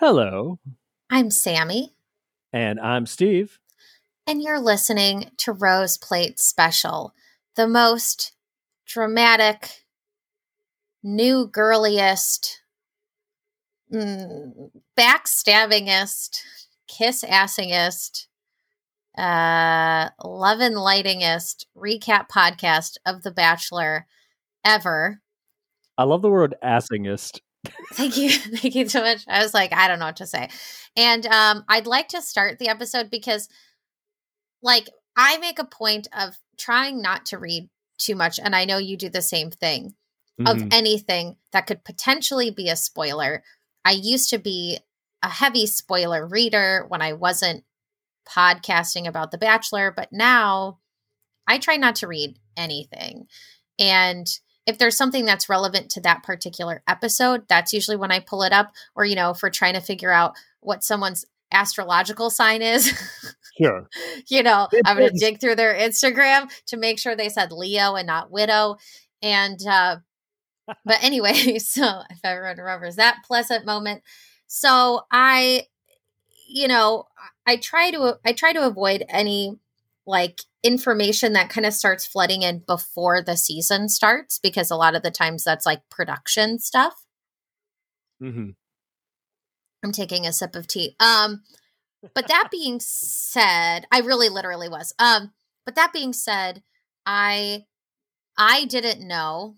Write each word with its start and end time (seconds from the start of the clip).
Hello. 0.00 0.58
I'm 1.10 1.30
Sammy. 1.30 1.94
And 2.54 2.80
I'm 2.80 3.04
Steve. 3.04 3.58
And 4.26 4.40
you're 4.40 4.58
listening 4.58 5.30
to 5.36 5.52
Rose 5.52 5.98
Plate 5.98 6.40
Special, 6.40 7.12
the 7.54 7.68
most 7.68 8.32
dramatic, 8.86 9.84
new 11.02 11.46
girliest, 11.46 12.62
mm, 13.92 14.70
backstabbingest, 14.98 16.38
kiss 16.88 17.22
assingest, 17.22 18.28
uh, 19.18 20.08
love 20.24 20.60
and 20.60 20.76
lightingest 20.76 21.66
recap 21.76 22.30
podcast 22.30 22.96
of 23.04 23.22
The 23.22 23.32
Bachelor 23.32 24.06
ever. 24.64 25.20
I 25.98 26.04
love 26.04 26.22
the 26.22 26.30
word 26.30 26.54
assingest. 26.64 27.40
Thank 27.92 28.16
you. 28.16 28.30
Thank 28.58 28.74
you 28.74 28.88
so 28.88 29.02
much. 29.02 29.24
I 29.28 29.42
was 29.42 29.54
like, 29.54 29.72
I 29.72 29.88
don't 29.88 29.98
know 29.98 30.06
what 30.06 30.16
to 30.16 30.26
say. 30.26 30.48
And 30.96 31.26
um, 31.26 31.64
I'd 31.68 31.86
like 31.86 32.08
to 32.08 32.22
start 32.22 32.58
the 32.58 32.68
episode 32.68 33.10
because, 33.10 33.48
like, 34.62 34.88
I 35.16 35.38
make 35.38 35.58
a 35.58 35.64
point 35.64 36.08
of 36.16 36.38
trying 36.58 37.02
not 37.02 37.26
to 37.26 37.38
read 37.38 37.68
too 37.98 38.14
much. 38.14 38.38
And 38.42 38.54
I 38.54 38.64
know 38.64 38.78
you 38.78 38.96
do 38.96 39.08
the 39.08 39.22
same 39.22 39.50
thing 39.50 39.94
mm-hmm. 40.40 40.46
of 40.46 40.68
anything 40.72 41.36
that 41.52 41.66
could 41.66 41.84
potentially 41.84 42.50
be 42.50 42.68
a 42.68 42.76
spoiler. 42.76 43.42
I 43.84 43.92
used 43.92 44.30
to 44.30 44.38
be 44.38 44.78
a 45.22 45.28
heavy 45.28 45.66
spoiler 45.66 46.26
reader 46.26 46.86
when 46.88 47.02
I 47.02 47.12
wasn't 47.12 47.64
podcasting 48.28 49.06
about 49.06 49.30
The 49.30 49.38
Bachelor, 49.38 49.92
but 49.94 50.12
now 50.12 50.78
I 51.46 51.58
try 51.58 51.76
not 51.76 51.96
to 51.96 52.06
read 52.06 52.38
anything. 52.56 53.26
And 53.78 54.26
if 54.66 54.78
there's 54.78 54.96
something 54.96 55.24
that's 55.24 55.48
relevant 55.48 55.90
to 55.90 56.00
that 56.02 56.22
particular 56.22 56.82
episode, 56.86 57.48
that's 57.48 57.72
usually 57.72 57.96
when 57.96 58.12
I 58.12 58.20
pull 58.20 58.42
it 58.42 58.52
up. 58.52 58.72
Or, 58.94 59.04
you 59.04 59.16
know, 59.16 59.30
if 59.30 59.42
we're 59.42 59.50
trying 59.50 59.74
to 59.74 59.80
figure 59.80 60.12
out 60.12 60.34
what 60.60 60.84
someone's 60.84 61.24
astrological 61.52 62.30
sign 62.30 62.62
is. 62.62 62.92
Sure. 63.60 63.90
you 64.28 64.42
know, 64.42 64.68
it 64.72 64.80
I'm 64.86 64.96
going 64.96 65.12
to 65.12 65.18
dig 65.18 65.38
through 65.38 65.56
their 65.56 65.74
Instagram 65.74 66.50
to 66.68 66.78
make 66.78 66.98
sure 66.98 67.14
they 67.14 67.28
said 67.28 67.52
Leo 67.52 67.94
and 67.94 68.06
not 68.06 68.30
widow. 68.30 68.78
And, 69.20 69.58
uh, 69.66 69.96
but 70.86 71.02
anyway, 71.02 71.34
so 71.58 72.00
if 72.08 72.20
everyone 72.24 72.56
remembers 72.56 72.96
that 72.96 73.18
pleasant 73.26 73.66
moment. 73.66 74.02
So 74.46 75.02
I, 75.10 75.66
you 76.48 76.68
know, 76.68 77.04
I 77.46 77.56
try 77.56 77.90
to, 77.90 78.18
I 78.24 78.32
try 78.32 78.54
to 78.54 78.66
avoid 78.66 79.04
any 79.10 79.58
like 80.06 80.40
information 80.62 81.32
that 81.32 81.48
kind 81.48 81.66
of 81.66 81.72
starts 81.72 82.06
flooding 82.06 82.42
in 82.42 82.62
before 82.66 83.22
the 83.22 83.36
season 83.36 83.88
starts 83.88 84.38
because 84.38 84.70
a 84.70 84.76
lot 84.76 84.94
of 84.94 85.02
the 85.02 85.10
times 85.10 85.44
that's 85.44 85.66
like 85.66 85.80
production 85.90 86.58
stuff. 86.58 87.06
Mm-hmm. 88.22 88.50
I'm 89.82 89.92
taking 89.92 90.26
a 90.26 90.32
sip 90.32 90.54
of 90.54 90.66
tea. 90.66 90.96
Um, 91.00 91.42
but 92.14 92.28
that 92.28 92.48
being 92.50 92.80
said, 92.80 93.86
I 93.90 94.00
really 94.00 94.28
literally 94.28 94.68
was. 94.68 94.94
Um, 94.98 95.32
but 95.64 95.74
that 95.76 95.92
being 95.92 96.12
said, 96.12 96.62
I 97.06 97.64
I 98.38 98.64
didn't 98.66 99.06
know 99.06 99.56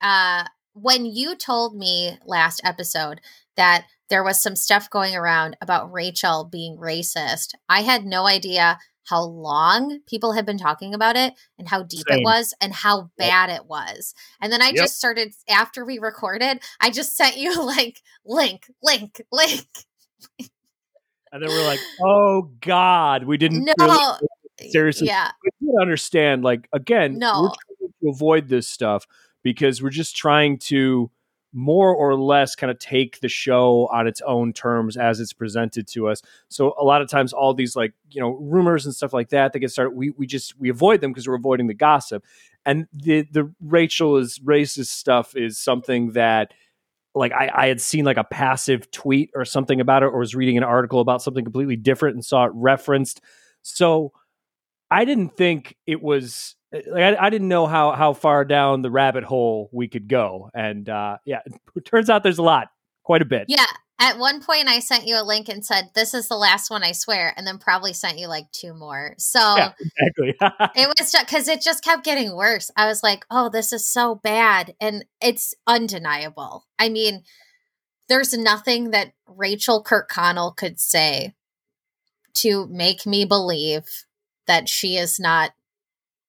uh 0.00 0.44
when 0.74 1.04
you 1.04 1.34
told 1.34 1.76
me 1.76 2.18
last 2.24 2.60
episode 2.64 3.20
that 3.56 3.86
there 4.08 4.24
was 4.24 4.40
some 4.40 4.56
stuff 4.56 4.88
going 4.90 5.14
around 5.14 5.56
about 5.60 5.92
Rachel 5.92 6.44
being 6.44 6.76
racist. 6.76 7.54
I 7.68 7.82
had 7.82 8.04
no 8.04 8.26
idea 8.26 8.78
how 9.04 9.22
long 9.22 10.00
people 10.06 10.32
had 10.32 10.46
been 10.46 10.58
talking 10.58 10.94
about 10.94 11.16
it 11.16 11.34
and 11.58 11.68
how 11.68 11.82
deep 11.82 12.04
Same. 12.08 12.20
it 12.20 12.24
was 12.24 12.54
and 12.60 12.72
how 12.72 13.10
bad 13.16 13.50
yep. 13.50 13.60
it 13.60 13.66
was. 13.66 14.14
And 14.40 14.52
then 14.52 14.62
I 14.62 14.66
yep. 14.66 14.76
just 14.76 14.96
started 14.96 15.32
after 15.48 15.84
we 15.84 15.98
recorded, 15.98 16.60
I 16.80 16.90
just 16.90 17.16
sent 17.16 17.36
you 17.36 17.64
like 17.66 18.02
link, 18.24 18.70
link, 18.82 19.20
link. 19.32 19.66
and 21.32 21.42
then 21.42 21.48
we're 21.48 21.66
like, 21.66 21.80
"Oh 22.02 22.50
God, 22.60 23.24
we 23.24 23.36
didn't 23.36 23.64
no. 23.64 23.74
Really 23.78 24.70
seriously." 24.70 25.08
Yeah, 25.08 25.30
we 25.60 25.76
understand. 25.80 26.42
Like 26.42 26.68
again, 26.72 27.18
no. 27.18 27.42
we're 27.42 27.48
trying 27.48 27.92
to 28.02 28.08
avoid 28.08 28.48
this 28.48 28.68
stuff 28.68 29.06
because 29.42 29.82
we're 29.82 29.90
just 29.90 30.16
trying 30.16 30.58
to 30.58 31.10
more 31.52 31.94
or 31.94 32.14
less 32.14 32.54
kind 32.54 32.70
of 32.70 32.78
take 32.78 33.20
the 33.20 33.28
show 33.28 33.88
on 33.92 34.06
its 34.06 34.20
own 34.22 34.52
terms 34.52 34.96
as 34.96 35.20
it's 35.20 35.32
presented 35.32 35.86
to 35.88 36.08
us. 36.08 36.22
So 36.48 36.74
a 36.78 36.84
lot 36.84 37.02
of 37.02 37.08
times 37.08 37.32
all 37.32 37.54
these 37.54 37.74
like, 37.74 37.92
you 38.10 38.20
know, 38.20 38.30
rumors 38.30 38.86
and 38.86 38.94
stuff 38.94 39.12
like 39.12 39.30
that 39.30 39.52
that 39.52 39.58
get 39.58 39.70
started, 39.70 39.96
we 39.96 40.10
we 40.10 40.26
just 40.26 40.58
we 40.58 40.68
avoid 40.68 41.00
them 41.00 41.12
because 41.12 41.26
we're 41.26 41.34
avoiding 41.34 41.66
the 41.66 41.74
gossip. 41.74 42.24
And 42.64 42.86
the 42.92 43.26
the 43.30 43.52
Rachel 43.60 44.16
is 44.16 44.38
racist 44.40 44.86
stuff 44.86 45.34
is 45.34 45.58
something 45.58 46.12
that 46.12 46.52
like 47.14 47.32
I, 47.32 47.50
I 47.52 47.66
had 47.66 47.80
seen 47.80 48.04
like 48.04 48.16
a 48.16 48.24
passive 48.24 48.90
tweet 48.90 49.30
or 49.34 49.44
something 49.44 49.80
about 49.80 50.02
it 50.02 50.06
or 50.06 50.18
was 50.18 50.34
reading 50.34 50.56
an 50.56 50.64
article 50.64 51.00
about 51.00 51.22
something 51.22 51.44
completely 51.44 51.76
different 51.76 52.14
and 52.14 52.24
saw 52.24 52.44
it 52.44 52.52
referenced. 52.54 53.20
So 53.62 54.12
I 54.90 55.04
didn't 55.04 55.36
think 55.36 55.76
it 55.86 56.02
was 56.02 56.56
like 56.72 57.02
I, 57.02 57.26
I, 57.26 57.30
didn't 57.30 57.48
know 57.48 57.66
how 57.66 57.92
how 57.92 58.12
far 58.12 58.44
down 58.44 58.82
the 58.82 58.90
rabbit 58.90 59.24
hole 59.24 59.68
we 59.72 59.88
could 59.88 60.08
go, 60.08 60.50
and 60.54 60.88
uh, 60.88 61.18
yeah, 61.24 61.40
it 61.76 61.84
turns 61.84 62.10
out 62.10 62.22
there's 62.22 62.38
a 62.38 62.42
lot, 62.42 62.68
quite 63.02 63.22
a 63.22 63.26
bit. 63.26 63.46
Yeah, 63.48 63.66
at 63.98 64.18
one 64.18 64.42
point 64.42 64.68
I 64.68 64.78
sent 64.78 65.06
you 65.06 65.20
a 65.20 65.24
link 65.24 65.48
and 65.48 65.64
said, 65.64 65.90
"This 65.94 66.14
is 66.14 66.28
the 66.28 66.36
last 66.36 66.70
one, 66.70 66.82
I 66.82 66.92
swear," 66.92 67.34
and 67.36 67.46
then 67.46 67.58
probably 67.58 67.92
sent 67.92 68.18
you 68.18 68.28
like 68.28 68.50
two 68.52 68.72
more. 68.72 69.14
So 69.18 69.38
yeah, 69.56 69.72
exactly, 69.78 70.34
it 70.76 70.88
was 70.98 71.14
because 71.18 71.48
it 71.48 71.60
just 71.60 71.84
kept 71.84 72.04
getting 72.04 72.36
worse. 72.36 72.70
I 72.76 72.86
was 72.86 73.02
like, 73.02 73.24
"Oh, 73.30 73.48
this 73.48 73.72
is 73.72 73.86
so 73.86 74.14
bad," 74.16 74.74
and 74.80 75.04
it's 75.20 75.54
undeniable. 75.66 76.66
I 76.78 76.88
mean, 76.88 77.22
there's 78.08 78.32
nothing 78.32 78.90
that 78.90 79.12
Rachel 79.26 79.82
Kirkconnell 79.82 80.56
could 80.56 80.78
say 80.78 81.34
to 82.34 82.66
make 82.68 83.06
me 83.06 83.24
believe 83.24 83.86
that 84.50 84.68
she 84.68 84.96
is 84.96 85.20
not 85.20 85.52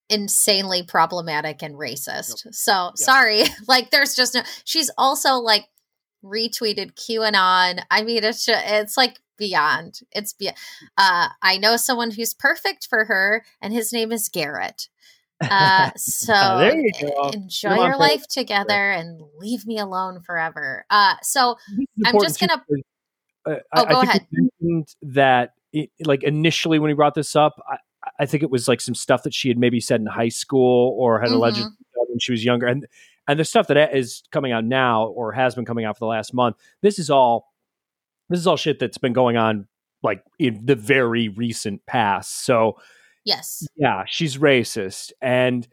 insanely 0.10 0.84
problematic 0.84 1.64
and 1.64 1.74
racist. 1.74 2.46
Yep. 2.46 2.54
So 2.54 2.72
yep. 2.72 2.98
sorry, 2.98 3.44
like 3.68 3.90
there's 3.90 4.14
just 4.14 4.36
no. 4.36 4.44
She's 4.64 4.92
also 4.96 5.38
like 5.38 5.66
retweeted 6.24 6.94
QAnon. 6.94 7.82
I 7.90 8.04
mean, 8.04 8.24
it's 8.24 8.46
just, 8.46 8.64
it's 8.68 8.96
like 8.96 9.20
beyond. 9.38 10.02
It's 10.12 10.34
be. 10.34 10.50
Uh, 10.98 11.30
I 11.42 11.58
know 11.58 11.78
someone 11.78 12.12
who's 12.12 12.36
perfect 12.36 12.88
for 12.88 13.06
her, 13.06 13.44
and 13.60 13.74
his 13.74 13.92
name 13.92 14.12
is 14.12 14.30
Garrett. 14.30 14.88
Uh, 15.42 15.90
so 15.98 16.62
you 16.62 16.92
enjoy 17.34 17.74
your 17.74 17.98
life 17.98 18.28
together 18.28 18.92
and 18.92 19.20
leave 19.40 19.66
me 19.66 19.80
alone 19.80 20.22
forever. 20.22 20.86
Uh, 20.92 21.16
so 21.24 21.56
I'm 22.06 22.20
just 22.22 22.40
gonna. 22.40 22.64
Uh, 23.44 23.56
oh, 23.76 23.86
go 23.86 23.96
I 23.96 24.04
ahead. 24.04 24.28
That 25.02 25.54
it, 25.74 25.90
like 26.06 26.22
initially 26.22 26.78
when 26.78 26.90
he 26.90 26.94
brought 26.94 27.16
this 27.16 27.36
up, 27.36 27.60
I, 27.68 27.78
I 28.22 28.28
think 28.28 28.44
it 28.44 28.52
was 28.52 28.68
like 28.68 28.80
some 28.80 28.94
stuff 28.94 29.24
that 29.24 29.34
she 29.34 29.48
had 29.48 29.58
maybe 29.58 29.80
said 29.80 30.00
in 30.00 30.06
high 30.06 30.30
school 30.30 30.96
or 31.00 31.20
had 31.20 31.30
mm-hmm. 31.30 31.38
allegedly 31.38 31.72
when 32.08 32.20
she 32.20 32.32
was 32.32 32.46
younger, 32.46 32.68
and 32.68 32.86
and 33.28 33.40
the 33.40 33.46
stuff 33.46 33.68
that 33.68 33.96
is 33.96 34.22
coming 34.32 34.52
out 34.52 34.64
now 34.64 35.08
or 35.08 35.32
has 35.32 35.56
been 35.56 35.66
coming 35.66 35.86
out 35.86 35.98
for 35.98 36.02
the 36.02 36.10
last 36.10 36.32
month. 36.32 36.56
This 36.84 37.00
is 37.00 37.10
all 37.10 37.52
this 38.30 38.40
is 38.40 38.46
all 38.46 38.58
shit 38.58 38.78
that's 38.78 39.00
been 39.00 39.14
going 39.14 39.38
on 39.38 39.68
like 40.04 40.24
in 40.38 40.64
the 40.64 40.76
very 40.76 41.30
recent 41.30 41.84
past. 41.88 42.46
So 42.46 42.78
yes, 43.26 43.66
yeah, 43.76 44.04
she's 44.08 44.38
racist, 44.38 45.14
and 45.20 45.68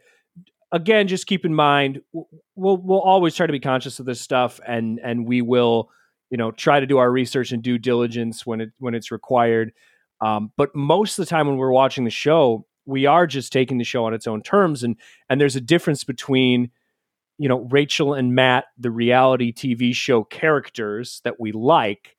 again, 0.71 1.07
just 1.07 1.27
keep 1.27 1.45
in 1.45 1.53
mind 1.53 2.01
we'll 2.55 2.77
we'll 2.77 3.01
always 3.01 3.35
try 3.35 3.45
to 3.45 3.53
be 3.53 3.59
conscious 3.59 3.99
of 3.99 4.07
this 4.07 4.19
stuff, 4.19 4.59
and 4.65 4.99
and 5.03 5.27
we 5.27 5.43
will 5.43 5.91
you 6.31 6.37
know 6.37 6.49
try 6.49 6.79
to 6.79 6.87
do 6.87 6.97
our 6.97 7.11
research 7.11 7.51
and 7.51 7.61
due 7.61 7.77
diligence 7.77 8.43
when 8.43 8.59
it 8.59 8.71
when 8.79 8.95
it's 8.95 9.11
required. 9.11 9.71
Um, 10.21 10.51
but 10.57 10.75
most 10.75 11.17
of 11.17 11.25
the 11.25 11.29
time 11.29 11.47
when 11.47 11.57
we're 11.57 11.71
watching 11.71 12.03
the 12.03 12.09
show, 12.09 12.65
we 12.85 13.05
are 13.05 13.27
just 13.27 13.53
taking 13.53 13.77
the 13.77 13.83
show 13.83 14.05
on 14.05 14.13
its 14.13 14.27
own 14.27 14.41
terms, 14.41 14.83
and 14.83 14.95
and 15.29 15.39
there's 15.39 15.55
a 15.55 15.61
difference 15.61 16.03
between 16.03 16.71
you 17.37 17.47
know 17.47 17.67
Rachel 17.69 18.13
and 18.13 18.35
Matt, 18.35 18.65
the 18.77 18.91
reality 18.91 19.53
TV 19.53 19.93
show 19.93 20.23
characters 20.23 21.21
that 21.23 21.39
we 21.39 21.51
like, 21.51 22.17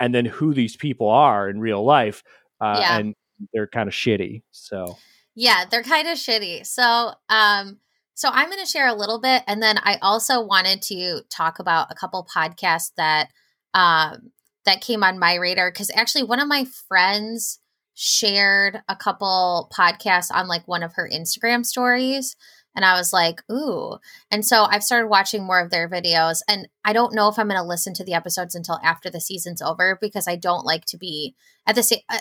and 0.00 0.14
then 0.14 0.24
who 0.24 0.52
these 0.52 0.76
people 0.76 1.08
are 1.08 1.48
in 1.48 1.60
real 1.60 1.84
life, 1.84 2.22
uh, 2.60 2.78
yeah. 2.80 2.98
and 2.98 3.14
they're 3.52 3.68
kind 3.68 3.88
of 3.88 3.94
shitty. 3.94 4.42
So 4.50 4.96
yeah, 5.34 5.64
they're 5.70 5.82
kind 5.84 6.08
of 6.08 6.18
shitty. 6.18 6.66
So 6.66 7.12
um, 7.28 7.78
so 8.14 8.28
I'm 8.32 8.50
going 8.50 8.64
to 8.64 8.70
share 8.70 8.88
a 8.88 8.94
little 8.94 9.20
bit, 9.20 9.44
and 9.46 9.62
then 9.62 9.78
I 9.78 9.98
also 10.02 10.44
wanted 10.44 10.82
to 10.82 11.20
talk 11.30 11.60
about 11.60 11.86
a 11.90 11.94
couple 11.94 12.26
podcasts 12.34 12.90
that 12.96 13.28
um 13.74 14.32
that 14.68 14.82
came 14.82 15.02
on 15.02 15.18
my 15.18 15.34
radar 15.34 15.70
because 15.70 15.90
actually 15.94 16.24
one 16.24 16.40
of 16.40 16.46
my 16.46 16.66
friends 16.88 17.58
shared 17.94 18.82
a 18.86 18.94
couple 18.94 19.72
podcasts 19.74 20.30
on 20.30 20.46
like 20.46 20.68
one 20.68 20.82
of 20.82 20.92
her 20.92 21.08
Instagram 21.10 21.64
stories. 21.64 22.36
And 22.76 22.84
I 22.84 22.92
was 22.92 23.10
like, 23.10 23.42
ooh. 23.50 23.96
And 24.30 24.44
so 24.44 24.64
I've 24.64 24.84
started 24.84 25.08
watching 25.08 25.42
more 25.42 25.58
of 25.58 25.70
their 25.70 25.88
videos. 25.88 26.42
And 26.46 26.68
I 26.84 26.92
don't 26.92 27.14
know 27.14 27.28
if 27.28 27.38
I'm 27.38 27.48
going 27.48 27.58
to 27.58 27.66
listen 27.66 27.94
to 27.94 28.04
the 28.04 28.12
episodes 28.12 28.54
until 28.54 28.78
after 28.84 29.08
the 29.08 29.22
season's 29.22 29.62
over 29.62 29.98
because 30.02 30.28
I 30.28 30.36
don't 30.36 30.66
like 30.66 30.84
to 30.88 30.98
be 30.98 31.34
at 31.66 31.74
the 31.74 31.82
same, 31.82 32.00
uh, 32.10 32.18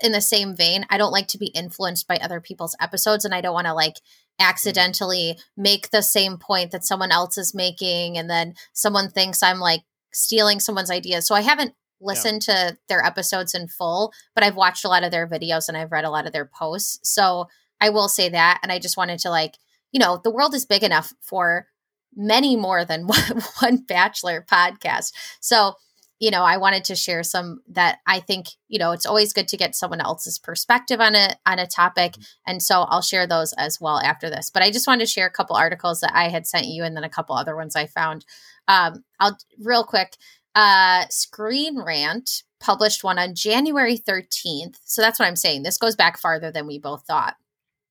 in 0.00 0.12
the 0.12 0.20
same 0.20 0.54
vein. 0.54 0.86
I 0.90 0.96
don't 0.96 1.12
like 1.12 1.26
to 1.28 1.38
be 1.38 1.48
influenced 1.48 2.06
by 2.06 2.18
other 2.18 2.40
people's 2.40 2.76
episodes. 2.80 3.24
And 3.24 3.34
I 3.34 3.40
don't 3.40 3.52
want 3.52 3.66
to 3.66 3.74
like 3.74 3.96
accidentally 4.38 5.36
make 5.56 5.90
the 5.90 6.02
same 6.02 6.38
point 6.38 6.70
that 6.70 6.84
someone 6.84 7.10
else 7.10 7.36
is 7.36 7.52
making 7.52 8.16
and 8.16 8.30
then 8.30 8.54
someone 8.72 9.10
thinks 9.10 9.42
I'm 9.42 9.58
like 9.58 9.82
stealing 10.12 10.60
someone's 10.60 10.90
ideas. 10.90 11.26
So 11.26 11.34
I 11.34 11.42
haven't 11.42 11.74
listened 12.00 12.44
yeah. 12.46 12.70
to 12.70 12.78
their 12.88 13.04
episodes 13.04 13.54
in 13.54 13.68
full, 13.68 14.12
but 14.34 14.44
I've 14.44 14.56
watched 14.56 14.84
a 14.84 14.88
lot 14.88 15.04
of 15.04 15.10
their 15.10 15.28
videos 15.28 15.68
and 15.68 15.76
I've 15.76 15.92
read 15.92 16.04
a 16.04 16.10
lot 16.10 16.26
of 16.26 16.32
their 16.32 16.46
posts. 16.46 16.98
So 17.02 17.48
I 17.80 17.90
will 17.90 18.08
say 18.08 18.28
that 18.28 18.60
and 18.62 18.70
I 18.72 18.78
just 18.78 18.96
wanted 18.96 19.18
to 19.20 19.30
like, 19.30 19.56
you 19.92 20.00
know, 20.00 20.20
the 20.22 20.30
world 20.30 20.54
is 20.54 20.66
big 20.66 20.82
enough 20.82 21.12
for 21.20 21.66
many 22.14 22.56
more 22.56 22.84
than 22.84 23.06
one, 23.06 23.42
one 23.60 23.76
bachelor 23.78 24.44
podcast. 24.48 25.12
So 25.40 25.74
you 26.20 26.30
know, 26.30 26.42
I 26.42 26.58
wanted 26.58 26.84
to 26.84 26.94
share 26.94 27.22
some 27.22 27.62
that 27.70 27.98
I 28.06 28.20
think, 28.20 28.48
you 28.68 28.78
know, 28.78 28.92
it's 28.92 29.06
always 29.06 29.32
good 29.32 29.48
to 29.48 29.56
get 29.56 29.74
someone 29.74 30.02
else's 30.02 30.38
perspective 30.38 31.00
on 31.00 31.14
a 31.14 31.34
on 31.46 31.58
a 31.58 31.66
topic. 31.66 32.12
Mm-hmm. 32.12 32.22
And 32.46 32.62
so 32.62 32.82
I'll 32.82 33.00
share 33.00 33.26
those 33.26 33.54
as 33.54 33.80
well 33.80 33.98
after 33.98 34.28
this. 34.28 34.50
But 34.50 34.62
I 34.62 34.70
just 34.70 34.86
wanted 34.86 35.06
to 35.06 35.10
share 35.10 35.26
a 35.26 35.32
couple 35.32 35.56
articles 35.56 36.00
that 36.00 36.12
I 36.14 36.28
had 36.28 36.46
sent 36.46 36.66
you 36.66 36.84
and 36.84 36.94
then 36.94 37.04
a 37.04 37.08
couple 37.08 37.34
other 37.34 37.56
ones 37.56 37.74
I 37.74 37.86
found. 37.86 38.26
Um, 38.68 39.02
I'll 39.18 39.36
real 39.58 39.82
quick. 39.82 40.16
Uh 40.54 41.06
Screen 41.10 41.80
Rant 41.80 42.42
published 42.60 43.02
one 43.02 43.18
on 43.18 43.34
January 43.34 43.98
13th. 43.98 44.76
So 44.84 45.00
that's 45.00 45.18
what 45.18 45.26
I'm 45.26 45.36
saying. 45.36 45.62
This 45.62 45.78
goes 45.78 45.96
back 45.96 46.18
farther 46.18 46.52
than 46.52 46.66
we 46.66 46.78
both 46.78 47.04
thought. 47.06 47.36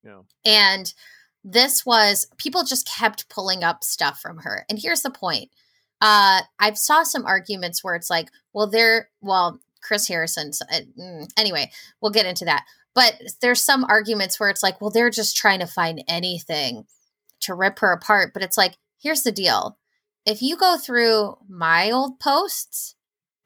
Yeah. 0.03 0.21
And 0.45 0.93
this 1.43 1.85
was 1.85 2.27
people 2.37 2.63
just 2.63 2.87
kept 2.87 3.29
pulling 3.29 3.63
up 3.63 3.83
stuff 3.83 4.19
from 4.19 4.37
her. 4.39 4.65
And 4.69 4.79
here's 4.79 5.01
the 5.01 5.09
point 5.09 5.49
uh, 6.01 6.41
I've 6.59 6.77
saw 6.77 7.03
some 7.03 7.25
arguments 7.25 7.83
where 7.83 7.95
it's 7.95 8.09
like, 8.09 8.29
well, 8.53 8.67
they're 8.67 9.09
well, 9.21 9.59
Chris 9.81 10.07
Harrison. 10.07 10.51
Uh, 10.71 10.81
mm, 10.97 11.29
anyway, 11.37 11.71
we'll 12.01 12.11
get 12.11 12.25
into 12.25 12.45
that. 12.45 12.65
But 12.95 13.21
there's 13.41 13.63
some 13.63 13.85
arguments 13.85 14.39
where 14.39 14.49
it's 14.49 14.63
like, 14.63 14.81
well, 14.81 14.89
they're 14.89 15.09
just 15.09 15.37
trying 15.37 15.59
to 15.59 15.67
find 15.67 16.03
anything 16.07 16.85
to 17.41 17.53
rip 17.53 17.79
her 17.79 17.91
apart. 17.91 18.33
But 18.33 18.43
it's 18.43 18.57
like, 18.57 18.75
here's 19.01 19.23
the 19.23 19.31
deal: 19.31 19.77
if 20.25 20.41
you 20.41 20.57
go 20.57 20.77
through 20.77 21.37
my 21.47 21.91
old 21.91 22.19
posts, 22.19 22.95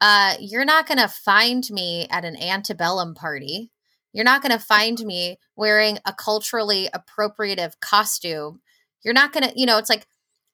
uh, 0.00 0.34
you're 0.40 0.64
not 0.64 0.86
going 0.86 0.98
to 0.98 1.08
find 1.08 1.64
me 1.70 2.06
at 2.10 2.24
an 2.24 2.36
antebellum 2.36 3.14
party. 3.14 3.70
You're 4.12 4.24
not 4.24 4.42
going 4.42 4.52
to 4.52 4.64
find 4.64 5.00
me 5.00 5.38
wearing 5.56 5.98
a 6.04 6.12
culturally 6.12 6.88
appropriative 6.94 7.80
costume. 7.80 8.60
You're 9.04 9.14
not 9.14 9.32
going 9.32 9.48
to, 9.48 9.58
you 9.58 9.66
know, 9.66 9.78
it's 9.78 9.90
like 9.90 10.06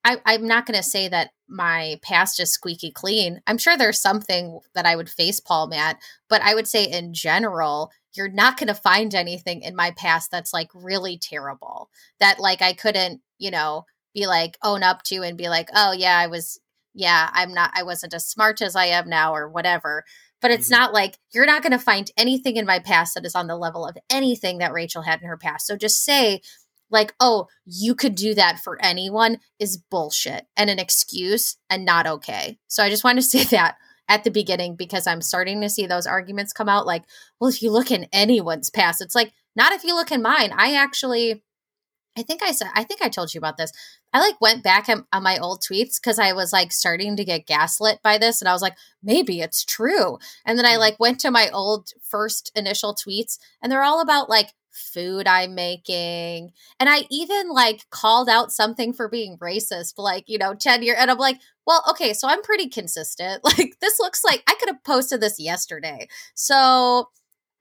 I, 0.04 0.18
I'm 0.24 0.46
not 0.46 0.66
going 0.66 0.76
to 0.76 0.82
say 0.82 1.08
that 1.08 1.30
my 1.48 1.98
past 2.02 2.40
is 2.40 2.50
squeaky 2.50 2.90
clean. 2.90 3.42
I'm 3.46 3.58
sure 3.58 3.76
there's 3.76 4.00
something 4.00 4.60
that 4.74 4.86
I 4.86 4.96
would 4.96 5.10
face 5.10 5.40
palm 5.40 5.72
at, 5.72 5.98
but 6.28 6.40
I 6.42 6.54
would 6.54 6.68
say 6.68 6.84
in 6.84 7.12
general, 7.12 7.90
you're 8.14 8.28
not 8.30 8.56
going 8.56 8.68
to 8.68 8.74
find 8.74 9.14
anything 9.14 9.62
in 9.62 9.76
my 9.76 9.90
past 9.92 10.30
that's 10.30 10.52
like 10.52 10.70
really 10.74 11.18
terrible. 11.18 11.90
That 12.18 12.40
like 12.40 12.62
I 12.62 12.72
couldn't, 12.72 13.20
you 13.38 13.50
know, 13.50 13.84
be 14.14 14.26
like 14.26 14.58
own 14.62 14.82
up 14.82 15.02
to 15.04 15.22
and 15.22 15.36
be 15.36 15.48
like, 15.48 15.68
oh 15.74 15.92
yeah, 15.92 16.16
I 16.18 16.26
was, 16.26 16.60
yeah, 16.94 17.30
I'm 17.32 17.52
not, 17.52 17.70
I 17.74 17.82
wasn't 17.82 18.14
as 18.14 18.26
smart 18.26 18.60
as 18.62 18.76
I 18.76 18.86
am 18.86 19.08
now 19.08 19.34
or 19.34 19.48
whatever. 19.48 20.04
But 20.40 20.50
it's 20.50 20.70
mm-hmm. 20.70 20.80
not 20.80 20.92
like 20.92 21.18
you're 21.32 21.46
not 21.46 21.62
going 21.62 21.72
to 21.72 21.78
find 21.78 22.10
anything 22.16 22.56
in 22.56 22.66
my 22.66 22.78
past 22.78 23.14
that 23.14 23.26
is 23.26 23.34
on 23.34 23.46
the 23.46 23.56
level 23.56 23.86
of 23.86 23.96
anything 24.08 24.58
that 24.58 24.72
Rachel 24.72 25.02
had 25.02 25.20
in 25.20 25.28
her 25.28 25.36
past. 25.36 25.66
So 25.66 25.76
just 25.76 26.04
say 26.04 26.40
like, 26.90 27.14
oh, 27.20 27.46
you 27.64 27.94
could 27.94 28.14
do 28.14 28.34
that 28.34 28.58
for 28.58 28.82
anyone 28.82 29.38
is 29.58 29.76
bullshit 29.90 30.46
and 30.56 30.68
an 30.68 30.78
excuse 30.78 31.56
and 31.68 31.84
not 31.84 32.06
okay. 32.06 32.58
So 32.68 32.82
I 32.82 32.90
just 32.90 33.04
want 33.04 33.18
to 33.18 33.22
say 33.22 33.44
that 33.44 33.76
at 34.08 34.24
the 34.24 34.30
beginning 34.30 34.74
because 34.74 35.06
I'm 35.06 35.22
starting 35.22 35.60
to 35.60 35.70
see 35.70 35.86
those 35.86 36.06
arguments 36.06 36.52
come 36.52 36.68
out 36.68 36.86
like, 36.86 37.04
well, 37.40 37.48
if 37.48 37.62
you 37.62 37.70
look 37.70 37.90
in 37.90 38.08
anyone's 38.12 38.68
past, 38.68 39.00
it's 39.00 39.14
like, 39.14 39.32
not 39.56 39.72
if 39.72 39.84
you 39.84 39.94
look 39.94 40.12
in 40.12 40.22
mine. 40.22 40.52
I 40.52 40.74
actually, 40.74 41.42
I 42.16 42.22
think 42.22 42.42
I 42.42 42.52
said, 42.52 42.68
I 42.74 42.84
think 42.84 43.02
I 43.02 43.08
told 43.08 43.32
you 43.32 43.38
about 43.38 43.56
this. 43.56 43.72
I 44.12 44.20
like 44.20 44.40
went 44.40 44.64
back 44.64 44.88
on, 44.88 45.06
on 45.12 45.22
my 45.22 45.38
old 45.38 45.62
tweets 45.62 46.00
because 46.00 46.18
I 46.18 46.32
was 46.32 46.52
like 46.52 46.72
starting 46.72 47.16
to 47.16 47.24
get 47.24 47.46
gaslit 47.46 48.00
by 48.02 48.18
this. 48.18 48.40
And 48.42 48.48
I 48.48 48.52
was 48.52 48.62
like, 48.62 48.76
maybe 49.02 49.40
it's 49.40 49.64
true. 49.64 50.18
And 50.44 50.58
then 50.58 50.66
I 50.66 50.70
mm-hmm. 50.70 50.80
like 50.80 51.00
went 51.00 51.20
to 51.20 51.30
my 51.30 51.48
old 51.50 51.90
first 52.02 52.50
initial 52.54 52.94
tweets 52.94 53.38
and 53.62 53.70
they're 53.70 53.84
all 53.84 54.00
about 54.00 54.28
like, 54.28 54.48
food 54.72 55.26
I'm 55.26 55.54
making. 55.54 56.52
And 56.78 56.88
I 56.88 57.04
even 57.10 57.50
like 57.50 57.88
called 57.90 58.28
out 58.28 58.52
something 58.52 58.92
for 58.92 59.08
being 59.08 59.36
racist, 59.38 59.94
like, 59.98 60.24
you 60.26 60.38
know, 60.38 60.54
10 60.54 60.82
years. 60.82 60.96
And 60.98 61.10
I'm 61.10 61.18
like, 61.18 61.40
well, 61.66 61.84
okay, 61.90 62.12
so 62.12 62.28
I'm 62.28 62.42
pretty 62.42 62.68
consistent. 62.68 63.42
Like, 63.58 63.78
this 63.80 63.98
looks 63.98 64.24
like 64.24 64.42
I 64.46 64.54
could 64.54 64.68
have 64.68 64.84
posted 64.84 65.20
this 65.20 65.40
yesterday. 65.40 66.08
So 66.34 67.08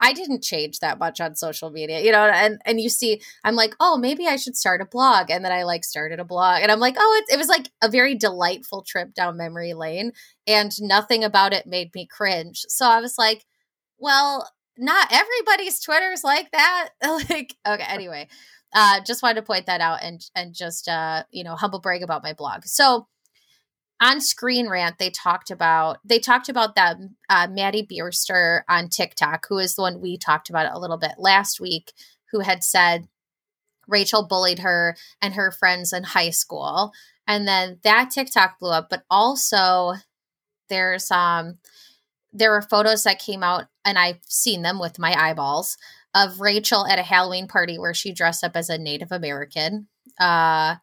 I 0.01 0.13
didn't 0.13 0.43
change 0.43 0.79
that 0.79 0.99
much 0.99 1.19
on 1.19 1.35
social 1.35 1.69
media, 1.69 1.99
you 2.01 2.11
know, 2.11 2.23
and 2.23 2.61
and 2.65 2.79
you 2.79 2.89
see, 2.89 3.21
I'm 3.43 3.55
like, 3.55 3.75
oh, 3.79 3.97
maybe 3.97 4.27
I 4.27 4.37
should 4.37 4.55
start 4.55 4.81
a 4.81 4.85
blog, 4.85 5.29
and 5.29 5.43
then 5.43 5.51
I 5.51 5.63
like 5.63 5.83
started 5.83 6.19
a 6.19 6.25
blog, 6.25 6.61
and 6.61 6.71
I'm 6.71 6.79
like, 6.79 6.95
oh, 6.97 7.21
it, 7.21 7.33
it 7.33 7.37
was 7.37 7.49
like 7.49 7.69
a 7.81 7.89
very 7.89 8.15
delightful 8.15 8.83
trip 8.83 9.13
down 9.13 9.37
memory 9.37 9.73
lane, 9.73 10.13
and 10.47 10.71
nothing 10.81 11.23
about 11.23 11.53
it 11.53 11.67
made 11.67 11.93
me 11.93 12.05
cringe. 12.05 12.65
So 12.69 12.87
I 12.87 13.01
was 13.01 13.17
like, 13.17 13.45
well, 13.97 14.49
not 14.77 15.11
everybody's 15.11 15.79
Twitter's 15.79 16.23
like 16.23 16.51
that. 16.51 16.89
like, 17.29 17.55
okay, 17.67 17.83
anyway, 17.87 18.27
uh, 18.73 19.01
just 19.05 19.21
wanted 19.21 19.35
to 19.35 19.41
point 19.45 19.65
that 19.65 19.81
out 19.81 19.99
and 20.01 20.21
and 20.35 20.53
just 20.53 20.87
uh, 20.87 21.23
you 21.31 21.43
know, 21.43 21.55
humble 21.55 21.79
brag 21.79 22.03
about 22.03 22.23
my 22.23 22.33
blog. 22.33 22.65
So 22.65 23.07
on 24.01 24.21
Screen 24.21 24.69
Rant, 24.69 24.97
they 24.97 25.09
talked 25.09 25.51
about 25.51 25.97
they 26.05 26.19
talked 26.19 26.49
about 26.49 26.75
that 26.75 26.97
uh, 27.29 27.47
Maddie 27.49 27.85
Bierster 27.85 28.61
on 28.69 28.89
TikTok, 28.89 29.45
who 29.49 29.57
is 29.57 29.75
the 29.75 29.81
one 29.81 29.99
we 30.01 30.17
talked 30.17 30.49
about 30.49 30.73
a 30.73 30.79
little 30.79 30.97
bit 30.97 31.13
last 31.17 31.59
week, 31.59 31.93
who 32.31 32.39
had 32.39 32.63
said 32.63 33.07
Rachel 33.87 34.25
bullied 34.25 34.59
her 34.59 34.95
and 35.21 35.33
her 35.33 35.51
friends 35.51 35.91
in 35.91 36.03
high 36.03 36.29
school, 36.29 36.93
and 37.27 37.47
then 37.47 37.79
that 37.83 38.11
TikTok 38.11 38.59
blew 38.59 38.71
up. 38.71 38.87
But 38.89 39.03
also, 39.09 39.93
there's 40.69 41.11
um 41.11 41.57
there 42.31 42.51
were 42.51 42.61
photos 42.61 43.03
that 43.03 43.19
came 43.19 43.43
out, 43.43 43.65
and 43.83 43.97
I've 43.97 44.19
seen 44.27 44.61
them 44.61 44.79
with 44.79 44.99
my 44.99 45.13
eyeballs 45.13 45.77
of 46.15 46.39
Rachel 46.39 46.87
at 46.87 46.99
a 46.99 47.03
Halloween 47.03 47.47
party 47.47 47.77
where 47.77 47.93
she 47.93 48.13
dressed 48.13 48.43
up 48.43 48.55
as 48.55 48.69
a 48.69 48.77
Native 48.77 49.11
American. 49.11 49.87
Uh, 50.19 50.75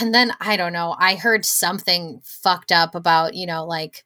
and 0.00 0.14
then 0.14 0.32
I 0.40 0.56
don't 0.56 0.72
know, 0.72 0.94
I 0.98 1.14
heard 1.14 1.44
something 1.44 2.20
fucked 2.24 2.72
up 2.72 2.94
about, 2.94 3.34
you 3.34 3.46
know, 3.46 3.64
like 3.64 4.04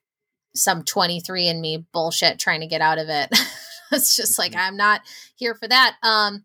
some 0.54 0.84
23 0.84 1.48
and 1.48 1.60
me 1.60 1.86
bullshit 1.92 2.38
trying 2.38 2.60
to 2.60 2.66
get 2.66 2.80
out 2.80 2.98
of 2.98 3.08
it. 3.08 3.28
it's 3.92 4.16
just 4.16 4.38
like, 4.38 4.52
mm-hmm. 4.52 4.60
I'm 4.60 4.76
not 4.76 5.02
here 5.36 5.54
for 5.54 5.68
that. 5.68 5.96
Um, 6.02 6.44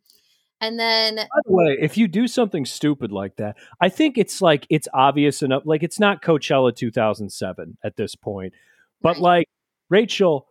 and 0.61 0.79
then, 0.79 1.15
by 1.17 1.41
the 1.45 1.51
way, 1.51 1.77
if 1.81 1.97
you 1.97 2.07
do 2.07 2.27
something 2.27 2.65
stupid 2.65 3.11
like 3.11 3.35
that, 3.35 3.57
I 3.81 3.89
think 3.89 4.17
it's 4.17 4.41
like 4.41 4.65
it's 4.69 4.87
obvious 4.93 5.41
enough. 5.41 5.63
Like 5.65 5.83
it's 5.83 5.99
not 5.99 6.21
Coachella 6.21 6.73
2007 6.73 7.77
at 7.83 7.97
this 7.97 8.15
point, 8.15 8.53
but 9.01 9.15
right. 9.15 9.21
like 9.21 9.49
Rachel, 9.89 10.47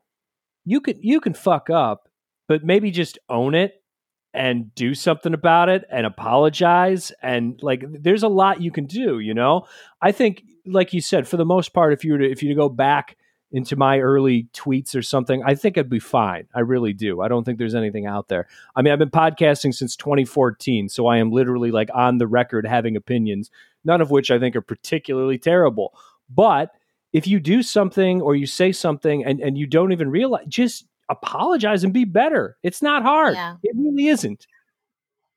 you 0.66 0.82
can 0.82 1.02
you 1.02 1.20
can 1.20 1.32
fuck 1.32 1.70
up, 1.70 2.08
but 2.48 2.62
maybe 2.62 2.90
just 2.90 3.18
own 3.30 3.54
it 3.54 3.82
and 4.34 4.74
do 4.74 4.94
something 4.94 5.32
about 5.32 5.68
it 5.68 5.84
and 5.90 6.04
apologize 6.04 7.12
and 7.22 7.62
like 7.62 7.84
there's 7.88 8.24
a 8.24 8.28
lot 8.28 8.60
you 8.60 8.72
can 8.72 8.84
do, 8.84 9.20
you 9.20 9.32
know? 9.32 9.66
I 10.02 10.12
think 10.12 10.42
like 10.66 10.92
you 10.92 11.00
said 11.00 11.28
for 11.28 11.36
the 11.36 11.44
most 11.44 11.72
part 11.72 11.92
if 11.92 12.04
you 12.04 12.12
were 12.12 12.18
to 12.18 12.30
if 12.30 12.42
you 12.42 12.48
to 12.48 12.54
go 12.54 12.68
back 12.68 13.16
into 13.52 13.76
my 13.76 14.00
early 14.00 14.48
tweets 14.52 14.96
or 14.96 15.02
something, 15.02 15.40
I 15.46 15.54
think 15.54 15.78
I'd 15.78 15.88
be 15.88 16.00
fine. 16.00 16.48
I 16.52 16.60
really 16.60 16.92
do. 16.92 17.20
I 17.20 17.28
don't 17.28 17.44
think 17.44 17.58
there's 17.58 17.76
anything 17.76 18.04
out 18.04 18.26
there. 18.26 18.48
I 18.74 18.82
mean, 18.82 18.92
I've 18.92 18.98
been 18.98 19.10
podcasting 19.10 19.72
since 19.72 19.94
2014, 19.94 20.88
so 20.88 21.06
I 21.06 21.18
am 21.18 21.30
literally 21.30 21.70
like 21.70 21.88
on 21.94 22.18
the 22.18 22.26
record 22.26 22.66
having 22.66 22.96
opinions, 22.96 23.52
none 23.84 24.00
of 24.00 24.10
which 24.10 24.32
I 24.32 24.40
think 24.40 24.56
are 24.56 24.60
particularly 24.60 25.38
terrible. 25.38 25.94
But 26.28 26.72
if 27.12 27.28
you 27.28 27.38
do 27.38 27.62
something 27.62 28.20
or 28.20 28.34
you 28.34 28.44
say 28.44 28.72
something 28.72 29.24
and, 29.24 29.40
and 29.40 29.56
you 29.56 29.68
don't 29.68 29.92
even 29.92 30.10
realize, 30.10 30.46
just 30.48 30.86
apologize 31.10 31.84
and 31.84 31.92
be 31.92 32.04
better. 32.04 32.56
It's 32.62 32.82
not 32.82 33.02
hard. 33.02 33.34
Yeah. 33.34 33.56
It 33.62 33.74
really 33.76 34.08
isn't. 34.08 34.46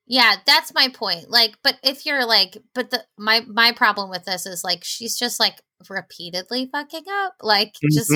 Yeah, 0.07 0.35
that's 0.45 0.73
my 0.73 0.87
point. 0.87 1.29
Like, 1.29 1.57
but 1.63 1.77
if 1.83 2.05
you're 2.05 2.25
like, 2.25 2.57
but 2.73 2.91
the 2.91 3.03
my 3.17 3.41
my 3.41 3.73
problem 3.73 4.09
with 4.09 4.23
this 4.23 4.45
is 4.45 4.63
like 4.63 4.83
she's 4.83 5.17
just 5.17 5.39
like 5.39 5.61
repeatedly 5.89 6.69
fucking 6.71 7.03
up, 7.11 7.35
like 7.41 7.73
mm-hmm. 7.73 7.93
just 7.93 8.13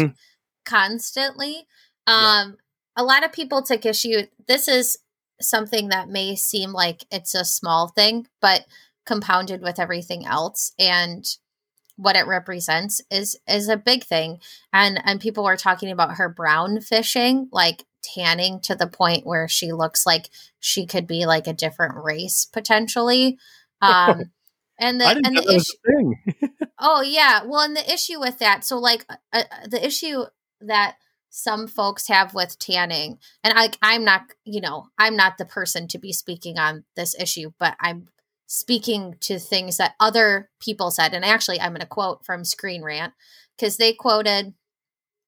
constantly. 0.65 1.67
Um, 2.07 2.15
yeah. 2.15 2.47
a 2.95 3.03
lot 3.03 3.25
of 3.25 3.33
people 3.33 3.61
take 3.61 3.85
issue. 3.85 4.23
This 4.47 4.69
is 4.69 4.97
something 5.41 5.89
that 5.89 6.07
may 6.07 6.35
seem 6.35 6.71
like 6.71 7.05
it's 7.11 7.35
a 7.35 7.43
small 7.43 7.89
thing, 7.89 8.27
but 8.41 8.65
compounded 9.05 9.61
with 9.61 9.77
everything 9.77 10.25
else, 10.25 10.71
and 10.79 11.25
what 12.01 12.15
it 12.15 12.25
represents 12.25 12.99
is 13.11 13.37
is 13.47 13.69
a 13.69 13.77
big 13.77 14.03
thing. 14.03 14.39
And 14.73 14.99
and 15.05 15.21
people 15.21 15.43
were 15.43 15.57
talking 15.57 15.91
about 15.91 16.15
her 16.15 16.29
brown 16.29 16.81
fishing 16.81 17.47
like 17.51 17.85
tanning 18.01 18.59
to 18.61 18.75
the 18.75 18.87
point 18.87 19.25
where 19.25 19.47
she 19.47 19.71
looks 19.71 20.05
like 20.05 20.29
she 20.59 20.87
could 20.87 21.05
be 21.05 21.27
like 21.27 21.45
a 21.45 21.53
different 21.53 21.95
race 21.95 22.45
potentially. 22.45 23.37
Um 23.83 24.29
and 24.77 25.01
the 25.01 25.07
and 25.07 25.37
the 25.37 25.55
issue 25.55 26.49
oh 26.79 27.01
yeah. 27.01 27.41
Well 27.43 27.61
and 27.61 27.75
the 27.75 27.91
issue 27.91 28.19
with 28.19 28.37
that 28.37 28.63
so 28.63 28.77
like 28.77 29.07
uh, 29.09 29.15
uh, 29.33 29.43
the 29.67 29.83
issue 29.83 30.25
that 30.59 30.97
some 31.31 31.67
folks 31.67 32.07
have 32.07 32.35
with 32.35 32.59
tanning 32.59 33.17
and 33.43 33.57
I 33.57 33.71
I'm 33.81 34.05
not 34.05 34.25
you 34.45 34.61
know 34.61 34.89
I'm 34.99 35.15
not 35.15 35.39
the 35.39 35.45
person 35.45 35.87
to 35.87 35.97
be 35.97 36.13
speaking 36.13 36.59
on 36.59 36.83
this 36.95 37.15
issue 37.19 37.53
but 37.57 37.75
I'm 37.79 38.09
speaking 38.53 39.15
to 39.21 39.39
things 39.39 39.77
that 39.77 39.95
other 39.97 40.49
people 40.59 40.91
said. 40.91 41.13
And 41.13 41.23
actually, 41.23 41.61
I'm 41.61 41.69
going 41.71 41.79
to 41.79 41.85
quote 41.85 42.25
from 42.25 42.43
Screen 42.43 42.83
Rant 42.83 43.13
because 43.55 43.77
they 43.77 43.93
quoted 43.93 44.53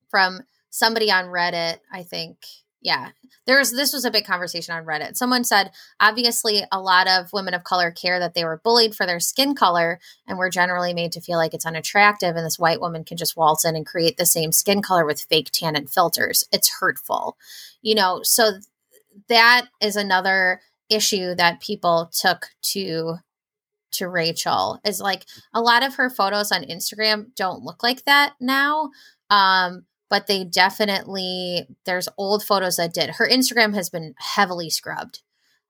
from 0.09 0.41
somebody 0.69 1.09
on 1.09 1.27
Reddit, 1.27 1.77
I 1.89 2.03
think. 2.03 2.39
Yeah, 2.81 3.11
there's 3.47 3.71
this 3.71 3.93
was 3.93 4.03
a 4.03 4.11
big 4.11 4.25
conversation 4.25 4.75
on 4.75 4.83
Reddit. 4.83 5.15
Someone 5.15 5.45
said, 5.45 5.71
obviously, 6.01 6.65
a 6.69 6.81
lot 6.81 7.07
of 7.07 7.31
women 7.31 7.53
of 7.53 7.63
color 7.63 7.91
care 7.91 8.19
that 8.19 8.33
they 8.33 8.43
were 8.43 8.59
bullied 8.61 8.93
for 8.93 9.05
their 9.05 9.21
skin 9.21 9.55
color 9.55 10.01
and 10.27 10.37
were 10.37 10.49
generally 10.49 10.93
made 10.93 11.13
to 11.13 11.21
feel 11.21 11.37
like 11.37 11.53
it's 11.53 11.65
unattractive. 11.65 12.35
And 12.35 12.45
this 12.45 12.59
white 12.59 12.81
woman 12.81 13.05
can 13.05 13.15
just 13.15 13.37
waltz 13.37 13.63
in 13.63 13.77
and 13.77 13.85
create 13.85 14.17
the 14.17 14.25
same 14.25 14.51
skin 14.51 14.81
color 14.81 15.05
with 15.05 15.21
fake 15.21 15.49
tan 15.53 15.77
and 15.77 15.89
filters. 15.89 16.43
It's 16.51 16.77
hurtful, 16.81 17.37
you 17.81 17.95
know. 17.95 18.19
So 18.23 18.57
that 19.29 19.67
is 19.81 19.95
another 19.95 20.59
issue 20.89 21.35
that 21.35 21.61
people 21.61 22.11
took 22.13 22.47
to 22.73 23.15
to 23.93 24.07
Rachel 24.07 24.79
is 24.83 24.99
like 24.99 25.25
a 25.53 25.61
lot 25.61 25.83
of 25.83 25.95
her 25.95 26.09
photos 26.09 26.51
on 26.51 26.63
Instagram 26.63 27.35
don't 27.35 27.63
look 27.63 27.83
like 27.83 28.05
that 28.05 28.33
now. 28.39 28.89
Um, 29.29 29.85
but 30.09 30.27
they 30.27 30.43
definitely 30.43 31.67
there's 31.85 32.09
old 32.17 32.43
photos 32.43 32.75
that 32.75 32.93
did. 32.93 33.11
Her 33.11 33.27
Instagram 33.27 33.73
has 33.73 33.89
been 33.89 34.13
heavily 34.17 34.69
scrubbed 34.69 35.21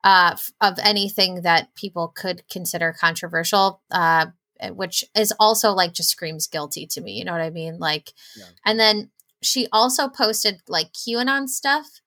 uh, 0.03 0.35
of 0.59 0.77
anything 0.83 1.43
that 1.43 1.73
people 1.75 2.09
could 2.09 2.43
consider 2.49 2.93
controversial, 2.97 3.81
uh, 3.89 4.27
which 4.71 5.05
is 5.15 5.33
also 5.39 5.71
like 5.71 5.93
just 5.93 6.09
screams 6.09 6.47
guilty 6.47 6.85
to 6.87 7.01
me. 7.01 7.13
You 7.13 7.25
know 7.25 7.31
what 7.31 7.41
I 7.41 7.51
mean? 7.51 7.79
Like, 7.79 8.13
yeah. 8.35 8.45
and 8.65 8.79
then 8.79 9.11
she 9.41 9.67
also 9.71 10.09
posted 10.09 10.61
like 10.67 10.91
QAnon 10.93 11.47
stuff, 11.47 12.01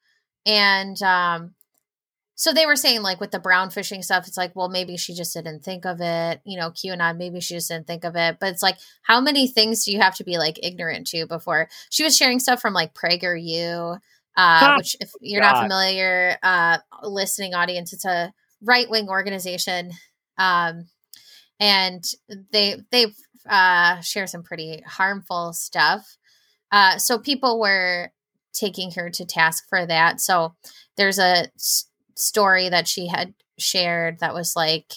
and 0.44 1.00
um, 1.02 1.54
so 2.36 2.52
they 2.52 2.66
were 2.66 2.76
saying 2.76 3.02
like 3.02 3.20
with 3.20 3.32
the 3.32 3.38
brown 3.38 3.70
fishing 3.70 4.02
stuff 4.02 4.28
it's 4.28 4.36
like 4.36 4.54
well 4.54 4.68
maybe 4.68 4.96
she 4.96 5.14
just 5.14 5.34
didn't 5.34 5.64
think 5.64 5.84
of 5.84 6.00
it 6.00 6.40
you 6.44 6.56
know 6.56 6.70
qanon 6.70 7.16
maybe 7.16 7.40
she 7.40 7.54
just 7.54 7.68
didn't 7.68 7.86
think 7.86 8.04
of 8.04 8.14
it. 8.16 8.36
But 8.38 8.50
it's 8.50 8.62
like 8.62 8.78
how 9.02 9.20
many 9.20 9.48
things 9.48 9.84
do 9.84 9.92
you 9.92 10.00
have 10.00 10.14
to 10.16 10.24
be 10.24 10.38
like 10.38 10.58
ignorant 10.62 11.08
to 11.08 11.26
before? 11.26 11.68
She 11.90 12.04
was 12.04 12.16
sharing 12.16 12.38
stuff 12.38 12.60
from 12.60 12.74
like 12.74 12.94
PragerU 12.94 13.98
uh, 14.36 14.74
which 14.76 14.96
if 15.00 15.10
you're 15.20 15.40
God. 15.40 15.52
not 15.52 15.62
familiar 15.62 16.36
uh, 16.42 16.78
listening 17.02 17.54
audience 17.54 17.92
it's 17.92 18.04
a 18.04 18.32
right-wing 18.62 19.08
organization 19.08 19.90
um, 20.38 20.86
and 21.58 22.04
they 22.52 22.76
they 22.90 23.06
uh, 23.48 24.00
share 24.00 24.26
some 24.26 24.42
pretty 24.42 24.82
harmful 24.86 25.52
stuff. 25.52 26.16
Uh, 26.72 26.98
so 26.98 27.18
people 27.18 27.60
were 27.60 28.10
taking 28.52 28.90
her 28.92 29.10
to 29.10 29.24
task 29.24 29.68
for 29.68 29.86
that. 29.86 30.20
So 30.20 30.54
there's 30.96 31.18
a 31.18 31.46
story 32.16 32.68
that 32.68 32.88
she 32.88 33.06
had 33.06 33.34
shared 33.58 34.18
that 34.20 34.34
was 34.34 34.56
like 34.56 34.94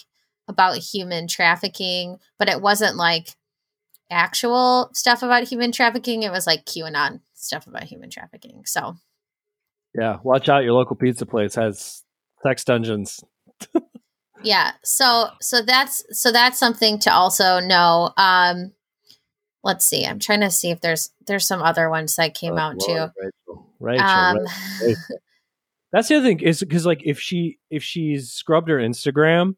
about 0.48 0.76
human 0.76 1.28
trafficking, 1.28 2.18
but 2.38 2.48
it 2.48 2.60
wasn't 2.60 2.96
like 2.96 3.36
actual 4.10 4.90
stuff 4.92 5.22
about 5.22 5.44
human 5.44 5.72
trafficking. 5.72 6.22
It 6.22 6.32
was 6.32 6.46
like 6.46 6.66
QAnon 6.66 7.20
stuff 7.34 7.66
about 7.66 7.84
human 7.84 8.10
trafficking. 8.10 8.62
So, 8.66 8.96
yeah, 9.94 10.18
watch 10.22 10.48
out. 10.48 10.64
Your 10.64 10.72
local 10.72 10.96
pizza 10.96 11.24
place 11.24 11.54
has 11.54 12.02
sex 12.42 12.64
dungeons. 12.64 13.20
yeah. 14.42 14.72
So, 14.82 15.28
so 15.40 15.62
that's, 15.62 16.04
so 16.10 16.32
that's 16.32 16.58
something 16.58 16.98
to 17.00 17.12
also 17.12 17.60
know. 17.60 18.12
Um, 18.16 18.72
let's 19.62 19.86
see. 19.86 20.04
I'm 20.04 20.18
trying 20.18 20.40
to 20.40 20.50
see 20.50 20.70
if 20.70 20.80
there's, 20.80 21.10
there's 21.26 21.46
some 21.46 21.62
other 21.62 21.88
ones 21.88 22.16
that 22.16 22.34
came 22.34 22.54
oh, 22.54 22.58
out 22.58 22.76
Lord, 22.76 23.12
too. 23.12 23.22
Rachel. 23.22 23.66
Rachel, 23.78 24.06
um, 24.06 24.38
Rachel. 24.82 24.96
That's 25.92 26.08
the 26.08 26.16
other 26.16 26.26
thing 26.26 26.40
is 26.40 26.60
because 26.60 26.86
like 26.86 27.02
if 27.04 27.18
she 27.20 27.58
if 27.70 27.82
she's 27.82 28.30
scrubbed 28.30 28.68
her 28.68 28.78
Instagram, 28.78 29.56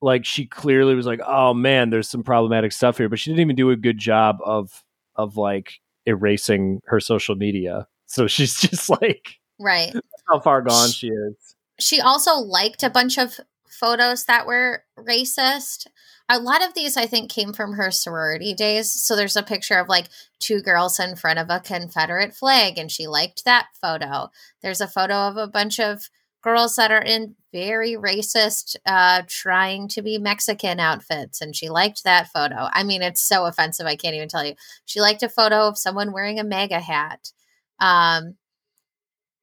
like 0.00 0.24
she 0.24 0.46
clearly 0.46 0.94
was 0.94 1.06
like, 1.06 1.20
oh 1.26 1.52
man, 1.54 1.90
there's 1.90 2.08
some 2.08 2.22
problematic 2.22 2.72
stuff 2.72 2.98
here, 2.98 3.08
but 3.08 3.18
she 3.18 3.30
didn't 3.30 3.40
even 3.40 3.56
do 3.56 3.70
a 3.70 3.76
good 3.76 3.98
job 3.98 4.38
of 4.44 4.84
of 5.16 5.36
like 5.36 5.80
erasing 6.06 6.80
her 6.86 7.00
social 7.00 7.34
media. 7.34 7.86
So 8.06 8.26
she's 8.26 8.56
just 8.56 8.88
like 8.88 9.36
right 9.58 9.94
how 10.28 10.40
far 10.40 10.62
gone 10.62 10.88
she, 10.88 11.08
she 11.08 11.08
is. 11.08 11.56
She 11.78 12.00
also 12.00 12.36
liked 12.36 12.82
a 12.82 12.90
bunch 12.90 13.18
of 13.18 13.38
photos 13.78 14.24
that 14.24 14.46
were 14.46 14.84
racist 14.98 15.86
a 16.28 16.40
lot 16.40 16.64
of 16.66 16.74
these 16.74 16.96
I 16.96 17.06
think 17.06 17.30
came 17.30 17.52
from 17.52 17.74
her 17.74 17.90
sorority 17.90 18.54
days. 18.54 18.92
So 18.92 19.14
there's 19.14 19.36
a 19.36 19.42
picture 19.42 19.78
of 19.78 19.88
like 19.88 20.08
two 20.40 20.60
girls 20.60 20.98
in 20.98 21.16
front 21.16 21.38
of 21.38 21.48
a 21.50 21.60
Confederate 21.60 22.34
flag, 22.34 22.78
and 22.78 22.90
she 22.90 23.06
liked 23.06 23.44
that 23.44 23.68
photo. 23.80 24.30
There's 24.62 24.80
a 24.80 24.88
photo 24.88 25.14
of 25.14 25.36
a 25.36 25.46
bunch 25.46 25.78
of 25.78 26.08
girls 26.42 26.76
that 26.76 26.90
are 26.90 27.02
in 27.02 27.34
very 27.52 27.92
racist, 27.92 28.76
uh, 28.86 29.22
trying 29.26 29.88
to 29.88 30.02
be 30.02 30.18
Mexican 30.18 30.78
outfits, 30.78 31.40
and 31.40 31.54
she 31.54 31.68
liked 31.68 32.04
that 32.04 32.28
photo. 32.28 32.68
I 32.72 32.82
mean, 32.82 33.02
it's 33.02 33.22
so 33.22 33.46
offensive, 33.46 33.86
I 33.86 33.96
can't 33.96 34.14
even 34.14 34.28
tell 34.28 34.44
you. 34.44 34.54
She 34.84 35.00
liked 35.00 35.22
a 35.22 35.28
photo 35.28 35.68
of 35.68 35.78
someone 35.78 36.12
wearing 36.12 36.38
a 36.38 36.44
MAGA 36.44 36.80
hat. 36.80 37.32
Um, 37.80 38.36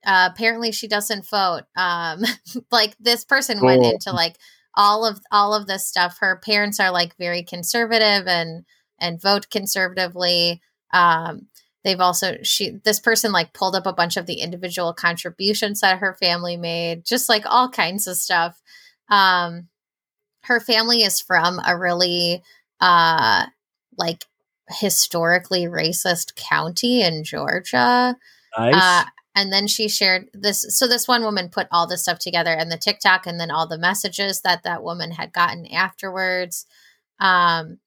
uh, 0.05 0.29
apparently 0.31 0.71
she 0.71 0.87
doesn't 0.87 1.27
vote. 1.27 1.63
Um, 1.75 2.23
like 2.71 2.95
this 2.99 3.23
person 3.25 3.59
cool. 3.59 3.67
went 3.67 3.85
into 3.85 4.11
like 4.11 4.37
all 4.75 5.05
of 5.05 5.19
all 5.31 5.53
of 5.53 5.67
this 5.67 5.85
stuff. 5.85 6.17
Her 6.19 6.39
parents 6.43 6.79
are 6.79 6.91
like 6.91 7.15
very 7.17 7.43
conservative 7.43 8.27
and 8.27 8.65
and 8.99 9.21
vote 9.21 9.49
conservatively. 9.49 10.61
Um, 10.93 11.47
they've 11.83 11.99
also 11.99 12.37
she 12.43 12.71
this 12.83 12.99
person 12.99 13.31
like 13.31 13.53
pulled 13.53 13.75
up 13.75 13.85
a 13.85 13.93
bunch 13.93 14.17
of 14.17 14.25
the 14.25 14.41
individual 14.41 14.93
contributions 14.93 15.81
that 15.81 15.99
her 15.99 16.15
family 16.15 16.57
made, 16.57 17.05
just 17.05 17.29
like 17.29 17.45
all 17.45 17.69
kinds 17.69 18.07
of 18.07 18.17
stuff. 18.17 18.61
Um, 19.09 19.67
her 20.43 20.59
family 20.59 21.03
is 21.03 21.21
from 21.21 21.59
a 21.65 21.77
really 21.77 22.43
uh 22.79 23.45
like 23.97 24.25
historically 24.69 25.65
racist 25.65 26.35
county 26.35 27.01
in 27.01 27.23
Georgia. 27.23 28.15
Nice. 28.57 28.75
Uh, 28.75 29.03
and 29.35 29.51
then 29.51 29.67
she 29.67 29.87
shared 29.87 30.29
this 30.33 30.65
so 30.77 30.87
this 30.87 31.07
one 31.07 31.23
woman 31.23 31.49
put 31.49 31.67
all 31.71 31.87
this 31.87 32.03
stuff 32.03 32.19
together 32.19 32.51
and 32.51 32.71
the 32.71 32.77
tiktok 32.77 33.25
and 33.25 33.39
then 33.39 33.51
all 33.51 33.67
the 33.67 33.77
messages 33.77 34.41
that 34.41 34.63
that 34.63 34.83
woman 34.83 35.11
had 35.11 35.33
gotten 35.33 35.65
afterwards 35.67 36.65
um 37.19 37.79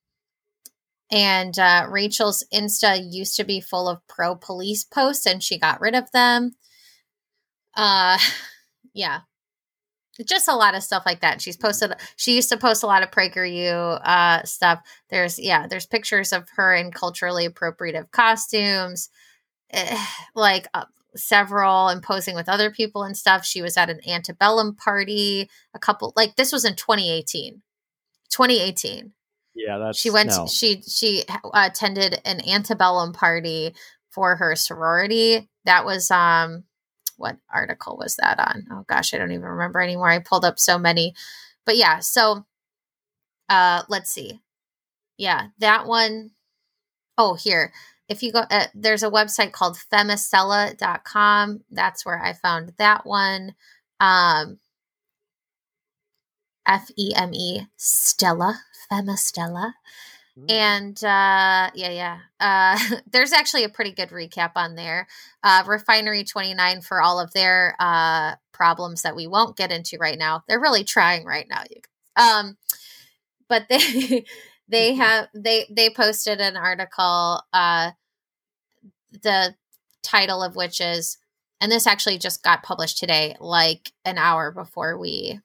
and 1.10 1.58
uh, 1.58 1.86
rachel's 1.88 2.44
insta 2.52 3.00
used 3.10 3.36
to 3.36 3.44
be 3.44 3.60
full 3.60 3.88
of 3.88 4.06
pro 4.08 4.34
police 4.34 4.84
posts 4.84 5.26
and 5.26 5.42
she 5.42 5.58
got 5.58 5.80
rid 5.80 5.94
of 5.94 6.10
them 6.12 6.52
uh 7.76 8.18
yeah 8.94 9.20
just 10.24 10.48
a 10.48 10.54
lot 10.56 10.74
of 10.74 10.82
stuff 10.82 11.02
like 11.04 11.20
that. 11.20 11.42
She's 11.42 11.56
posted. 11.56 11.92
She 12.16 12.34
used 12.34 12.48
to 12.48 12.56
post 12.56 12.82
a 12.82 12.86
lot 12.86 13.02
of 13.02 13.10
PragerU 13.10 14.00
uh, 14.02 14.44
stuff. 14.44 14.80
There's 15.10 15.38
yeah, 15.38 15.66
there's 15.66 15.86
pictures 15.86 16.32
of 16.32 16.48
her 16.56 16.74
in 16.74 16.90
culturally 16.90 17.46
appropriative 17.46 18.10
costumes, 18.10 19.10
eh, 19.70 20.04
like 20.34 20.68
uh, 20.72 20.86
several 21.16 21.88
and 21.88 22.02
posing 22.02 22.34
with 22.34 22.48
other 22.48 22.70
people 22.70 23.02
and 23.02 23.16
stuff. 23.16 23.44
She 23.44 23.62
was 23.62 23.76
at 23.76 23.90
an 23.90 24.00
antebellum 24.08 24.74
party 24.76 25.48
a 25.74 25.78
couple 25.78 26.12
like 26.16 26.36
this 26.36 26.52
was 26.52 26.64
in 26.64 26.76
2018. 26.76 27.62
2018. 28.30 29.12
Yeah, 29.54 29.78
that's 29.78 29.98
she 29.98 30.10
went. 30.10 30.30
No. 30.30 30.46
She 30.46 30.82
she 30.82 31.24
attended 31.54 32.20
an 32.24 32.46
antebellum 32.46 33.12
party 33.12 33.74
for 34.10 34.36
her 34.36 34.54
sorority. 34.54 35.48
That 35.64 35.86
was 35.86 36.10
um, 36.10 36.64
what 37.16 37.38
article 37.52 37.96
was 37.96 38.16
that 38.16 38.38
on? 38.38 38.66
Oh 38.70 38.84
gosh, 38.86 39.14
I 39.14 39.18
don't 39.18 39.32
even 39.32 39.46
remember 39.46 39.80
anymore. 39.80 40.10
I 40.10 40.18
pulled 40.18 40.44
up 40.44 40.58
so 40.58 40.78
many, 40.78 41.14
but 41.64 41.76
yeah. 41.76 42.00
So, 42.00 42.44
uh, 43.48 43.82
let's 43.88 44.10
see. 44.10 44.40
Yeah, 45.16 45.48
that 45.58 45.86
one. 45.86 46.32
Oh, 47.16 47.32
here 47.32 47.72
if 48.08 48.22
you 48.22 48.32
go, 48.32 48.44
uh, 48.50 48.66
there's 48.74 49.02
a 49.02 49.10
website 49.10 49.52
called 49.52 49.78
femestella.com. 49.92 51.60
That's 51.70 52.06
where 52.06 52.22
I 52.22 52.32
found 52.32 52.72
that 52.78 53.06
one. 53.06 53.54
Um, 54.00 54.58
F 56.66 56.90
E 56.96 57.12
M 57.14 57.32
E 57.32 57.66
Stella, 57.76 58.60
Femestella. 58.90 59.72
Mm. 60.38 60.50
And 60.50 61.04
uh, 61.04 61.70
yeah, 61.74 61.90
yeah. 61.90 62.18
Uh, 62.38 62.96
there's 63.10 63.32
actually 63.32 63.64
a 63.64 63.68
pretty 63.68 63.92
good 63.92 64.10
recap 64.10 64.52
on 64.56 64.74
there. 64.74 65.06
Uh, 65.42 65.62
Refinery 65.66 66.24
29 66.24 66.82
for 66.82 67.00
all 67.00 67.18
of 67.20 67.32
their 67.32 67.74
uh, 67.78 68.34
problems 68.52 69.02
that 69.02 69.16
we 69.16 69.26
won't 69.26 69.56
get 69.56 69.72
into 69.72 69.96
right 69.98 70.18
now. 70.18 70.44
They're 70.46 70.60
really 70.60 70.84
trying 70.84 71.24
right 71.24 71.46
now, 71.48 71.62
you 71.70 71.76
guys. 71.76 72.42
Um, 72.44 72.56
but 73.48 73.66
they 73.68 74.24
they 74.68 74.92
mm-hmm. 74.92 75.00
have 75.00 75.28
they 75.34 75.66
they 75.70 75.90
posted 75.90 76.40
an 76.40 76.56
article 76.56 77.42
uh 77.52 77.90
the 79.22 79.54
title 80.02 80.42
of 80.42 80.56
which 80.56 80.80
is 80.80 81.18
and 81.60 81.72
this 81.72 81.86
actually 81.86 82.18
just 82.18 82.42
got 82.42 82.62
published 82.62 82.98
today 82.98 83.36
like 83.40 83.92
an 84.04 84.18
hour 84.18 84.50
before 84.50 84.98
we 84.98 85.40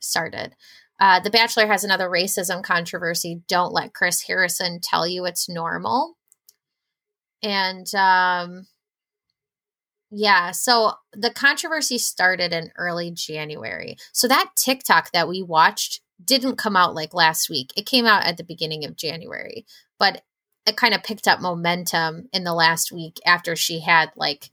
started. 0.00 0.54
Uh, 0.98 1.20
the 1.20 1.30
bachelor 1.30 1.66
has 1.66 1.84
another 1.84 2.08
racism 2.08 2.62
controversy. 2.62 3.42
Don't 3.48 3.72
let 3.72 3.94
chris 3.94 4.22
harrison 4.22 4.80
tell 4.80 5.06
you 5.06 5.24
it's 5.24 5.48
normal. 5.48 6.16
And 7.42 7.92
um 7.94 8.66
yeah 10.10 10.52
so 10.52 10.92
the 11.12 11.30
controversy 11.30 11.98
started 11.98 12.52
in 12.52 12.70
early 12.76 13.10
january. 13.10 13.96
So 14.12 14.28
that 14.28 14.50
tiktok 14.56 15.10
that 15.12 15.28
we 15.28 15.42
watched 15.42 16.00
didn't 16.22 16.56
come 16.56 16.76
out 16.76 16.94
like 16.94 17.14
last 17.14 17.48
week. 17.50 17.72
It 17.76 17.86
came 17.86 18.06
out 18.06 18.24
at 18.24 18.36
the 18.36 18.44
beginning 18.44 18.84
of 18.84 18.96
January, 18.96 19.66
but 19.98 20.22
it 20.66 20.76
kind 20.76 20.94
of 20.94 21.02
picked 21.02 21.28
up 21.28 21.40
momentum 21.40 22.28
in 22.32 22.44
the 22.44 22.54
last 22.54 22.92
week 22.92 23.18
after 23.26 23.54
she 23.56 23.80
had 23.80 24.10
like 24.16 24.50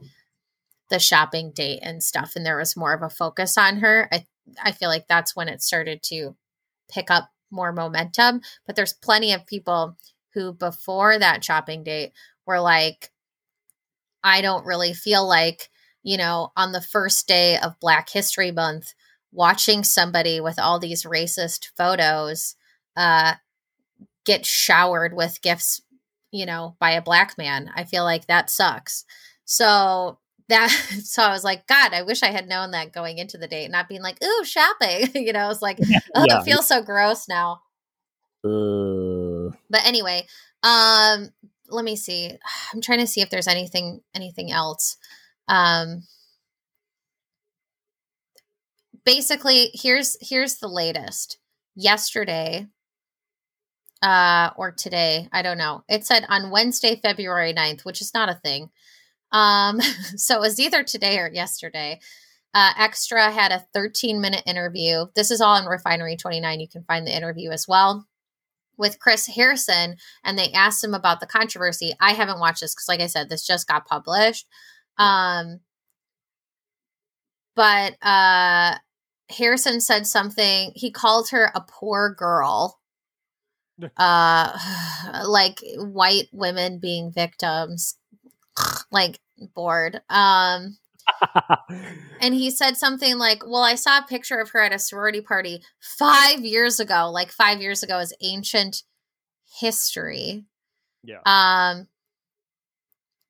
the 0.89 1.00
shopping 1.00 1.51
date 1.51 1.80
and 1.82 2.03
stuff 2.03 2.34
and 2.36 2.46
there 2.46 2.58
was 2.58 2.75
more 2.75 2.94
of 2.94 3.01
a 3.01 3.10
focus 3.10 3.58
on 3.58 3.77
her. 3.77 4.10
I 4.12 4.25
I 4.62 4.72
feel 4.74 4.89
like 4.89 5.08
that's 5.08 5.36
when 5.36 5.48
it 5.48 5.62
started 5.62 6.03
to 6.03 6.36
pick 6.89 7.10
up 7.10 7.30
more 7.50 7.72
momentum, 7.72 8.41
but 8.65 8.75
there's 8.75 8.94
plenty 8.94 9.34
of 9.34 9.46
people 9.46 9.98
who 10.34 10.53
before 10.53 11.18
that 11.18 11.44
shopping 11.44 11.84
date 11.84 12.12
were 12.46 12.60
like 12.60 13.12
I 14.24 14.41
don't 14.41 14.65
really 14.65 14.94
feel 14.94 15.27
like, 15.27 15.70
you 16.03 16.18
know, 16.18 16.51
on 16.56 16.74
the 16.74 16.82
first 16.82 17.27
day 17.27 17.58
of 17.58 17.80
Black 17.80 18.10
History 18.10 18.51
Month 18.51 18.94
watching 19.31 19.83
somebody 19.83 20.39
with 20.39 20.59
all 20.59 20.79
these 20.79 21.03
racist 21.03 21.69
photos 21.77 22.55
uh 22.97 23.33
get 24.25 24.45
showered 24.45 25.15
with 25.15 25.41
gifts 25.41 25.81
you 26.31 26.45
know, 26.45 26.75
by 26.79 26.91
a 26.91 27.01
black 27.01 27.38
man. 27.38 27.69
I 27.75 27.83
feel 27.83 28.03
like 28.03 28.27
that 28.27 28.50
sucks. 28.50 29.05
So 29.45 30.17
that 30.50 30.69
so 31.03 31.23
I 31.23 31.31
was 31.31 31.43
like, 31.43 31.67
God, 31.67 31.93
I 31.93 32.01
wish 32.01 32.23
I 32.23 32.31
had 32.31 32.47
known 32.47 32.71
that 32.71 32.93
going 32.93 33.17
into 33.17 33.38
the 33.38 33.47
date, 33.47 33.69
not 33.69 33.89
being 33.89 34.01
like, 34.01 34.17
ooh, 34.23 34.45
shopping. 34.45 35.09
you 35.13 35.33
know, 35.33 35.50
it's 35.50 35.61
like, 35.61 35.77
oh, 36.15 36.25
yeah. 36.27 36.39
it 36.39 36.43
feels 36.43 36.67
so 36.67 36.81
gross 36.81 37.27
now. 37.27 37.61
Uh... 38.43 39.55
But 39.69 39.85
anyway, 39.85 40.25
um, 40.63 41.29
let 41.69 41.85
me 41.85 41.95
see. 41.95 42.31
I'm 42.73 42.81
trying 42.81 43.00
to 43.00 43.07
see 43.07 43.21
if 43.21 43.29
there's 43.29 43.47
anything 43.47 44.01
anything 44.15 44.51
else. 44.51 44.97
Um 45.47 46.03
basically 49.05 49.72
here's 49.74 50.17
here's 50.22 50.58
the 50.58 50.67
latest. 50.67 51.38
Yesterday, 51.75 52.67
uh, 54.01 54.50
or 54.58 54.72
today. 54.72 55.27
I 55.31 55.41
don't 55.41 55.58
know. 55.58 55.84
It 55.88 56.05
said 56.05 56.25
on 56.27 56.51
Wednesday, 56.51 57.00
February 57.01 57.53
9th, 57.53 57.86
which 57.86 58.01
is 58.01 58.13
not 58.13 58.29
a 58.29 58.36
thing. 58.36 58.70
Um, 59.31 59.79
so 60.15 60.36
it 60.36 60.41
was 60.41 60.60
either 60.60 60.84
today 60.84 61.20
or 61.20 61.31
yesterday. 61.31 62.00
Uh, 62.53 62.72
Extra 62.77 63.31
had 63.31 63.51
a 63.51 63.65
13 63.74 64.20
minute 64.20 64.43
interview. 64.46 65.05
This 65.15 65.31
is 65.31 65.39
all 65.39 65.55
in 65.58 65.65
Refinery 65.65 66.17
29. 66.17 66.60
You 66.60 66.67
can 66.67 66.84
find 66.84 67.08
the 67.08 67.15
interview 67.15 67.51
as 67.51 67.67
well 67.67 68.05
with 68.77 69.00
Chris 69.00 69.27
Harrison, 69.27 69.96
and 70.24 70.38
they 70.38 70.51
asked 70.51 70.84
him 70.84 70.93
about 70.93 71.20
the 71.20 71.27
controversy. 71.27 71.93
I 72.01 72.13
haven't 72.13 72.39
watched 72.39 72.62
this 72.62 72.74
because, 72.74 72.88
like 72.89 73.00
I 73.00 73.08
said, 73.08 73.29
this 73.29 73.46
just 73.46 73.67
got 73.67 73.86
published. 73.86 74.48
Um, 74.98 75.60
but 77.55 77.96
uh, 78.01 78.75
Harrison 79.31 79.81
said 79.81 80.07
something. 80.07 80.71
He 80.75 80.91
called 80.91 81.29
her 81.29 81.51
a 81.55 81.61
poor 81.61 82.13
girl. 82.13 82.79
Uh 83.97 84.57
like 85.27 85.59
white 85.77 86.27
women 86.31 86.79
being 86.79 87.11
victims. 87.11 87.97
Like 88.91 89.19
bored. 89.55 90.01
Um 90.09 90.77
and 92.21 92.33
he 92.33 92.51
said 92.51 92.77
something 92.77 93.17
like 93.17 93.43
well 93.45 93.63
i 93.63 93.75
saw 93.75 94.00
a 94.00 94.07
picture 94.07 94.38
of 94.38 94.50
her 94.51 94.61
at 94.61 94.73
a 94.73 94.79
sorority 94.79 95.21
party 95.21 95.63
five 95.79 96.41
years 96.41 96.79
ago. 96.79 97.09
Like 97.09 97.31
five 97.31 97.61
years 97.61 97.83
ago 97.83 98.00
is 98.00 98.13
ancient 98.21 98.83
history. 99.59 100.45
Yeah. 101.03 101.21
Um 101.25 101.88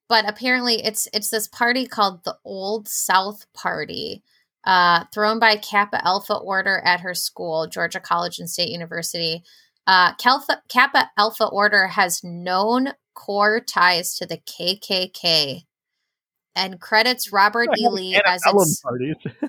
but 0.08 0.28
apparently 0.28 0.84
it's 0.84 1.08
it's 1.14 1.30
this 1.30 1.48
party 1.48 1.86
called 1.86 2.24
the 2.24 2.36
old 2.44 2.88
south 2.88 3.46
party 3.54 4.22
uh 4.64 5.04
thrown 5.12 5.38
by 5.38 5.56
kappa 5.56 6.04
alpha 6.06 6.34
order 6.34 6.80
at 6.84 7.00
her 7.00 7.14
school 7.14 7.66
georgia 7.66 8.00
college 8.00 8.38
and 8.38 8.48
state 8.48 8.68
university 8.68 9.42
uh, 9.86 10.14
Kappa, 10.14 10.62
Kappa 10.68 11.10
Alpha 11.18 11.46
Order 11.46 11.88
has 11.88 12.22
known 12.22 12.92
core 13.14 13.60
ties 13.60 14.14
to 14.16 14.26
the 14.26 14.38
KKK 14.38 15.64
and 16.54 16.80
credits 16.80 17.32
Robert 17.32 17.68
E. 17.78 17.88
Lee 17.88 18.20
as 18.24 18.42
its 18.46 18.82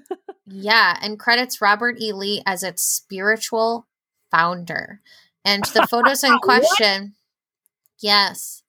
yeah, 0.45 0.97
and 1.01 1.19
credits 1.19 1.61
Robert 1.61 1.97
E. 2.01 2.13
Lee 2.13 2.41
as 2.45 2.63
its 2.63 2.83
spiritual 2.83 3.87
founder. 4.31 5.01
And 5.45 5.63
the 5.65 5.87
photos 5.87 6.23
in 6.23 6.37
question, 6.41 7.13
yes, 7.99 8.63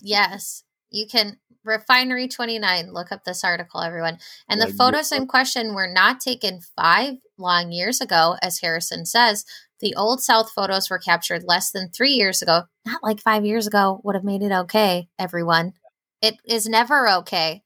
yes, 0.00 0.62
you 0.90 1.06
can 1.06 1.38
Refinery 1.68 2.26
29. 2.26 2.92
Look 2.92 3.12
up 3.12 3.24
this 3.24 3.44
article, 3.44 3.80
everyone. 3.80 4.18
And 4.48 4.60
the 4.60 4.72
photos 4.72 5.12
in 5.12 5.26
question 5.26 5.74
were 5.74 5.86
not 5.86 6.18
taken 6.18 6.60
five 6.76 7.16
long 7.36 7.70
years 7.70 8.00
ago, 8.00 8.36
as 8.42 8.60
Harrison 8.60 9.06
says, 9.06 9.44
the 9.80 9.94
Old 9.94 10.20
South 10.20 10.50
photos 10.50 10.90
were 10.90 10.98
captured 10.98 11.44
less 11.44 11.70
than 11.70 11.90
three 11.90 12.10
years 12.10 12.42
ago. 12.42 12.62
Not 12.84 13.02
like 13.02 13.20
five 13.20 13.44
years 13.44 13.66
ago 13.66 14.00
would 14.02 14.16
have 14.16 14.24
made 14.24 14.42
it 14.42 14.50
okay, 14.50 15.08
everyone. 15.18 15.74
It 16.20 16.36
is 16.44 16.66
never 16.66 17.08
okay. 17.08 17.62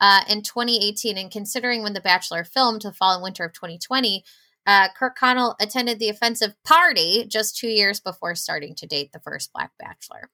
Uh, 0.00 0.22
in 0.28 0.42
2018, 0.42 1.16
and 1.16 1.30
considering 1.30 1.82
when 1.82 1.92
The 1.92 2.00
Bachelor 2.00 2.42
filmed 2.42 2.82
the 2.82 2.92
fall 2.92 3.14
and 3.14 3.22
winter 3.22 3.44
of 3.44 3.52
2020, 3.52 4.24
uh, 4.66 4.88
Kirkconnell 4.98 5.54
attended 5.60 5.98
the 5.98 6.08
offensive 6.08 6.54
party 6.64 7.24
just 7.28 7.56
two 7.56 7.68
years 7.68 8.00
before 8.00 8.34
starting 8.34 8.74
to 8.76 8.86
date 8.86 9.12
the 9.12 9.20
first 9.20 9.52
Black 9.52 9.70
Bachelor. 9.78 10.30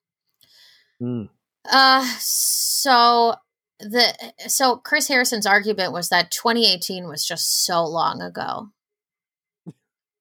Mm. 1.03 1.29
Uh, 1.71 2.05
so 2.19 3.35
the 3.81 4.15
so 4.47 4.77
Chris 4.77 5.09
Harrison's 5.09 5.47
argument 5.47 5.93
was 5.93 6.09
that 6.09 6.31
2018 6.31 7.09
was 7.09 7.25
just 7.27 7.65
so 7.65 7.85
long 7.85 8.23
ago. 8.23 8.69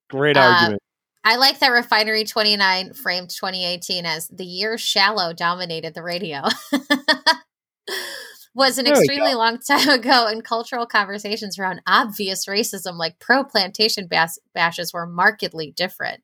Great 0.10 0.38
uh, 0.38 0.42
argument. 0.42 0.82
I 1.24 1.36
like 1.36 1.60
that 1.60 1.70
Refinery 1.70 2.24
29 2.24 2.94
framed 2.94 3.30
2018 3.30 4.06
as 4.06 4.28
the 4.30 4.46
year 4.46 4.78
Shallow 4.78 5.34
dominated 5.34 5.94
the 5.94 6.02
radio. 6.02 6.44
was 8.56 8.78
an 8.78 8.88
extremely 8.88 9.34
long 9.36 9.58
time 9.60 9.90
ago, 9.90 10.28
and 10.28 10.44
cultural 10.44 10.86
conversations 10.86 11.60
around 11.60 11.82
obvious 11.86 12.46
racism 12.46 12.98
like 12.98 13.20
pro 13.20 13.44
plantation 13.44 14.08
bas- 14.08 14.40
bashes 14.54 14.94
were 14.94 15.06
markedly 15.06 15.72
different. 15.72 16.24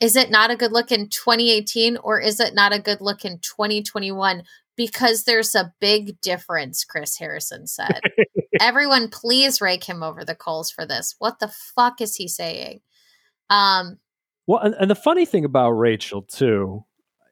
Is 0.00 0.16
it 0.16 0.30
not 0.30 0.50
a 0.50 0.56
good 0.56 0.72
look 0.72 0.90
in 0.90 1.08
2018 1.08 1.98
or 1.98 2.20
is 2.20 2.40
it 2.40 2.54
not 2.54 2.72
a 2.72 2.78
good 2.78 3.00
look 3.00 3.24
in 3.24 3.38
2021? 3.40 4.42
Because 4.76 5.24
there's 5.24 5.54
a 5.54 5.74
big 5.78 6.20
difference, 6.22 6.84
Chris 6.84 7.18
Harrison 7.18 7.66
said. 7.66 8.00
Everyone, 8.60 9.08
please 9.10 9.60
rake 9.60 9.84
him 9.84 10.02
over 10.02 10.24
the 10.24 10.34
coals 10.34 10.70
for 10.70 10.86
this. 10.86 11.14
What 11.18 11.38
the 11.38 11.48
fuck 11.48 12.00
is 12.00 12.16
he 12.16 12.28
saying? 12.28 12.80
Um, 13.50 13.98
well, 14.46 14.60
and, 14.60 14.74
and 14.74 14.90
the 14.90 14.94
funny 14.94 15.26
thing 15.26 15.44
about 15.44 15.72
Rachel 15.72 16.22
too 16.22 16.84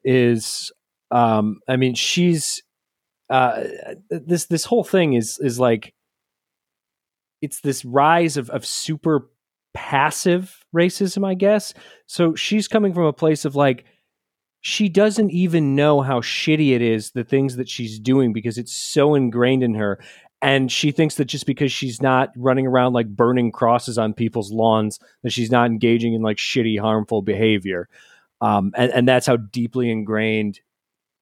is, 0.04 0.70
um, 1.10 1.60
I 1.66 1.76
mean, 1.76 1.94
she's 1.94 2.62
uh, 3.30 3.64
this 4.10 4.46
this 4.46 4.64
whole 4.64 4.84
thing 4.84 5.14
is 5.14 5.38
is 5.38 5.58
like 5.58 5.94
it's 7.42 7.60
this 7.60 7.84
rise 7.84 8.36
of 8.36 8.48
of 8.50 8.64
super 8.64 9.30
passive 9.74 10.57
racism, 10.74 11.26
I 11.26 11.34
guess. 11.34 11.74
So 12.06 12.34
she's 12.34 12.68
coming 12.68 12.92
from 12.92 13.04
a 13.04 13.12
place 13.12 13.44
of 13.44 13.56
like 13.56 13.84
she 14.60 14.88
doesn't 14.88 15.30
even 15.30 15.74
know 15.74 16.00
how 16.00 16.20
shitty 16.20 16.74
it 16.74 16.82
is 16.82 17.12
the 17.12 17.24
things 17.24 17.56
that 17.56 17.68
she's 17.68 17.98
doing 17.98 18.32
because 18.32 18.58
it's 18.58 18.74
so 18.74 19.14
ingrained 19.14 19.62
in 19.62 19.74
her. 19.74 19.98
And 20.40 20.70
she 20.70 20.92
thinks 20.92 21.16
that 21.16 21.24
just 21.24 21.46
because 21.46 21.72
she's 21.72 22.00
not 22.00 22.30
running 22.36 22.66
around 22.66 22.92
like 22.92 23.08
burning 23.08 23.50
crosses 23.50 23.98
on 23.98 24.14
people's 24.14 24.52
lawns 24.52 25.00
that 25.22 25.32
she's 25.32 25.50
not 25.50 25.66
engaging 25.66 26.14
in 26.14 26.22
like 26.22 26.36
shitty 26.36 26.78
harmful 26.78 27.22
behavior. 27.22 27.88
Um, 28.40 28.72
and, 28.76 28.92
and 28.92 29.08
that's 29.08 29.26
how 29.26 29.36
deeply 29.36 29.90
ingrained 29.90 30.60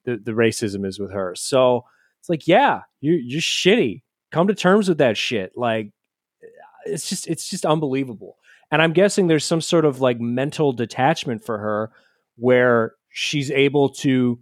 the, 0.05 0.19
the 0.19 0.33
racism 0.33 0.87
is 0.87 0.99
with 0.99 1.13
her. 1.13 1.35
So 1.35 1.85
it's 2.21 2.29
like 2.29 2.47
yeah 2.47 2.83
you're, 3.01 3.19
you're 3.19 3.41
shitty. 3.41 4.03
Come 4.33 4.49
to 4.49 4.55
terms 4.55 4.89
with 4.89 4.99
that 4.99 5.17
shit. 5.17 5.53
Like 5.57 5.93
it's 6.85 7.09
just 7.09 7.27
it's 7.27 7.49
just 7.49 7.65
unbelievable 7.65 8.37
and 8.71 8.83
i'm 8.83 8.93
guessing 8.93 9.27
there's 9.27 9.45
some 9.45 9.61
sort 9.61 9.85
of 9.85 10.01
like 10.01 10.21
mental 10.21 10.73
detachment 10.73 11.45
for 11.45 11.59
her 11.59 11.91
where 12.37 12.95
she's 13.11 13.51
able 13.51 13.89
to 13.89 14.39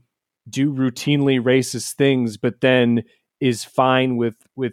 do 0.49 0.73
routinely 0.73 1.41
racist 1.41 1.95
things 1.95 2.37
but 2.37 2.61
then 2.61 3.03
is 3.41 3.65
fine 3.65 4.17
with 4.17 4.37
with 4.57 4.73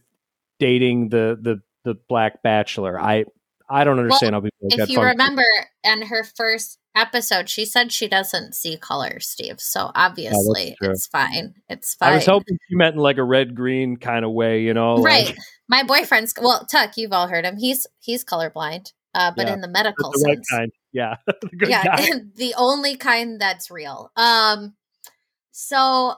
dating 0.60 1.10
the 1.10 1.38
the 1.42 1.62
the 1.84 1.96
black 2.08 2.44
bachelor. 2.44 3.00
I 3.00 3.26
I 3.70 3.84
don't 3.84 4.00
understand 4.00 4.34
well, 4.34 4.42
how 4.42 4.70
people. 4.70 4.84
If 4.84 4.90
you 4.90 5.02
remember, 5.02 5.46
in 5.84 6.04
her 6.04 6.24
first 6.24 6.78
episode, 6.94 7.50
she 7.50 7.66
said 7.66 7.92
she 7.92 8.08
doesn't 8.08 8.54
see 8.54 8.78
color, 8.78 9.20
Steve. 9.22 9.62
So 9.62 9.92
obviously, 9.96 10.76
yeah, 10.82 10.92
it's 10.92 11.08
fine. 11.08 11.56
It's 11.70 11.96
fine. 11.96 12.12
I 12.12 12.16
was 12.16 12.26
hoping 12.26 12.58
she 12.70 12.76
meant 12.76 12.96
in 12.96 13.02
like 13.02 13.18
a 13.18 13.24
red 13.24 13.56
green 13.56 13.96
kind 13.96 14.26
of 14.26 14.32
way, 14.32 14.64
you 14.64 14.74
know. 14.74 14.98
Right. 14.98 15.28
Like, 15.28 15.38
My 15.70 15.84
boyfriend's 15.84 16.34
well, 16.40 16.66
Tuck. 16.66 16.98
You've 16.98 17.14
all 17.14 17.28
heard 17.28 17.46
him. 17.46 17.58
He's 17.58 17.88
he's 18.00 18.26
colorblind, 18.26 18.92
uh, 19.14 19.32
but 19.36 19.48
yeah, 19.48 19.54
in 19.54 19.62
the 19.62 19.68
medical 19.68 20.12
the 20.12 20.20
sense. 20.20 20.52
Right. 20.52 20.70
Yeah. 20.92 21.16
yeah, 21.68 21.84
the 22.36 22.54
only 22.58 22.96
kind 22.98 23.40
that's 23.40 23.72
real. 23.72 24.12
Um. 24.16 24.76
So 25.52 26.16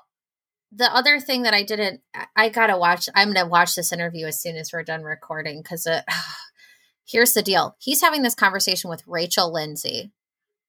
the 0.72 0.94
other 0.94 1.20
thing 1.20 1.44
that 1.44 1.54
I 1.54 1.64
didn't, 1.64 2.02
I 2.36 2.50
gotta 2.50 2.78
watch. 2.78 3.10
I'm 3.16 3.34
gonna 3.34 3.50
watch 3.50 3.76
this 3.76 3.92
interview 3.92 4.28
as 4.28 4.42
soon 4.42 4.56
as 4.56 4.72
we're 4.74 4.84
done 4.84 5.04
recording 5.04 5.62
because 5.62 5.86
it, 5.86 6.04
here's 7.06 7.34
the 7.34 7.42
deal. 7.42 7.76
He's 7.80 8.02
having 8.02 8.22
this 8.22 8.36
conversation 8.36 8.90
with 8.90 9.04
Rachel 9.08 9.52
Lindsay, 9.52 10.12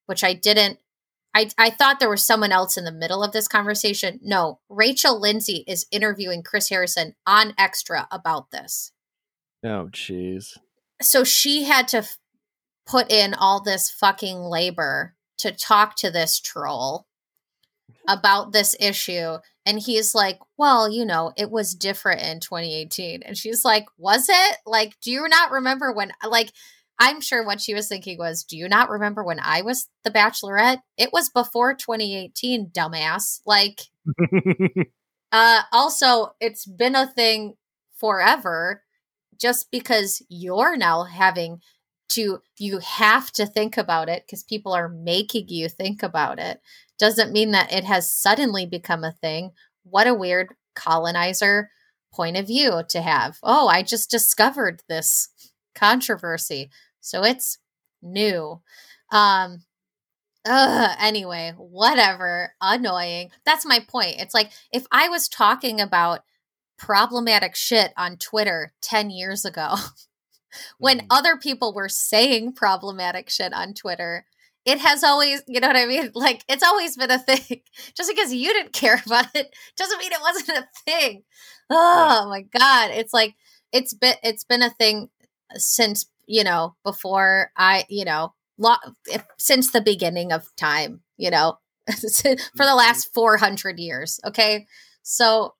which 0.07 0.25
I 0.25 0.33
didn't 0.35 0.79
I, 1.35 1.51
I 1.59 1.71
thought 1.71 1.99
there 1.99 2.09
was 2.09 2.25
someone 2.25 2.53
else 2.53 2.77
in 2.77 2.85
the 2.85 2.93
middle 2.93 3.25
of 3.25 3.33
this 3.33 3.49
conversation. 3.49 4.21
No, 4.23 4.61
Rachel 4.69 5.21
Lindsay 5.21 5.65
is 5.67 5.87
interviewing 5.91 6.45
Chris 6.45 6.69
Harrison 6.69 7.17
on 7.27 7.55
Extra 7.59 8.07
about 8.13 8.53
this. 8.53 8.93
Oh, 9.65 9.89
jeez. 9.91 10.57
So 11.03 11.25
she 11.25 11.65
had 11.65 11.89
to 11.89 11.99
f- 11.99 12.19
put 12.87 13.11
in 13.11 13.35
all 13.35 13.63
this 13.63 13.91
fucking 13.91 14.39
labor 14.39 15.15
to 15.39 15.53
talk 15.53 15.97
to 15.97 16.11
this 16.11 16.41
troll 16.41 17.07
about 18.09 18.53
this 18.53 18.77
issue. 18.79 19.39
And 19.67 19.79
he's 19.79 20.15
like, 20.15 20.39
well, 20.57 20.91
you 20.91 21.05
know, 21.05 21.33
it 21.37 21.51
was 21.51 21.75
different 21.75 22.23
in 22.23 22.41
2018. 22.41 23.23
And 23.23 23.37
she's 23.37 23.65
like, 23.65 23.87
was 23.97 24.29
it? 24.29 24.57
Like, 24.67 24.99
do 25.01 25.11
you 25.11 25.27
not 25.29 25.51
remember 25.51 25.93
when, 25.93 26.13
like, 26.27 26.53
I'm 26.99 27.21
sure 27.21 27.45
what 27.45 27.61
she 27.61 27.75
was 27.75 27.89
thinking 27.89 28.19
was, 28.19 28.45
do 28.45 28.57
you 28.57 28.69
not 28.69 28.89
remember 28.89 29.25
when 29.25 29.41
I 29.41 29.63
was 29.63 29.89
the 30.05 30.11
bachelorette? 30.11 30.79
It 30.97 31.13
was 31.13 31.29
before 31.29 31.75
2018, 31.75 32.71
dumbass. 32.71 33.41
Like, 33.45 33.81
uh, 35.33 35.63
also, 35.73 36.35
it's 36.41 36.67
been 36.67 36.95
a 36.95 37.07
thing 37.07 37.55
forever 37.97 38.84
just 39.40 39.70
because 39.70 40.23
you're 40.29 40.77
now 40.77 41.05
having 41.05 41.61
to, 42.11 42.40
you 42.59 42.79
have 42.79 43.33
to 43.33 43.47
think 43.47 43.77
about 43.77 44.09
it 44.09 44.25
because 44.27 44.42
people 44.42 44.73
are 44.73 44.88
making 44.88 45.49
you 45.49 45.68
think 45.68 46.03
about 46.03 46.38
it 46.38 46.61
doesn't 46.99 47.33
mean 47.33 47.51
that 47.53 47.73
it 47.73 47.85
has 47.85 48.11
suddenly 48.11 48.66
become 48.66 49.03
a 49.05 49.12
thing. 49.12 49.51
What 49.85 50.07
a 50.07 50.14
weird 50.14 50.55
colonizer 50.77 51.70
point 52.12 52.37
of 52.37 52.47
view 52.47 52.83
to 52.88 53.03
have. 53.03 53.38
Oh, 53.42 53.66
I 53.68 53.83
just 53.83 54.11
discovered 54.11 54.83
this 54.88 55.29
controversy. 55.75 56.70
So 57.01 57.25
it's 57.25 57.59
new. 58.03 58.61
Um 59.11 59.64
uh 60.47 60.94
anyway, 61.01 61.55
whatever. 61.57 62.55
Annoying. 62.61 63.31
That's 63.47 63.64
my 63.66 63.81
point. 63.81 64.16
It's 64.20 64.35
like 64.35 64.51
if 64.73 64.87
I 64.92 65.09
was 65.09 65.29
talking 65.29 65.81
about 65.81 66.20
problematic 66.79 67.55
shit 67.55 67.93
on 67.97 68.17
Twitter 68.17 68.73
10 68.83 69.11
years 69.11 69.45
ago 69.45 69.75
when 70.79 71.01
mm. 71.01 71.07
other 71.11 71.37
people 71.37 71.75
were 71.75 71.89
saying 71.89 72.53
problematic 72.53 73.31
shit 73.31 73.53
on 73.53 73.75
Twitter, 73.75 74.27
it 74.65 74.79
has 74.79 75.05
always, 75.05 75.43
you 75.47 75.61
know 75.61 75.69
what 75.69 75.77
I 75.77 75.87
mean? 75.87 76.11
Like 76.15 76.43
it's 76.49 76.63
always 76.63 76.97
been 76.97 77.11
a 77.11 77.19
thing. 77.19 77.61
Just 77.97 78.11
because 78.11 78.33
you 78.33 78.53
didn't 78.53 78.73
care 78.73 79.03
about 79.05 79.27
it 79.35 79.55
doesn't 79.77 79.99
mean 79.99 80.13
it 80.13 80.21
wasn't 80.21 80.59
a 80.59 80.67
thing. 80.85 81.23
Oh 81.71 82.27
my 82.29 82.43
god, 82.43 82.91
it's 82.91 83.13
like 83.13 83.35
it's 83.73 83.95
been 83.95 84.15
it's 84.23 84.45
been 84.45 84.63
a 84.63 84.71
thing 84.71 85.09
since, 85.55 86.07
you 86.27 86.45
know, 86.45 86.75
before 86.85 87.51
I, 87.57 87.85
you 87.89 88.05
know, 88.05 88.35
lo- 88.59 88.77
since 89.39 89.71
the 89.71 89.81
beginning 89.81 90.33
of 90.33 90.55
time, 90.57 91.01
you 91.17 91.31
know, 91.31 91.59
for 91.87 92.01
the 92.01 92.37
mm-hmm. 92.59 92.77
last 92.77 93.13
400 93.15 93.79
years, 93.79 94.21
okay? 94.27 94.67
So 95.03 95.55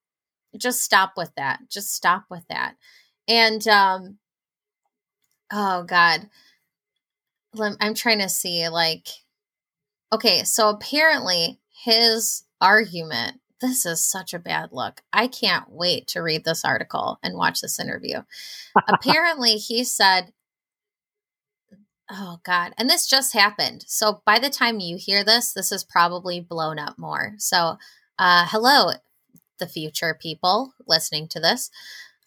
just 0.57 0.83
stop 0.83 1.13
with 1.17 1.33
that. 1.37 1.61
Just 1.71 1.95
stop 1.95 2.25
with 2.31 2.47
that. 2.49 2.77
And 3.29 3.67
um 3.69 4.19
oh 5.53 5.85
god 5.85 6.29
I'm 7.81 7.95
trying 7.95 8.19
to 8.19 8.29
see 8.29 8.69
like 8.69 9.09
okay, 10.13 10.45
so 10.45 10.69
apparently 10.69 11.61
his 11.85 12.45
argument 12.61 13.41
this 13.61 13.87
is 13.87 14.07
such 14.07 14.35
a 14.35 14.39
bad 14.39 14.71
look. 14.73 15.01
I 15.11 15.27
can't 15.27 15.71
wait 15.71 16.09
to 16.09 16.21
read 16.21 16.45
this 16.45 16.67
article 16.67 17.19
and 17.23 17.35
watch 17.35 17.61
this 17.61 17.81
interview. 17.81 18.23
apparently 18.89 19.55
he 19.55 19.85
said 19.85 20.33
Oh 22.11 22.39
god, 22.45 22.75
and 22.77 22.91
this 22.91 23.07
just 23.07 23.33
happened. 23.33 23.85
So 23.89 24.21
by 24.27 24.39
the 24.39 24.51
time 24.51 24.79
you 24.79 24.99
hear 24.99 25.25
this, 25.25 25.55
this 25.55 25.73
is 25.73 25.85
probably 25.85 26.39
blown 26.39 26.79
up 26.79 26.99
more. 26.99 27.35
So 27.39 27.79
uh 28.19 28.47
hello 28.49 28.93
the 29.59 29.67
future 29.67 30.19
people 30.21 30.75
listening 30.87 31.29
to 31.29 31.41
this. 31.41 31.71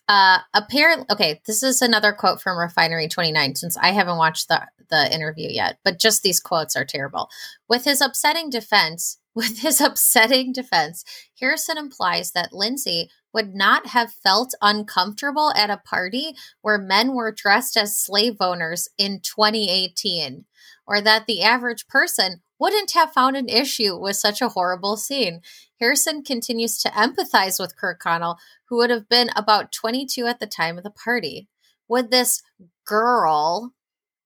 Uh, 0.09 0.39
apparently, 0.53 1.05
okay, 1.11 1.41
this 1.45 1.61
is 1.61 1.81
another 1.81 2.13
quote 2.13 2.41
from 2.41 2.57
Refinery 2.57 3.09
29, 3.09 3.55
since 3.55 3.75
I 3.75 3.91
haven't 3.91 4.17
watched 4.17 4.47
the, 4.47 4.65
the 4.89 5.13
interview 5.13 5.49
yet, 5.49 5.79
but 5.83 5.99
just 5.99 6.23
these 6.23 6.39
quotes 6.39 6.77
are 6.77 6.85
terrible. 6.85 7.29
With 7.67 7.83
his 7.83 7.99
upsetting 7.99 8.49
defense, 8.49 9.19
with 9.35 9.59
his 9.59 9.81
upsetting 9.81 10.53
defense, 10.53 11.03
Harrison 11.39 11.77
implies 11.77 12.31
that 12.31 12.53
Lindsay 12.53 13.09
would 13.33 13.53
not 13.53 13.87
have 13.87 14.11
felt 14.11 14.55
uncomfortable 14.61 15.51
at 15.55 15.69
a 15.69 15.77
party 15.77 16.35
where 16.61 16.77
men 16.77 17.13
were 17.13 17.31
dressed 17.31 17.77
as 17.77 17.97
slave 17.97 18.37
owners 18.39 18.87
in 18.97 19.19
2018, 19.19 20.45
or 20.87 21.01
that 21.01 21.27
the 21.27 21.43
average 21.43 21.85
person 21.87 22.41
wouldn't 22.59 22.91
have 22.91 23.13
found 23.13 23.35
an 23.35 23.49
issue 23.49 23.95
with 23.95 24.15
such 24.15 24.41
a 24.41 24.49
horrible 24.49 24.97
scene. 24.97 25.41
Harrison 25.79 26.23
continues 26.23 26.77
to 26.79 26.89
empathize 26.89 27.59
with 27.59 27.75
Kirkconnell, 27.77 28.37
who 28.65 28.77
would 28.77 28.89
have 28.89 29.07
been 29.09 29.29
about 29.35 29.71
22 29.71 30.25
at 30.25 30.39
the 30.39 30.47
time 30.47 30.77
of 30.77 30.83
the 30.83 30.91
party. 30.91 31.47
Would 31.87 32.11
this 32.11 32.41
girl, 32.85 33.73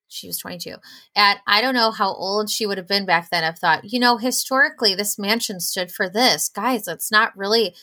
she 0.07 0.27
was 0.27 0.37
22, 0.37 0.75
at 1.15 1.39
I 1.45 1.61
don't 1.61 1.75
know 1.75 1.91
how 1.91 2.13
old 2.13 2.49
she 2.49 2.65
would 2.65 2.77
have 2.77 2.87
been 2.87 3.05
back 3.05 3.29
then, 3.29 3.43
have 3.43 3.59
thought, 3.59 3.91
you 3.91 3.99
know, 3.99 4.17
historically, 4.17 4.95
this 4.95 5.19
mansion 5.19 5.59
stood 5.59 5.91
for 5.91 6.09
this. 6.09 6.49
Guys, 6.49 6.87
it's 6.87 7.11
not 7.11 7.37
really 7.37 7.75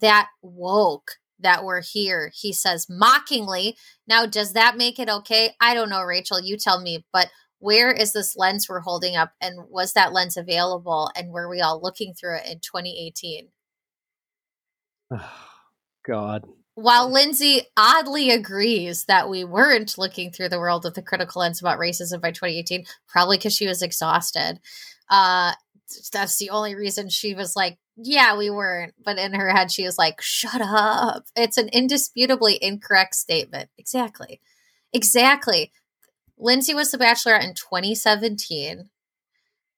that 0.00 0.28
woke 0.42 1.16
that 1.38 1.64
we're 1.64 1.82
here, 1.82 2.32
he 2.34 2.52
says 2.52 2.86
mockingly. 2.88 3.76
Now, 4.06 4.26
does 4.26 4.52
that 4.54 4.76
make 4.76 4.98
it 4.98 5.10
okay? 5.10 5.54
I 5.60 5.74
don't 5.74 5.90
know, 5.90 6.02
Rachel. 6.02 6.40
You 6.40 6.56
tell 6.56 6.80
me. 6.80 7.04
But 7.12 7.28
where 7.58 7.90
is 7.90 8.12
this 8.12 8.36
lens 8.36 8.68
we're 8.68 8.80
holding 8.80 9.16
up 9.16 9.32
and 9.40 9.68
was 9.68 9.92
that 9.92 10.12
lens 10.12 10.36
available 10.36 11.10
and 11.16 11.32
were 11.32 11.48
we 11.48 11.60
all 11.60 11.80
looking 11.82 12.14
through 12.14 12.36
it 12.36 12.46
in 12.46 12.60
2018 12.60 13.48
oh, 15.12 15.32
god. 16.06 16.44
While 16.74 17.10
lindsay 17.10 17.62
oddly 17.76 18.30
agrees 18.30 19.04
that 19.06 19.30
we 19.30 19.44
weren't 19.44 19.96
looking 19.96 20.30
through 20.30 20.50
the 20.50 20.60
world 20.60 20.84
with 20.84 20.98
a 20.98 21.02
critical 21.02 21.40
lens 21.40 21.60
about 21.60 21.78
racism 21.78 22.20
by 22.20 22.30
2018 22.30 22.84
probably 23.08 23.38
because 23.38 23.54
she 23.54 23.66
was 23.66 23.82
exhausted. 23.82 24.60
Uh 25.10 25.52
that's 26.12 26.38
the 26.38 26.50
only 26.50 26.74
reason 26.74 27.08
she 27.08 27.34
was 27.34 27.54
like 27.54 27.78
yeah 27.96 28.36
we 28.36 28.50
weren't 28.50 28.92
but 29.02 29.18
in 29.18 29.32
her 29.34 29.50
head 29.50 29.70
she 29.70 29.84
was 29.84 29.96
like 29.96 30.20
shut 30.20 30.60
up. 30.60 31.24
It's 31.34 31.56
an 31.56 31.70
indisputably 31.72 32.58
incorrect 32.60 33.14
statement. 33.14 33.70
Exactly. 33.78 34.40
Exactly 34.92 35.72
Lindsay 36.38 36.74
was 36.74 36.90
the 36.90 36.98
Bachelorette 36.98 37.44
in 37.44 37.54
2017. 37.54 38.90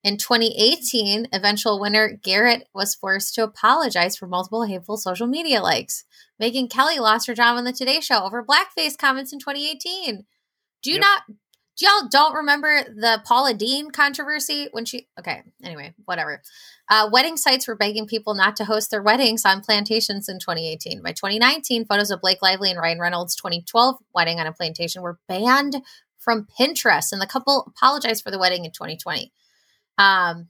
In 0.01 0.17
2018, 0.17 1.27
eventual 1.33 1.79
winner 1.79 2.19
Garrett 2.23 2.67
was 2.73 2.95
forced 2.95 3.35
to 3.35 3.43
apologize 3.43 4.15
for 4.15 4.27
multiple 4.27 4.63
hateful 4.63 4.95
social 4.95 5.27
media 5.27 5.61
likes. 5.61 6.05
Megyn 6.41 6.69
Kelly 6.69 6.99
lost 6.99 7.27
her 7.27 7.33
job 7.33 7.57
on 7.57 7.65
the 7.65 7.73
Today 7.73 7.99
Show 7.99 8.23
over 8.23 8.43
blackface 8.43 8.97
comments 8.97 9.33
in 9.33 9.39
2018. 9.39 10.25
Do 10.81 10.89
you 10.89 10.95
yep. 10.95 11.01
not? 11.01 11.23
Do 11.77 11.85
y'all 11.85 12.09
don't 12.09 12.35
remember 12.35 12.83
the 12.83 13.21
Paula 13.25 13.53
Deen 13.53 13.91
controversy 13.91 14.67
when 14.71 14.85
she? 14.85 15.07
Okay, 15.17 15.43
anyway, 15.63 15.93
whatever. 16.05 16.41
Uh, 16.89 17.09
wedding 17.11 17.37
sites 17.37 17.67
were 17.67 17.75
begging 17.75 18.07
people 18.07 18.33
not 18.33 18.55
to 18.57 18.65
host 18.65 18.91
their 18.91 19.03
weddings 19.03 19.45
on 19.45 19.61
plantations 19.61 20.27
in 20.27 20.39
2018. 20.39 21.01
By 21.01 21.11
2019, 21.11 21.85
photos 21.85 22.11
of 22.11 22.21
Blake 22.21 22.41
Lively 22.41 22.71
and 22.71 22.79
Ryan 22.79 22.99
Reynolds' 22.99 23.35
2012 23.35 23.95
wedding 24.13 24.39
on 24.39 24.47
a 24.47 24.53
plantation 24.53 25.01
were 25.01 25.19
banned 25.27 25.81
from 26.19 26.47
Pinterest, 26.59 27.11
and 27.11 27.21
the 27.21 27.27
couple 27.27 27.71
apologized 27.75 28.23
for 28.23 28.31
the 28.31 28.39
wedding 28.39 28.65
in 28.65 28.71
2020. 28.71 29.31
Um, 29.97 30.49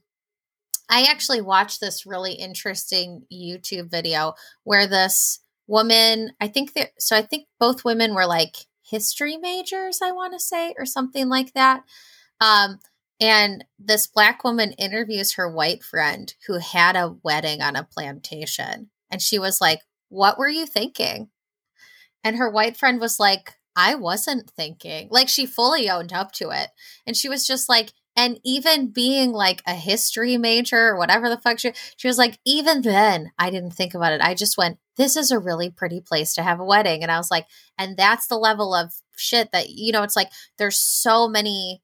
I 0.88 1.06
actually 1.08 1.40
watched 1.40 1.80
this 1.80 2.04
really 2.04 2.32
interesting 2.32 3.24
YouTube 3.32 3.90
video 3.90 4.34
where 4.64 4.86
this 4.86 5.40
woman, 5.68 6.32
I 6.40 6.48
think 6.48 6.74
that, 6.74 6.90
so 6.98 7.16
I 7.16 7.22
think 7.22 7.46
both 7.60 7.84
women 7.84 8.14
were 8.14 8.26
like 8.26 8.56
history 8.82 9.36
majors, 9.36 10.00
I 10.02 10.10
want 10.10 10.32
to 10.32 10.40
say, 10.40 10.74
or 10.76 10.84
something 10.84 11.28
like 11.28 11.54
that. 11.54 11.84
Um, 12.40 12.80
and 13.20 13.64
this 13.78 14.06
black 14.06 14.42
woman 14.42 14.72
interviews 14.72 15.32
her 15.32 15.48
white 15.50 15.84
friend 15.84 16.34
who 16.46 16.58
had 16.58 16.96
a 16.96 17.14
wedding 17.22 17.62
on 17.62 17.76
a 17.76 17.84
plantation. 17.84 18.90
And 19.10 19.22
she 19.22 19.38
was 19.38 19.60
like, 19.60 19.80
What 20.08 20.38
were 20.38 20.48
you 20.48 20.66
thinking? 20.66 21.28
And 22.24 22.36
her 22.36 22.50
white 22.50 22.76
friend 22.76 23.00
was 23.00 23.20
like, 23.20 23.54
I 23.76 23.94
wasn't 23.94 24.50
thinking. 24.50 25.08
Like 25.10 25.28
she 25.28 25.46
fully 25.46 25.88
owned 25.88 26.12
up 26.12 26.32
to 26.32 26.50
it. 26.50 26.68
And 27.06 27.16
she 27.16 27.28
was 27.28 27.46
just 27.46 27.68
like, 27.68 27.92
and 28.16 28.40
even 28.44 28.88
being 28.88 29.32
like 29.32 29.62
a 29.66 29.74
history 29.74 30.36
major 30.36 30.88
or 30.88 30.98
whatever 30.98 31.28
the 31.28 31.38
fuck 31.38 31.58
she, 31.58 31.72
she 31.96 32.08
was 32.08 32.18
like, 32.18 32.38
even 32.44 32.82
then, 32.82 33.30
I 33.38 33.50
didn't 33.50 33.70
think 33.70 33.94
about 33.94 34.12
it. 34.12 34.20
I 34.20 34.34
just 34.34 34.58
went, 34.58 34.78
this 34.96 35.16
is 35.16 35.30
a 35.30 35.38
really 35.38 35.70
pretty 35.70 36.00
place 36.00 36.34
to 36.34 36.42
have 36.42 36.60
a 36.60 36.64
wedding. 36.64 37.02
And 37.02 37.10
I 37.10 37.16
was 37.16 37.30
like, 37.30 37.46
and 37.78 37.96
that's 37.96 38.26
the 38.26 38.36
level 38.36 38.74
of 38.74 38.92
shit 39.16 39.52
that, 39.52 39.70
you 39.70 39.92
know, 39.92 40.02
it's 40.02 40.16
like 40.16 40.30
there's 40.58 40.78
so 40.78 41.28
many, 41.28 41.80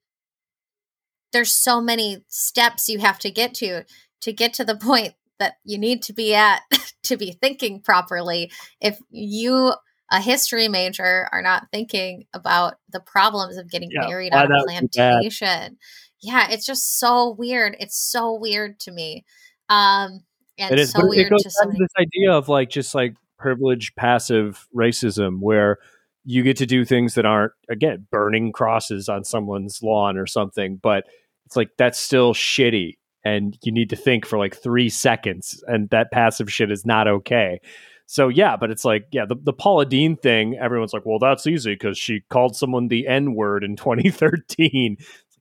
there's 1.32 1.52
so 1.52 1.80
many 1.80 2.24
steps 2.28 2.88
you 2.88 2.98
have 2.98 3.18
to 3.20 3.30
get 3.30 3.54
to 3.54 3.84
to 4.22 4.32
get 4.32 4.52
to 4.54 4.64
the 4.64 4.76
point 4.76 5.14
that 5.38 5.54
you 5.64 5.78
need 5.78 6.02
to 6.02 6.12
be 6.12 6.34
at 6.34 6.62
to 7.04 7.16
be 7.16 7.32
thinking 7.32 7.80
properly. 7.80 8.50
If 8.80 8.98
you 9.10 9.74
a 10.10 10.20
history 10.20 10.68
major 10.68 11.28
are 11.32 11.42
not 11.42 11.66
thinking 11.72 12.24
about 12.32 12.74
the 12.90 13.00
problems 13.00 13.56
of 13.56 13.70
getting 13.70 13.90
Yeah, 13.92 14.06
married 14.08 14.32
on 14.32 14.44
a 14.44 14.48
that 14.48 14.54
would 14.66 14.66
be 14.80 14.88
bad. 14.96 15.12
plantation. 15.20 15.78
Yeah, 16.20 16.48
it's 16.50 16.64
just 16.66 16.98
so 16.98 17.34
weird. 17.38 17.76
It's 17.80 17.98
so 17.98 18.34
weird 18.34 18.78
to 18.80 18.92
me. 18.92 19.24
Um 19.68 20.20
and 20.58 20.72
it 20.72 20.78
is 20.78 20.92
so 20.92 21.00
but 21.00 21.06
it 21.06 21.10
weird 21.10 21.30
goes 21.30 21.42
to 21.42 21.50
so 21.50 21.66
many 21.66 21.78
this 21.80 21.88
idea 21.98 22.32
of 22.32 22.48
like 22.48 22.70
just 22.70 22.94
like 22.94 23.14
privileged 23.38 23.94
passive 23.96 24.66
racism 24.74 25.40
where 25.40 25.78
you 26.24 26.42
get 26.42 26.56
to 26.56 26.66
do 26.66 26.84
things 26.84 27.14
that 27.14 27.26
aren't 27.26 27.52
again 27.68 28.06
burning 28.10 28.52
crosses 28.52 29.08
on 29.08 29.24
someone's 29.24 29.82
lawn 29.82 30.16
or 30.16 30.26
something 30.26 30.76
but 30.76 31.04
it's 31.44 31.56
like 31.56 31.70
that's 31.76 31.98
still 31.98 32.32
shitty 32.32 32.96
and 33.24 33.58
you 33.62 33.70
need 33.72 33.90
to 33.90 33.96
think 33.96 34.24
for 34.24 34.38
like 34.38 34.56
three 34.56 34.88
seconds 34.88 35.62
and 35.66 35.90
that 35.90 36.10
passive 36.10 36.50
shit 36.50 36.70
is 36.70 36.86
not 36.86 37.06
okay 37.06 37.60
so 38.06 38.28
yeah 38.28 38.56
but 38.56 38.70
it's 38.70 38.84
like 38.84 39.06
yeah 39.12 39.24
the, 39.26 39.36
the 39.42 39.52
paula 39.52 39.84
deen 39.84 40.16
thing 40.16 40.56
everyone's 40.56 40.92
like 40.92 41.04
well 41.04 41.18
that's 41.18 41.46
easy 41.46 41.74
because 41.74 41.98
she 41.98 42.22
called 42.30 42.56
someone 42.56 42.88
the 42.88 43.06
n-word 43.06 43.62
in 43.62 43.76
2013 43.76 44.96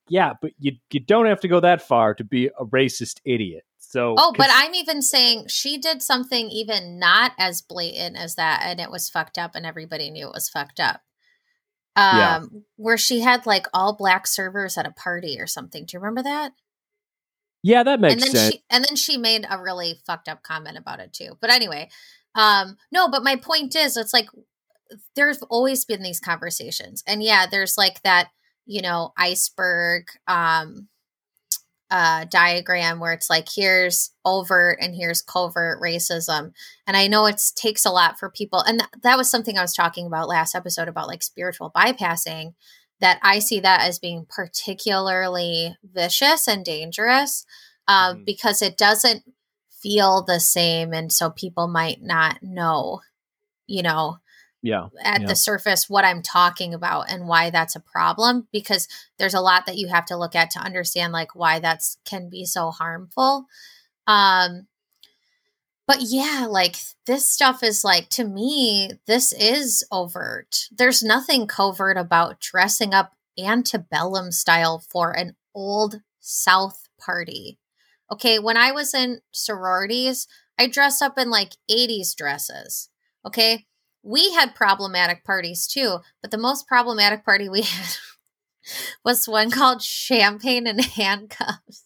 yeah 0.10 0.34
but 0.42 0.52
you, 0.60 0.74
you 0.92 1.00
don't 1.00 1.26
have 1.26 1.40
to 1.40 1.48
go 1.48 1.60
that 1.60 1.82
far 1.82 2.14
to 2.14 2.24
be 2.24 2.48
a 2.60 2.66
racist 2.66 3.20
idiot 3.26 3.64
so 3.78 4.16
Oh, 4.18 4.34
but 4.36 4.50
I'm 4.52 4.74
even 4.76 5.02
saying 5.02 5.48
she 5.48 5.78
did 5.78 6.02
something 6.02 6.50
even 6.50 7.00
not 7.00 7.32
as 7.38 7.62
blatant 7.62 8.18
as 8.18 8.36
that, 8.36 8.62
and 8.64 8.80
it 8.80 8.92
was 8.92 9.10
fucked 9.10 9.38
up, 9.38 9.56
and 9.56 9.66
everybody 9.66 10.10
knew 10.10 10.28
it 10.28 10.34
was 10.34 10.50
fucked 10.50 10.80
up. 10.80 11.02
Um, 11.96 12.18
Yeah. 12.18 12.40
where 12.76 12.98
she 12.98 13.22
had 13.22 13.46
like 13.46 13.68
all 13.74 13.96
black 13.96 14.28
servers 14.28 14.78
at 14.78 14.86
a 14.86 14.92
party 14.92 15.38
or 15.40 15.48
something. 15.48 15.86
Do 15.86 15.96
you 15.96 16.00
remember 16.02 16.24
that? 16.24 16.52
Yeah 17.66 17.82
that 17.82 18.00
makes 18.00 18.14
and 18.14 18.22
then 18.22 18.30
sense 18.30 18.54
she 18.54 18.64
and 18.70 18.86
then 18.88 18.96
she 18.96 19.18
made 19.18 19.44
a 19.50 19.60
really 19.60 20.00
fucked 20.06 20.30
up 20.30 20.44
comment 20.44 20.78
about 20.78 21.00
it 21.00 21.12
too. 21.12 21.36
But 21.42 21.50
anyway, 21.50 21.90
um, 22.36 22.78
no, 22.92 23.10
but 23.10 23.24
my 23.24 23.38
point 23.38 23.76
is, 23.76 23.98
it's 23.98 24.14
like 24.14 24.28
there's 25.16 25.42
always 25.50 25.84
been 25.84 26.04
these 26.04 26.20
conversations, 26.20 27.04
and 27.08 27.24
yeah, 27.24 27.48
there's 27.50 27.76
like 27.76 28.04
that, 28.04 28.30
you 28.68 28.82
know, 28.82 29.14
iceberg. 29.18 30.06
Um, 30.28 30.90
uh, 31.92 32.26
diagram 32.26 33.00
where 33.00 33.14
it's 33.14 33.30
like 33.30 33.48
here's 33.56 34.12
overt 34.26 34.80
and 34.82 34.96
here's 34.96 35.22
covert 35.22 35.80
racism 35.80 36.52
and 36.88 36.98
i 36.98 37.06
know 37.06 37.28
it 37.28 37.40
takes 37.56 37.86
a 37.86 37.92
lot 37.92 38.18
for 38.18 38.28
people 38.28 38.60
and 38.62 38.80
th- 38.80 38.90
that 39.04 39.16
was 39.16 39.30
something 39.30 39.56
i 39.56 39.62
was 39.62 39.74
talking 39.74 40.08
about 40.08 40.28
last 40.28 40.56
episode 40.56 40.88
about 40.88 41.08
like 41.08 41.22
spiritual 41.22 41.72
bypassing 41.78 42.54
that 43.02 43.20
i 43.22 43.40
see 43.40 43.60
that 43.60 43.82
as 43.82 44.00
being 44.00 44.26
particularly 44.30 45.76
vicious 45.84 46.48
and 46.48 46.64
dangerous 46.66 47.46
uh, 47.88 48.14
Mhm. 48.16 48.26
because 48.26 48.62
it 48.62 48.78
doesn't 48.78 49.24
feel 49.70 50.24
the 50.24 50.40
same 50.40 50.94
and 50.94 51.12
so 51.12 51.30
people 51.30 51.68
might 51.68 52.02
not 52.02 52.42
know 52.42 53.02
you 53.68 53.84
know 53.84 54.18
yeah 54.62 54.88
at 55.04 55.22
Yeah. 55.22 55.28
the 55.28 55.36
surface 55.36 55.90
what 55.90 56.06
I'm 56.06 56.22
talking 56.22 56.74
about 56.74 57.12
and 57.12 57.28
why 57.28 57.50
that's 57.50 57.76
a 57.76 57.80
problem 57.82 58.48
because 58.52 58.88
there's 59.20 59.34
a 59.34 59.42
lot 59.42 59.66
that 59.66 59.78
you 59.78 59.88
have 59.90 60.06
to 60.06 60.18
look 60.18 60.36
at 60.36 60.50
to 60.52 60.60
understand 60.60 61.12
like 61.14 61.36
why 61.36 61.60
that's 61.60 61.98
can 62.06 62.30
be 62.30 62.46
so 62.46 62.72
harmful. 62.72 63.46
Um 64.08 64.68
but 65.88 65.98
yeah, 66.02 66.48
like 66.50 66.76
this 67.06 67.30
stuff 67.30 67.64
is 67.64 67.84
like 67.84 68.10
to 68.10 68.24
me 68.24 68.92
this 69.08 69.34
is 69.34 69.84
overt. 69.92 70.68
There's 70.72 71.04
nothing 71.04 71.48
covert 71.48 71.98
about 71.98 72.40
dressing 72.40 72.94
up 72.94 73.14
antebellum 73.38 74.32
style 74.32 74.84
for 74.90 75.12
an 75.12 75.36
old 75.54 76.02
south 76.20 76.88
party. 77.00 77.60
Okay, 78.12 78.40
when 78.40 78.58
I 78.58 78.72
was 78.72 78.94
in 78.94 79.22
sororities, 79.32 80.28
I 80.60 80.68
dressed 80.68 81.02
up 81.02 81.18
in 81.18 81.30
like 81.30 81.54
80s 81.70 82.16
dresses. 82.16 82.90
Okay? 83.26 83.66
we 84.06 84.32
had 84.34 84.56
problematic 84.56 85.24
parties 85.26 85.68
too, 85.68 85.98
but 86.22 86.30
the 86.30 86.38
most 86.38 86.68
problematic 86.68 87.26
party 87.26 87.50
we 87.50 87.62
had 87.64 87.98
was 89.04 89.28
one 89.28 89.50
called 89.50 89.82
Champagne 89.82 90.68
and 90.68 90.80
Handcuffs, 90.80 91.85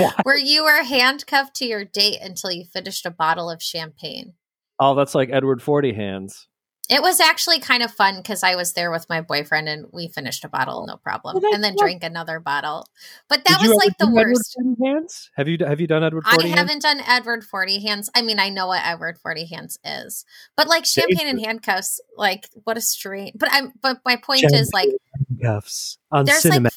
What? 0.00 0.14
where 0.24 0.38
you 0.38 0.64
were 0.64 0.82
handcuffed 0.82 1.54
to 1.56 1.66
your 1.66 1.84
date 1.84 2.20
until 2.20 2.50
you 2.50 2.64
finished 2.64 3.06
a 3.06 3.10
bottle 3.10 3.50
of 3.50 3.62
champagne. 3.62 4.34
Oh, 4.78 4.94
that's 4.94 5.14
like 5.14 5.30
Edward 5.30 5.62
Forty 5.62 5.92
Hands. 5.92 6.46
It 6.90 7.00
was 7.00 7.18
actually 7.18 7.60
kind 7.60 7.82
of 7.82 7.90
fun 7.90 8.16
because 8.16 8.42
I 8.42 8.56
was 8.56 8.74
there 8.74 8.90
with 8.90 9.08
my 9.08 9.22
boyfriend 9.22 9.70
and 9.70 9.86
we 9.90 10.08
finished 10.08 10.44
a 10.44 10.50
bottle, 10.50 10.86
no 10.86 10.98
problem, 10.98 11.38
Well, 11.40 11.54
and 11.54 11.64
then 11.64 11.76
drank 11.78 12.04
another 12.04 12.40
bottle. 12.40 12.86
But 13.26 13.42
that 13.46 13.60
Did 13.60 13.70
was 13.70 13.78
like 13.78 13.96
the 13.96 14.10
worst. 14.10 14.54
Hands? 14.82 15.30
Have 15.34 15.48
you 15.48 15.56
have 15.64 15.80
you 15.80 15.86
done 15.86 16.04
Edward 16.04 16.24
I 16.26 16.34
Forty 16.34 16.48
Hands? 16.48 16.58
I 16.58 16.60
haven't 16.60 16.82
done 16.82 17.00
Edward 17.06 17.42
Forty 17.44 17.80
Hands. 17.80 18.10
I 18.14 18.20
mean, 18.20 18.38
I 18.38 18.50
know 18.50 18.66
what 18.66 18.82
Edward 18.84 19.18
Forty 19.18 19.46
Hands 19.46 19.78
is, 19.82 20.26
but 20.58 20.68
like 20.68 20.84
champagne 20.84 21.26
and 21.26 21.40
handcuffs, 21.40 22.00
like 22.18 22.50
what 22.64 22.76
a 22.76 22.82
strange. 22.82 23.32
But 23.38 23.48
I'm. 23.50 23.72
But 23.80 24.00
my 24.04 24.16
point 24.16 24.44
is 24.52 24.70
like 24.74 24.90
Handcuffs 25.30 25.96
on 26.12 26.26
there's 26.26 26.42
cinema. 26.42 26.64
like 26.64 26.72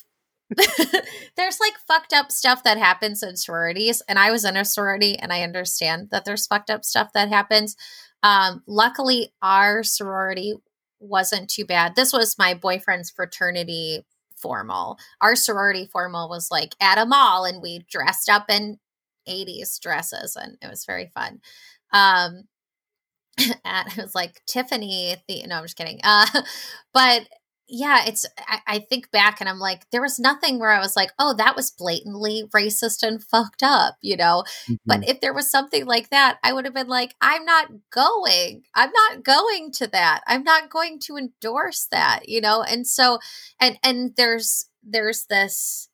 there's 1.36 1.60
like 1.60 1.74
fucked 1.88 2.14
up 2.14 2.32
stuff 2.32 2.64
that 2.64 2.78
happens 2.78 3.22
in 3.22 3.36
sororities 3.36 4.02
and 4.08 4.18
i 4.18 4.32
was 4.32 4.46
in 4.46 4.56
a 4.56 4.64
sorority 4.64 5.18
and 5.18 5.34
i 5.34 5.42
understand 5.44 6.08
that 6.12 6.24
there's 6.24 6.48
fucked 6.48 6.70
up 6.70 6.86
stuff 6.86 7.12
that 7.14 7.30
happens. 7.30 7.76
Um 8.24 8.64
luckily 8.66 9.34
our 9.42 9.84
sorority 9.84 10.56
wasn't 11.00 11.50
too 11.50 11.66
bad. 11.66 11.96
This 11.96 12.14
was 12.14 12.38
my 12.38 12.54
boyfriend's 12.54 13.12
fraternity 13.12 14.06
formal. 14.36 14.98
Our 15.22 15.36
sorority 15.36 15.88
formal 15.92 16.30
was 16.30 16.50
like 16.50 16.76
at 16.80 16.98
a 16.98 17.06
mall 17.06 17.46
and 17.46 17.62
we 17.62 17.86
dressed 17.90 18.30
up 18.30 18.46
in 18.50 18.80
80s 19.28 19.80
dresses 19.80 20.36
and 20.36 20.58
it 20.62 20.70
was 20.70 20.86
very 20.86 21.12
fun. 21.14 21.42
Um 21.92 22.44
and 23.66 23.88
it 23.90 23.98
was 23.98 24.16
like 24.16 24.42
tiffany 24.48 25.16
the 25.28 25.46
no 25.46 25.58
i'm 25.58 25.64
just 25.64 25.78
kidding. 25.78 26.00
Uh 26.04 26.26
but 26.94 27.28
yeah, 27.70 28.06
it's 28.08 28.26
I, 28.48 28.60
I 28.68 28.80
think 28.80 29.12
back 29.12 29.42
and 29.42 29.50
I'm 29.50 29.60
like, 29.60 29.90
there 29.92 30.02
was 30.02 30.20
nothing 30.20 30.58
where 30.60 30.72
I 30.72 30.80
was 30.80 30.96
like, 30.96 31.12
oh, 31.20 31.34
that 31.38 31.56
was 31.56 31.70
blatantly 31.72 32.46
racist 32.56 33.04
and 33.06 33.22
fucked 33.24 33.62
up, 33.64 33.96
you 34.02 34.16
know. 34.16 34.44
Mhm. 34.70 34.78
But 34.86 35.08
if 35.08 35.20
there 35.20 35.34
was 35.34 35.52
something 35.52 35.86
like 35.86 36.10
that, 36.10 36.38
I 36.44 36.54
would 36.54 36.66
have 36.66 36.74
been 36.74 36.88
like, 36.88 37.16
I'm 37.22 37.44
not 37.46 37.70
going. 37.92 38.64
I'm 38.74 38.92
not 38.92 39.24
going 39.24 39.72
to 39.74 39.88
that. 39.88 40.22
I'm 40.28 40.44
not 40.44 40.70
going 40.70 41.00
to 41.02 41.18
endorse 41.18 41.88
that, 41.92 42.30
you 42.30 42.40
know. 42.42 42.64
And 42.64 42.88
so 42.88 43.20
and 43.60 43.78
and 43.84 44.14
there's 44.16 44.70
there's 44.84 45.26
this 45.30 45.90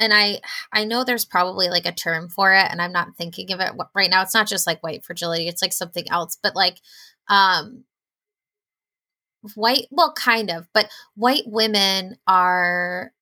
and 0.00 0.12
I 0.12 0.40
I 0.72 0.84
know 0.84 1.04
there's 1.04 1.24
probably 1.24 1.68
like 1.68 1.86
a 1.86 1.92
term 1.92 2.28
for 2.28 2.52
it 2.52 2.66
and 2.70 2.82
I'm 2.82 2.92
not 2.92 3.16
thinking 3.16 3.52
of 3.52 3.60
it 3.60 3.72
right 3.94 4.10
now. 4.10 4.22
It's 4.22 4.34
not 4.34 4.48
just 4.48 4.66
like 4.66 4.82
white 4.82 5.04
fragility, 5.04 5.48
it's 5.48 5.62
like 5.62 5.72
something 5.72 6.04
else, 6.10 6.38
but 6.42 6.56
like 6.56 6.78
um 7.28 7.84
white 9.54 9.86
well 9.90 10.12
kind 10.12 10.50
of 10.50 10.66
but 10.72 10.88
white 11.14 11.44
women 11.46 12.16
are 12.26 13.12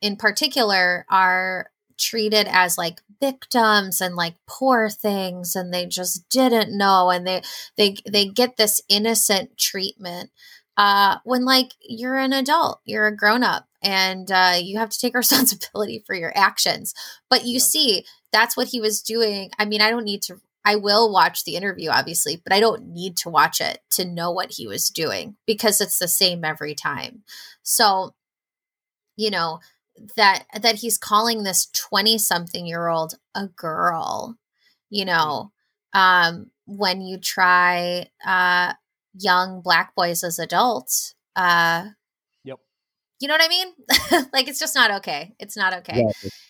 in 0.00 0.16
particular 0.16 1.04
are 1.10 1.70
treated 1.98 2.46
as 2.50 2.76
like 2.76 3.00
victims 3.20 4.00
and 4.00 4.14
like 4.14 4.34
poor 4.46 4.90
things 4.90 5.56
and 5.56 5.72
they 5.72 5.86
just 5.86 6.28
didn't 6.28 6.76
know 6.76 7.10
and 7.10 7.26
they 7.26 7.42
they 7.76 7.96
they 8.10 8.26
get 8.26 8.56
this 8.56 8.80
innocent 8.88 9.56
treatment 9.56 10.30
uh 10.76 11.16
when 11.24 11.44
like 11.44 11.72
you're 11.80 12.16
an 12.16 12.32
adult 12.34 12.80
you're 12.84 13.06
a 13.06 13.16
grown 13.16 13.42
up 13.42 13.66
and 13.82 14.30
uh 14.30 14.54
you 14.60 14.78
have 14.78 14.90
to 14.90 14.98
take 14.98 15.14
responsibility 15.16 16.02
for 16.06 16.14
your 16.14 16.36
actions. 16.36 16.94
But 17.30 17.46
you 17.46 17.58
see 17.60 18.04
that's 18.32 18.56
what 18.56 18.68
he 18.68 18.80
was 18.80 19.00
doing. 19.00 19.50
I 19.58 19.64
mean 19.64 19.80
i 19.80 19.90
don't 19.90 20.04
need 20.04 20.22
to 20.22 20.40
I 20.66 20.76
will 20.76 21.12
watch 21.12 21.44
the 21.44 21.56
interview, 21.56 21.90
obviously, 21.90 22.42
but 22.44 22.52
I 22.52 22.60
don't 22.60 22.88
need 22.88 23.16
to 23.18 23.30
watch 23.30 23.60
it 23.62 23.80
to 23.92 24.04
know 24.04 24.32
what 24.32 24.52
he 24.52 24.66
was 24.66 24.90
doing 24.90 25.36
because 25.46 25.80
it's 25.80 26.00
the 26.00 26.08
same 26.08 26.44
every 26.44 26.74
time. 26.74 27.22
So, 27.62 28.14
you 29.16 29.30
know, 29.30 29.60
that 30.16 30.44
that 30.60 30.76
he's 30.76 30.98
calling 30.98 31.42
this 31.42 31.66
20 31.72 32.18
something 32.18 32.66
year 32.66 32.88
old 32.88 33.14
a 33.34 33.46
girl, 33.48 34.36
you 34.90 35.04
know, 35.04 35.52
um, 35.94 36.50
when 36.66 37.00
you 37.00 37.18
try 37.18 38.08
uh 38.26 38.74
young 39.18 39.62
black 39.62 39.94
boys 39.94 40.24
as 40.24 40.38
adults, 40.38 41.14
uh. 41.36 41.88
You 43.20 43.28
know 43.28 43.34
what 43.34 43.44
I 43.44 43.48
mean? 43.48 44.28
like 44.32 44.48
it's 44.48 44.58
just 44.58 44.74
not 44.74 44.90
okay. 44.98 45.34
It's 45.38 45.56
not 45.56 45.74
okay 45.78 46.06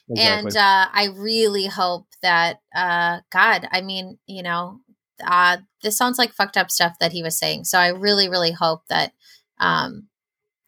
Exactly. 0.08 0.48
and 0.48 0.56
uh, 0.56 0.86
I 0.92 1.08
really 1.16 1.66
hope 1.66 2.06
that 2.22 2.60
uh, 2.74 3.20
God, 3.30 3.68
I 3.72 3.80
mean, 3.80 4.18
you 4.26 4.42
know, 4.42 4.80
uh, 5.24 5.58
this 5.82 5.96
sounds 5.96 6.18
like 6.18 6.32
fucked 6.32 6.56
up 6.56 6.70
stuff 6.70 6.98
that 7.00 7.12
he 7.12 7.22
was 7.22 7.38
saying. 7.38 7.64
So 7.64 7.78
I 7.78 7.88
really, 7.88 8.28
really 8.28 8.52
hope 8.52 8.82
that 8.88 9.12
um, 9.58 10.08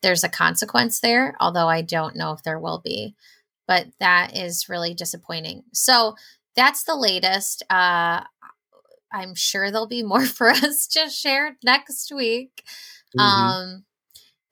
there's 0.02 0.24
a 0.24 0.28
consequence 0.28 1.00
there. 1.00 1.36
Although 1.40 1.68
I 1.68 1.82
don't 1.82 2.16
know 2.16 2.32
if 2.32 2.42
there 2.42 2.58
will 2.58 2.80
be, 2.84 3.14
but 3.66 3.86
that 4.00 4.36
is 4.36 4.68
really 4.68 4.94
disappointing. 4.94 5.62
So 5.72 6.16
that's 6.56 6.82
the 6.84 6.96
latest. 6.96 7.62
Uh, 7.70 8.22
I'm 9.12 9.34
sure 9.34 9.70
there'll 9.70 9.86
be 9.86 10.02
more 10.02 10.26
for 10.26 10.48
us 10.48 10.86
to 10.88 11.08
share 11.08 11.56
next 11.62 12.10
week. 12.12 12.64
Mhm. 13.16 13.22
Um, 13.22 13.84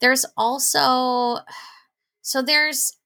there's 0.01 0.25
also 0.37 1.39
so 2.23 2.43
there's 2.43 2.97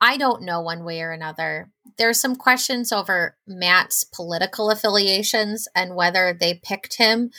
I 0.00 0.16
don't 0.18 0.42
know 0.42 0.60
one 0.60 0.84
way 0.84 1.00
or 1.00 1.12
another. 1.12 1.70
There's 1.96 2.20
some 2.20 2.36
questions 2.36 2.92
over 2.92 3.36
Matt's 3.46 4.04
political 4.04 4.70
affiliations 4.70 5.66
and 5.74 5.94
whether 5.94 6.36
they 6.38 6.60
picked 6.62 6.98
him 6.98 7.30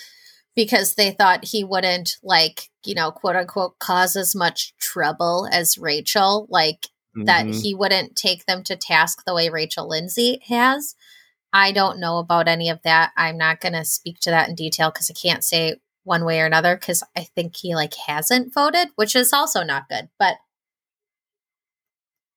because 0.55 0.95
they 0.95 1.11
thought 1.11 1.45
he 1.45 1.63
wouldn't 1.63 2.17
like, 2.23 2.69
you 2.85 2.95
know, 2.95 3.11
quote 3.11 3.35
unquote 3.35 3.77
cause 3.79 4.15
as 4.15 4.33
much 4.33 4.75
trouble 4.77 5.47
as 5.51 5.77
Rachel, 5.77 6.47
like 6.49 6.87
mm-hmm. 7.15 7.25
that 7.25 7.45
he 7.45 7.75
wouldn't 7.75 8.15
take 8.15 8.45
them 8.45 8.63
to 8.63 8.75
task 8.75 9.23
the 9.25 9.35
way 9.35 9.49
Rachel 9.49 9.87
Lindsay 9.87 10.39
has. 10.47 10.95
I 11.53 11.71
don't 11.71 11.99
know 11.99 12.17
about 12.17 12.47
any 12.47 12.69
of 12.69 12.81
that. 12.83 13.11
I'm 13.15 13.37
not 13.37 13.61
going 13.61 13.73
to 13.73 13.85
speak 13.85 14.19
to 14.21 14.31
that 14.31 14.49
in 14.49 14.55
detail 14.55 14.91
because 14.91 15.11
I 15.11 15.13
can't 15.13 15.43
say 15.43 15.75
one 16.05 16.23
way 16.23 16.39
or 16.39 16.45
another 16.45 16.77
because 16.77 17.03
I 17.17 17.23
think 17.35 17.55
he 17.57 17.75
like 17.75 17.93
hasn't 18.07 18.53
voted, 18.53 18.89
which 18.95 19.15
is 19.15 19.33
also 19.33 19.63
not 19.63 19.89
good. 19.89 20.07
But 20.17 20.35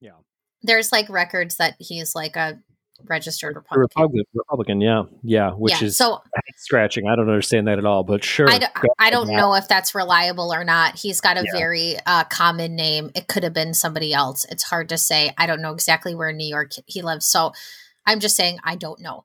yeah, 0.00 0.12
there's 0.62 0.90
like 0.90 1.08
records 1.08 1.56
that 1.56 1.76
he's 1.78 2.14
like 2.14 2.34
a 2.34 2.58
registered 3.04 3.54
Republican. 3.54 3.80
Republican, 3.80 4.24
Republican, 4.34 4.80
yeah, 4.80 5.02
yeah, 5.22 5.50
which 5.52 5.80
yeah, 5.80 5.86
is 5.86 5.96
so 5.96 6.20
scratching. 6.56 7.06
I 7.06 7.14
don't 7.14 7.28
understand 7.28 7.68
that 7.68 7.78
at 7.78 7.84
all, 7.84 8.02
but 8.02 8.24
sure. 8.24 8.48
I, 8.48 8.58
d- 8.58 8.66
I 8.98 9.10
don't 9.10 9.28
know 9.28 9.54
if 9.54 9.68
that's 9.68 9.94
reliable 9.94 10.52
or 10.52 10.64
not. 10.64 10.98
He's 10.98 11.20
got 11.20 11.36
a 11.36 11.44
yeah. 11.44 11.52
very 11.52 11.96
uh, 12.06 12.24
common 12.24 12.74
name. 12.74 13.10
It 13.14 13.28
could 13.28 13.44
have 13.44 13.52
been 13.52 13.74
somebody 13.74 14.12
else. 14.12 14.46
It's 14.50 14.64
hard 14.64 14.88
to 14.88 14.98
say. 14.98 15.32
I 15.38 15.46
don't 15.46 15.62
know 15.62 15.72
exactly 15.72 16.14
where 16.14 16.30
in 16.30 16.38
New 16.38 16.48
York 16.48 16.72
he 16.86 17.02
lives, 17.02 17.26
so 17.26 17.52
I'm 18.06 18.20
just 18.20 18.34
saying 18.34 18.58
I 18.64 18.76
don't 18.76 19.00
know. 19.00 19.24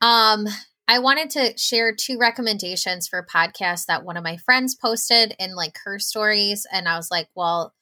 Um, 0.00 0.46
I 0.88 0.98
wanted 0.98 1.30
to 1.30 1.56
share 1.56 1.94
two 1.94 2.18
recommendations 2.18 3.08
for 3.08 3.26
podcasts 3.26 3.86
that 3.86 4.04
one 4.04 4.16
of 4.16 4.24
my 4.24 4.36
friends 4.36 4.74
posted 4.74 5.34
in 5.38 5.54
like 5.54 5.78
her 5.84 5.98
stories, 5.98 6.66
and 6.70 6.88
I 6.88 6.96
was 6.96 7.10
like, 7.10 7.28
well, 7.34 7.72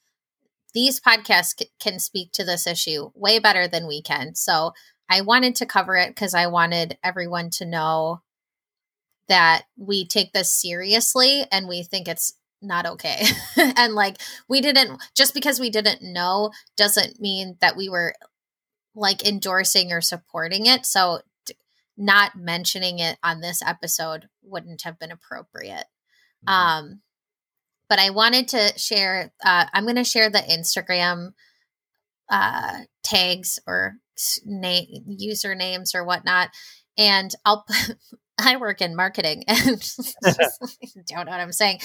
these 0.75 1.01
podcasts 1.01 1.59
c- 1.59 1.71
can 1.81 1.99
speak 1.99 2.33
to 2.33 2.45
this 2.45 2.67
issue 2.67 3.11
way 3.15 3.39
better 3.39 3.67
than 3.67 3.87
we 3.87 4.03
can. 4.03 4.35
So 4.35 4.73
I 5.09 5.23
wanted 5.23 5.57
to 5.57 5.67
cover 5.67 5.97
it 5.97 6.11
because 6.11 6.35
I 6.35 6.47
wanted 6.47 6.99
everyone 7.03 7.51
to 7.55 7.67
know 7.67 8.23
that 9.29 9.65
we 9.77 10.07
take 10.07 10.33
this 10.33 10.53
seriously 10.53 11.45
and 11.51 11.69
we 11.69 11.83
think 11.83 12.09
it's 12.09 12.35
not 12.63 12.87
okay. 12.87 13.25
and 13.57 13.95
like 13.95 14.21
we 14.49 14.61
didn't 14.61 15.01
just 15.17 15.35
because 15.35 15.59
we 15.59 15.71
didn't 15.71 16.03
know 16.03 16.51
doesn't 16.77 17.21
mean 17.21 17.57
that 17.61 17.77
we 17.77 17.89
were 17.89 18.15
like 18.95 19.27
endorsing 19.27 19.93
or 19.93 20.01
supporting 20.01 20.67
it. 20.67 20.85
So 20.85 21.21
not 22.01 22.35
mentioning 22.35 22.99
it 22.99 23.19
on 23.23 23.41
this 23.41 23.63
episode 23.63 24.29
wouldn't 24.43 24.83
have 24.83 24.99
been 24.99 25.13
appropriate. 25.13 25.85
Mm-hmm. 26.47 26.53
Um 26.53 27.01
but 27.89 27.99
I 27.99 28.11
wanted 28.11 28.49
to 28.49 28.79
share 28.79 29.33
uh 29.45 29.67
I'm 29.73 29.85
going 29.85 29.97
to 29.97 30.05
share 30.05 30.31
the 30.31 30.39
Instagram 30.39 31.33
uh 32.31 32.81
tags 33.03 33.59
or 33.67 33.97
name 34.45 35.19
usernames 35.21 35.95
or 35.95 36.05
whatnot 36.05 36.51
and 36.97 37.31
I'll 37.45 37.65
I 38.43 38.57
work 38.57 38.81
in 38.81 38.97
marketing 38.97 39.45
and 39.49 39.59
don't 41.07 41.27
know 41.27 41.33
what 41.33 41.41
I'm 41.41 41.53
saying. 41.53 41.81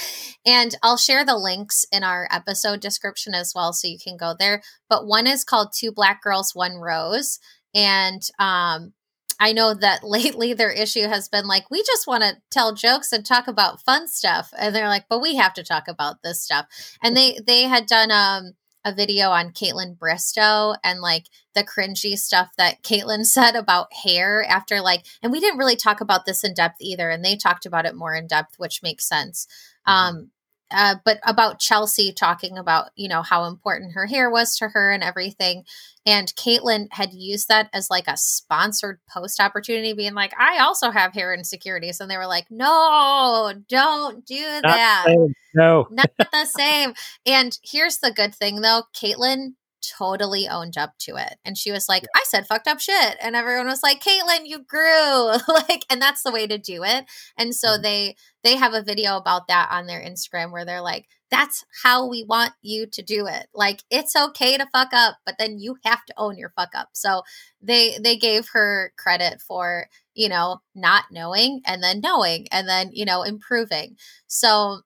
And 0.45 0.75
I'll 0.83 0.97
share 0.97 1.25
the 1.25 1.37
links 1.37 1.85
in 1.91 2.03
our 2.03 2.27
episode 2.31 2.79
description 2.79 3.33
as 3.33 3.53
well 3.55 3.73
so 3.73 3.87
you 3.87 3.97
can 4.01 4.17
go 4.17 4.33
there. 4.37 4.61
But 4.89 5.05
one 5.05 5.27
is 5.27 5.43
called 5.43 5.73
Two 5.77 5.91
Black 5.91 6.21
Girls, 6.21 6.51
One 6.53 6.75
Rose. 6.75 7.39
And 7.73 8.21
um, 8.39 8.93
I 9.39 9.53
know 9.53 9.73
that 9.73 10.03
lately 10.07 10.53
their 10.53 10.71
issue 10.71 11.07
has 11.07 11.27
been 11.27 11.45
like, 11.45 11.69
we 11.69 11.81
just 11.83 12.07
want 12.07 12.23
to 12.23 12.37
tell 12.51 12.73
jokes 12.73 13.11
and 13.11 13.25
talk 13.25 13.47
about 13.47 13.81
fun 13.81 14.07
stuff. 14.07 14.51
And 14.57 14.75
they're 14.75 14.87
like, 14.87 15.05
but 15.09 15.21
we 15.21 15.35
have 15.35 15.53
to 15.55 15.63
talk 15.63 15.87
about 15.87 16.23
this 16.23 16.41
stuff. 16.41 16.67
And 17.03 17.15
they 17.15 17.39
they 17.45 17.63
had 17.63 17.85
done 17.85 18.11
um 18.11 18.53
a 18.85 18.93
video 18.93 19.31
on 19.31 19.49
Kaitlyn 19.51 19.97
Bristowe 19.97 20.77
and 20.83 21.01
like 21.01 21.25
the 21.55 21.63
cringy 21.63 22.15
stuff 22.15 22.51
that 22.57 22.83
Kaitlyn 22.83 23.25
said 23.25 23.55
about 23.55 23.91
hair 23.91 24.45
after 24.47 24.79
like, 24.79 25.05
and 25.23 25.31
we 25.31 25.39
didn't 25.39 25.57
really 25.57 25.75
talk 25.75 25.99
about 25.99 26.25
this 26.25 26.43
in 26.43 26.53
depth 26.53 26.77
either. 26.79 27.09
And 27.09 27.25
they 27.25 27.35
talked 27.35 27.65
about 27.65 27.85
it 27.87 27.95
more 27.95 28.13
in 28.13 28.27
depth, 28.27 28.55
which 28.57 28.83
makes 28.83 29.07
sense. 29.09 29.47
Mm-hmm. 29.87 29.91
Um, 29.91 30.31
uh, 30.71 30.95
but 31.05 31.19
about 31.23 31.59
Chelsea 31.59 32.11
talking 32.11 32.57
about, 32.57 32.89
you 32.95 33.07
know, 33.07 33.21
how 33.21 33.45
important 33.45 33.93
her 33.93 34.07
hair 34.07 34.29
was 34.29 34.57
to 34.57 34.69
her 34.69 34.91
and 34.91 35.03
everything. 35.03 35.63
And 36.05 36.33
Kaitlyn 36.35 36.87
had 36.91 37.13
used 37.13 37.47
that 37.47 37.69
as 37.73 37.89
like 37.89 38.07
a 38.07 38.17
sponsored 38.17 38.99
post 39.07 39.39
opportunity, 39.39 39.93
being 39.93 40.13
like, 40.13 40.33
I 40.39 40.59
also 40.59 40.91
have 40.91 41.13
hair 41.13 41.33
insecurities. 41.33 41.99
And 41.99 42.09
they 42.09 42.17
were 42.17 42.27
like, 42.27 42.47
no, 42.49 43.53
don't 43.69 44.25
do 44.25 44.41
not 44.41 44.63
that. 44.63 45.05
No, 45.53 45.87
not 45.89 46.11
the 46.17 46.45
same. 46.45 46.93
And 47.25 47.57
here's 47.63 47.99
the 47.99 48.11
good 48.11 48.35
thing 48.35 48.61
though 48.61 48.83
Kaitlyn 48.93 49.53
totally 49.97 50.47
owned 50.47 50.77
up 50.77 50.97
to 50.99 51.15
it. 51.15 51.35
And 51.43 51.57
she 51.57 51.71
was 51.71 51.87
like, 51.87 52.03
yeah. 52.03 52.09
I 52.15 52.23
said 52.25 52.47
fucked 52.47 52.67
up 52.67 52.79
shit. 52.79 53.17
And 53.21 53.35
everyone 53.35 53.67
was 53.67 53.83
like, 53.83 54.03
Kaitlyn, 54.03 54.45
you 54.45 54.59
grew. 54.59 55.31
like, 55.47 55.85
and 55.89 56.01
that's 56.01 56.23
the 56.23 56.31
way 56.31 56.47
to 56.47 56.57
do 56.57 56.83
it. 56.83 57.05
And 57.37 57.53
so 57.55 57.69
mm-hmm. 57.69 57.81
they 57.83 58.15
they 58.43 58.55
have 58.57 58.73
a 58.73 58.83
video 58.83 59.17
about 59.17 59.47
that 59.47 59.69
on 59.71 59.87
their 59.87 60.01
Instagram 60.03 60.51
where 60.51 60.65
they're 60.65 60.81
like, 60.81 61.07
that's 61.31 61.65
how 61.83 62.07
we 62.07 62.23
want 62.23 62.53
you 62.61 62.85
to 62.85 63.01
do 63.01 63.25
it. 63.25 63.47
Like 63.53 63.81
it's 63.89 64.15
okay 64.15 64.57
to 64.57 64.67
fuck 64.71 64.89
up, 64.93 65.17
but 65.25 65.35
then 65.39 65.57
you 65.57 65.77
have 65.83 66.05
to 66.05 66.13
own 66.17 66.37
your 66.37 66.53
fuck 66.55 66.69
up. 66.75 66.89
So 66.93 67.23
they 67.61 67.97
they 68.01 68.17
gave 68.17 68.49
her 68.53 68.93
credit 68.97 69.41
for, 69.41 69.87
you 70.13 70.29
know, 70.29 70.59
not 70.75 71.05
knowing 71.11 71.61
and 71.65 71.81
then 71.81 72.01
knowing 72.01 72.47
and 72.51 72.67
then, 72.67 72.91
you 72.93 73.05
know, 73.05 73.23
improving. 73.23 73.95
So 74.27 74.81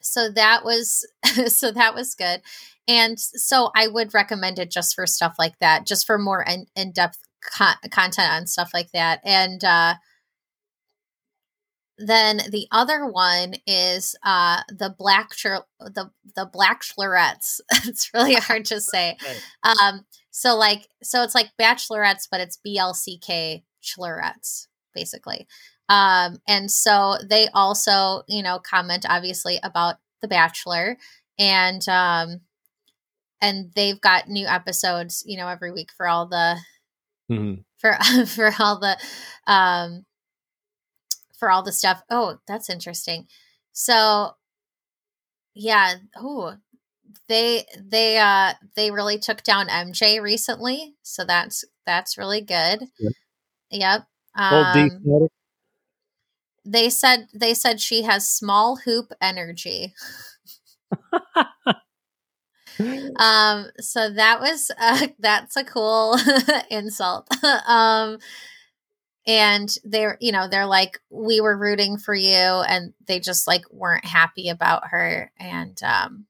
so 0.00 0.30
that 0.30 0.64
was 0.64 1.06
so 1.48 1.72
that 1.72 1.94
was 1.94 2.14
good 2.14 2.40
and 2.90 3.18
so 3.18 3.70
i 3.76 3.86
would 3.86 4.12
recommend 4.12 4.58
it 4.58 4.70
just 4.70 4.94
for 4.94 5.06
stuff 5.06 5.36
like 5.38 5.58
that 5.60 5.86
just 5.86 6.06
for 6.06 6.18
more 6.18 6.42
in, 6.42 6.66
in-depth 6.74 7.18
co- 7.40 7.88
content 7.90 8.32
on 8.32 8.46
stuff 8.46 8.70
like 8.74 8.90
that. 8.92 9.20
And 9.24 9.62
uh 9.64 9.94
then 12.02 12.40
the 12.50 12.66
other 12.70 13.04
one 13.04 13.54
is 13.66 14.16
uh 14.22 14.62
the 14.68 14.94
black 14.96 15.30
the 15.80 16.10
the 16.34 16.48
black 16.50 16.82
chlorettes 16.82 17.60
it's 17.84 18.10
really 18.14 18.34
hard 18.36 18.64
to 18.66 18.80
say. 18.80 19.16
Um 19.62 20.04
so 20.30 20.56
like 20.56 20.88
so 21.02 21.22
it's 21.22 21.34
like 21.34 21.50
bachelorettes 21.60 22.26
but 22.30 22.40
it's 22.40 22.58
blck 22.64 23.62
chlorettes 23.82 24.66
basically. 24.94 25.46
Um 25.88 26.38
and 26.48 26.70
so 26.70 27.16
they 27.28 27.48
also 27.48 28.22
you 28.28 28.42
know 28.42 28.58
comment 28.58 29.04
obviously 29.08 29.58
about 29.62 29.96
the 30.22 30.28
bachelor. 30.28 30.96
And 31.38 31.86
um 31.88 32.40
and 33.40 33.70
they've 33.74 34.00
got 34.00 34.28
new 34.28 34.46
episodes 34.46 35.22
you 35.26 35.36
know 35.36 35.48
every 35.48 35.72
week 35.72 35.90
for 35.96 36.06
all 36.06 36.26
the 36.26 36.58
mm-hmm. 37.30 37.60
for 37.78 37.96
for 38.26 38.52
all 38.58 38.78
the 38.78 38.96
um 39.46 40.04
for 41.38 41.50
all 41.50 41.62
the 41.62 41.72
stuff. 41.72 42.02
Oh 42.10 42.38
that's 42.46 42.70
interesting. 42.70 43.26
So 43.72 44.32
yeah 45.54 45.94
oh 46.16 46.56
they 47.28 47.64
they 47.76 48.18
uh 48.18 48.52
they 48.76 48.92
really 48.92 49.18
took 49.18 49.42
down 49.42 49.66
mj 49.66 50.22
recently 50.22 50.94
so 51.02 51.24
that's 51.24 51.64
that's 51.84 52.16
really 52.16 52.40
good. 52.40 52.84
Yep, 53.00 53.12
yep. 53.70 54.06
Um, 54.36 55.28
they 56.64 56.88
said 56.88 57.26
they 57.34 57.54
said 57.54 57.80
she 57.80 58.02
has 58.02 58.28
small 58.28 58.76
hoop 58.76 59.12
energy 59.20 59.94
um 63.16 63.66
so 63.78 64.10
that 64.10 64.40
was 64.40 64.70
uh 64.78 65.06
that's 65.18 65.56
a 65.56 65.64
cool 65.64 66.16
insult. 66.70 67.28
Um 67.66 68.18
and 69.26 69.74
they're 69.84 70.16
you 70.20 70.32
know 70.32 70.48
they're 70.48 70.66
like 70.66 70.98
we 71.10 71.40
were 71.40 71.56
rooting 71.56 71.98
for 71.98 72.14
you 72.14 72.30
and 72.32 72.92
they 73.06 73.20
just 73.20 73.46
like 73.46 73.62
weren't 73.70 74.04
happy 74.04 74.48
about 74.48 74.88
her 74.88 75.30
and 75.38 75.80
um 75.82 76.26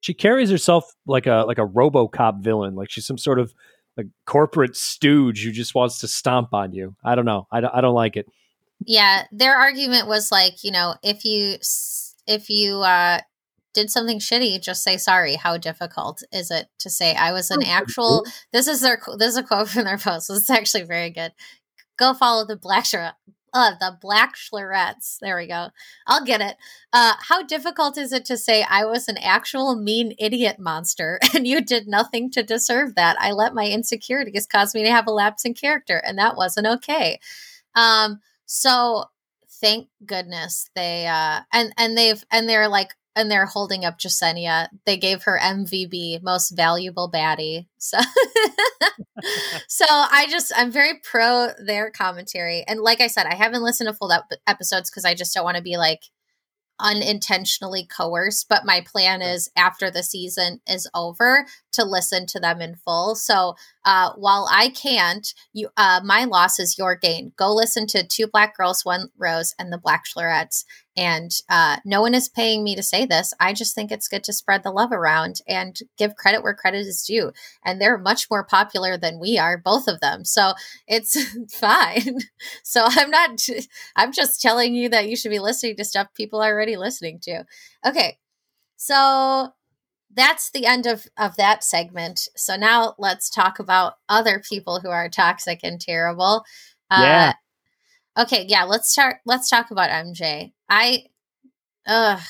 she 0.00 0.12
carries 0.14 0.50
herself 0.50 0.94
like 1.06 1.26
a 1.26 1.44
like 1.46 1.58
a 1.58 1.66
robocop 1.66 2.40
villain 2.40 2.74
like 2.74 2.90
she's 2.90 3.06
some 3.06 3.18
sort 3.18 3.38
of 3.38 3.54
like 3.96 4.06
corporate 4.26 4.76
stooge 4.76 5.42
who 5.42 5.50
just 5.50 5.74
wants 5.74 5.98
to 6.00 6.08
stomp 6.08 6.52
on 6.52 6.72
you. 6.72 6.94
I 7.02 7.14
don't 7.14 7.24
know. 7.24 7.46
I 7.50 7.60
don't, 7.60 7.74
I 7.74 7.80
don't 7.80 7.94
like 7.94 8.16
it. 8.16 8.26
Yeah 8.84 9.24
their 9.32 9.56
argument 9.56 10.06
was 10.06 10.30
like 10.30 10.62
you 10.62 10.70
know 10.70 10.94
if 11.02 11.24
you 11.24 11.56
if 12.26 12.50
you 12.50 12.82
uh 12.82 13.20
did 13.76 13.90
something 13.90 14.18
shitty, 14.18 14.60
just 14.62 14.82
say 14.82 14.96
sorry. 14.96 15.36
How 15.36 15.58
difficult 15.58 16.22
is 16.32 16.50
it 16.50 16.68
to 16.78 16.88
say 16.88 17.14
I 17.14 17.30
was 17.32 17.50
an 17.50 17.60
oh, 17.62 17.68
actual? 17.68 18.24
This 18.52 18.66
is 18.66 18.80
their 18.80 18.98
this 19.18 19.32
is 19.32 19.36
a 19.36 19.42
quote 19.42 19.68
from 19.68 19.84
their 19.84 19.98
post. 19.98 20.26
So 20.26 20.34
It's 20.34 20.50
actually 20.50 20.84
very 20.84 21.10
good. 21.10 21.32
Go 21.98 22.14
follow 22.14 22.46
the 22.46 22.56
black 22.56 22.86
uh, 23.52 23.72
the 23.78 23.96
black 24.00 24.34
schlerettes. 24.34 25.18
There 25.20 25.36
we 25.36 25.46
go. 25.46 25.68
I'll 26.06 26.24
get 26.24 26.40
it. 26.40 26.56
Uh, 26.92 27.14
how 27.20 27.42
difficult 27.42 27.98
is 27.98 28.12
it 28.12 28.24
to 28.26 28.38
say 28.38 28.64
I 28.68 28.86
was 28.86 29.08
an 29.08 29.18
actual 29.18 29.76
mean 29.76 30.14
idiot 30.18 30.58
monster 30.58 31.18
and 31.34 31.46
you 31.46 31.60
did 31.60 31.86
nothing 31.86 32.30
to 32.30 32.42
deserve 32.42 32.94
that? 32.94 33.16
I 33.20 33.32
let 33.32 33.54
my 33.54 33.68
insecurities 33.68 34.46
cause 34.46 34.74
me 34.74 34.84
to 34.84 34.90
have 34.90 35.06
a 35.06 35.12
lapse 35.12 35.44
in 35.44 35.52
character, 35.52 35.98
and 35.98 36.18
that 36.18 36.36
wasn't 36.36 36.66
okay. 36.66 37.20
Um, 37.74 38.20
so 38.46 39.04
thank 39.60 39.88
goodness 40.04 40.68
they 40.74 41.06
uh 41.06 41.40
and 41.52 41.72
and 41.78 41.96
they've 41.96 42.22
and 42.30 42.48
they're 42.48 42.68
like 42.68 42.94
and 43.16 43.30
they're 43.30 43.46
holding 43.46 43.84
up 43.84 43.98
Jessenia. 43.98 44.68
They 44.84 44.98
gave 44.98 45.22
her 45.24 45.40
MVB, 45.42 46.22
most 46.22 46.50
valuable 46.50 47.10
baddie. 47.10 47.66
So, 47.78 47.98
so 47.98 48.88
so 49.68 49.86
I 49.88 50.26
just 50.30 50.52
I'm 50.54 50.70
very 50.70 51.00
pro 51.02 51.48
their 51.58 51.90
commentary, 51.90 52.62
and 52.68 52.80
like 52.80 53.00
I 53.00 53.08
said, 53.08 53.26
I 53.26 53.34
haven't 53.34 53.62
listened 53.62 53.88
to 53.88 53.94
full 53.94 54.12
ep- 54.12 54.30
episodes 54.46 54.90
because 54.90 55.06
I 55.06 55.14
just 55.14 55.34
don't 55.34 55.44
want 55.44 55.56
to 55.56 55.62
be 55.62 55.78
like 55.78 56.02
unintentionally 56.78 57.86
coerced 57.86 58.50
but 58.50 58.66
my 58.66 58.82
plan 58.82 59.22
is 59.22 59.48
after 59.56 59.90
the 59.90 60.02
season 60.02 60.60
is 60.68 60.86
over 60.94 61.46
to 61.76 61.84
listen 61.84 62.26
to 62.26 62.40
them 62.40 62.60
in 62.60 62.76
full. 62.76 63.14
So 63.14 63.54
uh, 63.84 64.10
while 64.16 64.48
i 64.50 64.68
can't 64.68 65.32
you 65.52 65.68
uh, 65.76 66.00
my 66.04 66.24
loss 66.24 66.58
is 66.58 66.78
your 66.78 66.96
gain. 66.96 67.32
Go 67.36 67.54
listen 67.54 67.86
to 67.88 68.06
two 68.06 68.26
black 68.26 68.56
girls 68.56 68.84
one 68.84 69.10
rose 69.16 69.54
and 69.58 69.72
the 69.72 69.78
Black 69.78 70.04
Bachelorrettes 70.06 70.64
and 70.96 71.30
uh, 71.48 71.76
no 71.84 72.00
one 72.00 72.14
is 72.14 72.28
paying 72.28 72.64
me 72.64 72.74
to 72.74 72.82
say 72.82 73.04
this. 73.04 73.34
I 73.38 73.52
just 73.52 73.74
think 73.74 73.92
it's 73.92 74.08
good 74.08 74.24
to 74.24 74.32
spread 74.32 74.62
the 74.62 74.70
love 74.70 74.92
around 74.92 75.40
and 75.46 75.78
give 75.98 76.16
credit 76.16 76.42
where 76.42 76.54
credit 76.54 76.86
is 76.86 77.02
due. 77.02 77.32
And 77.64 77.80
they're 77.80 77.98
much 77.98 78.30
more 78.30 78.44
popular 78.44 78.96
than 78.96 79.20
we 79.20 79.38
are 79.38 79.58
both 79.58 79.88
of 79.88 80.00
them. 80.00 80.24
So 80.24 80.54
it's 80.86 81.16
fine. 81.54 82.20
So 82.62 82.84
i'm 82.86 83.10
not 83.10 83.46
i'm 83.96 84.12
just 84.12 84.40
telling 84.40 84.74
you 84.74 84.88
that 84.88 85.08
you 85.08 85.16
should 85.16 85.30
be 85.30 85.38
listening 85.38 85.76
to 85.76 85.84
stuff 85.84 86.08
people 86.14 86.40
are 86.40 86.52
already 86.52 86.76
listening 86.76 87.18
to. 87.22 87.44
Okay. 87.84 88.18
So 88.76 89.52
that's 90.16 90.50
the 90.50 90.66
end 90.66 90.86
of 90.86 91.06
of 91.18 91.36
that 91.36 91.62
segment. 91.62 92.28
So 92.36 92.56
now 92.56 92.94
let's 92.98 93.30
talk 93.30 93.58
about 93.58 93.94
other 94.08 94.42
people 94.48 94.80
who 94.80 94.88
are 94.88 95.08
toxic 95.08 95.60
and 95.62 95.80
terrible. 95.80 96.44
Yeah. 96.90 97.34
Uh, 98.16 98.22
okay, 98.22 98.46
yeah, 98.48 98.64
let's 98.64 98.90
start 98.90 99.16
let's 99.26 99.48
talk 99.48 99.70
about 99.70 99.90
MJ. 99.90 100.52
I 100.68 101.04
ugh 101.86 102.20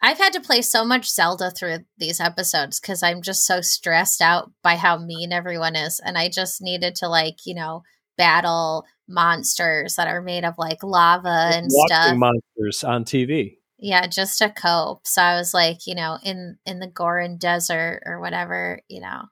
I've 0.00 0.18
had 0.18 0.32
to 0.34 0.40
play 0.40 0.62
so 0.62 0.84
much 0.84 1.10
Zelda 1.10 1.50
through 1.50 1.78
these 1.98 2.20
episodes 2.20 2.80
cuz 2.80 3.02
I'm 3.02 3.20
just 3.20 3.44
so 3.44 3.60
stressed 3.60 4.22
out 4.22 4.50
by 4.62 4.76
how 4.76 4.96
mean 4.96 5.32
everyone 5.32 5.76
is 5.76 6.00
and 6.00 6.16
I 6.16 6.28
just 6.28 6.62
needed 6.62 6.94
to 6.96 7.08
like, 7.08 7.44
you 7.44 7.54
know, 7.54 7.82
battle 8.16 8.86
monsters 9.08 9.96
that 9.96 10.08
are 10.08 10.22
made 10.22 10.44
of 10.44 10.54
like 10.56 10.82
lava 10.82 11.50
and 11.52 11.70
stuff. 11.70 12.16
monsters 12.16 12.84
on 12.84 13.04
TV. 13.04 13.57
Yeah, 13.78 14.06
just 14.08 14.38
to 14.38 14.50
cope. 14.50 15.06
So 15.06 15.22
I 15.22 15.36
was 15.36 15.54
like, 15.54 15.86
you 15.86 15.94
know, 15.94 16.18
in 16.24 16.58
in 16.66 16.80
the 16.80 16.88
Goron 16.88 17.38
Desert 17.38 18.02
or 18.06 18.20
whatever, 18.20 18.80
you 18.88 19.00
know, 19.00 19.22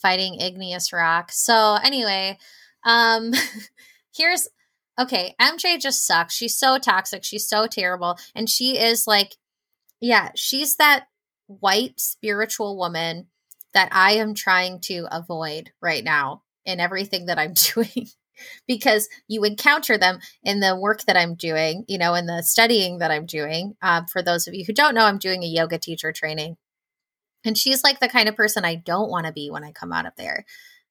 fighting 0.00 0.40
igneous 0.40 0.92
rock. 0.92 1.30
So 1.32 1.76
anyway, 1.82 2.38
um 2.84 3.32
here's 4.14 4.48
okay, 4.98 5.34
MJ 5.40 5.78
just 5.78 6.06
sucks. 6.06 6.34
She's 6.34 6.56
so 6.56 6.78
toxic. 6.78 7.22
She's 7.24 7.48
so 7.48 7.66
terrible. 7.66 8.18
And 8.34 8.48
she 8.50 8.78
is 8.78 9.06
like, 9.06 9.36
yeah, 10.00 10.30
she's 10.34 10.76
that 10.76 11.06
white 11.46 12.00
spiritual 12.00 12.76
woman 12.76 13.28
that 13.74 13.88
I 13.92 14.12
am 14.12 14.34
trying 14.34 14.80
to 14.82 15.06
avoid 15.10 15.70
right 15.80 16.02
now 16.02 16.42
in 16.64 16.80
everything 16.80 17.26
that 17.26 17.38
I'm 17.38 17.54
doing 17.74 18.08
because 18.66 19.08
you 19.28 19.44
encounter 19.44 19.98
them 19.98 20.20
in 20.42 20.60
the 20.60 20.76
work 20.76 21.04
that 21.04 21.16
I'm 21.16 21.34
doing, 21.34 21.84
you 21.88 21.98
know, 21.98 22.14
in 22.14 22.26
the 22.26 22.42
studying 22.42 22.98
that 22.98 23.10
I'm 23.10 23.26
doing. 23.26 23.76
Um, 23.82 24.06
for 24.06 24.22
those 24.22 24.46
of 24.46 24.54
you 24.54 24.64
who 24.64 24.72
don't 24.72 24.94
know, 24.94 25.04
I'm 25.04 25.18
doing 25.18 25.42
a 25.42 25.48
yoga 25.48 25.78
teacher 25.78 26.12
training. 26.12 26.56
And 27.44 27.56
she's 27.56 27.84
like 27.84 28.00
the 28.00 28.08
kind 28.08 28.28
of 28.28 28.36
person 28.36 28.64
I 28.64 28.74
don't 28.74 29.10
want 29.10 29.26
to 29.26 29.32
be 29.32 29.50
when 29.50 29.64
I 29.64 29.72
come 29.72 29.92
out 29.92 30.06
of 30.06 30.12
there. 30.16 30.44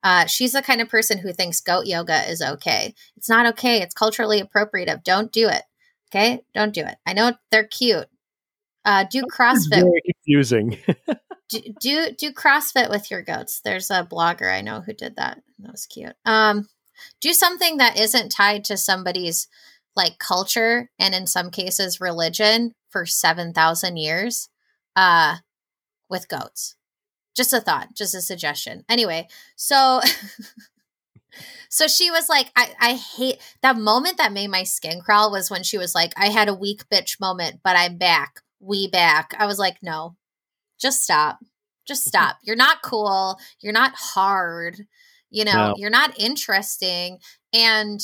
Uh, 0.03 0.25
she's 0.27 0.53
the 0.53 0.61
kind 0.61 0.81
of 0.81 0.87
person 0.87 1.17
who 1.17 1.33
thinks 1.33 1.59
goat 1.61 1.87
yoga 1.87 2.29
is 2.29 2.41
okay. 2.41 2.93
It's 3.17 3.27
not 3.27 3.47
okay. 3.47 3.81
It's 3.81 3.95
culturally 3.95 4.41
appropriative. 4.41 5.03
Don't 5.03 5.31
do 5.31 5.49
it. 5.49 5.63
Okay, 6.11 6.43
don't 6.53 6.73
do 6.73 6.81
it. 6.81 6.95
I 7.05 7.13
know 7.13 7.33
they're 7.51 7.65
cute. 7.65 8.07
Uh, 8.85 9.05
do 9.09 9.23
CrossFit. 9.23 9.81
Very 9.81 10.01
confusing. 10.05 10.77
do, 11.49 11.59
do 11.79 12.11
do 12.11 12.31
CrossFit 12.31 12.89
with 12.89 13.09
your 13.09 13.23
goats. 13.23 13.61
There's 13.65 13.89
a 13.89 14.03
blogger 14.05 14.53
I 14.53 14.61
know 14.61 14.81
who 14.81 14.93
did 14.93 15.15
that. 15.15 15.41
That 15.59 15.71
was 15.71 15.87
cute. 15.87 16.15
Um, 16.23 16.67
do 17.21 17.33
something 17.33 17.77
that 17.77 17.99
isn't 17.99 18.29
tied 18.29 18.63
to 18.65 18.77
somebody's 18.77 19.47
like 19.95 20.19
culture 20.19 20.89
and 20.99 21.15
in 21.15 21.25
some 21.27 21.49
cases 21.49 22.01
religion 22.01 22.73
for 22.89 23.05
7000 23.05 23.97
years 23.97 24.49
uh 24.95 25.37
with 26.09 26.27
goats. 26.27 26.75
Just 27.35 27.53
a 27.53 27.61
thought 27.61 27.89
just 27.95 28.15
a 28.15 28.21
suggestion. 28.21 28.83
Anyway 28.89 29.27
so 29.55 30.01
so 31.69 31.87
she 31.87 32.11
was 32.11 32.29
like 32.29 32.51
I, 32.55 32.73
I 32.79 32.93
hate 32.93 33.37
that 33.61 33.77
moment 33.77 34.17
that 34.17 34.31
made 34.33 34.49
my 34.49 34.63
skin 34.63 35.01
crawl 35.01 35.31
was 35.31 35.49
when 35.51 35.63
she 35.63 35.77
was 35.77 35.93
like 35.93 36.13
i 36.15 36.27
had 36.27 36.47
a 36.47 36.53
weak 36.53 36.87
bitch 36.89 37.19
moment 37.19 37.59
but 37.63 37.75
i'm 37.75 37.97
back. 37.97 38.41
We 38.61 38.89
back. 38.89 39.35
I 39.37 39.45
was 39.45 39.59
like 39.59 39.77
no 39.81 40.15
just 40.79 41.03
stop. 41.03 41.39
Just 41.87 42.05
stop. 42.05 42.37
You're 42.43 42.55
not 42.55 42.81
cool. 42.81 43.39
You're 43.59 43.73
not 43.73 43.93
hard 43.95 44.85
you 45.29 45.45
know, 45.45 45.69
no. 45.69 45.73
you're 45.77 45.89
not 45.89 46.19
interesting. 46.19 47.19
And 47.53 47.99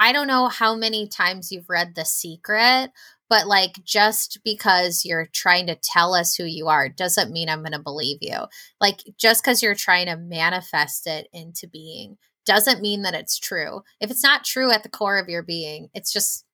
I 0.00 0.12
don't 0.12 0.28
know 0.28 0.48
how 0.48 0.74
many 0.74 1.08
times 1.08 1.50
you've 1.50 1.68
read 1.68 1.94
The 1.94 2.04
Secret, 2.04 2.90
but 3.28 3.46
like 3.46 3.84
just 3.84 4.38
because 4.44 5.04
you're 5.04 5.28
trying 5.32 5.66
to 5.66 5.74
tell 5.76 6.14
us 6.14 6.34
who 6.34 6.44
you 6.44 6.68
are 6.68 6.88
doesn't 6.88 7.32
mean 7.32 7.48
I'm 7.48 7.60
going 7.60 7.72
to 7.72 7.78
believe 7.78 8.18
you. 8.20 8.38
Like 8.80 9.00
just 9.18 9.42
because 9.42 9.62
you're 9.62 9.74
trying 9.74 10.06
to 10.06 10.16
manifest 10.16 11.06
it 11.06 11.28
into 11.32 11.68
being 11.68 12.16
doesn't 12.46 12.80
mean 12.80 13.02
that 13.02 13.14
it's 13.14 13.38
true. 13.38 13.82
If 14.00 14.10
it's 14.10 14.22
not 14.22 14.44
true 14.44 14.72
at 14.72 14.82
the 14.82 14.88
core 14.88 15.18
of 15.18 15.28
your 15.28 15.42
being, 15.42 15.90
it's 15.92 16.12
just 16.12 16.44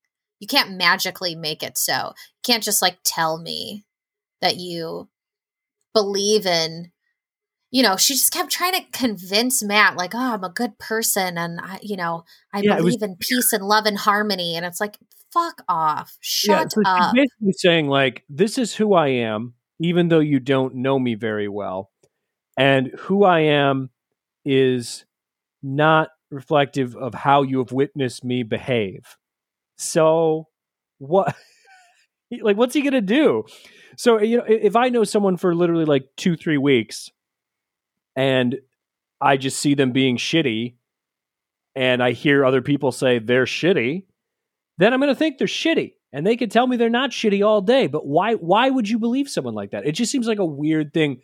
you 0.41 0.49
can't 0.49 0.73
magically 0.73 1.37
make 1.37 1.63
it 1.63 1.79
so. 1.79 2.13
You 2.17 2.53
can't 2.53 2.63
just 2.63 2.83
like 2.83 2.99
tell 3.05 3.39
me 3.39 3.85
that 4.41 4.57
you 4.57 5.09
believe 5.95 6.47
in 6.47 6.91
you 7.75 7.83
know, 7.83 7.97
she 7.97 8.14
just 8.14 8.33
kept 8.33 8.53
trying 8.53 8.72
to 8.75 8.83
convince 8.93 9.61
Matt, 9.61 9.97
like, 9.97 10.14
oh, 10.14 10.35
I'm 10.35 10.45
a 10.45 10.49
good 10.49 10.79
person. 10.79 11.37
And, 11.37 11.59
I, 11.61 11.81
you 11.83 11.97
know, 11.97 12.22
I 12.53 12.61
yeah, 12.61 12.77
believe 12.77 13.01
was, 13.01 13.03
in 13.03 13.16
peace 13.16 13.53
and 13.53 13.64
love 13.64 13.85
and 13.85 13.99
harmony. 13.99 14.55
And 14.55 14.64
it's 14.64 14.81
like, 14.81 14.97
fuck 15.33 15.61
off. 15.68 16.16
Shut 16.20 16.57
yeah, 16.57 16.66
so 16.68 16.83
up. 16.87 17.14
basically 17.14 17.53
saying, 17.57 17.89
like, 17.89 18.22
this 18.29 18.59
is 18.59 18.77
who 18.77 18.95
I 18.95 19.09
am, 19.09 19.55
even 19.81 20.07
though 20.07 20.20
you 20.20 20.39
don't 20.39 20.77
know 20.77 21.01
me 21.01 21.16
very 21.16 21.49
well. 21.49 21.91
And 22.57 22.93
who 22.97 23.25
I 23.25 23.41
am 23.41 23.91
is 24.45 25.05
not 25.61 26.11
reflective 26.31 26.95
of 26.95 27.12
how 27.12 27.43
you 27.43 27.59
have 27.59 27.72
witnessed 27.72 28.22
me 28.22 28.45
behave. 28.45 29.16
So, 29.79 30.47
what? 30.99 31.35
like, 32.41 32.57
what's 32.57 32.75
he 32.75 32.83
going 32.83 32.93
to 32.93 33.01
do? 33.01 33.43
So, 33.97 34.20
you 34.20 34.37
know, 34.37 34.45
if 34.47 34.77
I 34.77 34.91
know 34.91 35.03
someone 35.03 35.37
for 35.37 35.57
literally 35.57 35.87
like 35.87 36.05
two, 36.16 36.37
three 36.37 36.59
weeks, 36.59 37.11
and 38.17 38.57
I 39.21 39.37
just 39.37 39.59
see 39.59 39.75
them 39.75 39.93
being 39.93 40.17
shitty 40.17 40.75
and 41.75 42.03
I 42.03 42.12
hear 42.12 42.45
other 42.45 42.62
people 42.62 42.93
say 42.93 43.19
they're 43.19 43.47
shitty, 43.47 44.05
then 44.79 44.93
I'm 44.93 45.01
going 45.01 45.12
to 45.12 45.19
think 45.19 45.39
they're 45.39 45.47
shitty. 45.47 45.95
And 46.12 46.25
they 46.25 46.37
can 46.37 46.49
tell 46.49 46.67
me 46.67 46.77
they're 46.77 46.89
not 46.89 47.11
shitty 47.11 47.45
all 47.45 47.61
day, 47.61 47.89
but 47.89 48.07
why 48.07 48.35
why 48.35 48.71
would 48.71 48.89
you 48.89 49.01
believe 49.01 49.29
someone 49.29 49.55
like 49.55 49.73
that? 49.73 49.85
It 49.85 49.93
just 49.93 50.12
seems 50.12 50.29
like 50.29 50.39
a 50.39 50.45
weird 50.45 50.93
thing. 50.95 51.23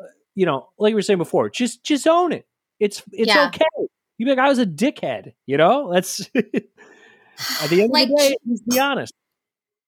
Uh, 0.00 0.06
you 0.34 0.46
know, 0.46 0.68
like 0.78 0.90
we 0.90 0.94
were 0.96 1.02
saying 1.02 1.18
before, 1.18 1.48
just 1.48 1.84
just 1.84 2.08
own 2.08 2.32
it. 2.32 2.44
It's 2.80 3.04
it's 3.12 3.32
yeah. 3.32 3.46
okay. 3.46 3.64
You 4.18 4.26
be 4.26 4.30
like, 4.30 4.40
I 4.40 4.48
was 4.48 4.58
a 4.58 4.66
dickhead, 4.66 5.34
you 5.46 5.56
know? 5.56 5.92
That's 5.92 6.20
at 6.34 7.70
the 7.70 7.82
end 7.82 7.92
like, 7.92 8.04
of 8.04 8.10
the 8.10 8.16
day, 8.16 8.36
just 8.48 8.68
be 8.68 8.80
honest. 8.80 9.12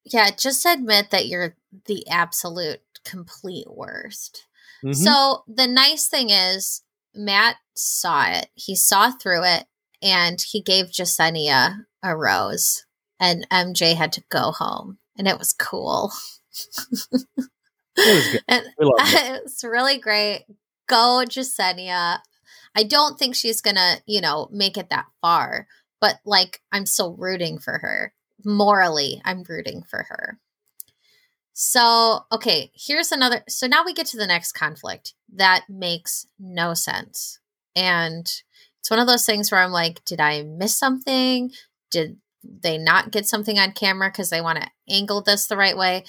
Yeah, 0.04 0.30
just 0.30 0.64
admit 0.64 1.10
that 1.10 1.26
you're 1.26 1.56
the 1.86 2.06
absolute 2.08 2.80
complete 3.04 3.66
worst. 3.68 4.46
Mm-hmm. 4.84 4.92
So 4.92 5.44
the 5.48 5.66
nice 5.66 6.08
thing 6.08 6.30
is 6.30 6.82
Matt 7.14 7.56
saw 7.74 8.26
it. 8.28 8.48
He 8.54 8.76
saw 8.76 9.10
through 9.10 9.44
it 9.44 9.64
and 10.02 10.40
he 10.40 10.60
gave 10.60 10.90
Jessenia 10.90 11.86
a 12.02 12.16
rose 12.16 12.84
and 13.18 13.48
MJ 13.50 13.96
had 13.96 14.12
to 14.12 14.24
go 14.28 14.52
home 14.52 14.98
and 15.16 15.26
it 15.26 15.38
was 15.38 15.52
cool. 15.52 16.12
it 16.50 17.24
was 17.96 18.28
good. 18.32 18.42
and 18.48 18.64
it 18.66 18.72
was 19.44 19.64
really 19.64 19.98
great. 19.98 20.44
Go 20.86 21.24
Jessenia. 21.26 22.18
I 22.76 22.82
don't 22.82 23.18
think 23.18 23.36
she's 23.36 23.60
gonna, 23.60 23.96
you 24.06 24.20
know, 24.20 24.48
make 24.52 24.76
it 24.76 24.90
that 24.90 25.06
far, 25.22 25.66
but 26.00 26.16
like 26.26 26.60
I'm 26.72 26.86
still 26.86 27.16
rooting 27.16 27.58
for 27.58 27.78
her. 27.78 28.12
Morally, 28.44 29.22
I'm 29.24 29.44
rooting 29.48 29.82
for 29.88 30.04
her. 30.08 30.38
So, 31.54 32.26
okay, 32.32 32.72
here's 32.74 33.12
another. 33.12 33.44
So 33.48 33.68
now 33.68 33.84
we 33.84 33.94
get 33.94 34.06
to 34.08 34.16
the 34.16 34.26
next 34.26 34.52
conflict 34.52 35.14
that 35.34 35.64
makes 35.68 36.26
no 36.38 36.74
sense. 36.74 37.38
And 37.76 38.26
it's 38.80 38.90
one 38.90 38.98
of 38.98 39.06
those 39.06 39.24
things 39.24 39.50
where 39.50 39.62
I'm 39.62 39.70
like, 39.70 40.04
did 40.04 40.20
I 40.20 40.42
miss 40.42 40.76
something? 40.76 41.52
Did 41.90 42.18
they 42.42 42.76
not 42.76 43.12
get 43.12 43.26
something 43.26 43.58
on 43.58 43.72
camera 43.72 44.10
because 44.10 44.30
they 44.30 44.40
want 44.40 44.60
to 44.60 44.68
angle 44.90 45.22
this 45.22 45.46
the 45.46 45.56
right 45.56 45.76
way? 45.76 46.04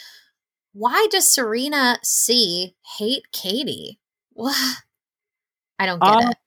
Why 0.73 1.07
does 1.11 1.31
Serena 1.31 1.99
C 2.03 2.75
hate 2.97 3.31
Katie? 3.31 3.99
What? 4.33 4.57
I 5.77 5.85
don't 5.85 6.01
get 6.01 6.09
uh, 6.09 6.29
it. 6.31 6.37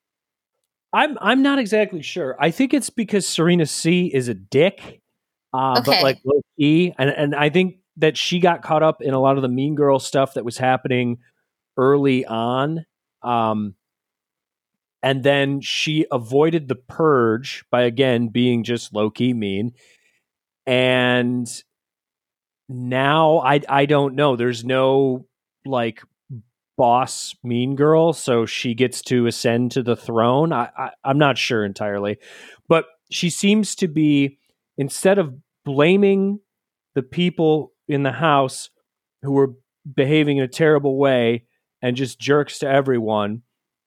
I'm 0.93 1.19
I'm 1.21 1.43
not 1.43 1.59
exactly 1.59 2.03
sure. 2.03 2.37
I 2.41 2.51
think 2.51 2.75
it's 2.75 2.91
because 2.91 3.29
Serena 3.29 3.67
C 3.67 4.11
is 4.13 4.29
a 4.29 4.35
dick. 4.35 5.01
Uh, 5.55 5.79
okay. 5.79 5.93
but 5.93 6.03
like 6.03 6.19
low 6.25 6.43
key, 6.59 6.95
and 6.99 7.11
and 7.11 7.35
I 7.35 7.49
think 7.49 7.77
that 7.99 8.17
she 8.17 8.41
got 8.41 8.63
caught 8.63 8.83
up 8.83 9.03
in 9.03 9.15
a 9.15 9.21
lot 9.21 9.37
of 9.37 9.43
the 9.43 9.49
Mean 9.49 9.75
Girl 9.75 9.99
stuff 9.99 10.35
that 10.35 10.45
was 10.45 10.59
happening 10.59 11.19
early 11.77 12.25
on. 12.25 12.85
Um, 13.23 13.75
and 15.03 15.23
then 15.23 15.61
she 15.61 16.07
avoided 16.11 16.69
the 16.69 16.75
purge 16.75 17.65
by 17.71 17.83
again 17.83 18.29
being 18.29 18.65
just 18.65 18.93
low 18.93 19.11
key 19.11 19.33
mean. 19.33 19.73
And 20.67 21.49
now 22.69 23.39
I 23.39 23.61
I 23.69 23.87
don't 23.87 24.15
know. 24.15 24.37
There's 24.37 24.65
no 24.65 25.27
like 25.65 26.03
boss 26.77 27.35
mean 27.43 27.77
girl, 27.77 28.13
so 28.13 28.45
she 28.45 28.75
gets 28.75 29.03
to 29.03 29.27
ascend 29.27 29.73
to 29.73 29.83
the 29.83 29.97
throne. 29.97 30.53
I, 30.53 30.71
I 30.77 30.91
I'm 31.05 31.19
not 31.19 31.39
sure 31.39 31.65
entirely, 31.65 32.19
but 32.69 32.87
she 33.11 33.31
seems 33.31 33.75
to 33.77 33.89
be 33.89 34.39
instead 34.77 35.19
of 35.19 35.35
blaming 35.65 36.41
the 36.95 37.03
people 37.03 37.73
in 37.89 38.03
the 38.03 38.13
house 38.13 38.71
who 39.23 39.33
were 39.33 39.55
behaving 39.95 40.39
in 40.39 40.45
a 40.45 40.49
terrible 40.49 40.99
way 40.99 41.45
and 41.83 41.97
just 41.97 42.21
jerks 42.21 42.59
to 42.61 42.69
everyone. 42.69 43.43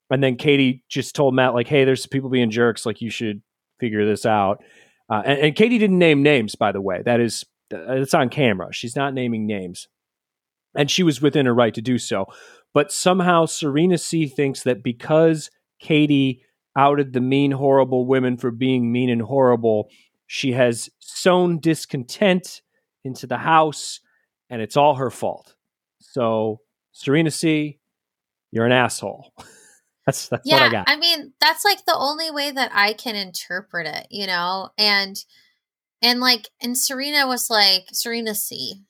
And 0.10 0.24
then 0.24 0.36
Katie 0.36 0.84
just 0.90 1.16
told 1.16 1.34
Matt, 1.34 1.54
like, 1.54 1.68
hey, 1.68 1.86
there's 1.86 2.06
people 2.08 2.30
being 2.30 2.52
jerks. 2.52 2.86
Like, 2.86 3.02
you 3.02 3.10
should 3.10 3.42
figure 3.80 4.06
this 4.06 4.26
out. 4.26 4.64
Uh, 5.10 5.22
and, 5.26 5.40
and, 5.40 5.56
Katie 5.56 5.78
didn't 5.78 6.00
name 6.00 6.24
names, 6.24 6.56
by 6.56 6.72
the 6.72 6.82
way. 6.82 7.02
That 7.04 7.20
is, 7.20 7.46
it's 7.70 8.14
on 8.14 8.30
camera. 8.30 8.74
She's 8.74 8.96
not 8.96 9.14
naming 9.14 9.46
names. 9.46 9.88
And 10.76 10.90
she 10.90 11.04
was 11.04 11.22
within 11.22 11.46
her 11.46 11.54
right 11.54 11.74
to 11.74 11.82
do 11.82 11.98
so. 11.98 12.28
But 12.74 12.92
somehow 12.92 13.46
Serena 13.46 13.98
C 13.98 14.28
thinks 14.28 14.64
that 14.64 14.84
because 14.84 15.50
Katie 15.80 16.44
outed 16.78 17.12
the 17.12 17.20
mean, 17.20 17.52
horrible 17.52 18.06
women 18.06 18.38
for 18.38 18.52
being 18.52 18.92
mean 18.92 19.10
and 19.10 19.22
horrible, 19.22 19.90
she 20.28 20.54
has 20.54 20.90
sown 21.00 21.60
discontent 21.60 22.62
into 23.04 23.28
the 23.28 23.38
house 23.38 24.00
and 24.50 24.62
it's 24.62 24.78
all 24.78 24.96
her 24.96 25.10
fault. 25.10 25.56
So, 26.00 26.60
Serena 26.92 27.32
C, 27.32 27.80
you're 28.52 28.66
an 28.66 28.72
asshole. 28.72 29.34
that's 30.06 30.28
that's 30.28 30.44
yeah, 30.46 30.56
what 30.56 30.64
I 30.64 30.70
got. 30.70 30.90
I 30.90 30.98
mean, 30.98 31.34
that's 31.40 31.64
like 31.64 31.86
the 31.86 31.96
only 31.96 32.32
way 32.32 32.52
that 32.52 32.72
I 32.74 32.94
can 32.94 33.16
interpret 33.16 33.88
it, 33.88 34.08
you 34.10 34.28
know? 34.28 34.70
And 34.78 35.18
and 36.02 36.20
like 36.20 36.50
and 36.62 36.78
Serena 36.78 37.28
was 37.28 37.50
like 37.50 37.86
Serena 37.94 38.36
C, 38.36 38.84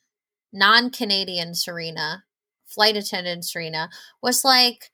non-Canadian 0.52 1.54
Serena, 1.54 2.24
flight 2.66 2.96
attendant 2.96 3.44
Serena 3.44 3.88
was 4.22 4.44
like 4.44 4.90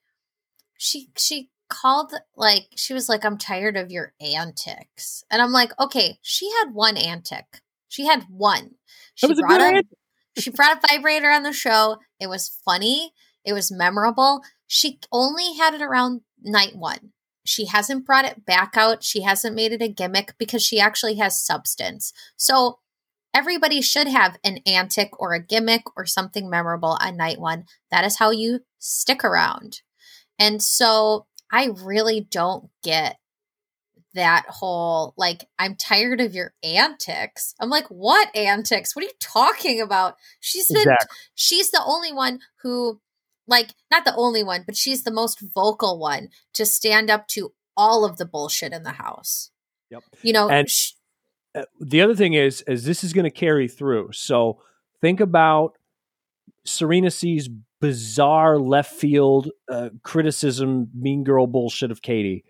she 0.77 1.09
she 1.17 1.51
called 1.69 2.13
like 2.37 2.67
she 2.77 2.95
was 2.95 3.09
like 3.09 3.25
I'm 3.25 3.39
tired 3.39 3.77
of 3.77 3.91
your 3.91 4.13
antics. 4.21 5.25
And 5.31 5.41
I'm 5.41 5.53
like, 5.53 5.79
"Okay, 5.81 6.19
she 6.23 6.51
had 6.59 6.75
one 6.75 6.97
antic. 6.97 7.63
She 7.89 8.07
had 8.07 8.25
one. 8.29 8.73
She 9.27 9.35
brought 9.35 9.61
a, 9.61 9.83
she 10.39 10.51
brought 10.51 10.79
a 10.79 10.87
vibrator 10.89 11.31
on 11.31 11.43
the 11.43 11.53
show. 11.53 11.97
It 12.21 12.29
was 12.29 12.57
funny. 12.65 13.13
It 13.45 13.53
was 13.53 13.73
memorable. 13.73 14.43
She 14.67 15.01
only 15.11 15.57
had 15.57 15.75
it 15.75 15.83
around 15.83 16.21
night 16.43 16.77
one. 16.77 17.13
She 17.45 17.67
hasn't 17.67 18.05
brought 18.05 18.27
it 18.27 18.45
back 18.45 18.75
out. 18.77 19.03
She 19.03 19.23
hasn't 19.23 19.57
made 19.57 19.73
it 19.73 19.83
a 19.83 19.89
gimmick 19.89 20.35
because 20.39 20.63
she 20.63 20.79
actually 20.79 21.17
has 21.17 21.41
substance. 21.41 22.13
So 22.37 22.79
everybody 23.35 23.81
should 23.81 24.07
have 24.07 24.39
an 24.45 24.59
antic 24.67 25.19
or 25.19 25.33
a 25.33 25.43
gimmick 25.43 25.83
or 25.97 26.05
something 26.07 26.51
memorable 26.51 26.99
on 27.01 27.17
night 27.17 27.41
one. 27.41 27.65
That 27.91 28.05
is 28.05 28.19
how 28.19 28.31
you 28.31 28.61
stick 28.79 29.25
around. 29.25 29.81
And 30.39 30.63
so 30.63 31.27
I 31.51 31.71
really 31.83 32.21
don't 32.21 32.69
get 32.83 33.17
that 34.15 34.47
whole 34.49 35.15
like 35.17 35.47
i'm 35.59 35.75
tired 35.75 36.21
of 36.21 36.35
your 36.35 36.55
antics. 36.63 37.55
I'm 37.61 37.71
like 37.71 37.87
what 37.89 38.35
antics? 38.35 38.95
What 38.95 39.05
are 39.05 39.09
you 39.09 39.15
talking 39.21 39.81
about? 39.81 40.17
She's 40.41 40.69
been 40.69 40.83
exactly. 40.83 41.17
she's 41.35 41.71
the 41.71 41.83
only 41.85 42.13
one 42.13 42.41
who 42.63 43.01
like 43.47 43.71
not 43.91 44.05
the 44.05 44.15
only 44.17 44.43
one 44.43 44.65
but 44.67 44.77
she's 44.77 45.05
the 45.05 45.11
most 45.11 45.41
vocal 45.55 45.99
one 45.99 46.29
to 46.55 46.65
stand 46.65 47.11
up 47.11 47.29
to 47.29 47.53
all 47.77 48.05
of 48.05 48.17
the 48.17 48.27
bullshit 48.27 48.73
in 48.73 48.83
the 48.83 48.93
house. 48.93 49.51
Yep. 49.91 50.03
You 50.23 50.33
know 50.33 50.49
and 50.49 50.69
sh- 50.69 50.93
uh, 51.55 51.63
the 51.81 52.03
other 52.03 52.15
thing 52.15 52.35
is 52.35 52.63
is 52.63 52.85
this 52.85 53.05
is 53.05 53.13
going 53.13 53.25
to 53.25 53.31
carry 53.31 53.69
through. 53.69 54.11
So 54.13 54.61
think 55.01 55.21
about 55.21 55.77
serena 56.65 57.11
c's 57.11 57.49
bizarre 57.81 58.59
left 58.59 58.93
field 58.93 59.51
uh, 59.71 59.91
criticism 60.03 60.89
mean 60.95 61.25
girl 61.25 61.47
bullshit 61.47 61.91
of 61.91 62.03
katie 62.03 62.45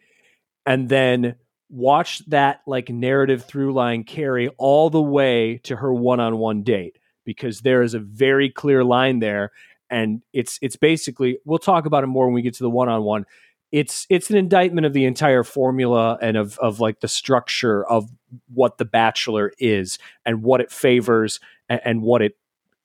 and 0.67 0.89
then 0.89 1.37
watch 1.71 2.25
that 2.27 2.63
like 2.67 2.89
narrative 2.89 3.45
through 3.45 3.73
line 3.73 4.05
carry 4.05 4.49
all 4.57 4.91
the 4.91 5.03
way 5.03 5.59
to 5.65 5.77
her 5.77 5.93
one-on-one 5.93 6.63
date 6.63 6.99
because 7.25 7.61
there 7.61 7.83
is 7.83 7.95
a 7.95 7.99
very 7.99 8.49
clear 8.49 8.83
line 8.83 9.19
there 9.19 9.51
and 9.91 10.23
it's 10.33 10.59
it's 10.63 10.77
basically 10.77 11.39
we'll 11.45 11.59
talk 11.59 11.87
about 11.87 12.05
it 12.05 12.09
more 12.09 12.27
when 12.27 12.35
we 12.35 12.43
get 12.43 12.55
to 12.55 12.63
the 12.63 12.71
one-on-one. 12.71 13.27
It's 13.71 14.07
it's 14.09 14.31
an 14.31 14.37
indictment 14.37 14.87
of 14.87 14.93
the 14.93 15.05
entire 15.05 15.45
formula 15.45 16.19
and 16.21 16.37
of 16.37 16.59
of 16.59 16.81
like 16.81 17.01
the 17.01 17.09
structure 17.09 17.87
of 17.87 18.11
what 18.53 18.79
the 18.79 18.85
bachelor 18.85 19.53
is 19.59 19.99
and 20.25 20.43
what 20.43 20.61
it 20.61 20.71
favors 20.71 21.41
and, 21.69 21.81
and 21.85 22.03
what 22.03 22.23
it 22.23 22.37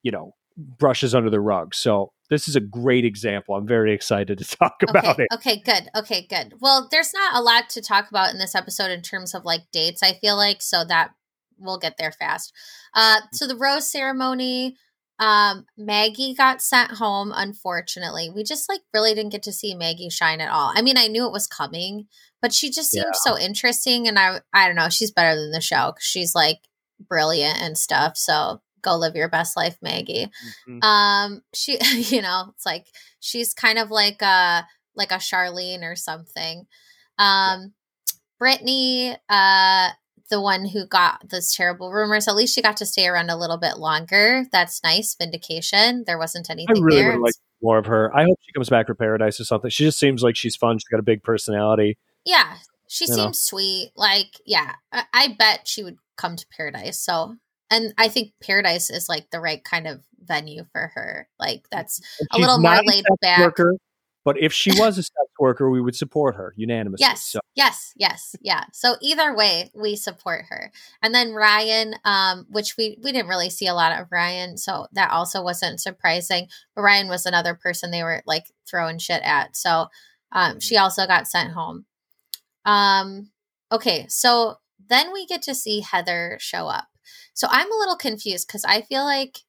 you 0.01 0.11
know 0.11 0.35
brushes 0.57 1.15
under 1.15 1.29
the 1.29 1.39
rug. 1.39 1.73
So 1.73 2.12
this 2.29 2.47
is 2.47 2.55
a 2.55 2.61
great 2.61 3.05
example. 3.05 3.55
I'm 3.55 3.67
very 3.67 3.93
excited 3.93 4.37
to 4.37 4.45
talk 4.57 4.75
about 4.87 5.05
okay, 5.05 5.23
it. 5.23 5.35
Okay, 5.35 5.61
good. 5.63 5.89
Okay, 5.95 6.27
good. 6.29 6.55
Well, 6.59 6.87
there's 6.91 7.13
not 7.13 7.35
a 7.35 7.41
lot 7.41 7.69
to 7.71 7.81
talk 7.81 8.09
about 8.09 8.33
in 8.33 8.39
this 8.39 8.55
episode 8.55 8.91
in 8.91 9.01
terms 9.01 9.33
of 9.33 9.45
like 9.45 9.61
dates, 9.71 10.03
I 10.03 10.13
feel 10.13 10.35
like, 10.35 10.61
so 10.61 10.83
that 10.85 11.11
we'll 11.59 11.77
get 11.77 11.97
there 11.97 12.11
fast. 12.11 12.51
Uh 12.95 13.21
so 13.31 13.47
the 13.47 13.55
rose 13.55 13.89
ceremony, 13.89 14.75
um 15.19 15.65
Maggie 15.77 16.33
got 16.33 16.61
sent 16.61 16.91
home 16.91 17.31
unfortunately. 17.33 18.31
We 18.33 18.43
just 18.43 18.67
like 18.67 18.81
really 18.93 19.13
didn't 19.13 19.31
get 19.31 19.43
to 19.43 19.53
see 19.53 19.75
Maggie 19.75 20.09
shine 20.09 20.41
at 20.41 20.49
all. 20.49 20.71
I 20.75 20.81
mean, 20.81 20.97
I 20.97 21.07
knew 21.07 21.25
it 21.25 21.31
was 21.31 21.47
coming, 21.47 22.07
but 22.41 22.53
she 22.53 22.71
just 22.71 22.91
seemed 22.91 23.05
yeah. 23.05 23.19
so 23.33 23.37
interesting 23.37 24.07
and 24.07 24.17
I 24.17 24.39
I 24.51 24.65
don't 24.65 24.75
know, 24.75 24.89
she's 24.89 25.11
better 25.11 25.39
than 25.39 25.51
the 25.51 25.61
show 25.61 25.93
she's 25.99 26.33
like 26.33 26.59
brilliant 26.99 27.61
and 27.61 27.77
stuff. 27.77 28.17
So 28.17 28.61
go 28.83 28.95
live 28.97 29.15
your 29.15 29.29
best 29.29 29.57
life 29.57 29.77
maggie. 29.81 30.27
Mm-hmm. 30.67 30.83
um 30.83 31.41
she 31.53 31.77
you 32.15 32.21
know 32.21 32.51
it's 32.55 32.65
like 32.65 32.87
she's 33.19 33.53
kind 33.53 33.79
of 33.79 33.89
like 33.89 34.21
a 34.21 34.65
like 34.95 35.11
a 35.11 35.15
charlene 35.15 35.83
or 35.83 35.95
something. 35.95 36.65
Um 37.17 37.61
yeah. 37.61 37.65
brittany 38.39 39.17
uh 39.29 39.89
the 40.29 40.41
one 40.41 40.65
who 40.65 40.87
got 40.87 41.29
those 41.29 41.53
terrible 41.53 41.91
rumors 41.91 42.27
at 42.27 42.35
least 42.35 42.55
she 42.55 42.61
got 42.61 42.77
to 42.77 42.85
stay 42.85 43.07
around 43.07 43.29
a 43.29 43.37
little 43.37 43.57
bit 43.57 43.77
longer. 43.77 44.45
That's 44.51 44.83
nice 44.83 45.15
vindication. 45.19 46.03
There 46.07 46.17
wasn't 46.17 46.49
anything 46.49 46.77
I 46.77 46.85
really 46.85 47.01
there. 47.01 47.19
like 47.19 47.33
more 47.61 47.77
of 47.77 47.85
her. 47.85 48.13
I 48.15 48.23
hope 48.23 48.37
she 48.41 48.51
comes 48.51 48.69
back 48.69 48.87
for 48.87 48.95
paradise 48.95 49.39
or 49.39 49.45
something. 49.45 49.69
She 49.69 49.83
just 49.85 49.97
seems 49.99 50.21
like 50.21 50.35
she's 50.35 50.55
fun. 50.55 50.77
She's 50.77 50.87
got 50.89 50.99
a 50.99 51.03
big 51.03 51.23
personality 51.23 51.97
yeah 52.25 52.55
she 52.87 53.05
you 53.05 53.13
seems 53.13 53.17
know. 53.17 53.31
sweet. 53.31 53.91
Like 53.95 54.39
yeah 54.45 54.73
I-, 54.91 55.05
I 55.13 55.35
bet 55.37 55.67
she 55.67 55.83
would 55.83 55.97
come 56.17 56.35
to 56.35 56.45
paradise 56.55 56.99
so 56.99 57.35
and 57.73 57.93
I 57.97 58.07
think 58.07 58.33
Paradise 58.41 58.89
is 58.89 59.09
like 59.09 59.29
the 59.31 59.39
right 59.39 59.63
kind 59.63 59.87
of 59.87 60.01
venue 60.23 60.65
for 60.71 60.91
her. 60.95 61.27
Like 61.39 61.65
that's 61.71 62.01
a 62.31 62.37
little 62.37 62.59
more 62.59 62.79
laid 62.85 63.03
back. 63.21 63.39
Worker, 63.39 63.75
but 64.23 64.41
if 64.41 64.53
she 64.53 64.71
was 64.79 64.97
a 64.97 65.03
sex 65.03 65.13
worker, 65.39 65.69
we 65.69 65.81
would 65.81 65.95
support 65.95 66.35
her 66.35 66.53
unanimously. 66.55 67.03
Yes, 67.03 67.23
so. 67.23 67.39
yes, 67.55 67.93
yes, 67.95 68.35
yeah. 68.41 68.65
So 68.71 68.95
either 69.01 69.35
way, 69.35 69.71
we 69.73 69.95
support 69.95 70.45
her. 70.49 70.71
And 71.01 71.13
then 71.13 71.33
Ryan, 71.33 71.95
um, 72.05 72.45
which 72.49 72.75
we 72.77 72.97
we 73.03 73.11
didn't 73.11 73.29
really 73.29 73.49
see 73.49 73.67
a 73.67 73.73
lot 73.73 73.99
of 73.99 74.11
Ryan, 74.11 74.57
so 74.57 74.87
that 74.93 75.11
also 75.11 75.43
wasn't 75.43 75.81
surprising. 75.81 76.47
But 76.75 76.83
Ryan 76.83 77.07
was 77.07 77.25
another 77.25 77.55
person 77.55 77.91
they 77.91 78.03
were 78.03 78.21
like 78.25 78.45
throwing 78.69 78.99
shit 78.99 79.21
at. 79.23 79.57
So 79.57 79.87
um, 80.31 80.59
she 80.59 80.75
mm-hmm. 80.75 80.83
also 80.83 81.07
got 81.07 81.27
sent 81.27 81.51
home. 81.51 81.85
Um, 82.65 83.31
okay, 83.71 84.05
so 84.07 84.57
then 84.89 85.11
we 85.11 85.25
get 85.25 85.41
to 85.43 85.55
see 85.55 85.81
Heather 85.81 86.37
show 86.39 86.67
up. 86.67 86.87
So 87.33 87.47
I'm 87.49 87.71
a 87.71 87.77
little 87.77 87.97
confused 87.97 88.47
because 88.47 88.65
I 88.65 88.81
feel 88.81 89.03
like 89.03 89.39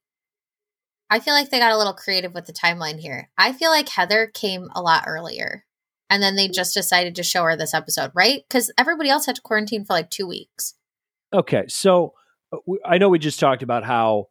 I 1.11 1.21
feel 1.21 1.35
like 1.35 1.51
they 1.51 1.59
got 1.59 1.73
a 1.73 1.79
little 1.79 1.93
creative 1.93 2.35
with 2.35 2.47
the 2.47 2.53
timeline 2.53 2.99
here. 2.99 3.31
I 3.37 3.53
feel 3.53 3.71
like 3.71 3.89
Heather 3.89 4.27
came 4.27 4.69
a 4.75 4.83
lot 4.83 5.05
earlier. 5.07 5.65
And 6.11 6.23
then 6.23 6.37
they 6.37 6.49
just 6.49 6.75
decided 6.75 7.15
to 7.17 7.23
show 7.23 7.45
her 7.45 7.57
this 7.57 7.75
episode, 7.75 8.11
right? 8.15 8.43
Because 8.49 8.71
everybody 8.79 9.11
else 9.11 9.27
had 9.27 9.37
to 9.37 9.43
quarantine 9.43 9.85
for 9.85 9.95
like 9.95 10.11
two 10.11 10.27
weeks. 10.27 10.75
Okay. 11.33 11.65
So 11.69 12.15
uh, 12.53 12.59
I 12.85 12.99
know 12.99 13.09
we 13.09 13.19
just 13.19 13.41
talked 13.41 13.63
about 13.63 13.85
how, 13.85 14.29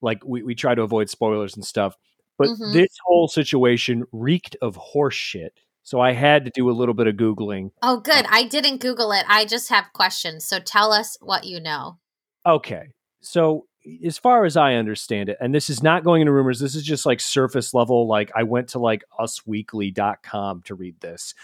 like, 0.00 0.24
we, 0.24 0.42
we 0.42 0.54
try 0.54 0.74
to 0.74 0.82
avoid 0.82 1.10
spoilers 1.10 1.56
and 1.56 1.64
stuff, 1.64 1.96
but 2.38 2.48
mm-hmm. 2.48 2.72
this 2.72 2.90
whole 3.04 3.28
situation 3.28 4.04
reeked 4.12 4.56
of 4.62 4.76
horse 4.76 5.14
shit. 5.14 5.52
So 5.82 6.00
I 6.00 6.12
had 6.12 6.44
to 6.44 6.52
do 6.54 6.70
a 6.70 6.72
little 6.72 6.94
bit 6.94 7.06
of 7.06 7.16
Googling. 7.16 7.70
Oh, 7.82 8.00
good. 8.00 8.24
Uh, 8.26 8.30
I 8.30 8.44
didn't 8.44 8.80
Google 8.80 9.12
it. 9.12 9.24
I 9.28 9.44
just 9.44 9.68
have 9.70 9.92
questions. 9.92 10.44
So 10.44 10.58
tell 10.58 10.92
us 10.92 11.16
what 11.20 11.44
you 11.44 11.60
know. 11.60 11.98
Okay. 12.46 12.88
So 13.20 13.66
as 14.04 14.18
far 14.18 14.44
as 14.44 14.56
I 14.56 14.74
understand 14.74 15.28
it, 15.28 15.38
and 15.40 15.54
this 15.54 15.70
is 15.70 15.82
not 15.82 16.04
going 16.04 16.20
into 16.20 16.32
rumors, 16.32 16.60
this 16.60 16.74
is 16.74 16.82
just 16.82 17.06
like 17.06 17.20
surface 17.20 17.72
level. 17.72 18.06
Like 18.06 18.30
I 18.34 18.42
went 18.42 18.68
to 18.68 18.78
like 18.78 19.02
usweekly.com 19.18 20.62
to 20.62 20.74
read 20.74 21.00
this. 21.00 21.34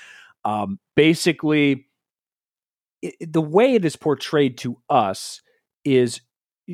Um, 0.44 0.78
basically, 0.94 1.86
it, 3.02 3.32
the 3.32 3.40
way 3.40 3.74
it 3.74 3.84
is 3.84 3.96
portrayed 3.96 4.58
to 4.58 4.78
us 4.88 5.40
is 5.84 6.20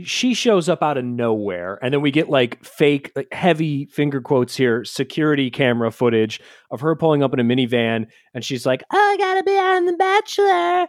she 0.04 0.32
shows 0.34 0.68
up 0.68 0.82
out 0.82 0.96
of 0.96 1.04
nowhere 1.04 1.78
and 1.82 1.92
then 1.92 2.00
we 2.00 2.10
get 2.10 2.30
like 2.30 2.64
fake 2.64 3.12
like 3.14 3.28
heavy 3.30 3.84
finger 3.86 4.22
quotes 4.22 4.56
here 4.56 4.84
security 4.86 5.50
camera 5.50 5.90
footage 5.90 6.40
of 6.70 6.80
her 6.80 6.96
pulling 6.96 7.22
up 7.22 7.34
in 7.34 7.40
a 7.40 7.44
minivan 7.44 8.06
and 8.32 8.42
she's 8.42 8.64
like 8.64 8.82
oh, 8.90 8.96
i 8.96 9.16
gotta 9.18 9.42
be 9.42 9.58
on 9.58 9.84
the 9.84 9.92
bachelor 9.92 10.86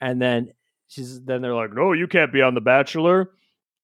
and 0.00 0.22
then 0.22 0.48
she's 0.88 1.22
then 1.22 1.42
they're 1.42 1.54
like 1.54 1.74
no 1.74 1.92
you 1.92 2.06
can't 2.06 2.32
be 2.32 2.42
on 2.42 2.54
the 2.54 2.60
bachelor. 2.60 3.30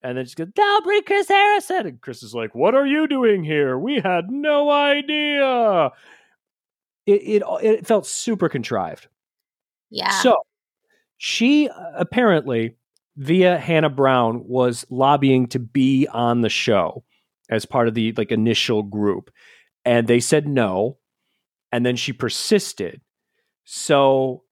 And 0.05 0.17
then 0.17 0.25
she 0.25 0.35
goes 0.35 0.49
no 0.57 0.81
bring 0.81 1.03
chris 1.03 1.27
harrison. 1.27 1.87
And 1.87 2.01
chris 2.01 2.23
is 2.23 2.35
like 2.35 2.53
what 2.55 2.75
are 2.75 2.85
you 2.85 3.07
doing 3.07 3.43
here? 3.43 3.77
We 3.77 3.99
had 3.99 4.29
no 4.29 4.69
idea. 4.69 5.91
It 7.05 7.41
it, 7.41 7.43
it 7.61 7.87
felt 7.87 8.05
super 8.05 8.49
contrived. 8.49 9.07
Yeah. 9.89 10.09
so 10.09 10.37
she 11.25 11.69
uh, 11.69 11.91
apparently, 11.95 12.75
via 13.15 13.57
Hannah 13.57 13.89
Brown, 13.89 14.45
was 14.45 14.85
lobbying 14.89 15.47
to 15.47 15.59
be 15.59 16.05
on 16.07 16.41
the 16.41 16.49
show 16.49 17.05
as 17.49 17.65
part 17.65 17.87
of 17.87 17.93
the 17.93 18.11
like 18.17 18.31
initial 18.31 18.83
group, 18.83 19.31
and 19.85 20.05
they 20.05 20.19
said 20.19 20.49
no, 20.49 20.97
and 21.71 21.85
then 21.85 21.95
she 21.95 22.11
persisted. 22.11 22.99
So 23.63 24.43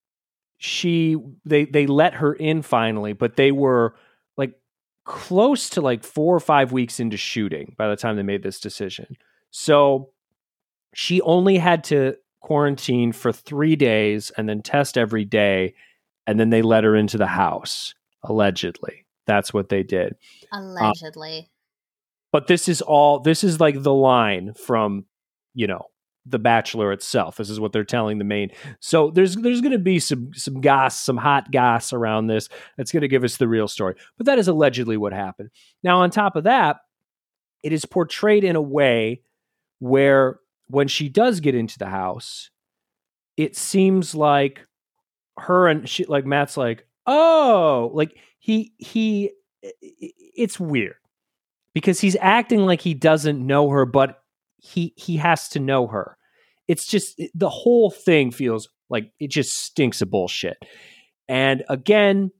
she 0.64 1.18
they 1.43 1.66
they 1.66 1.88
let 1.88 2.14
her 2.14 2.34
in 2.34 2.62
finally, 2.62 3.14
but 3.14 3.36
they 3.36 3.51
were 3.51 3.95
like 4.38 4.53
close 5.05 5.72
to 5.72 5.82
like 5.82 6.03
four 6.03 6.36
or 6.36 6.39
five 6.39 6.72
weeks 6.72 6.99
into 6.99 7.18
shooting 7.18 7.74
by 7.80 7.89
the 7.89 7.95
time 7.95 8.16
they 8.16 8.22
made 8.22 8.43
this 8.43 8.59
decision. 8.59 9.18
So 9.49 10.12
she 10.93 11.20
only 11.22 11.57
had 11.57 11.84
to 11.86 12.16
quarantine 12.41 13.12
for 13.12 13.32
three 13.32 13.76
days 13.76 14.32
and 14.38 14.47
then 14.47 14.62
test 14.62 14.99
every 14.99 15.26
day 15.26 15.74
and 16.28 16.39
then 16.39 16.51
they 16.51 16.62
let 16.62 16.84
her 16.84 16.95
into 16.95 17.18
the 17.18 17.28
house 17.28 17.95
allegedly 18.24 19.05
that's 19.28 19.53
what 19.53 19.70
they 19.70 19.84
did 19.84 20.16
um, 20.51 20.64
Allegedly. 20.64 21.49
but 22.32 22.47
this 22.47 22.68
is 22.68 22.82
all 22.82 23.20
this 23.20 23.43
is 23.43 23.59
like 23.59 23.84
the 23.84 23.93
line 23.93 24.55
from 24.55 25.05
you 25.53 25.68
know 25.68 25.86
the 26.26 26.39
bachelor 26.39 26.91
itself. 26.91 27.38
This 27.38 27.49
is 27.49 27.59
what 27.59 27.72
they're 27.72 27.84
telling 27.84 28.17
the 28.17 28.24
main. 28.24 28.51
So 28.80 29.09
there's 29.09 29.36
there's 29.36 29.61
going 29.61 29.72
to 29.72 29.80
be 29.80 29.99
some 29.99 30.34
some 30.34 30.61
goss 30.61 30.99
some 30.99 31.17
hot 31.17 31.51
goss 31.51 31.93
around 31.93 32.28
this 32.28 32.47
that's 32.78 32.91
going 32.91 33.01
to 33.01 33.07
give 33.07 33.24
us 33.24 33.38
the 33.38 33.47
real 33.47 33.67
story. 33.67 33.95
But 34.17 34.28
that 34.28 34.39
is 34.39 34.47
allegedly 34.47 34.97
what 34.97 35.13
happened. 35.13 35.49
Now 35.84 36.01
on 36.01 36.11
top 36.11 36.36
of 36.36 36.43
that 36.43 36.78
it 37.63 37.74
is 37.74 37.86
portrayed 37.86 38.43
in 38.43 38.55
a 38.55 38.61
way 38.61 39.22
where 39.80 40.39
when 40.67 40.88
she 40.88 41.09
does 41.09 41.39
get 41.39 41.55
into 41.55 41.78
the 41.80 41.88
house 41.88 42.51
it 43.38 43.55
seems 43.55 44.13
like 44.13 44.65
her 45.38 45.67
and 45.67 45.88
she 45.88 46.05
like 46.05 46.26
Matt's 46.26 46.57
like, 46.57 46.86
"Oh, 47.05 47.91
like 47.93 48.15
he 48.39 48.74
he 48.78 49.32
it's 49.61 50.59
weird." 50.59 50.95
Because 51.74 52.01
he's 52.01 52.17
acting 52.19 52.65
like 52.65 52.82
he 52.82 52.93
doesn't 52.93 53.45
know 53.45 53.69
her, 53.69 53.86
but 53.86 54.20
he 54.62 54.93
he 54.95 55.18
has 55.18 55.49
to 55.49 55.59
know 55.59 55.88
her. 55.88 56.18
It's 56.68 56.86
just 56.86 57.22
the 57.34 57.49
whole 57.49 57.91
thing 57.91 58.32
feels 58.32 58.70
like 58.89 59.12
it 59.20 59.30
just 59.30 59.53
stinks 59.53 60.01
of 60.01 60.12
bullshit. 60.12 60.57
And 61.28 61.64
again, 61.68 62.32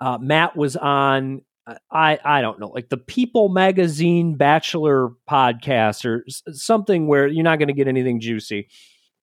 uh, 0.00 0.18
Matt 0.18 0.56
was 0.56 0.76
on 0.76 1.42
uh, 1.66 1.76
I 1.90 2.18
I 2.24 2.42
don't 2.42 2.58
know, 2.58 2.68
like 2.68 2.88
the 2.88 2.96
People 2.96 3.48
Magazine 3.48 4.34
Bachelor 4.34 5.10
podcast 5.30 6.04
or 6.04 6.24
something 6.52 7.06
where 7.06 7.28
you're 7.28 7.44
not 7.44 7.58
going 7.58 7.68
to 7.68 7.74
get 7.74 7.88
anything 7.88 8.20
juicy. 8.20 8.68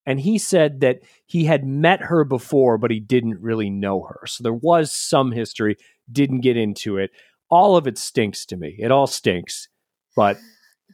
And 0.07 0.20
he 0.20 0.38
said 0.38 0.82
that 0.82 0.99
he 1.26 1.45
had 1.45 1.66
met 1.66 1.99
her 1.99 2.24
before 2.24 2.78
but 2.78 2.91
he 2.91 2.99
didn't 2.99 3.41
really 3.41 3.70
know 3.70 4.03
her. 4.03 4.22
So 4.28 4.41
there 4.43 4.53
was 4.53 4.91
some 4.91 5.32
history 5.32 5.76
didn't 6.11 6.41
get 6.41 6.55
into 6.55 6.97
it. 6.97 7.11
All 7.49 7.76
of 7.76 7.88
it 7.88 7.97
stinks 7.97 8.45
to 8.47 8.57
me. 8.57 8.76
It 8.80 8.91
all 8.91 9.07
stinks 9.07 9.68
but 10.16 10.38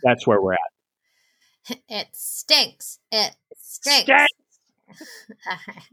that's 0.03 0.25
where 0.25 0.41
we're 0.41 0.53
at 0.53 0.70
it 1.89 2.07
stinks. 2.13 2.99
It 3.11 3.35
stinks. 3.57 4.03
Stinks. 4.03 4.59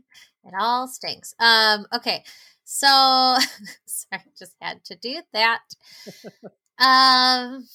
it 0.45 0.55
all 0.59 0.89
stinks. 0.89 1.35
Um, 1.39 1.87
okay. 1.95 2.25
So 2.65 2.87
sorry, 3.87 4.23
just 4.39 4.55
had 4.61 4.85
to 4.85 4.97
do 4.97 5.23
that. 5.33 5.63
Um 6.79 7.67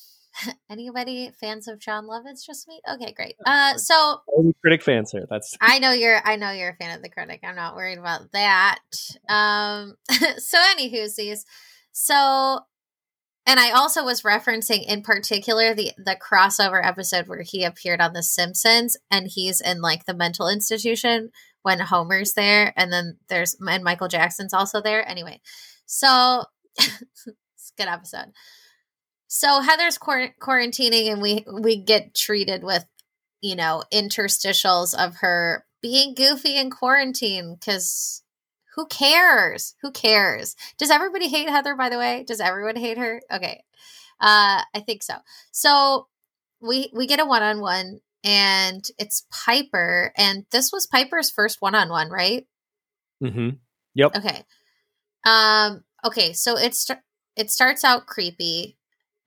anybody 0.70 1.32
fans 1.40 1.68
of 1.68 1.80
Jon 1.80 2.06
Lovitz 2.06 2.46
just 2.46 2.68
me? 2.68 2.80
Okay, 2.88 3.12
great. 3.12 3.36
Uh 3.46 3.76
so 3.78 4.22
only 4.36 4.54
critic 4.62 4.84
fans 4.84 5.12
here 5.12 5.26
that's 5.30 5.58
I 5.62 5.80
know 5.80 5.92
you're 5.92 6.22
I 6.24 6.36
know 6.36 6.52
you're 6.52 6.70
a 6.70 6.76
fan 6.76 6.96
of 6.96 7.02
the 7.02 7.10
critic. 7.10 7.40
I'm 7.44 7.56
not 7.56 7.76
worried 7.76 7.98
about 7.98 8.32
that. 8.34 8.80
Um 9.28 9.96
so 10.38 10.60
anywho's 10.78 11.16
these 11.16 11.44
so 11.92 12.60
and 13.46 13.60
I 13.60 13.72
also 13.72 14.06
was 14.06 14.22
referencing 14.22 14.86
in 14.86 15.02
particular 15.02 15.74
the 15.74 15.92
the 15.98 16.16
crossover 16.16 16.84
episode 16.84 17.28
where 17.28 17.44
he 17.44 17.64
appeared 17.64 18.02
on 18.02 18.14
The 18.14 18.24
Simpsons 18.24 18.98
and 19.12 19.28
he's 19.28 19.60
in 19.60 19.82
like 19.82 20.06
the 20.06 20.14
mental 20.14 20.48
institution 20.48 21.32
when 21.62 21.80
Homer's 21.80 22.34
there 22.34 22.74
and 22.76 22.92
then 22.92 23.18
there's 23.30 23.56
and 23.60 23.84
Michael 23.84 24.08
Jackson's 24.08 24.54
also 24.54 24.82
there. 24.82 25.08
Anyway, 25.08 25.42
so 25.86 26.46
it's 26.78 27.74
good 27.78 27.88
episode. 27.88 28.32
So 29.28 29.62
Heather's 29.62 29.98
quar- 29.98 30.36
quarantining 30.42 31.12
and 31.12 31.22
we 31.22 31.46
we 31.52 31.78
get 31.78 32.16
treated 32.16 32.64
with 32.64 32.86
you 33.42 33.56
know 33.56 33.84
interstitials 33.94 34.96
of 34.96 35.18
her 35.18 35.66
being 35.82 36.16
goofy 36.16 36.56
in 36.56 36.70
quarantine 36.70 37.56
because 37.60 38.23
who 38.76 38.86
cares? 38.88 39.76
Who 39.82 39.92
cares? 39.92 40.56
Does 40.78 40.90
everybody 40.90 41.30
hate 41.30 41.50
Heather, 41.50 41.76
by 41.76 41.90
the 41.90 41.98
way? 41.98 42.24
Does 42.28 42.40
everyone 42.40 42.76
hate 42.76 42.98
her? 42.98 43.22
Okay. 43.32 43.64
Uh, 44.20 44.62
I 44.74 44.80
think 44.86 45.04
so. 45.04 45.16
So 45.52 46.08
we 46.62 46.90
we 46.94 47.08
get 47.08 47.20
a 47.20 47.26
one 47.26 47.44
on 47.44 47.60
one 47.60 48.00
and 48.24 48.88
it's 48.98 49.26
Piper. 49.32 50.14
And 50.18 50.46
this 50.52 50.72
was 50.72 50.88
Piper's 50.88 51.30
first 51.30 51.62
one 51.62 51.76
on 51.76 51.90
one, 51.90 52.10
right? 52.10 52.48
mm-hmm. 53.22 53.50
yep 53.94 54.16
Okay. 54.16 54.44
Um, 55.26 55.84
okay, 56.04 56.34
so 56.34 56.58
it's 56.58 56.90
it 57.36 57.52
starts 57.52 57.84
out 57.84 58.08
creepy 58.08 58.78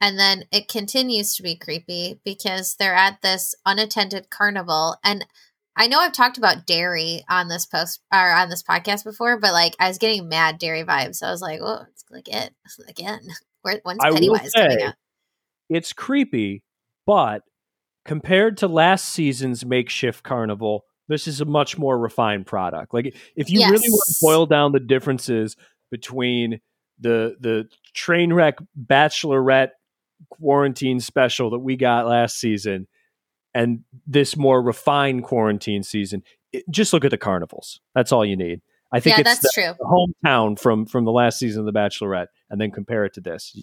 and 0.01 0.19
then 0.19 0.45
it 0.53 0.69
continues 0.69 1.35
to 1.35 1.43
be 1.43 1.57
creepy 1.57 2.21
because 2.25 2.77
they're 2.77 2.95
at 2.95 3.23
this 3.23 3.55
unattended 3.65 4.29
carnival 4.31 4.97
and 5.03 5.27
I 5.77 5.89
know 5.89 6.01
I've 6.01 6.13
talked 6.13 6.39
about 6.39 6.67
Derry 6.67 7.25
on 7.29 7.49
this 7.49 7.67
post 7.67 8.01
or 8.13 8.33
on 8.33 8.49
this 8.49 8.63
podcast 8.63 9.05
before, 9.05 9.39
but 9.39 9.53
like 9.53 9.75
I 9.79 9.89
was 9.89 9.99
getting 9.99 10.29
mad 10.29 10.59
Derry 10.59 10.85
vibes. 10.85 11.17
So 11.17 11.27
I 11.27 11.31
was 11.31 11.43
like, 11.43 11.61
"Oh, 11.63 11.85
it's 11.91 12.05
again, 12.13 12.51
again. 12.89 13.21
Where, 13.63 13.81
when's 13.83 13.99
I 14.03 14.11
Pennywise 14.13 14.53
coming 14.53 14.83
out?" 14.83 14.95
it's 15.69 15.93
creepy 15.93 16.63
but 17.07 17.43
compared 18.05 18.59
to 18.59 18.69
last 18.69 19.07
season's 19.07 19.65
makeshift 19.65 20.23
carnival 20.23 20.85
this 21.09 21.27
is 21.27 21.41
a 21.41 21.45
much 21.45 21.79
more 21.79 21.99
refined 21.99 22.47
product 22.47 22.93
like 22.95 23.17
if 23.35 23.51
you 23.51 23.61
really 23.61 23.89
want 23.89 24.03
to 24.07 24.15
boil 24.21 24.47
down 24.47 24.73
the 24.73 24.81
differences 24.81 25.57
between 25.91 26.61
the 27.01 27.37
the 27.41 27.69
train 27.95 28.33
wreck 28.33 28.59
bachelorette 28.79 29.71
quarantine 30.31 31.01
special 31.01 31.51
that 31.51 31.59
we 31.59 31.77
got 31.77 32.07
last 32.07 32.39
season 32.39 32.87
and 33.57 33.81
this 34.07 34.37
more 34.37 34.61
refined 34.63 35.25
quarantine 35.25 35.83
season 35.83 36.23
it, 36.53 36.65
just 36.71 36.93
look 36.93 37.05
at 37.05 37.11
the 37.11 37.19
carnivals 37.19 37.81
that's 37.95 38.13
all 38.13 38.25
you 38.25 38.37
need 38.37 38.61
i 38.93 39.01
think 39.01 39.17
Yeah, 39.17 39.21
it's 39.23 39.41
that's 39.41 39.55
the, 39.55 39.63
true. 39.63 39.75
the 39.79 39.85
hometown 40.25 40.59
from 40.59 40.87
from 40.87 41.05
the 41.05 41.13
last 41.13 41.39
season 41.39 41.67
of 41.67 41.73
the 41.73 41.79
bachelorette 41.79 42.29
and 42.51 42.61
then 42.61 42.71
compare 42.71 43.05
it 43.05 43.15
to 43.15 43.21
this 43.21 43.61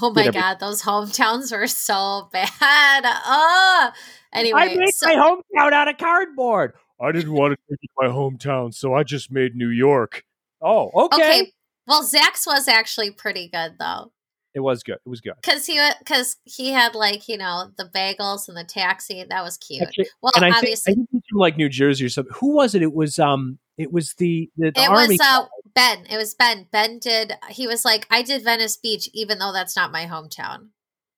Oh 0.00 0.10
my 0.10 0.22
every- 0.24 0.40
god, 0.40 0.58
those 0.58 0.80
hometowns 0.82 1.52
were 1.54 1.66
so 1.66 2.30
bad. 2.32 2.48
Oh, 3.26 3.90
anyway, 4.32 4.60
I 4.62 4.74
made 4.74 4.94
so- 4.94 5.06
my 5.06 5.14
hometown 5.16 5.72
out 5.74 5.88
of 5.88 5.98
cardboard. 5.98 6.72
I 6.98 7.12
didn't 7.12 7.34
want 7.34 7.52
to 7.52 7.56
take 7.68 7.78
it 7.82 7.88
to 7.88 8.08
my 8.08 8.08
hometown, 8.08 8.72
so 8.72 8.94
I 8.94 9.02
just 9.02 9.30
made 9.30 9.54
New 9.54 9.68
York. 9.68 10.24
Oh, 10.62 10.90
okay. 10.94 11.16
okay. 11.42 11.52
Well, 11.86 12.04
Zach's 12.04 12.46
was 12.46 12.68
actually 12.68 13.10
pretty 13.10 13.48
good 13.48 13.74
though. 13.78 14.12
It 14.54 14.60
was 14.60 14.82
good. 14.82 14.98
It 15.04 15.08
was 15.08 15.20
good. 15.20 15.34
Cause 15.42 15.64
he, 15.64 15.80
cause 16.04 16.36
he 16.44 16.70
had 16.72 16.94
like 16.94 17.28
you 17.28 17.38
know 17.38 17.70
the 17.78 17.84
bagels 17.84 18.48
and 18.48 18.56
the 18.56 18.64
taxi. 18.64 19.24
That 19.28 19.42
was 19.42 19.56
cute. 19.56 19.82
Actually, 19.82 20.08
Well, 20.20 20.32
and 20.36 20.44
I 20.44 20.48
think, 20.48 20.54
I 20.54 20.58
obviously, 20.58 20.94
think 20.94 21.08
from 21.10 21.38
like 21.38 21.56
New 21.56 21.68
Jersey 21.68 22.04
or 22.04 22.08
something. 22.08 22.34
Who 22.38 22.54
was 22.54 22.74
it? 22.74 22.82
It 22.82 22.92
was 22.92 23.18
um. 23.18 23.58
It 23.78 23.90
was 23.90 24.12
the 24.14 24.50
the, 24.56 24.70
the 24.70 24.82
it 24.82 24.88
army. 24.88 25.14
was 25.14 25.20
uh, 25.20 25.46
Ben. 25.74 26.04
It 26.10 26.18
was 26.18 26.34
Ben. 26.34 26.66
Ben 26.70 26.98
did. 26.98 27.32
He 27.48 27.66
was 27.66 27.84
like, 27.84 28.06
I 28.10 28.22
did 28.22 28.44
Venice 28.44 28.76
Beach, 28.76 29.08
even 29.14 29.38
though 29.38 29.52
that's 29.52 29.74
not 29.74 29.90
my 29.90 30.04
hometown. 30.04 30.68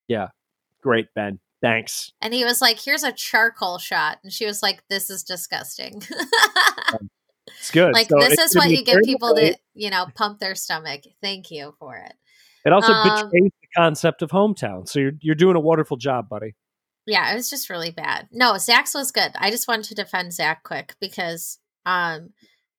Yeah, 0.07 0.29
great 0.81 1.09
Ben. 1.15 1.41
Thanks. 1.61 2.13
And 2.21 2.33
he 2.35 2.45
was 2.45 2.61
like, 2.61 2.79
"Here's 2.79 3.03
a 3.03 3.11
charcoal 3.13 3.79
shot," 3.79 4.19
and 4.23 4.33
she 4.33 4.47
was 4.47 4.63
like, 4.63 4.85
"This 4.89 5.11
is 5.11 5.23
disgusting." 5.23 6.03
It's 7.65 7.71
good. 7.71 7.95
like 7.95 8.11
So 8.11 8.19
this 8.19 8.39
is 8.39 8.55
what 8.55 8.71
you 8.71 8.85
get 8.85 9.03
people 9.05 9.35
to, 9.35 9.57
you 9.73 9.89
know, 9.89 10.07
pump 10.15 10.39
their 10.39 10.55
stomach. 10.55 11.05
Thank 11.23 11.51
you 11.51 11.75
for 11.79 11.97
it. 11.97 12.13
It 12.67 12.73
also 12.75 12.93
um, 12.93 13.03
betrays 13.03 13.53
the 13.63 13.69
concept 13.75 14.21
of 14.21 14.31
hometown. 14.31 14.87
So 14.87 15.01
you're 15.01 15.13
you're 15.21 15.35
doing 15.35 15.57
a 15.57 15.61
wonderful 15.61 15.97
job, 15.97 16.29
buddy. 16.29 16.55
Yeah, 17.07 17.33
it 17.33 17.37
was 17.37 17.49
just 17.49 17.71
really 17.71 17.91
bad. 17.91 18.29
No, 18.31 18.59
Zach's 18.59 18.95
was 18.95 19.13
good. 19.13 19.33
I 19.37 19.51
just 19.51 19.67
wanted 19.67 19.87
to 19.87 19.95
defend 19.95 20.35
Zach 20.35 20.63
quick 20.63 20.95
because 21.01 21.59
um 21.87 22.35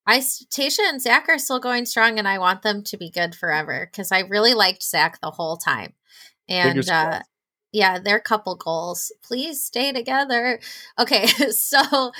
I 0.06 0.20
Tayshia 0.20 0.88
and 0.88 1.02
Zach 1.02 1.26
are 1.30 1.40
still 1.40 1.60
going 1.60 1.88
strong, 1.88 2.20
and 2.20 2.28
I 2.28 2.38
want 2.38 2.62
them 2.62 2.84
to 2.84 2.98
be 2.98 3.10
good 3.10 3.34
forever 3.34 3.90
because 3.92 4.12
I 4.12 4.20
really 4.20 4.54
liked 4.54 4.84
Zach 4.84 5.20
the 5.20 5.32
whole 5.32 5.58
time. 5.58 5.94
And 6.48 6.88
uh, 6.88 7.22
yeah, 7.72 7.98
their 7.98 8.20
couple 8.20 8.56
goals. 8.56 9.12
Please 9.24 9.64
stay 9.64 9.92
together. 9.92 10.60
Okay, 11.00 11.26
so 11.52 12.12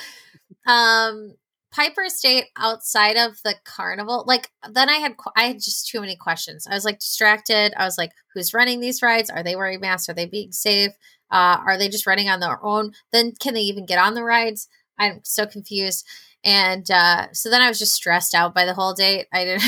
um 0.66 1.36
Piper 1.76 2.08
State 2.08 2.46
outside 2.58 3.18
of 3.18 3.42
the 3.44 3.56
carnival, 3.66 4.24
like 4.26 4.50
then 4.72 4.90
I 4.90 4.96
had 4.96 5.16
I 5.36 5.44
had 5.44 5.58
just 5.58 5.88
too 5.88 6.00
many 6.00 6.16
questions. 6.16 6.66
I 6.70 6.74
was 6.74 6.86
like 6.86 7.00
distracted. 7.00 7.74
I 7.76 7.84
was 7.84 7.98
like, 7.98 8.12
who's 8.34 8.54
running 8.54 8.80
these 8.80 9.02
rides? 9.02 9.30
Are 9.30 9.44
they 9.44 9.56
wearing 9.56 9.82
masks? 9.82 10.08
Are 10.08 10.14
they 10.14 10.26
being 10.26 10.54
safe? 10.54 10.92
Uh, 11.30 11.58
are 11.66 11.78
they 11.78 11.90
just 11.90 12.08
running 12.08 12.30
on 12.30 12.40
their 12.40 12.64
own? 12.64 12.94
Then 13.12 13.34
can 13.40 13.54
they 13.54 13.62
even 13.62 13.86
get 13.86 14.00
on 14.00 14.14
the 14.14 14.24
rides? 14.24 14.70
I'm 14.98 15.20
so 15.24 15.46
confused. 15.46 16.08
And 16.46 16.90
uh, 16.90 17.34
so 17.34 17.50
then 17.50 17.62
I 17.62 17.68
was 17.68 17.80
just 17.80 17.96
stressed 17.96 18.34
out 18.34 18.54
by 18.54 18.66
the 18.66 18.74
whole 18.74 18.94
date. 18.94 19.28
I 19.34 19.44
didn't, 19.46 19.64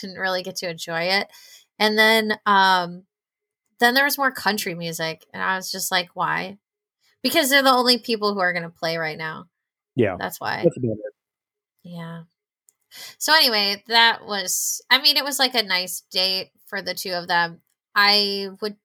didn't 0.00 0.18
really 0.18 0.42
get 0.42 0.56
to 0.56 0.70
enjoy 0.70 1.02
it. 1.02 1.28
And 1.78 1.96
then 1.96 2.38
um, 2.46 3.04
then 3.78 3.94
there 3.94 4.04
was 4.04 4.18
more 4.18 4.32
country 4.32 4.74
music, 4.74 5.24
and 5.32 5.42
I 5.42 5.56
was 5.56 5.70
just 5.70 5.92
like, 5.92 6.08
why? 6.14 6.58
Because 7.22 7.50
they're 7.50 7.62
the 7.62 7.70
only 7.70 7.98
people 7.98 8.34
who 8.34 8.40
are 8.40 8.52
going 8.52 8.64
to 8.64 8.70
play 8.70 8.96
right 8.96 9.18
now. 9.18 9.46
Yeah, 9.94 10.16
that's 10.18 10.40
why. 10.40 10.64
That's. 10.64 11.13
Yeah. 11.84 12.22
So 13.18 13.34
anyway, 13.34 13.84
that 13.88 14.24
was 14.26 14.82
I 14.90 15.00
mean 15.00 15.16
it 15.16 15.24
was 15.24 15.38
like 15.38 15.54
a 15.54 15.62
nice 15.62 16.02
date 16.10 16.50
for 16.66 16.82
the 16.82 16.94
two 16.94 17.12
of 17.12 17.28
them. 17.28 17.60
I 17.94 18.48
would 18.60 18.76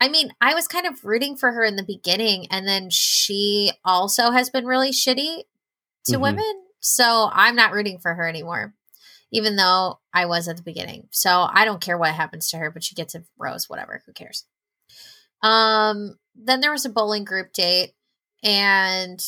I 0.00 0.08
mean, 0.08 0.30
I 0.40 0.54
was 0.54 0.68
kind 0.68 0.86
of 0.86 1.04
rooting 1.04 1.36
for 1.36 1.52
her 1.52 1.64
in 1.64 1.76
the 1.76 1.84
beginning 1.84 2.46
and 2.50 2.66
then 2.66 2.90
she 2.90 3.72
also 3.84 4.30
has 4.30 4.50
been 4.50 4.66
really 4.66 4.90
shitty 4.90 5.44
to 6.06 6.12
mm-hmm. 6.12 6.22
women. 6.22 6.62
So 6.80 7.30
I'm 7.32 7.56
not 7.56 7.72
rooting 7.72 7.98
for 7.98 8.14
her 8.14 8.28
anymore. 8.28 8.74
Even 9.32 9.56
though 9.56 9.98
I 10.12 10.26
was 10.26 10.48
at 10.48 10.56
the 10.56 10.62
beginning. 10.62 11.08
So 11.10 11.48
I 11.50 11.64
don't 11.64 11.80
care 11.80 11.98
what 11.98 12.14
happens 12.14 12.50
to 12.50 12.58
her, 12.58 12.70
but 12.70 12.84
she 12.84 12.94
gets 12.94 13.14
a 13.14 13.24
rose, 13.36 13.68
whatever. 13.68 14.02
Who 14.06 14.12
cares? 14.12 14.44
Um 15.42 16.18
then 16.34 16.60
there 16.60 16.72
was 16.72 16.84
a 16.84 16.90
bowling 16.90 17.24
group 17.24 17.52
date 17.52 17.92
and 18.42 19.20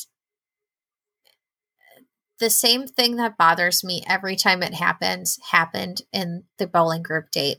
the 2.40 2.50
same 2.50 2.86
thing 2.86 3.16
that 3.16 3.36
bothers 3.36 3.82
me 3.82 4.02
every 4.06 4.36
time 4.36 4.62
it 4.62 4.74
happens 4.74 5.38
happened 5.50 6.02
in 6.12 6.44
the 6.58 6.66
bowling 6.66 7.02
group 7.02 7.30
date. 7.30 7.58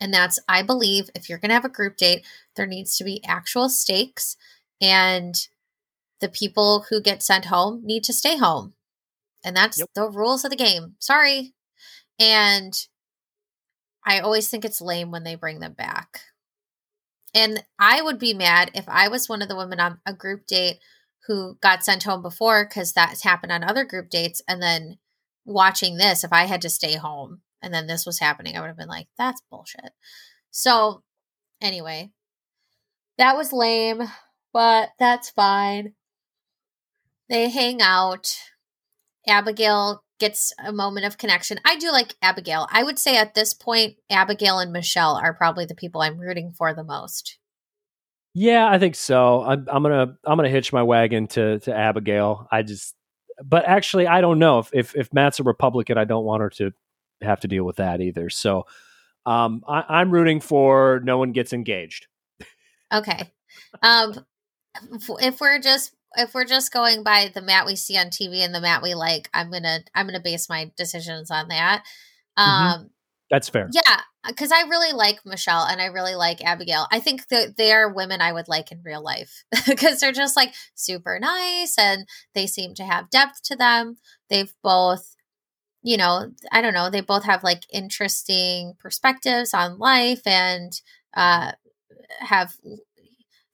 And 0.00 0.12
that's, 0.12 0.38
I 0.48 0.62
believe, 0.62 1.10
if 1.14 1.28
you're 1.28 1.38
going 1.38 1.50
to 1.50 1.54
have 1.54 1.64
a 1.64 1.68
group 1.68 1.96
date, 1.96 2.24
there 2.56 2.66
needs 2.66 2.96
to 2.96 3.04
be 3.04 3.24
actual 3.24 3.68
stakes, 3.68 4.36
and 4.80 5.34
the 6.20 6.28
people 6.28 6.86
who 6.90 7.00
get 7.00 7.22
sent 7.22 7.46
home 7.46 7.82
need 7.84 8.04
to 8.04 8.12
stay 8.12 8.36
home. 8.36 8.74
And 9.44 9.56
that's 9.56 9.78
yep. 9.78 9.88
the 9.94 10.08
rules 10.08 10.44
of 10.44 10.50
the 10.50 10.56
game. 10.56 10.94
Sorry. 10.98 11.52
And 12.18 12.72
I 14.06 14.20
always 14.20 14.48
think 14.48 14.64
it's 14.64 14.80
lame 14.80 15.10
when 15.10 15.24
they 15.24 15.34
bring 15.34 15.60
them 15.60 15.72
back. 15.72 16.20
And 17.34 17.64
I 17.78 18.02
would 18.02 18.18
be 18.18 18.34
mad 18.34 18.70
if 18.74 18.88
I 18.88 19.08
was 19.08 19.28
one 19.28 19.42
of 19.42 19.48
the 19.48 19.56
women 19.56 19.80
on 19.80 19.98
a 20.06 20.12
group 20.12 20.46
date 20.46 20.78
who 21.26 21.56
got 21.60 21.84
sent 21.84 22.02
home 22.02 22.22
before 22.22 22.64
because 22.64 22.92
that's 22.92 23.22
happened 23.22 23.52
on 23.52 23.64
other 23.64 23.84
group 23.84 24.10
dates 24.10 24.42
and 24.48 24.62
then 24.62 24.98
watching 25.44 25.96
this 25.96 26.24
if 26.24 26.32
i 26.32 26.44
had 26.44 26.62
to 26.62 26.70
stay 26.70 26.96
home 26.96 27.40
and 27.60 27.72
then 27.72 27.86
this 27.86 28.06
was 28.06 28.18
happening 28.18 28.56
i 28.56 28.60
would 28.60 28.68
have 28.68 28.76
been 28.76 28.88
like 28.88 29.08
that's 29.18 29.42
bullshit. 29.50 29.92
So 30.50 31.02
anyway 31.60 32.10
that 33.18 33.36
was 33.36 33.52
lame 33.52 34.02
but 34.52 34.90
that's 34.98 35.30
fine. 35.30 35.94
They 37.28 37.48
hang 37.48 37.80
out. 37.80 38.36
Abigail 39.26 40.04
gets 40.18 40.52
a 40.62 40.72
moment 40.72 41.06
of 41.06 41.18
connection. 41.18 41.58
I 41.64 41.76
do 41.76 41.90
like 41.90 42.14
abigail. 42.20 42.68
I 42.70 42.82
would 42.82 42.98
say 42.98 43.16
at 43.16 43.34
this 43.34 43.54
point 43.54 43.96
abigail 44.10 44.58
and 44.58 44.72
michelle 44.72 45.16
are 45.16 45.34
probably 45.34 45.64
the 45.64 45.74
people 45.74 46.00
i'm 46.00 46.18
rooting 46.18 46.52
for 46.52 46.74
the 46.74 46.84
most 46.84 47.38
yeah, 48.34 48.68
I 48.68 48.78
think 48.78 48.94
so. 48.94 49.42
I'm, 49.42 49.66
I'm 49.70 49.82
gonna 49.82 50.16
I'm 50.24 50.36
gonna 50.36 50.48
hitch 50.48 50.72
my 50.72 50.82
wagon 50.82 51.26
to 51.28 51.58
to 51.60 51.74
Abigail. 51.74 52.48
I 52.50 52.62
just, 52.62 52.94
but 53.44 53.64
actually, 53.66 54.06
I 54.06 54.20
don't 54.20 54.38
know 54.38 54.58
if 54.58 54.70
if, 54.72 54.96
if 54.96 55.12
Matt's 55.12 55.40
a 55.40 55.42
Republican, 55.42 55.98
I 55.98 56.04
don't 56.04 56.24
want 56.24 56.40
her 56.40 56.50
to 56.50 56.72
have 57.20 57.40
to 57.40 57.48
deal 57.48 57.64
with 57.64 57.76
that 57.76 58.00
either. 58.00 58.30
So, 58.30 58.64
um, 59.26 59.62
I, 59.68 59.84
I'm 59.88 60.10
rooting 60.10 60.40
for 60.40 61.00
no 61.04 61.18
one 61.18 61.32
gets 61.32 61.52
engaged. 61.52 62.06
Okay, 62.92 63.30
um, 63.82 64.24
if 65.20 65.40
we're 65.40 65.60
just 65.60 65.94
if 66.16 66.32
we're 66.34 66.44
just 66.44 66.72
going 66.72 67.02
by 67.02 67.30
the 67.34 67.42
Matt 67.42 67.66
we 67.66 67.76
see 67.76 67.98
on 67.98 68.06
TV 68.06 68.38
and 68.38 68.54
the 68.54 68.60
Matt 68.60 68.82
we 68.82 68.94
like, 68.94 69.28
I'm 69.34 69.50
gonna 69.50 69.80
I'm 69.94 70.06
gonna 70.06 70.20
base 70.20 70.48
my 70.48 70.70
decisions 70.76 71.30
on 71.30 71.48
that. 71.48 71.84
Mm-hmm. 72.38 72.50
Um, 72.50 72.78
mm-hmm. 72.78 72.86
That's 73.30 73.48
fair. 73.50 73.68
Yeah, 73.72 74.00
because 74.26 74.52
I 74.52 74.62
really 74.62 74.92
like 74.92 75.20
Michelle 75.24 75.64
and 75.64 75.80
I 75.80 75.86
really 75.86 76.14
like 76.14 76.44
Abigail. 76.44 76.86
I 76.92 77.00
think 77.00 77.28
that 77.28 77.56
they 77.56 77.72
are 77.72 77.92
women 77.92 78.20
I 78.20 78.32
would 78.32 78.48
like 78.48 78.70
in 78.70 78.82
real 78.84 79.02
life 79.02 79.44
because 79.66 80.00
they're 80.00 80.12
just 80.12 80.36
like 80.36 80.54
super 80.74 81.18
nice 81.18 81.76
and 81.78 82.06
they 82.34 82.46
seem 82.46 82.74
to 82.74 82.84
have 82.84 83.10
depth 83.10 83.42
to 83.44 83.56
them. 83.56 83.96
They've 84.30 84.52
both, 84.62 85.16
you 85.82 85.96
know, 85.96 86.32
I 86.52 86.62
don't 86.62 86.74
know, 86.74 86.88
they 86.88 87.00
both 87.00 87.24
have 87.24 87.42
like 87.42 87.62
interesting 87.72 88.74
perspectives 88.78 89.52
on 89.52 89.78
life 89.78 90.22
and 90.26 90.72
uh, 91.14 91.52
have 92.20 92.54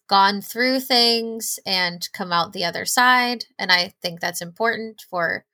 gone 0.08 0.40
through 0.40 0.80
things 0.80 1.58
and 1.66 2.08
come 2.12 2.32
out 2.32 2.52
the 2.52 2.64
other 2.64 2.84
side. 2.84 3.44
And 3.58 3.70
I 3.70 3.92
think 4.02 4.20
that's 4.20 4.42
important 4.42 5.02
for 5.08 5.44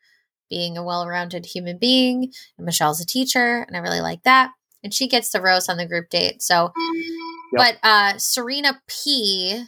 being 0.49 0.77
a 0.77 0.85
well 0.85 1.07
rounded 1.07 1.47
human 1.47 1.79
being. 1.79 2.33
And 2.57 2.65
Michelle's 2.65 3.01
a 3.01 3.07
teacher, 3.07 3.65
and 3.67 3.77
I 3.77 3.81
really 3.81 4.01
like 4.01 4.23
that. 4.23 4.51
And 4.85 4.95
she 4.95 5.09
gets 5.09 5.31
the 5.31 5.41
rose 5.41 5.69
on 5.69 5.79
the 5.79 5.87
group 5.87 6.11
date. 6.11 6.43
So, 6.43 6.73
yep. 7.53 7.79
but 7.83 7.89
uh, 7.89 8.19
Serena 8.19 8.81
P 8.87 9.65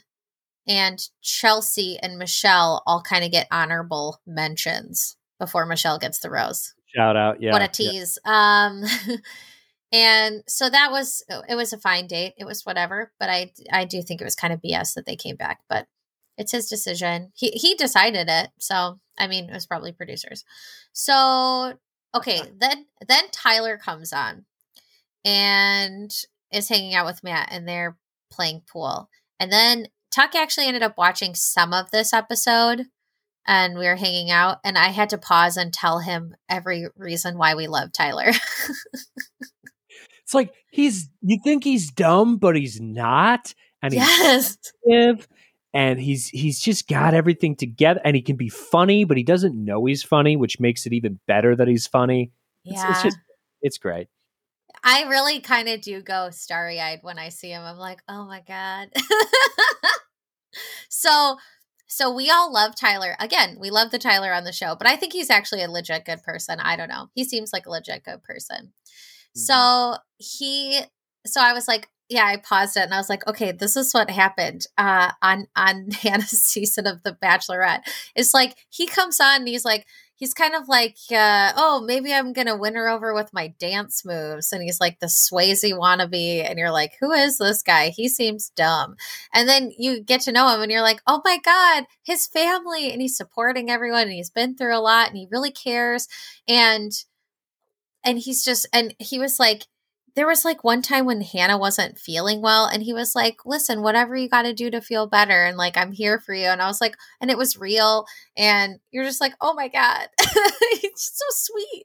and 0.68 1.02
Chelsea 1.22 1.98
and 2.02 2.18
Michelle 2.18 2.82
all 2.86 3.02
kind 3.02 3.24
of 3.24 3.32
get 3.32 3.48
honorable 3.50 4.20
mentions 4.26 5.16
before 5.40 5.66
Michelle 5.66 5.98
gets 5.98 6.18
the 6.20 6.30
rose. 6.30 6.74
Shout 6.94 7.16
out. 7.16 7.40
Yeah. 7.40 7.52
What 7.52 7.62
a 7.62 7.68
tease. 7.68 8.18
Yeah. 8.24 8.68
Um, 8.70 8.84
and 9.92 10.42
so 10.46 10.68
that 10.68 10.90
was 10.90 11.24
it 11.48 11.54
was 11.54 11.72
a 11.72 11.78
fine 11.78 12.08
date 12.08 12.34
it 12.38 12.44
was 12.44 12.66
whatever 12.66 13.12
but 13.20 13.30
i 13.30 13.52
i 13.70 13.84
do 13.84 14.02
think 14.02 14.20
it 14.20 14.24
was 14.24 14.34
kind 14.34 14.52
of 14.52 14.60
bs 14.60 14.94
that 14.94 15.06
they 15.06 15.14
came 15.14 15.36
back 15.36 15.60
but 15.68 15.86
it's 16.38 16.52
his 16.52 16.68
decision. 16.68 17.32
He 17.34 17.50
he 17.50 17.74
decided 17.74 18.28
it. 18.28 18.50
So 18.58 18.98
I 19.18 19.26
mean, 19.26 19.48
it 19.48 19.54
was 19.54 19.66
probably 19.66 19.92
producers. 19.92 20.44
So 20.92 21.74
okay, 22.14 22.40
then 22.58 22.86
then 23.06 23.24
Tyler 23.32 23.78
comes 23.78 24.12
on 24.12 24.44
and 25.26 26.10
is 26.52 26.68
hanging 26.68 26.94
out 26.94 27.04
with 27.04 27.22
Matt, 27.22 27.48
and 27.50 27.68
they're 27.68 27.98
playing 28.30 28.62
pool. 28.72 29.10
And 29.38 29.52
then 29.52 29.88
Tuck 30.10 30.34
actually 30.34 30.66
ended 30.66 30.82
up 30.82 30.96
watching 30.96 31.34
some 31.34 31.74
of 31.74 31.90
this 31.90 32.14
episode, 32.14 32.86
and 33.46 33.78
we 33.78 33.86
were 33.86 33.96
hanging 33.96 34.30
out, 34.30 34.58
and 34.64 34.78
I 34.78 34.88
had 34.88 35.10
to 35.10 35.18
pause 35.18 35.58
and 35.58 35.72
tell 35.72 35.98
him 35.98 36.34
every 36.48 36.86
reason 36.96 37.36
why 37.36 37.54
we 37.54 37.66
love 37.66 37.92
Tyler. 37.92 38.28
it's 40.22 40.32
like 40.32 40.54
he's 40.70 41.10
you 41.20 41.38
think 41.44 41.64
he's 41.64 41.90
dumb, 41.90 42.38
but 42.38 42.56
he's 42.56 42.80
not, 42.80 43.52
and 43.82 43.92
he's 43.92 44.56
yes 44.86 45.26
and 45.76 46.00
he's 46.00 46.28
he's 46.28 46.58
just 46.58 46.88
got 46.88 47.12
everything 47.12 47.54
together 47.54 48.00
and 48.02 48.16
he 48.16 48.22
can 48.22 48.36
be 48.36 48.48
funny 48.48 49.04
but 49.04 49.18
he 49.18 49.22
doesn't 49.22 49.54
know 49.54 49.84
he's 49.84 50.02
funny 50.02 50.34
which 50.34 50.58
makes 50.58 50.86
it 50.86 50.92
even 50.94 51.20
better 51.26 51.54
that 51.54 51.68
he's 51.68 51.86
funny 51.86 52.32
yeah. 52.64 52.88
it's, 52.88 52.90
it's 52.90 53.02
just 53.02 53.18
it's 53.60 53.78
great 53.78 54.08
i 54.86 55.02
really 55.02 55.40
kind 55.40 55.68
of 55.68 55.80
do 55.82 56.00
go 56.00 56.30
starry-eyed 56.30 57.00
when 57.02 57.18
i 57.18 57.28
see 57.28 57.50
him 57.50 57.62
i'm 57.62 57.76
like 57.76 58.00
oh 58.08 58.26
my 58.26 58.42
god 58.46 58.88
so 60.88 61.36
so 61.86 62.10
we 62.10 62.30
all 62.30 62.50
love 62.50 62.74
tyler 62.74 63.14
again 63.20 63.58
we 63.60 63.68
love 63.68 63.90
the 63.90 63.98
tyler 63.98 64.32
on 64.32 64.44
the 64.44 64.52
show 64.52 64.74
but 64.74 64.86
i 64.86 64.96
think 64.96 65.12
he's 65.12 65.30
actually 65.30 65.62
a 65.62 65.70
legit 65.70 66.04
good 66.04 66.22
person 66.22 66.58
i 66.60 66.76
don't 66.76 66.88
know 66.88 67.08
he 67.14 67.24
seems 67.24 67.52
like 67.52 67.66
a 67.66 67.70
legit 67.70 68.02
good 68.04 68.22
person 68.22 68.66
mm-hmm. 68.66 69.38
so 69.38 69.96
he 70.16 70.80
so 71.26 71.42
i 71.42 71.52
was 71.52 71.68
like 71.68 71.88
yeah, 72.08 72.24
I 72.24 72.36
paused 72.36 72.76
it 72.76 72.84
and 72.84 72.94
I 72.94 72.98
was 72.98 73.08
like, 73.08 73.26
okay, 73.26 73.50
this 73.52 73.76
is 73.76 73.92
what 73.92 74.10
happened 74.10 74.66
uh, 74.78 75.12
on 75.22 75.48
on 75.56 75.90
Hannah's 76.02 76.42
season 76.42 76.86
of 76.86 77.02
The 77.02 77.12
Bachelorette. 77.12 77.82
It's 78.14 78.32
like 78.32 78.56
he 78.70 78.86
comes 78.86 79.20
on 79.20 79.40
and 79.40 79.48
he's 79.48 79.64
like, 79.64 79.86
he's 80.16 80.34
kind 80.34 80.54
of 80.54 80.68
like, 80.68 80.96
uh, 81.12 81.52
oh, 81.56 81.82
maybe 81.86 82.12
I'm 82.12 82.32
gonna 82.32 82.56
win 82.56 82.74
her 82.74 82.88
over 82.88 83.14
with 83.14 83.32
my 83.32 83.48
dance 83.58 84.04
moves, 84.04 84.52
and 84.52 84.62
he's 84.62 84.80
like 84.80 85.00
the 85.00 85.06
Swayze 85.06 85.64
wannabe, 85.72 86.48
and 86.48 86.58
you're 86.58 86.70
like, 86.72 86.94
who 87.00 87.12
is 87.12 87.38
this 87.38 87.62
guy? 87.62 87.90
He 87.90 88.08
seems 88.08 88.50
dumb, 88.56 88.96
and 89.32 89.48
then 89.48 89.72
you 89.78 90.02
get 90.02 90.22
to 90.22 90.32
know 90.32 90.48
him, 90.54 90.62
and 90.62 90.72
you're 90.72 90.82
like, 90.82 91.00
oh 91.06 91.22
my 91.24 91.38
god, 91.44 91.84
his 92.02 92.26
family, 92.26 92.90
and 92.92 93.00
he's 93.02 93.16
supporting 93.16 93.70
everyone, 93.70 94.02
and 94.04 94.12
he's 94.12 94.30
been 94.30 94.56
through 94.56 94.76
a 94.76 94.80
lot, 94.80 95.08
and 95.08 95.16
he 95.18 95.28
really 95.30 95.52
cares, 95.52 96.08
and 96.48 96.92
and 98.04 98.18
he's 98.18 98.44
just, 98.44 98.66
and 98.72 98.94
he 98.98 99.18
was 99.18 99.38
like 99.40 99.64
there 100.16 100.26
was 100.26 100.46
like 100.46 100.64
one 100.64 100.80
time 100.80 101.04
when 101.04 101.20
Hannah 101.20 101.58
wasn't 101.58 101.98
feeling 101.98 102.40
well 102.40 102.64
and 102.64 102.82
he 102.82 102.94
was 102.94 103.14
like, 103.14 103.44
listen, 103.44 103.82
whatever 103.82 104.16
you 104.16 104.30
got 104.30 104.42
to 104.42 104.54
do 104.54 104.70
to 104.70 104.80
feel 104.80 105.06
better. 105.06 105.44
And 105.44 105.58
like, 105.58 105.76
I'm 105.76 105.92
here 105.92 106.18
for 106.18 106.34
you. 106.34 106.46
And 106.46 106.62
I 106.62 106.66
was 106.66 106.80
like, 106.80 106.96
and 107.20 107.30
it 107.30 107.36
was 107.36 107.58
real. 107.58 108.06
And 108.34 108.80
you're 108.90 109.04
just 109.04 109.20
like, 109.20 109.34
oh 109.42 109.52
my 109.52 109.68
God, 109.68 110.08
it's 110.18 111.04
just 111.04 111.18
so 111.18 111.52
sweet. 111.52 111.84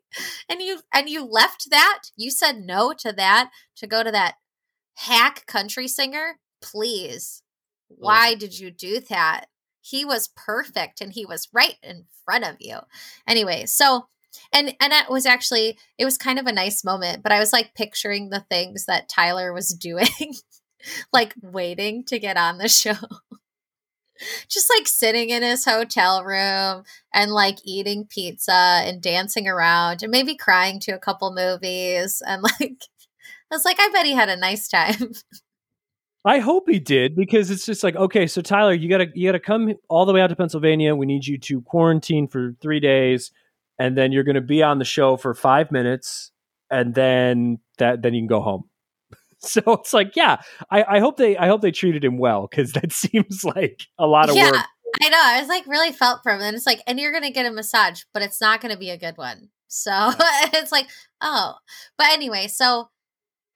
And 0.49 0.61
you, 0.61 0.79
and 0.93 1.09
you 1.09 1.25
left 1.25 1.69
that, 1.71 2.03
you 2.15 2.31
said 2.31 2.61
no 2.61 2.93
to 2.99 3.11
that, 3.11 3.51
to 3.75 3.85
go 3.85 4.01
to 4.01 4.11
that 4.11 4.35
hack 4.95 5.45
country 5.45 5.89
singer. 5.89 6.39
Please. 6.61 7.43
Why 7.89 8.35
did 8.35 8.57
you 8.57 8.71
do 8.71 9.01
that? 9.09 9.47
He 9.81 10.05
was 10.05 10.29
perfect 10.37 11.01
and 11.01 11.11
he 11.11 11.25
was 11.25 11.49
right 11.51 11.75
in 11.83 12.05
front 12.23 12.45
of 12.45 12.55
you. 12.61 12.77
Anyway, 13.27 13.65
so 13.65 14.07
and 14.53 14.75
and 14.79 14.93
it 14.93 15.09
was 15.09 15.25
actually 15.25 15.77
it 15.97 16.05
was 16.05 16.17
kind 16.17 16.39
of 16.39 16.45
a 16.45 16.51
nice 16.51 16.83
moment 16.83 17.23
but 17.23 17.31
i 17.31 17.39
was 17.39 17.51
like 17.51 17.73
picturing 17.75 18.29
the 18.29 18.45
things 18.49 18.85
that 18.85 19.09
tyler 19.09 19.53
was 19.53 19.69
doing 19.73 20.07
like 21.13 21.33
waiting 21.41 22.03
to 22.05 22.19
get 22.19 22.37
on 22.37 22.57
the 22.57 22.69
show. 22.69 22.95
Just 24.47 24.71
like 24.75 24.87
sitting 24.87 25.31
in 25.31 25.41
his 25.41 25.65
hotel 25.65 26.23
room 26.23 26.83
and 27.11 27.31
like 27.31 27.57
eating 27.65 28.05
pizza 28.07 28.81
and 28.83 29.01
dancing 29.01 29.47
around 29.47 30.03
and 30.03 30.11
maybe 30.11 30.35
crying 30.35 30.79
to 30.81 30.91
a 30.91 30.99
couple 30.99 31.33
movies 31.33 32.21
and 32.27 32.43
like 32.59 32.83
i 33.51 33.55
was 33.55 33.65
like 33.65 33.77
i 33.79 33.89
bet 33.89 34.05
he 34.05 34.13
had 34.13 34.29
a 34.29 34.37
nice 34.37 34.67
time. 34.67 35.13
I 36.23 36.37
hope 36.37 36.69
he 36.69 36.77
did 36.77 37.15
because 37.15 37.49
it's 37.49 37.65
just 37.65 37.83
like 37.83 37.95
okay, 37.95 38.27
so 38.27 38.43
Tyler, 38.43 38.73
you 38.73 38.87
gotta 38.87 39.07
you 39.15 39.27
gotta 39.27 39.39
come 39.39 39.73
all 39.89 40.05
the 40.05 40.13
way 40.13 40.21
out 40.21 40.27
to 40.27 40.35
Pennsylvania. 40.35 40.95
We 40.95 41.07
need 41.07 41.25
you 41.25 41.39
to 41.39 41.61
quarantine 41.61 42.27
for 42.27 42.53
three 42.61 42.79
days 42.79 43.31
and 43.81 43.97
then 43.97 44.11
you're 44.11 44.23
going 44.23 44.35
to 44.35 44.41
be 44.41 44.61
on 44.61 44.77
the 44.77 44.85
show 44.85 45.17
for 45.17 45.33
five 45.33 45.71
minutes, 45.71 46.31
and 46.69 46.93
then 46.93 47.57
that 47.79 48.03
then 48.03 48.13
you 48.13 48.21
can 48.21 48.27
go 48.27 48.41
home. 48.41 48.65
So 49.43 49.59
it's 49.73 49.91
like, 49.91 50.15
yeah, 50.15 50.39
I, 50.69 50.83
I 50.83 50.99
hope 50.99 51.17
they 51.17 51.35
I 51.35 51.47
hope 51.47 51.61
they 51.61 51.71
treated 51.71 52.05
him 52.05 52.19
well 52.19 52.47
because 52.47 52.73
that 52.73 52.93
seems 52.93 53.43
like 53.43 53.81
a 53.97 54.05
lot 54.05 54.29
of 54.29 54.35
yeah, 54.35 54.51
work. 54.51 54.65
I 55.01 55.09
know. 55.09 55.19
I 55.19 55.39
was 55.39 55.49
like 55.49 55.65
really 55.65 55.91
felt 55.91 56.19
for 56.21 56.31
him, 56.31 56.41
and 56.41 56.55
it's 56.55 56.67
like, 56.67 56.83
and 56.85 56.99
you're 56.99 57.11
gonna 57.11 57.31
get 57.31 57.47
a 57.47 57.51
massage, 57.51 58.03
but 58.13 58.21
it's 58.21 58.39
not 58.39 58.61
gonna 58.61 58.77
be 58.77 58.91
a 58.91 58.99
good 58.99 59.17
one. 59.17 59.49
So 59.67 59.91
it's 60.53 60.71
like, 60.71 60.89
oh, 61.21 61.55
but 61.97 62.11
anyway, 62.11 62.49
so 62.49 62.91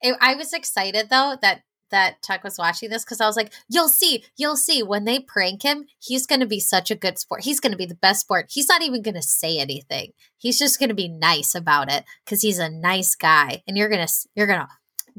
it, 0.02 0.16
I 0.20 0.34
was 0.34 0.52
excited 0.52 1.08
though 1.08 1.36
that 1.40 1.60
that 1.90 2.22
Tuck 2.22 2.42
was 2.42 2.58
watching 2.58 2.90
this 2.90 3.04
because 3.04 3.20
I 3.20 3.26
was 3.26 3.36
like, 3.36 3.52
you'll 3.68 3.88
see, 3.88 4.24
you'll 4.36 4.56
see 4.56 4.82
when 4.82 5.04
they 5.04 5.20
prank 5.20 5.62
him, 5.62 5.86
he's 5.98 6.26
going 6.26 6.40
to 6.40 6.46
be 6.46 6.60
such 6.60 6.90
a 6.90 6.96
good 6.96 7.18
sport. 7.18 7.44
He's 7.44 7.60
going 7.60 7.72
to 7.72 7.78
be 7.78 7.86
the 7.86 7.94
best 7.94 8.20
sport. 8.20 8.46
He's 8.50 8.68
not 8.68 8.82
even 8.82 9.02
going 9.02 9.14
to 9.14 9.22
say 9.22 9.58
anything. 9.58 10.12
He's 10.36 10.58
just 10.58 10.78
going 10.78 10.88
to 10.88 10.94
be 10.94 11.08
nice 11.08 11.54
about 11.54 11.90
it 11.90 12.04
because 12.24 12.42
he's 12.42 12.58
a 12.58 12.68
nice 12.68 13.14
guy. 13.14 13.62
And 13.66 13.76
you're 13.76 13.88
to, 13.88 14.08
you're 14.34 14.46
to 14.46 14.68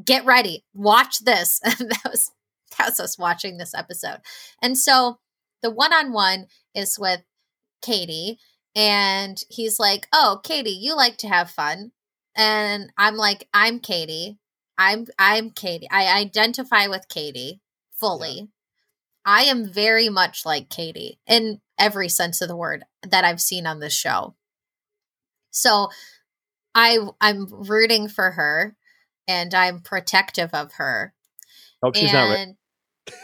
get 0.03 0.25
ready, 0.25 0.65
watch 0.73 1.19
this. 1.19 1.59
And 1.79 1.91
that 1.91 2.11
was, 2.11 2.31
that 2.77 2.87
was 2.87 2.99
us 2.99 3.17
watching 3.17 3.57
this 3.57 3.73
episode. 3.73 4.19
And 4.61 4.77
so 4.77 5.19
the 5.61 5.71
one 5.71 5.93
on 5.93 6.11
one 6.11 6.47
is 6.75 6.97
with 6.99 7.21
Katie. 7.81 8.39
And 8.75 9.41
he's 9.49 9.79
like, 9.79 10.07
oh, 10.13 10.39
Katie, 10.43 10.69
you 10.69 10.95
like 10.95 11.17
to 11.17 11.27
have 11.27 11.49
fun. 11.49 11.91
And 12.35 12.91
I'm 12.97 13.15
like, 13.15 13.47
I'm 13.53 13.79
Katie. 13.79 14.37
I'm 14.77 15.07
I'm 15.17 15.49
Katie. 15.49 15.87
I 15.89 16.19
identify 16.19 16.87
with 16.87 17.07
Katie 17.09 17.61
fully. 17.99 18.35
Yeah. 18.37 18.45
I 19.25 19.43
am 19.43 19.71
very 19.71 20.07
much 20.09 20.45
like 20.45 20.69
Katie 20.69 21.19
in 21.27 21.59
every 21.77 22.09
sense 22.09 22.41
of 22.41 22.47
the 22.47 22.55
word 22.55 22.85
that 23.03 23.25
I've 23.25 23.41
seen 23.41 23.67
on 23.67 23.79
this 23.79 23.93
show. 23.93 24.35
So 25.51 25.89
I 26.73 26.99
I'm 27.19 27.47
rooting 27.49 28.07
for 28.07 28.31
her 28.31 28.75
and 29.27 29.53
I'm 29.53 29.81
protective 29.81 30.51
of 30.53 30.73
her. 30.73 31.13
Oh, 31.83 31.91
she's 31.93 32.13
and 32.13 32.55
not 33.09 33.15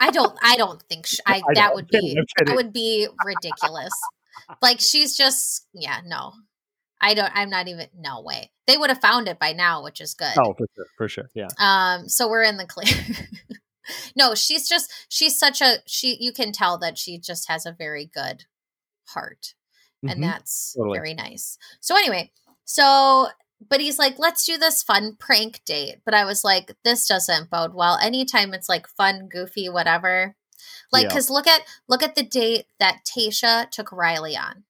I 0.00 0.10
don't 0.10 0.36
I 0.42 0.56
don't 0.56 0.82
think 0.82 1.06
she, 1.06 1.18
I, 1.26 1.42
I 1.48 1.54
that 1.54 1.74
would 1.74 1.88
be 1.88 2.18
that 2.44 2.54
would 2.54 2.72
be 2.72 3.08
ridiculous. 3.24 3.92
like 4.60 4.80
she's 4.80 5.16
just 5.16 5.66
yeah, 5.72 6.00
no. 6.04 6.32
I 7.02 7.14
don't. 7.14 7.30
I'm 7.34 7.50
not 7.50 7.68
even. 7.68 7.88
No 7.98 8.22
way. 8.22 8.50
They 8.66 8.76
would 8.76 8.90
have 8.90 9.00
found 9.00 9.28
it 9.28 9.38
by 9.38 9.52
now, 9.52 9.82
which 9.82 10.00
is 10.00 10.14
good. 10.14 10.32
Oh, 10.38 10.54
for 10.54 10.66
sure, 10.74 10.86
for 10.96 11.08
sure. 11.08 11.30
Yeah. 11.34 11.48
Um. 11.58 12.08
So 12.08 12.28
we're 12.28 12.44
in 12.44 12.56
the 12.56 12.66
clear. 12.66 12.94
no, 14.16 14.34
she's 14.34 14.68
just. 14.68 14.90
She's 15.08 15.38
such 15.38 15.60
a. 15.60 15.78
She. 15.86 16.16
You 16.20 16.32
can 16.32 16.52
tell 16.52 16.78
that 16.78 16.96
she 16.96 17.18
just 17.18 17.48
has 17.48 17.66
a 17.66 17.72
very 17.72 18.06
good 18.06 18.44
heart, 19.08 19.54
and 20.02 20.12
mm-hmm. 20.12 20.22
that's 20.22 20.74
totally. 20.76 20.96
very 20.96 21.14
nice. 21.14 21.58
So 21.80 21.96
anyway, 21.96 22.30
so 22.64 23.28
but 23.68 23.80
he's 23.80 23.98
like, 23.98 24.18
let's 24.18 24.44
do 24.44 24.58
this 24.58 24.82
fun 24.82 25.16
prank 25.18 25.60
date. 25.64 25.96
But 26.04 26.14
I 26.14 26.24
was 26.24 26.44
like, 26.44 26.74
this 26.84 27.06
doesn't 27.06 27.50
bode 27.50 27.74
well. 27.74 27.98
Anytime 27.98 28.54
it's 28.54 28.68
like 28.68 28.86
fun, 28.88 29.28
goofy, 29.28 29.68
whatever. 29.68 30.36
Like, 30.92 31.08
because 31.08 31.30
look 31.30 31.46
at 31.46 31.62
look 31.88 32.02
at 32.02 32.14
the 32.14 32.22
date 32.22 32.66
that 32.78 33.00
Tayshia 33.04 33.70
took 33.70 33.90
Riley 33.92 34.36
on, 34.36 34.64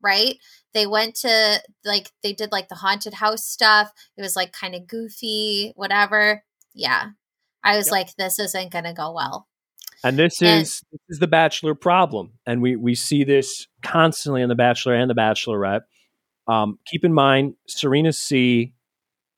right? 0.00 0.36
They 0.74 0.86
went 0.86 1.14
to 1.16 1.60
like 1.84 2.12
they 2.22 2.32
did 2.32 2.52
like 2.52 2.68
the 2.68 2.76
haunted 2.76 3.14
house 3.14 3.44
stuff. 3.44 3.92
It 4.16 4.22
was 4.22 4.36
like 4.36 4.52
kind 4.52 4.74
of 4.74 4.86
goofy, 4.86 5.72
whatever. 5.76 6.42
Yeah. 6.74 7.10
I 7.62 7.76
was 7.76 7.88
yep. 7.88 7.92
like, 7.92 8.16
this 8.16 8.38
isn't 8.38 8.72
gonna 8.72 8.94
go 8.94 9.12
well. 9.12 9.46
And 10.02 10.18
this 10.18 10.40
and, 10.40 10.62
is 10.62 10.82
this 10.90 11.00
is 11.10 11.18
the 11.18 11.26
Bachelor 11.26 11.74
problem, 11.74 12.32
and 12.46 12.62
we 12.62 12.74
we 12.74 12.94
see 12.94 13.22
this 13.22 13.66
constantly 13.82 14.40
in 14.40 14.48
the 14.48 14.54
Bachelor 14.54 14.94
and 14.94 15.10
the 15.10 15.14
Bachelorette. 15.14 15.82
Um, 16.48 16.78
keep 16.86 17.04
in 17.04 17.12
mind, 17.12 17.54
Serena 17.68 18.12
C 18.12 18.72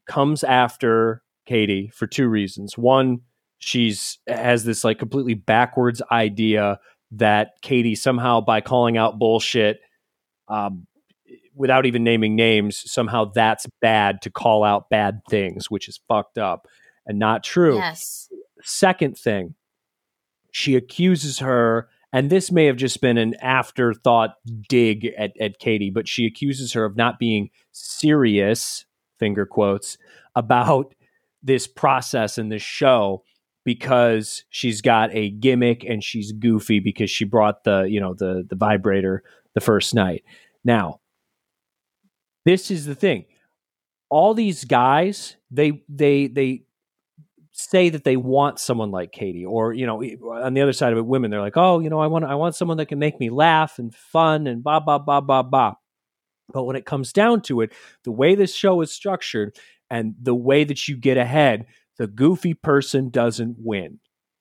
comes 0.06 0.44
after 0.44 1.22
Katie 1.46 1.90
for 1.92 2.06
two 2.06 2.28
reasons. 2.28 2.78
One, 2.78 3.22
she's 3.58 4.18
has 4.28 4.64
this 4.64 4.84
like 4.84 5.00
completely 5.00 5.34
backwards 5.34 6.00
idea 6.12 6.78
that 7.10 7.50
Katie 7.62 7.96
somehow 7.96 8.40
by 8.40 8.60
calling 8.60 8.96
out 8.96 9.18
bullshit 9.18 9.80
um, 10.46 10.86
without 11.54 11.86
even 11.86 12.04
naming 12.04 12.36
names, 12.36 12.82
somehow 12.90 13.26
that's 13.26 13.66
bad 13.80 14.22
to 14.22 14.30
call 14.30 14.64
out 14.64 14.90
bad 14.90 15.20
things, 15.28 15.70
which 15.70 15.88
is 15.88 16.00
fucked 16.08 16.38
up 16.38 16.66
and 17.06 17.18
not 17.18 17.42
true. 17.42 17.76
Yes. 17.76 18.28
Second 18.62 19.18
thing, 19.18 19.54
she 20.52 20.76
accuses 20.76 21.40
her, 21.40 21.88
and 22.12 22.30
this 22.30 22.52
may 22.52 22.66
have 22.66 22.76
just 22.76 23.00
been 23.00 23.18
an 23.18 23.34
afterthought 23.40 24.34
dig 24.68 25.06
at, 25.18 25.32
at 25.40 25.58
Katie, 25.58 25.90
but 25.90 26.06
she 26.06 26.26
accuses 26.26 26.72
her 26.74 26.84
of 26.84 26.96
not 26.96 27.18
being 27.18 27.50
serious, 27.72 28.84
finger 29.18 29.46
quotes, 29.46 29.98
about 30.34 30.94
this 31.42 31.66
process 31.66 32.38
and 32.38 32.52
this 32.52 32.62
show 32.62 33.24
because 33.64 34.44
she's 34.50 34.80
got 34.80 35.10
a 35.12 35.30
gimmick 35.30 35.84
and 35.84 36.02
she's 36.02 36.32
goofy 36.32 36.80
because 36.80 37.10
she 37.10 37.24
brought 37.24 37.64
the 37.64 37.82
you 37.82 38.00
know 38.00 38.14
the 38.14 38.44
the 38.48 38.56
vibrator 38.56 39.22
the 39.54 39.60
first 39.60 39.94
night. 39.94 40.24
Now, 40.64 41.00
this 42.44 42.70
is 42.70 42.86
the 42.86 42.94
thing. 42.94 43.24
All 44.10 44.34
these 44.34 44.64
guys, 44.64 45.36
they 45.50 45.82
they 45.88 46.26
they 46.26 46.64
say 47.52 47.90
that 47.90 48.04
they 48.04 48.16
want 48.16 48.58
someone 48.58 48.90
like 48.90 49.12
Katie, 49.12 49.44
or 49.44 49.72
you 49.72 49.86
know, 49.86 50.02
on 50.02 50.54
the 50.54 50.60
other 50.60 50.72
side 50.72 50.92
of 50.92 50.98
it, 50.98 51.06
women 51.06 51.30
they're 51.30 51.40
like, 51.40 51.56
oh, 51.56 51.80
you 51.80 51.90
know, 51.90 52.00
I 52.00 52.06
want 52.06 52.24
I 52.24 52.34
want 52.34 52.54
someone 52.54 52.76
that 52.78 52.86
can 52.86 52.98
make 52.98 53.18
me 53.20 53.30
laugh 53.30 53.78
and 53.78 53.94
fun 53.94 54.46
and 54.46 54.62
blah 54.62 54.80
blah 54.80 54.98
blah 54.98 55.20
blah 55.20 55.42
blah. 55.42 55.74
But 56.52 56.64
when 56.64 56.76
it 56.76 56.86
comes 56.86 57.12
down 57.12 57.42
to 57.42 57.62
it, 57.62 57.72
the 58.04 58.12
way 58.12 58.34
this 58.34 58.54
show 58.54 58.80
is 58.82 58.92
structured 58.92 59.56
and 59.90 60.14
the 60.20 60.34
way 60.34 60.64
that 60.64 60.88
you 60.88 60.96
get 60.96 61.16
ahead, 61.16 61.66
the 61.98 62.06
goofy 62.06 62.54
person 62.54 63.10
doesn't 63.10 63.56
win. 63.58 64.00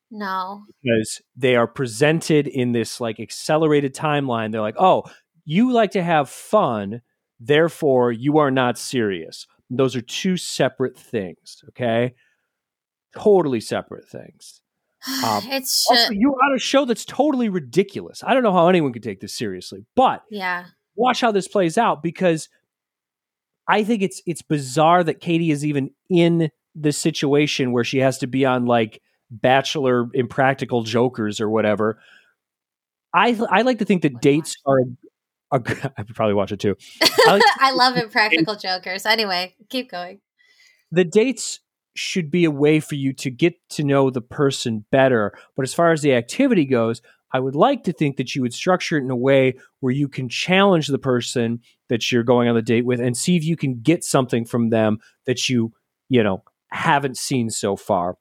No. 0.09 0.65
Because 0.83 1.21
they 1.37 1.55
are 1.55 1.67
presented 1.67 2.47
in 2.47 2.73
this 2.73 2.99
like 2.99 3.19
accelerated 3.19 3.95
timeline. 3.95 4.51
They're 4.51 4.61
like, 4.61 4.75
oh, 4.77 5.03
you 5.45 5.71
like 5.71 5.91
to 5.91 6.03
have 6.03 6.29
fun, 6.29 7.01
Therefore, 7.43 8.11
you 8.11 8.37
are 8.37 8.51
not 8.51 8.77
serious. 8.77 9.47
Those 9.71 9.95
are 9.95 10.01
two 10.01 10.37
separate 10.37 10.97
things, 10.97 11.63
okay? 11.69 12.13
Totally 13.17 13.59
separate 13.59 14.07
things. 14.07 14.61
Um, 15.25 15.41
it's 15.47 15.87
also, 15.89 16.11
you 16.11 16.29
on 16.29 16.55
a 16.55 16.59
show 16.59 16.85
that's 16.85 17.05
totally 17.05 17.49
ridiculous. 17.49 18.23
I 18.23 18.35
don't 18.35 18.43
know 18.43 18.53
how 18.53 18.67
anyone 18.67 18.93
could 18.93 19.01
take 19.01 19.19
this 19.19 19.33
seriously, 19.33 19.83
but 19.95 20.21
yeah, 20.29 20.65
watch 20.95 21.21
how 21.21 21.31
this 21.31 21.47
plays 21.47 21.75
out 21.75 22.03
because 22.03 22.49
I 23.67 23.83
think 23.83 24.03
it's 24.03 24.21
it's 24.27 24.43
bizarre 24.43 25.03
that 25.03 25.19
Katie 25.19 25.49
is 25.49 25.65
even 25.65 25.89
in 26.07 26.51
this 26.75 26.99
situation 26.99 27.71
where 27.71 27.83
she 27.83 27.97
has 27.97 28.19
to 28.19 28.27
be 28.27 28.45
on 28.45 28.65
like 28.65 29.01
Bachelor 29.31 30.07
Impractical 30.13 30.83
Jokers 30.83 31.41
or 31.41 31.49
whatever. 31.49 31.99
I 33.11 33.39
I 33.49 33.63
like 33.63 33.79
to 33.79 33.85
think 33.85 34.03
that 34.03 34.21
dates 34.21 34.55
are 34.67 34.81
I 35.51 35.57
would 35.97 36.15
probably 36.15 36.33
watch 36.33 36.51
it 36.51 36.59
too. 36.59 36.75
I, 37.01 37.31
like 37.33 37.43
I 37.59 37.71
love 37.71 37.97
Impractical 37.97 38.55
Jokers. 38.55 39.05
Anyway, 39.05 39.55
keep 39.69 39.91
going. 39.91 40.21
The 40.91 41.03
dates 41.03 41.59
should 41.95 42.31
be 42.31 42.45
a 42.45 42.51
way 42.51 42.79
for 42.79 42.95
you 42.95 43.13
to 43.13 43.29
get 43.29 43.55
to 43.69 43.83
know 43.83 44.09
the 44.09 44.21
person 44.21 44.85
better. 44.91 45.33
But 45.55 45.63
as 45.63 45.73
far 45.73 45.91
as 45.91 46.01
the 46.01 46.13
activity 46.13 46.65
goes, 46.65 47.01
I 47.33 47.39
would 47.39 47.55
like 47.55 47.83
to 47.83 47.93
think 47.93 48.17
that 48.17 48.35
you 48.35 48.41
would 48.41 48.53
structure 48.53 48.97
it 48.97 49.03
in 49.03 49.11
a 49.11 49.15
way 49.15 49.55
where 49.79 49.93
you 49.93 50.07
can 50.07 50.29
challenge 50.29 50.87
the 50.87 50.99
person 50.99 51.61
that 51.89 52.11
you're 52.11 52.23
going 52.23 52.49
on 52.49 52.55
the 52.55 52.61
date 52.61 52.85
with 52.85 52.99
and 52.99 53.15
see 53.15 53.35
if 53.35 53.43
you 53.43 53.55
can 53.55 53.81
get 53.81 54.03
something 54.03 54.45
from 54.45 54.69
them 54.69 54.99
that 55.25 55.49
you, 55.49 55.73
you 56.09 56.23
know, 56.23 56.43
haven't 56.71 57.17
seen 57.17 57.49
so 57.49 57.75
far, 57.75 58.17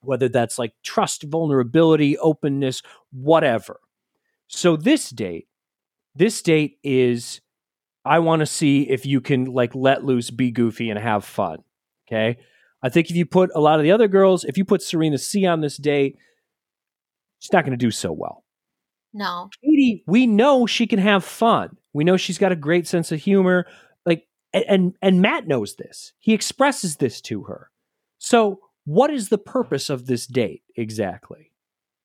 whether 0.00 0.28
that's 0.28 0.58
like 0.58 0.72
trust, 0.82 1.24
vulnerability, 1.24 2.18
openness, 2.18 2.82
whatever. 3.12 3.80
So 4.48 4.76
this 4.76 5.10
date, 5.10 5.46
this 6.14 6.42
date 6.42 6.78
is 6.82 7.40
I 8.04 8.18
want 8.20 8.40
to 8.40 8.46
see 8.46 8.88
if 8.88 9.06
you 9.06 9.20
can 9.20 9.46
like 9.46 9.74
let 9.74 10.04
loose, 10.04 10.30
be 10.30 10.50
goofy, 10.50 10.90
and 10.90 10.98
have 10.98 11.24
fun. 11.24 11.58
Okay. 12.08 12.38
I 12.82 12.88
think 12.88 13.10
if 13.10 13.16
you 13.16 13.26
put 13.26 13.50
a 13.54 13.60
lot 13.60 13.78
of 13.78 13.82
the 13.82 13.92
other 13.92 14.08
girls, 14.08 14.44
if 14.44 14.56
you 14.56 14.64
put 14.64 14.82
Serena 14.82 15.18
C 15.18 15.46
on 15.46 15.60
this 15.60 15.76
date, 15.76 16.16
she's 17.38 17.52
not 17.52 17.64
going 17.64 17.78
to 17.78 17.84
do 17.84 17.90
so 17.90 18.10
well. 18.10 18.44
No. 19.12 19.50
Katie, 19.62 20.02
we 20.06 20.26
know 20.26 20.66
she 20.66 20.86
can 20.86 20.98
have 20.98 21.24
fun. 21.24 21.76
We 21.92 22.04
know 22.04 22.16
she's 22.16 22.38
got 22.38 22.52
a 22.52 22.56
great 22.56 22.86
sense 22.86 23.12
of 23.12 23.20
humor. 23.20 23.66
Like 24.06 24.26
and 24.52 24.94
and 25.02 25.20
Matt 25.20 25.46
knows 25.46 25.76
this. 25.76 26.12
He 26.18 26.32
expresses 26.32 26.96
this 26.96 27.20
to 27.22 27.44
her. 27.44 27.70
So, 28.18 28.60
what 28.84 29.10
is 29.10 29.28
the 29.28 29.38
purpose 29.38 29.90
of 29.90 30.06
this 30.06 30.26
date 30.26 30.62
exactly? 30.76 31.49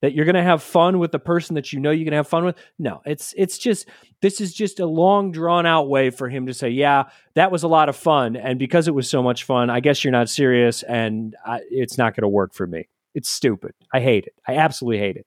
That 0.01 0.13
you're 0.13 0.25
going 0.25 0.35
to 0.35 0.43
have 0.43 0.61
fun 0.61 0.99
with 0.99 1.11
the 1.11 1.19
person 1.19 1.55
that 1.55 1.73
you 1.73 1.79
know 1.79 1.89
you 1.89 2.03
can 2.05 2.13
have 2.13 2.27
fun 2.27 2.45
with? 2.45 2.57
No, 2.77 3.01
it's 3.05 3.33
it's 3.37 3.57
just 3.57 3.87
this 4.21 4.39
is 4.41 4.53
just 4.53 4.79
a 4.79 4.85
long 4.85 5.31
drawn 5.31 5.65
out 5.65 5.89
way 5.89 6.09
for 6.09 6.29
him 6.29 6.45
to 6.47 6.53
say, 6.53 6.69
"Yeah, 6.69 7.05
that 7.35 7.51
was 7.51 7.63
a 7.63 7.67
lot 7.67 7.89
of 7.89 7.95
fun, 7.95 8.35
and 8.35 8.59
because 8.59 8.87
it 8.87 8.93
was 8.93 9.09
so 9.09 9.23
much 9.23 9.45
fun, 9.45 9.69
I 9.69 9.79
guess 9.79 10.03
you're 10.03 10.11
not 10.11 10.29
serious, 10.29 10.83
and 10.83 11.35
I, 11.45 11.61
it's 11.69 11.97
not 11.97 12.15
going 12.15 12.23
to 12.23 12.29
work 12.29 12.53
for 12.53 12.67
me." 12.67 12.87
It's 13.15 13.29
stupid. 13.29 13.71
I 13.93 14.01
hate 14.01 14.25
it. 14.25 14.33
I 14.47 14.57
absolutely 14.57 14.99
hate 14.99 15.15
it. 15.15 15.25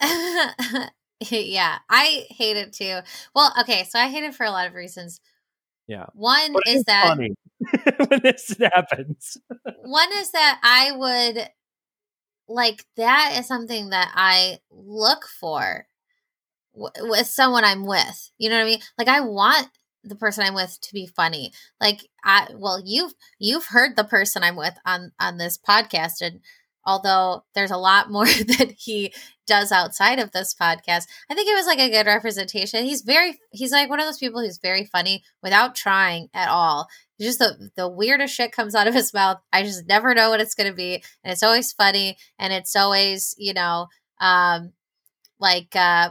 yeah, 1.30 1.78
I 1.88 2.26
hate 2.30 2.56
it 2.56 2.72
too. 2.72 2.98
Well, 3.34 3.52
okay, 3.60 3.84
so 3.88 3.98
I 3.98 4.08
hate 4.08 4.24
it 4.24 4.34
for 4.34 4.44
a 4.44 4.50
lot 4.50 4.66
of 4.66 4.74
reasons. 4.74 5.20
Yeah. 5.86 6.06
One 6.14 6.54
is 6.66 6.84
that 6.84 7.18
when 8.08 8.20
this 8.22 8.56
happens. 8.60 9.36
one 9.82 10.08
is 10.14 10.30
that 10.30 10.60
I 10.62 10.92
would 10.92 11.48
like 12.50 12.84
that 12.96 13.36
is 13.38 13.46
something 13.46 13.90
that 13.90 14.12
I 14.14 14.58
look 14.70 15.24
for 15.24 15.86
w- 16.74 17.10
with 17.10 17.26
someone 17.26 17.64
I'm 17.64 17.86
with. 17.86 18.30
You 18.38 18.50
know 18.50 18.56
what 18.56 18.62
I 18.62 18.66
mean? 18.66 18.80
Like 18.98 19.08
I 19.08 19.20
want 19.20 19.68
the 20.02 20.16
person 20.16 20.44
I'm 20.44 20.54
with 20.54 20.78
to 20.80 20.92
be 20.92 21.06
funny. 21.06 21.52
Like 21.80 22.00
I 22.24 22.48
well 22.54 22.82
you've 22.84 23.12
you've 23.38 23.66
heard 23.66 23.96
the 23.96 24.04
person 24.04 24.42
I'm 24.42 24.56
with 24.56 24.74
on 24.84 25.12
on 25.20 25.38
this 25.38 25.58
podcast 25.58 26.20
and 26.20 26.40
although 26.84 27.44
there's 27.54 27.70
a 27.70 27.76
lot 27.76 28.10
more 28.10 28.26
that 28.58 28.74
he 28.76 29.12
does 29.46 29.72
outside 29.72 30.18
of 30.18 30.30
this 30.30 30.54
podcast 30.54 31.06
i 31.28 31.34
think 31.34 31.48
it 31.48 31.54
was 31.54 31.66
like 31.66 31.78
a 31.80 31.90
good 31.90 32.06
representation 32.06 32.84
he's 32.84 33.02
very 33.02 33.38
he's 33.50 33.72
like 33.72 33.90
one 33.90 33.98
of 33.98 34.06
those 34.06 34.18
people 34.18 34.40
who's 34.40 34.58
very 34.58 34.84
funny 34.84 35.22
without 35.42 35.74
trying 35.74 36.28
at 36.32 36.48
all 36.48 36.88
just 37.24 37.38
the 37.38 37.70
the 37.76 37.88
weirdest 37.88 38.34
shit 38.34 38.52
comes 38.52 38.74
out 38.74 38.86
of 38.86 38.94
his 38.94 39.12
mouth 39.12 39.38
i 39.52 39.62
just 39.62 39.86
never 39.88 40.14
know 40.14 40.30
what 40.30 40.40
it's 40.40 40.54
going 40.54 40.68
to 40.68 40.76
be 40.76 41.02
and 41.22 41.32
it's 41.32 41.42
always 41.42 41.72
funny 41.72 42.16
and 42.38 42.52
it's 42.52 42.74
always 42.74 43.34
you 43.38 43.52
know 43.54 43.86
um 44.20 44.72
like 45.38 45.74
uh 45.74 46.10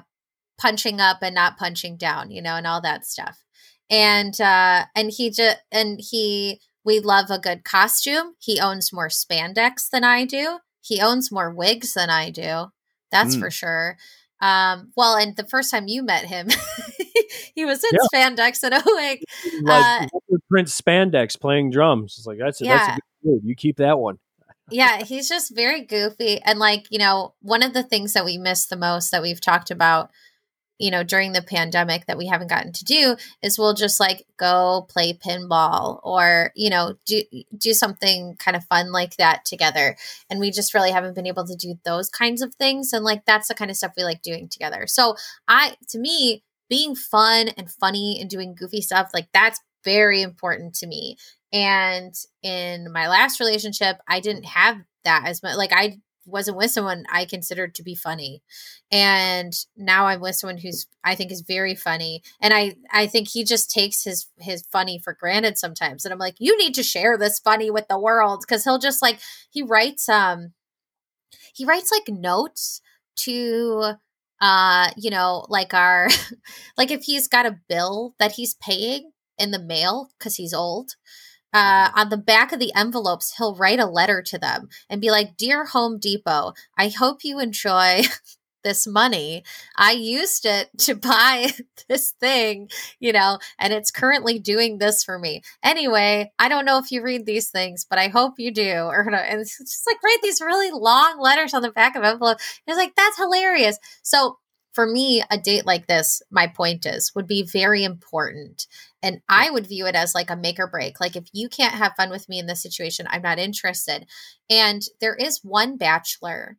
punching 0.59 0.99
up 0.99 1.17
and 1.21 1.35
not 1.35 1.57
punching 1.57 1.97
down 1.97 2.31
you 2.31 2.41
know 2.41 2.55
and 2.55 2.67
all 2.67 2.81
that 2.81 3.05
stuff 3.05 3.43
and 3.89 4.39
uh 4.41 4.85
and 4.95 5.11
he 5.11 5.29
just 5.29 5.57
and 5.71 5.99
he 6.01 6.59
we 6.85 6.99
love 6.99 7.29
a 7.29 7.39
good 7.39 7.63
costume. 7.63 8.33
He 8.39 8.59
owns 8.59 8.91
more 8.93 9.09
spandex 9.09 9.89
than 9.91 10.03
I 10.03 10.25
do. 10.25 10.59
He 10.81 10.99
owns 11.01 11.31
more 11.31 11.53
wigs 11.53 11.93
than 11.93 12.09
I 12.09 12.29
do. 12.31 12.67
That's 13.11 13.35
mm. 13.35 13.39
for 13.39 13.51
sure. 13.51 13.97
Um, 14.41 14.91
well, 14.95 15.15
and 15.15 15.35
the 15.35 15.47
first 15.47 15.69
time 15.71 15.87
you 15.87 16.01
met 16.01 16.25
him, 16.25 16.47
he 17.55 17.65
was 17.65 17.83
in 17.83 17.91
yeah. 17.93 18.29
spandex 18.29 18.63
and 18.63 18.73
a 18.73 18.81
wig. 18.85 19.23
Like 19.61 20.09
uh, 20.13 20.19
Prince 20.49 20.79
spandex 20.79 21.39
playing 21.39 21.71
drums. 21.71 22.15
It's 22.17 22.27
like 22.27 22.37
that's 22.39 22.61
a, 22.61 22.65
yeah. 22.65 22.77
that's 22.77 22.97
a 22.97 23.27
good 23.27 23.41
You 23.43 23.55
keep 23.55 23.77
that 23.77 23.99
one. 23.99 24.17
yeah, 24.69 25.03
he's 25.03 25.27
just 25.27 25.55
very 25.55 25.81
goofy 25.81 26.41
and 26.41 26.59
like 26.59 26.87
you 26.89 26.99
know 26.99 27.33
one 27.41 27.63
of 27.63 27.73
the 27.73 27.83
things 27.83 28.13
that 28.13 28.25
we 28.25 28.37
miss 28.37 28.65
the 28.65 28.77
most 28.77 29.11
that 29.11 29.21
we've 29.21 29.41
talked 29.41 29.71
about 29.71 30.11
you 30.79 30.89
know, 30.89 31.03
during 31.03 31.33
the 31.33 31.41
pandemic 31.41 32.05
that 32.05 32.17
we 32.17 32.25
haven't 32.25 32.47
gotten 32.47 32.71
to 32.71 32.85
do 32.85 33.17
is 33.43 33.59
we'll 33.59 33.73
just 33.73 33.99
like 33.99 34.25
go 34.37 34.87
play 34.89 35.13
pinball 35.13 35.99
or, 36.03 36.51
you 36.55 36.69
know, 36.69 36.95
do 37.05 37.21
do 37.55 37.73
something 37.73 38.35
kind 38.39 38.55
of 38.55 38.63
fun 38.65 38.91
like 38.91 39.17
that 39.17 39.43
together. 39.43 39.97
And 40.29 40.39
we 40.39 40.51
just 40.51 40.73
really 40.73 40.91
haven't 40.91 41.15
been 41.15 41.27
able 41.27 41.45
to 41.45 41.55
do 41.55 41.75
those 41.83 42.09
kinds 42.09 42.41
of 42.41 42.55
things 42.55 42.93
and 42.93 43.03
like 43.03 43.25
that's 43.25 43.49
the 43.49 43.55
kind 43.55 43.69
of 43.69 43.75
stuff 43.77 43.93
we 43.97 44.03
like 44.03 44.21
doing 44.21 44.47
together. 44.47 44.87
So, 44.87 45.15
I 45.49 45.75
to 45.89 45.99
me, 45.99 46.43
being 46.69 46.95
fun 46.95 47.49
and 47.49 47.69
funny 47.69 48.19
and 48.21 48.29
doing 48.29 48.55
goofy 48.55 48.81
stuff, 48.81 49.09
like 49.13 49.27
that's 49.33 49.59
very 49.83 50.21
important 50.21 50.75
to 50.75 50.87
me. 50.87 51.17
And 51.51 52.13
in 52.43 52.91
my 52.91 53.07
last 53.07 53.39
relationship, 53.39 53.97
I 54.07 54.19
didn't 54.19 54.45
have 54.45 54.77
that 55.03 55.23
as 55.25 55.41
much. 55.41 55.57
Like 55.57 55.73
I 55.73 55.99
wasn't 56.25 56.57
with 56.57 56.71
someone 56.71 57.05
I 57.11 57.25
considered 57.25 57.75
to 57.75 57.83
be 57.83 57.95
funny. 57.95 58.43
And 58.91 59.53
now 59.75 60.05
I'm 60.05 60.21
with 60.21 60.35
someone 60.35 60.57
who's 60.57 60.87
I 61.03 61.15
think 61.15 61.31
is 61.31 61.41
very 61.41 61.75
funny. 61.75 62.21
And 62.41 62.53
I 62.53 62.75
I 62.91 63.07
think 63.07 63.27
he 63.27 63.43
just 63.43 63.71
takes 63.71 64.03
his 64.03 64.27
his 64.37 64.63
funny 64.71 64.99
for 64.99 65.13
granted 65.13 65.57
sometimes. 65.57 66.05
And 66.05 66.13
I'm 66.13 66.19
like, 66.19 66.35
you 66.39 66.57
need 66.57 66.75
to 66.75 66.83
share 66.83 67.17
this 67.17 67.39
funny 67.39 67.71
with 67.71 67.87
the 67.87 67.99
world 67.99 68.43
because 68.47 68.63
he'll 68.63 68.79
just 68.79 69.01
like 69.01 69.19
he 69.49 69.63
writes 69.63 70.07
um 70.07 70.53
he 71.53 71.65
writes 71.65 71.91
like 71.91 72.07
notes 72.15 72.81
to 73.17 73.93
uh 74.41 74.89
you 74.97 75.09
know 75.09 75.45
like 75.49 75.73
our 75.73 76.09
like 76.77 76.91
if 76.91 77.03
he's 77.03 77.27
got 77.27 77.45
a 77.45 77.59
bill 77.67 78.15
that 78.19 78.33
he's 78.33 78.55
paying 78.55 79.11
in 79.37 79.51
the 79.51 79.59
mail 79.59 80.09
because 80.17 80.35
he's 80.35 80.53
old 80.53 80.95
uh, 81.53 81.89
on 81.95 82.09
the 82.09 82.17
back 82.17 82.51
of 82.51 82.59
the 82.59 82.73
envelopes, 82.75 83.35
he'll 83.37 83.55
write 83.55 83.79
a 83.79 83.85
letter 83.85 84.21
to 84.21 84.37
them 84.37 84.69
and 84.89 85.01
be 85.01 85.09
like, 85.09 85.35
Dear 85.35 85.65
Home 85.65 85.97
Depot, 85.97 86.53
I 86.77 86.89
hope 86.89 87.23
you 87.23 87.39
enjoy 87.39 88.03
this 88.63 88.87
money. 88.87 89.43
I 89.75 89.91
used 89.91 90.45
it 90.45 90.69
to 90.79 90.95
buy 90.95 91.51
this 91.89 92.11
thing, 92.19 92.69
you 92.99 93.13
know, 93.13 93.39
and 93.57 93.73
it's 93.73 93.91
currently 93.91 94.39
doing 94.39 94.77
this 94.77 95.03
for 95.03 95.19
me. 95.19 95.41
Anyway, 95.63 96.31
I 96.39 96.49
don't 96.49 96.65
know 96.65 96.77
if 96.77 96.91
you 96.91 97.01
read 97.01 97.25
these 97.25 97.49
things, 97.49 97.85
but 97.89 97.99
I 97.99 98.07
hope 98.07 98.35
you 98.37 98.51
do. 98.51 98.69
Or 98.89 99.01
and 99.09 99.41
it's 99.41 99.57
just 99.57 99.87
like 99.87 100.01
write 100.03 100.19
these 100.21 100.41
really 100.41 100.71
long 100.71 101.19
letters 101.19 101.53
on 101.53 101.61
the 101.61 101.71
back 101.71 101.95
of 101.95 102.03
envelope. 102.03 102.37
It's 102.67 102.77
like 102.77 102.95
that's 102.95 103.17
hilarious. 103.17 103.77
So 104.03 104.37
for 104.73 104.85
me, 104.85 105.23
a 105.29 105.37
date 105.37 105.65
like 105.65 105.87
this, 105.87 106.21
my 106.31 106.47
point 106.47 106.85
is, 106.85 107.11
would 107.15 107.27
be 107.27 107.43
very 107.43 107.83
important. 107.83 108.67
And 109.01 109.21
I 109.27 109.49
would 109.49 109.67
view 109.67 109.85
it 109.87 109.95
as 109.95 110.15
like 110.15 110.29
a 110.29 110.35
make 110.35 110.59
or 110.59 110.67
break. 110.67 110.99
Like, 110.99 111.15
if 111.15 111.25
you 111.33 111.49
can't 111.49 111.73
have 111.73 111.95
fun 111.97 112.09
with 112.09 112.29
me 112.29 112.39
in 112.39 112.45
this 112.45 112.61
situation, 112.61 113.07
I'm 113.09 113.21
not 113.21 113.39
interested. 113.39 114.05
And 114.49 114.81
there 115.01 115.15
is 115.15 115.41
one 115.43 115.77
bachelor 115.77 116.57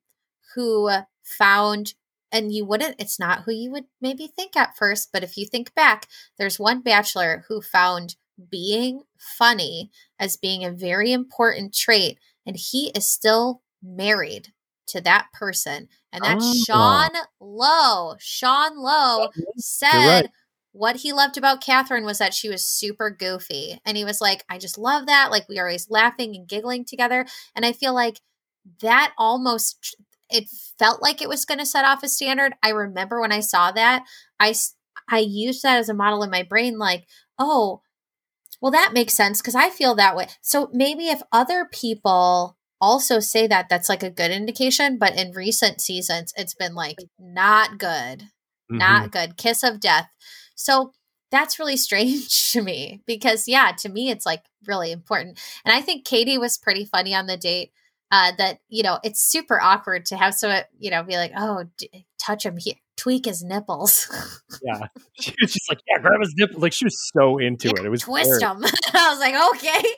who 0.55 0.91
found, 1.39 1.95
and 2.33 2.53
you 2.53 2.65
wouldn't, 2.65 2.97
it's 2.99 3.19
not 3.19 3.43
who 3.43 3.53
you 3.53 3.71
would 3.71 3.85
maybe 4.01 4.27
think 4.27 4.57
at 4.57 4.77
first, 4.77 5.11
but 5.13 5.25
if 5.25 5.37
you 5.37 5.47
think 5.47 5.75
back, 5.75 6.07
there's 6.39 6.59
one 6.59 6.81
bachelor 6.81 7.45
who 7.49 7.61
found 7.61 8.17
being 8.51 9.03
funny 9.19 9.91
as 10.19 10.37
being 10.37 10.65
a 10.65 10.71
very 10.71 11.13
important 11.13 11.75
trait. 11.75 12.19
And 12.47 12.57
he 12.57 12.91
is 12.95 13.07
still 13.07 13.63
married 13.83 14.49
to 14.89 15.01
that 15.03 15.27
person. 15.33 15.89
And 16.13 16.25
that's 16.25 16.45
oh. 16.45 16.65
Sean 16.67 17.11
Lowe. 17.41 18.17
Sean 18.19 18.77
Lowe 18.77 19.29
said 19.57 20.23
right. 20.23 20.31
what 20.73 20.97
he 20.97 21.13
loved 21.13 21.39
about 21.39 21.63
Catherine 21.63 22.05
was 22.05 22.19
that 22.19 22.35
she 22.35 22.49
was 22.49 22.65
super 22.65 23.11
goofy. 23.11 23.81
And 23.85 23.97
he 23.97 24.05
was 24.05 24.21
like, 24.21 24.45
I 24.49 24.59
just 24.59 24.79
love 24.79 25.07
that. 25.07 25.31
Like 25.31 25.49
we 25.49 25.59
are 25.59 25.67
always 25.67 25.91
laughing 25.91 26.35
and 26.35 26.49
giggling 26.49 26.85
together. 26.85 27.27
And 27.55 27.65
I 27.65 27.73
feel 27.73 27.95
like 27.95 28.21
that 28.81 29.13
almost 29.17 29.97
it 30.31 30.49
felt 30.79 31.03
like 31.03 31.21
it 31.21 31.29
was 31.29 31.45
going 31.45 31.59
to 31.59 31.67
set 31.67 31.85
off 31.85 32.03
a 32.03 32.09
standard. 32.09 32.55
I 32.63 32.71
remember 32.71 33.21
when 33.21 33.33
I 33.33 33.41
saw 33.41 33.73
that, 33.73 34.05
I 34.39 34.55
I 35.09 35.19
used 35.19 35.63
that 35.63 35.79
as 35.79 35.89
a 35.89 35.95
model 35.95 36.23
in 36.23 36.31
my 36.31 36.43
brain 36.43 36.79
like, 36.79 37.07
"Oh, 37.39 37.83
well 38.61 38.73
that 38.73 38.93
makes 38.93 39.15
sense 39.15 39.41
because 39.41 39.55
I 39.55 39.71
feel 39.71 39.95
that 39.97 40.17
way." 40.17 40.29
So 40.43 40.71
maybe 40.73 41.09
if 41.09 41.23
other 41.33 41.69
people 41.71 42.57
also 42.81 43.21
say 43.21 43.47
that 43.47 43.69
that's 43.69 43.89
like 43.89 44.03
a 44.03 44.11
good 44.11 44.31
indication, 44.31 44.99
but 44.99 45.17
in 45.17 45.33
recent 45.33 45.81
seasons, 45.81 46.33
it's 46.37 46.55
been 46.55 46.75
like 46.75 46.97
not 47.19 47.79
good, 47.79 48.23
mm-hmm. 48.23 48.79
not 48.79 49.13
good, 49.13 49.37
kiss 49.37 49.63
of 49.63 49.81
death. 49.81 50.09
So 50.55 50.93
that's 51.31 51.59
really 51.59 51.77
strange 51.89 52.53
to 52.53 52.63
me 52.63 53.03
because, 53.07 53.47
yeah, 53.47 53.73
to 53.79 53.89
me, 53.89 54.11
it's 54.11 54.27
like 54.27 54.45
really 54.67 54.93
important. 54.93 55.39
And 55.65 55.75
I 55.75 55.81
think 55.81 56.05
Katie 56.05 56.39
was 56.39 56.59
pretty 56.59 56.85
funny 56.85 57.15
on 57.15 57.27
the 57.27 57.37
date. 57.37 57.73
Uh, 58.13 58.33
that 58.39 58.59
you 58.69 58.83
know, 58.83 58.99
it's 59.05 59.23
super 59.23 59.61
awkward 59.61 60.05
to 60.07 60.17
have 60.17 60.35
so 60.35 60.63
you 60.79 60.91
know 60.91 61.03
be 61.03 61.17
like, 61.17 61.33
oh, 61.37 61.65
d- 61.79 62.07
touch 62.19 62.45
him 62.45 62.57
here, 62.57 62.75
tweak 62.97 63.25
his 63.25 63.43
nipples. 63.43 64.09
yeah, 64.63 64.87
she 65.21 65.35
was 65.41 65.53
just 65.53 65.71
like, 65.71 65.81
yeah, 65.89 66.01
grab 66.01 66.21
his 66.21 66.35
nipple. 66.37 66.61
Like 66.61 66.73
she 66.73 66.85
was 66.85 67.11
so 67.15 67.39
into 67.39 67.69
yeah, 67.69 67.83
it. 67.83 67.87
It 67.87 67.91
was 67.91 68.03
twist 68.03 68.43
him. 68.43 68.65
I 68.95 69.11
was 69.11 69.21
like, 69.21 69.35
okay. 69.57 69.89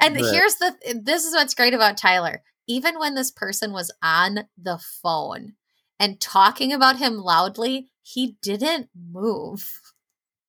And 0.00 0.14
right. 0.14 0.24
here's 0.24 0.54
the 0.56 1.00
this 1.02 1.24
is 1.24 1.34
what's 1.34 1.54
great 1.54 1.74
about 1.74 1.96
Tyler. 1.96 2.42
Even 2.68 2.98
when 2.98 3.14
this 3.14 3.30
person 3.30 3.72
was 3.72 3.90
on 4.02 4.44
the 4.56 4.78
phone 5.02 5.54
and 5.98 6.20
talking 6.20 6.72
about 6.72 6.98
him 6.98 7.18
loudly, 7.18 7.88
he 8.02 8.36
didn't 8.42 8.88
move. 8.94 9.68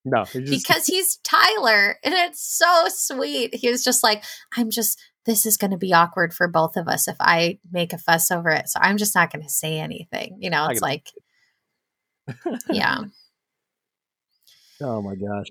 No, 0.05 0.23
just... 0.23 0.49
because 0.49 0.85
he's 0.85 1.17
Tyler 1.17 1.97
and 2.03 2.13
it's 2.13 2.41
so 2.41 2.85
sweet. 2.89 3.55
He 3.55 3.69
was 3.69 3.83
just 3.83 4.03
like, 4.03 4.23
I'm 4.55 4.69
just 4.69 4.99
this 5.25 5.45
is 5.45 5.57
going 5.57 5.71
to 5.71 5.77
be 5.77 5.93
awkward 5.93 6.33
for 6.33 6.47
both 6.47 6.75
of 6.77 6.87
us 6.87 7.07
if 7.07 7.15
I 7.19 7.59
make 7.71 7.93
a 7.93 7.97
fuss 7.97 8.31
over 8.31 8.49
it. 8.49 8.69
So 8.69 8.79
I'm 8.81 8.97
just 8.97 9.13
not 9.15 9.31
going 9.31 9.43
to 9.43 9.49
say 9.49 9.79
anything. 9.79 10.37
You 10.39 10.49
know, 10.49 10.67
it's 10.67 10.81
like, 10.81 11.09
yeah. 12.69 12.99
Oh 14.81 15.01
my 15.01 15.15
gosh. 15.15 15.47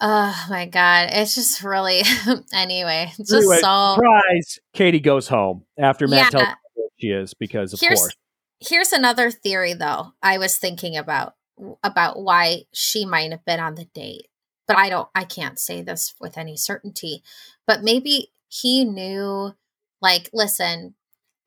Oh 0.00 0.46
my 0.50 0.66
god, 0.66 1.08
it's 1.12 1.34
just 1.34 1.62
really 1.62 2.02
anyway. 2.52 3.12
Just 3.18 3.32
Anyway, 3.32 3.58
so 3.58 3.94
Surprise! 3.94 4.58
Katie 4.74 5.00
goes 5.00 5.28
home 5.28 5.64
after 5.78 6.06
Matt 6.06 6.24
Yeah. 6.24 6.30
tells 6.30 6.44
her 6.48 6.54
where 6.74 6.88
she 6.98 7.06
is 7.08 7.34
because, 7.34 7.72
of 7.72 7.80
here's 7.80 8.00
course. 8.00 8.16
here's 8.60 8.92
another 8.92 9.30
theory 9.30 9.72
though. 9.72 10.12
I 10.22 10.36
was 10.38 10.58
thinking 10.58 10.96
about 10.96 11.34
about 11.82 12.20
why 12.20 12.64
she 12.72 13.06
might 13.06 13.30
have 13.30 13.44
been 13.46 13.60
on 13.60 13.74
the 13.74 13.86
date, 13.94 14.28
but 14.68 14.76
I 14.76 14.90
don't. 14.90 15.08
I 15.14 15.24
can't 15.24 15.58
say 15.58 15.80
this 15.80 16.14
with 16.20 16.36
any 16.36 16.56
certainty. 16.58 17.22
But 17.66 17.82
maybe 17.82 18.32
he 18.48 18.84
knew. 18.84 19.52
Like, 20.00 20.30
listen, 20.32 20.94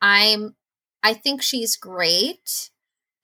I'm. 0.02 0.56
I 1.02 1.14
think 1.14 1.42
she's 1.42 1.78
great. 1.78 2.72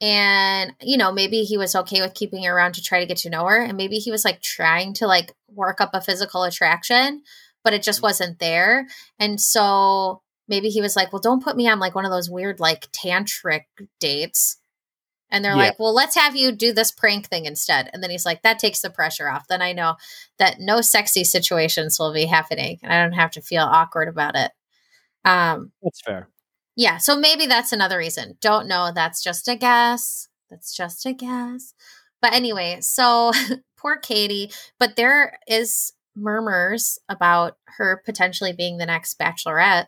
And, 0.01 0.73
you 0.81 0.97
know, 0.97 1.11
maybe 1.11 1.43
he 1.43 1.57
was 1.57 1.75
okay 1.75 2.01
with 2.01 2.13
keeping 2.13 2.43
her 2.43 2.55
around 2.55 2.75
to 2.75 2.81
try 2.81 2.99
to 2.99 3.05
get 3.05 3.17
to 3.17 3.29
know 3.29 3.45
her. 3.45 3.61
And 3.61 3.77
maybe 3.77 3.97
he 3.97 4.11
was 4.11 4.25
like 4.25 4.41
trying 4.41 4.93
to 4.95 5.07
like 5.07 5.33
work 5.49 5.79
up 5.79 5.91
a 5.93 6.01
physical 6.01 6.43
attraction, 6.43 7.21
but 7.63 7.73
it 7.73 7.81
just 7.81 7.99
mm. 7.99 8.03
wasn't 8.03 8.39
there. 8.39 8.87
And 9.19 9.39
so 9.39 10.21
maybe 10.47 10.69
he 10.69 10.81
was 10.81 10.95
like, 10.95 11.13
well, 11.13 11.21
don't 11.21 11.43
put 11.43 11.55
me 11.55 11.69
on 11.69 11.79
like 11.79 11.95
one 11.95 12.05
of 12.05 12.11
those 12.11 12.29
weird 12.29 12.59
like 12.59 12.91
tantric 12.91 13.63
dates. 13.99 14.57
And 15.31 15.43
they're 15.43 15.53
Yeah. 15.53 15.57
like, 15.69 15.79
well, 15.79 15.93
let's 15.93 16.15
have 16.15 16.35
you 16.35 16.51
do 16.51 16.71
this 16.71 16.91
prank 16.91 17.27
thing 17.27 17.45
instead. 17.45 17.89
And 17.93 18.01
then 18.03 18.09
he's 18.11 18.25
like, 18.25 18.41
that 18.43 18.59
takes 18.59 18.81
the 18.81 18.89
pressure 18.89 19.27
off. 19.29 19.47
Then 19.47 19.61
I 19.61 19.73
know 19.73 19.95
that 20.39 20.59
no 20.59 20.81
sexy 20.81 21.23
situations 21.23 21.97
will 21.99 22.13
be 22.13 22.25
happening 22.25 22.79
and 22.83 22.93
I 22.93 23.01
don't 23.03 23.13
have 23.19 23.31
to 23.31 23.41
feel 23.41 23.63
awkward 23.63 24.07
about 24.07 24.35
it. 24.35 24.51
Um, 25.25 25.71
That's 25.81 26.01
fair. 26.01 26.29
yeah, 26.75 26.97
so 26.97 27.17
maybe 27.17 27.47
that's 27.47 27.71
another 27.73 27.97
reason. 27.97 28.37
Don't 28.41 28.67
know. 28.67 28.91
That's 28.93 29.23
just 29.23 29.47
a 29.47 29.55
guess. 29.55 30.27
That's 30.49 30.75
just 30.75 31.05
a 31.07 31.13
guess. 31.13 31.73
But 32.21 32.33
anyway, 32.33 32.77
so 32.81 33.31
poor 33.77 33.97
Katie. 33.97 34.51
But 34.79 34.95
there 34.95 35.39
is 35.47 35.91
murmurs 36.15 36.97
about 37.09 37.57
her 37.65 38.01
potentially 38.05 38.53
being 38.53 38.77
the 38.77 38.85
next 38.85 39.17
bachelorette. 39.19 39.87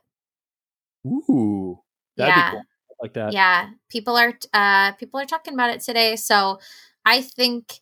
Ooh. 1.05 1.79
That'd 2.17 2.35
yeah. 2.35 2.49
be 2.51 2.55
cool. 2.57 2.63
Like 3.01 3.13
that. 3.13 3.33
Yeah, 3.33 3.69
people 3.89 4.17
are 4.17 4.33
uh 4.53 4.93
people 4.93 5.19
are 5.19 5.25
talking 5.25 5.53
about 5.53 5.71
it 5.71 5.81
today. 5.81 6.15
So 6.15 6.59
I 7.05 7.21
think 7.21 7.81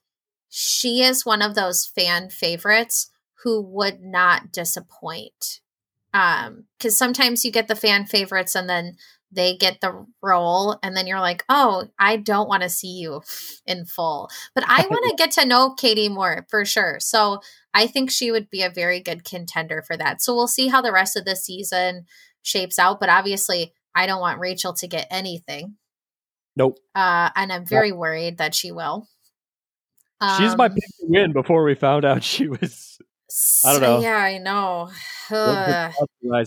she 0.49 1.01
is 1.01 1.25
one 1.25 1.41
of 1.41 1.55
those 1.55 1.85
fan 1.85 2.29
favorites 2.29 3.09
who 3.43 3.61
would 3.61 4.01
not 4.01 4.51
disappoint. 4.51 5.61
Um 6.13 6.65
cuz 6.79 6.97
sometimes 6.97 7.45
you 7.45 7.51
get 7.51 7.67
the 7.67 7.75
fan 7.75 8.05
favorites 8.05 8.55
and 8.55 8.69
then 8.69 8.97
they 9.31 9.55
get 9.57 9.81
the 9.81 10.05
role 10.21 10.77
and 10.81 10.95
then 10.95 11.07
you're 11.07 11.19
like, 11.19 11.43
"Oh, 11.49 11.89
I 11.99 12.15
don't 12.15 12.47
want 12.47 12.63
to 12.63 12.69
see 12.69 12.99
you 12.99 13.21
in 13.65 13.85
full." 13.85 14.29
But 14.53 14.63
I 14.67 14.87
want 14.89 15.05
to 15.09 15.15
get 15.17 15.31
to 15.31 15.45
know 15.45 15.73
Katie 15.73 16.09
more 16.09 16.45
for 16.49 16.65
sure. 16.65 16.99
So 16.99 17.41
I 17.73 17.87
think 17.87 18.11
she 18.11 18.31
would 18.31 18.49
be 18.49 18.63
a 18.63 18.69
very 18.69 18.99
good 19.01 19.23
contender 19.25 19.81
for 19.81 19.97
that. 19.97 20.21
So 20.21 20.33
we'll 20.33 20.47
see 20.47 20.69
how 20.69 20.81
the 20.81 20.93
rest 20.93 21.17
of 21.17 21.25
the 21.25 21.35
season 21.35 22.05
shapes 22.41 22.79
out, 22.79 22.99
but 22.99 23.09
obviously 23.09 23.73
I 23.95 24.05
don't 24.05 24.21
want 24.21 24.39
Rachel 24.39 24.73
to 24.73 24.87
get 24.87 25.07
anything. 25.09 25.77
Nope. 26.55 26.79
Uh, 26.93 27.29
and 27.35 27.51
I'm 27.51 27.65
very 27.65 27.91
worried 27.91 28.37
that 28.37 28.53
she 28.53 28.71
will. 28.71 29.07
She's 30.37 30.55
my 30.55 30.65
Um, 30.67 30.73
pick 30.73 30.83
to 30.83 31.05
win 31.07 31.33
before 31.33 31.63
we 31.63 31.75
found 31.75 32.05
out 32.05 32.23
she 32.23 32.47
was 32.47 32.97
I 33.65 33.73
don't 33.73 33.81
know. 33.81 33.99
Yeah, 34.01 34.17
I 34.17 34.37
know. 34.37 34.89
Ugh. 35.31 35.93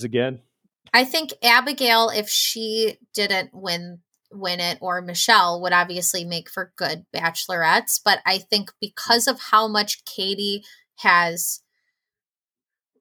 again. 0.05 0.41
I 0.93 1.05
think 1.05 1.35
Abigail, 1.43 2.11
if 2.11 2.29
she 2.29 2.99
didn't 3.15 3.51
win 3.53 4.01
win 4.31 4.61
it, 4.61 4.79
or 4.81 5.01
Michelle 5.01 5.61
would 5.63 5.73
obviously 5.73 6.25
make 6.25 6.51
for 6.51 6.73
good 6.77 7.07
bachelorettes. 7.15 8.01
But 8.05 8.21
I 8.27 8.39
think 8.39 8.71
because 8.81 9.27
of 9.27 9.41
how 9.41 9.69
much 9.69 10.05
Katie 10.05 10.65
has 10.97 11.61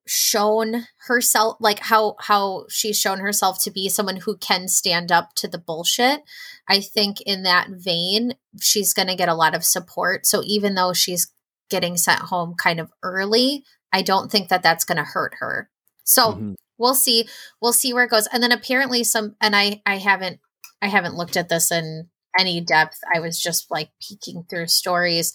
shown 0.07 0.85
herself 1.07 1.57
like 1.59 1.79
how 1.79 2.15
how 2.19 2.65
she's 2.69 2.99
shown 2.99 3.19
herself 3.19 3.61
to 3.63 3.71
be 3.71 3.89
someone 3.89 4.17
who 4.17 4.37
can 4.37 4.67
stand 4.67 5.11
up 5.11 5.33
to 5.35 5.47
the 5.47 5.57
bullshit 5.57 6.21
i 6.67 6.79
think 6.79 7.19
in 7.21 7.43
that 7.43 7.67
vein 7.69 8.33
she's 8.61 8.93
going 8.93 9.07
to 9.07 9.15
get 9.15 9.29
a 9.29 9.35
lot 9.35 9.53
of 9.55 9.63
support. 9.63 10.25
So 10.25 10.41
even 10.45 10.75
though 10.75 10.93
she's 10.93 11.31
getting 11.69 11.97
sent 11.97 12.19
home 12.19 12.55
kind 12.55 12.79
of 12.79 12.91
early 13.03 13.63
i 13.93 14.01
don't 14.01 14.31
think 14.31 14.49
that 14.49 14.63
that's 14.63 14.85
going 14.85 14.97
to 14.97 15.03
hurt 15.03 15.35
her. 15.39 15.69
So 16.03 16.33
Mhm. 16.33 16.55
we'll 16.77 16.95
see 16.95 17.27
we'll 17.61 17.73
see 17.73 17.93
where 17.93 18.05
it 18.05 18.09
goes. 18.11 18.27
And 18.27 18.41
then 18.41 18.51
apparently 18.51 19.03
some 19.03 19.35
and 19.41 19.55
i 19.55 19.81
i 19.85 19.97
haven't 19.97 20.39
i 20.81 20.87
haven't 20.87 21.15
looked 21.15 21.37
at 21.37 21.49
this 21.49 21.71
in 21.71 22.09
any 22.39 22.61
depth. 22.61 22.97
I 23.13 23.19
was 23.19 23.39
just 23.41 23.69
like 23.71 23.89
peeking 24.01 24.45
through 24.49 24.67
stories. 24.67 25.33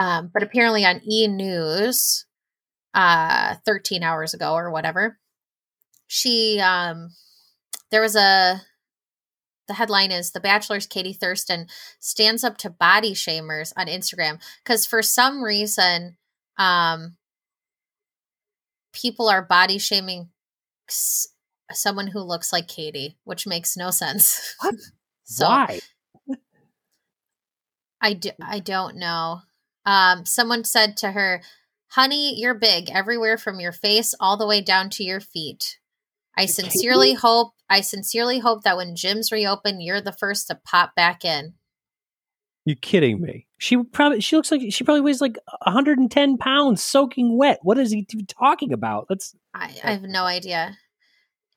Um, 0.00 0.30
but 0.32 0.42
apparently 0.42 0.84
on 0.84 1.00
e 1.08 1.26
news 1.28 2.26
uh 2.94 3.56
13 3.64 4.02
hours 4.02 4.34
ago 4.34 4.54
or 4.54 4.70
whatever 4.70 5.18
she 6.06 6.60
um 6.60 7.10
there 7.90 8.00
was 8.00 8.16
a 8.16 8.60
the 9.66 9.74
headline 9.74 10.10
is 10.10 10.30
the 10.32 10.40
bachelor's 10.40 10.86
katie 10.86 11.12
thurston 11.12 11.66
stands 11.98 12.44
up 12.44 12.56
to 12.56 12.70
body 12.70 13.12
shamers 13.14 13.72
on 13.76 13.86
instagram 13.86 14.40
because 14.62 14.86
for 14.86 15.02
some 15.02 15.42
reason 15.42 16.16
um 16.58 17.16
people 18.92 19.28
are 19.28 19.42
body 19.42 19.78
shaming 19.78 20.28
s- 20.88 21.28
someone 21.72 22.06
who 22.08 22.20
looks 22.20 22.52
like 22.52 22.68
katie 22.68 23.16
which 23.24 23.46
makes 23.46 23.76
no 23.76 23.90
sense 23.90 24.54
What? 24.60 24.74
so 25.24 25.46
Why? 25.48 25.80
I, 28.04 28.12
do, 28.12 28.30
I 28.42 28.58
don't 28.58 28.96
know. 28.96 29.40
Um, 29.86 30.26
someone 30.26 30.64
said 30.64 30.98
to 30.98 31.12
her, 31.12 31.40
Honey, 31.94 32.34
you're 32.40 32.54
big 32.54 32.90
everywhere 32.90 33.38
from 33.38 33.60
your 33.60 33.70
face 33.70 34.14
all 34.18 34.36
the 34.36 34.48
way 34.48 34.60
down 34.60 34.90
to 34.90 35.04
your 35.04 35.20
feet. 35.20 35.78
I 36.36 36.46
sincerely 36.46 37.14
hope 37.14 37.52
I 37.70 37.82
sincerely 37.82 38.40
hope 38.40 38.64
that 38.64 38.76
when 38.76 38.96
gyms 38.96 39.30
reopen, 39.30 39.80
you're 39.80 40.00
the 40.00 40.10
first 40.10 40.48
to 40.48 40.58
pop 40.64 40.96
back 40.96 41.24
in. 41.24 41.54
You 42.64 42.74
kidding 42.74 43.20
me? 43.20 43.46
She 43.58 43.80
probably 43.80 44.20
she 44.20 44.34
looks 44.34 44.50
like 44.50 44.62
she 44.70 44.82
probably 44.82 45.02
weighs 45.02 45.20
like 45.20 45.38
110 45.64 46.36
pounds, 46.38 46.82
soaking 46.82 47.38
wet. 47.38 47.60
What 47.62 47.78
is 47.78 47.92
he 47.92 48.04
talking 48.26 48.72
about? 48.72 49.06
That's 49.08 49.32
I, 49.54 49.72
I 49.84 49.92
have 49.92 50.02
no 50.02 50.24
idea. 50.24 50.76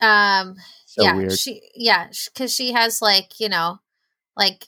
Um, 0.01 0.55
so 0.85 1.03
yeah, 1.03 1.15
weird. 1.15 1.31
she 1.31 1.61
yeah, 1.73 2.09
because 2.31 2.53
she 2.53 2.73
has 2.73 3.01
like 3.01 3.39
you 3.39 3.49
know, 3.49 3.79
like 4.35 4.65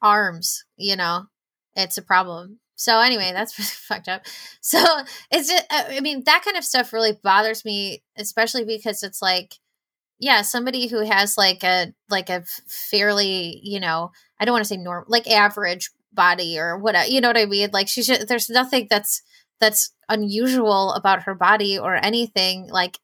arms. 0.00 0.64
You 0.76 0.94
know, 0.94 1.26
it's 1.74 1.98
a 1.98 2.02
problem. 2.02 2.60
So 2.80 2.98
anyway, 2.98 3.32
that's 3.34 3.58
really 3.58 3.68
fucked 3.68 4.08
up. 4.08 4.22
So 4.62 4.82
it's 5.30 5.48
just, 5.50 5.64
uh, 5.70 5.84
I 5.90 6.00
mean, 6.00 6.24
that 6.24 6.42
kind 6.42 6.56
of 6.56 6.64
stuff 6.64 6.94
really 6.94 7.12
bothers 7.22 7.62
me, 7.62 8.02
especially 8.16 8.64
because 8.64 9.02
it's 9.02 9.20
like, 9.20 9.56
yeah, 10.18 10.42
somebody 10.42 10.86
who 10.86 11.00
has 11.00 11.36
like 11.36 11.62
a 11.62 11.92
like 12.08 12.30
a 12.30 12.44
fairly, 12.68 13.60
you 13.62 13.80
know, 13.80 14.12
I 14.38 14.44
don't 14.44 14.52
want 14.52 14.64
to 14.64 14.68
say 14.68 14.76
norm, 14.76 15.04
like 15.08 15.28
average 15.30 15.90
body 16.12 16.58
or 16.58 16.78
whatever, 16.78 17.08
you 17.08 17.20
know 17.20 17.28
what 17.28 17.36
I 17.38 17.46
mean? 17.46 17.70
Like 17.72 17.88
she 17.88 18.02
should. 18.02 18.28
There's 18.28 18.50
nothing 18.50 18.86
that's 18.90 19.22
that's 19.60 19.92
unusual 20.08 20.92
about 20.92 21.22
her 21.24 21.34
body 21.34 21.78
or 21.78 21.94
anything 21.94 22.68
like 22.70 22.98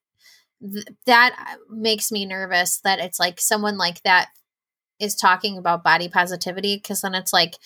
th- 0.62 0.86
that 1.06 1.56
makes 1.70 2.10
me 2.10 2.26
nervous 2.26 2.80
that 2.80 2.98
it's 2.98 3.20
like 3.20 3.40
someone 3.40 3.76
like 3.78 4.02
that 4.02 4.28
is 4.98 5.14
talking 5.14 5.58
about 5.58 5.84
body 5.84 6.08
positivity 6.08 6.76
because 6.76 7.02
then 7.02 7.14
it's 7.14 7.32
like 7.32 7.56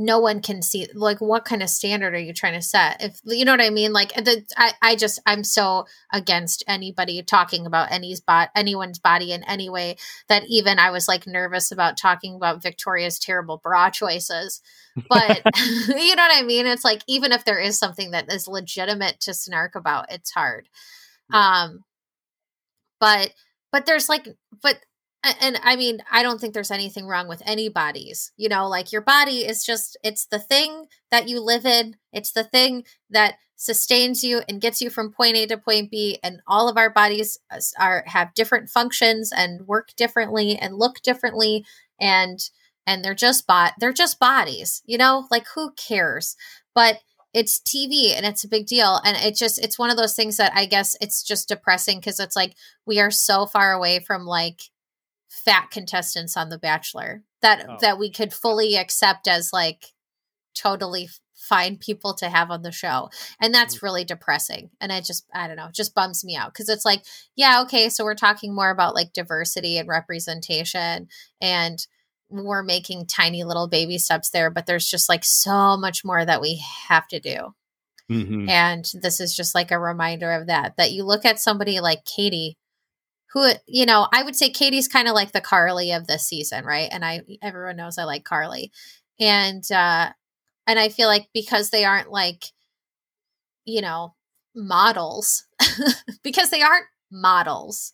no 0.00 0.18
one 0.18 0.40
can 0.40 0.62
see 0.62 0.88
like 0.94 1.20
what 1.20 1.44
kind 1.44 1.62
of 1.62 1.68
standard 1.68 2.14
are 2.14 2.18
you 2.18 2.32
trying 2.32 2.54
to 2.54 2.62
set? 2.62 3.02
If 3.02 3.20
you 3.24 3.44
know 3.44 3.52
what 3.52 3.60
i 3.60 3.68
mean? 3.70 3.92
Like 3.92 4.14
the, 4.14 4.44
I, 4.56 4.72
I 4.80 4.96
just 4.96 5.20
i'm 5.26 5.44
so 5.44 5.86
against 6.12 6.64
anybody 6.66 7.22
talking 7.22 7.66
about 7.66 7.92
any's 7.92 8.20
bot 8.20 8.48
anyone's 8.56 8.98
body 8.98 9.32
in 9.32 9.44
any 9.44 9.68
way 9.68 9.96
that 10.28 10.44
even 10.48 10.78
i 10.78 10.90
was 10.90 11.06
like 11.06 11.26
nervous 11.26 11.70
about 11.70 11.98
talking 11.98 12.34
about 12.34 12.62
victoria's 12.62 13.18
terrible 13.18 13.60
bra 13.62 13.90
choices. 13.90 14.62
But 15.08 15.42
you 15.88 16.16
know 16.16 16.22
what 16.22 16.36
i 16.36 16.42
mean? 16.42 16.66
It's 16.66 16.84
like 16.84 17.02
even 17.06 17.32
if 17.32 17.44
there 17.44 17.58
is 17.58 17.78
something 17.78 18.12
that 18.12 18.32
is 18.32 18.48
legitimate 18.48 19.20
to 19.20 19.34
snark 19.34 19.74
about 19.74 20.10
it's 20.10 20.30
hard. 20.30 20.68
Um 21.32 21.84
but 22.98 23.32
but 23.70 23.84
there's 23.86 24.08
like 24.08 24.28
but 24.62 24.78
and 25.24 25.58
i 25.62 25.76
mean 25.76 25.98
i 26.10 26.22
don't 26.22 26.40
think 26.40 26.54
there's 26.54 26.70
anything 26.70 27.06
wrong 27.06 27.28
with 27.28 27.42
any 27.44 27.68
bodies 27.68 28.32
you 28.36 28.48
know 28.48 28.68
like 28.68 28.92
your 28.92 29.02
body 29.02 29.46
is 29.46 29.64
just 29.64 29.96
it's 30.02 30.26
the 30.26 30.38
thing 30.38 30.86
that 31.10 31.28
you 31.28 31.40
live 31.40 31.64
in 31.66 31.96
it's 32.12 32.32
the 32.32 32.44
thing 32.44 32.84
that 33.10 33.34
sustains 33.56 34.24
you 34.24 34.40
and 34.48 34.60
gets 34.60 34.80
you 34.80 34.88
from 34.88 35.12
point 35.12 35.36
a 35.36 35.46
to 35.46 35.56
point 35.56 35.90
b 35.90 36.18
and 36.22 36.40
all 36.46 36.68
of 36.68 36.76
our 36.76 36.90
bodies 36.90 37.38
uh, 37.50 37.58
are 37.78 38.02
have 38.06 38.32
different 38.34 38.70
functions 38.70 39.32
and 39.34 39.66
work 39.66 39.90
differently 39.96 40.56
and 40.56 40.76
look 40.76 41.02
differently 41.02 41.64
and 42.00 42.50
and 42.86 43.04
they're 43.04 43.14
just 43.14 43.46
bot 43.46 43.74
they're 43.78 43.92
just 43.92 44.18
bodies 44.18 44.82
you 44.86 44.96
know 44.96 45.26
like 45.30 45.46
who 45.54 45.72
cares 45.72 46.36
but 46.74 47.00
it's 47.32 47.60
TV 47.60 48.16
and 48.16 48.26
it's 48.26 48.42
a 48.42 48.48
big 48.48 48.66
deal. 48.66 49.00
And 49.04 49.16
it 49.16 49.36
just, 49.36 49.58
it's 49.58 49.78
one 49.78 49.90
of 49.90 49.96
those 49.96 50.14
things 50.14 50.36
that 50.38 50.52
I 50.54 50.66
guess 50.66 50.96
it's 51.00 51.22
just 51.22 51.48
depressing 51.48 51.98
because 51.98 52.18
it's 52.18 52.34
like 52.34 52.56
we 52.86 52.98
are 52.98 53.10
so 53.10 53.46
far 53.46 53.72
away 53.72 54.00
from 54.00 54.24
like 54.26 54.62
fat 55.30 55.70
contestants 55.70 56.36
on 56.36 56.50
The 56.50 56.58
Bachelor 56.58 57.22
that, 57.40 57.64
oh. 57.68 57.76
that 57.80 57.98
we 57.98 58.10
could 58.10 58.32
fully 58.32 58.76
accept 58.76 59.28
as 59.28 59.52
like 59.52 59.86
totally 60.54 61.08
fine 61.34 61.78
people 61.78 62.12
to 62.14 62.28
have 62.28 62.50
on 62.50 62.62
the 62.62 62.72
show. 62.72 63.08
And 63.40 63.54
that's 63.54 63.78
mm. 63.78 63.82
really 63.82 64.04
depressing. 64.04 64.70
And 64.80 64.92
I 64.92 65.00
just, 65.00 65.24
I 65.32 65.46
don't 65.46 65.56
know, 65.56 65.70
just 65.72 65.94
bums 65.94 66.24
me 66.24 66.36
out 66.36 66.52
because 66.52 66.68
it's 66.68 66.84
like, 66.84 67.02
yeah, 67.36 67.62
okay, 67.62 67.88
so 67.88 68.04
we're 68.04 68.14
talking 68.14 68.54
more 68.54 68.70
about 68.70 68.94
like 68.94 69.14
diversity 69.14 69.78
and 69.78 69.88
representation 69.88 71.08
and, 71.40 71.86
we're 72.30 72.62
making 72.62 73.06
tiny 73.06 73.44
little 73.44 73.68
baby 73.68 73.98
steps 73.98 74.30
there, 74.30 74.50
but 74.50 74.66
there's 74.66 74.88
just 74.88 75.08
like 75.08 75.24
so 75.24 75.76
much 75.76 76.04
more 76.04 76.24
that 76.24 76.40
we 76.40 76.62
have 76.88 77.08
to 77.08 77.20
do. 77.20 77.54
Mm-hmm. 78.10 78.48
And 78.48 78.90
this 79.02 79.20
is 79.20 79.34
just 79.34 79.54
like 79.54 79.70
a 79.70 79.78
reminder 79.78 80.32
of 80.32 80.46
that. 80.46 80.76
That 80.76 80.92
you 80.92 81.04
look 81.04 81.24
at 81.24 81.40
somebody 81.40 81.80
like 81.80 82.04
Katie, 82.04 82.56
who 83.32 83.50
you 83.66 83.86
know, 83.86 84.08
I 84.12 84.22
would 84.22 84.36
say 84.36 84.50
Katie's 84.50 84.88
kind 84.88 85.08
of 85.08 85.14
like 85.14 85.32
the 85.32 85.40
Carly 85.40 85.92
of 85.92 86.06
this 86.06 86.26
season, 86.26 86.64
right? 86.64 86.88
And 86.90 87.04
I 87.04 87.22
everyone 87.42 87.76
knows 87.76 87.98
I 87.98 88.04
like 88.04 88.24
Carly, 88.24 88.72
and 89.18 89.64
uh, 89.70 90.10
and 90.66 90.78
I 90.78 90.88
feel 90.88 91.08
like 91.08 91.28
because 91.32 91.70
they 91.70 91.84
aren't 91.84 92.10
like, 92.10 92.44
you 93.64 93.80
know, 93.80 94.14
models, 94.54 95.46
because 96.22 96.50
they 96.50 96.62
aren't 96.62 96.86
models, 97.10 97.92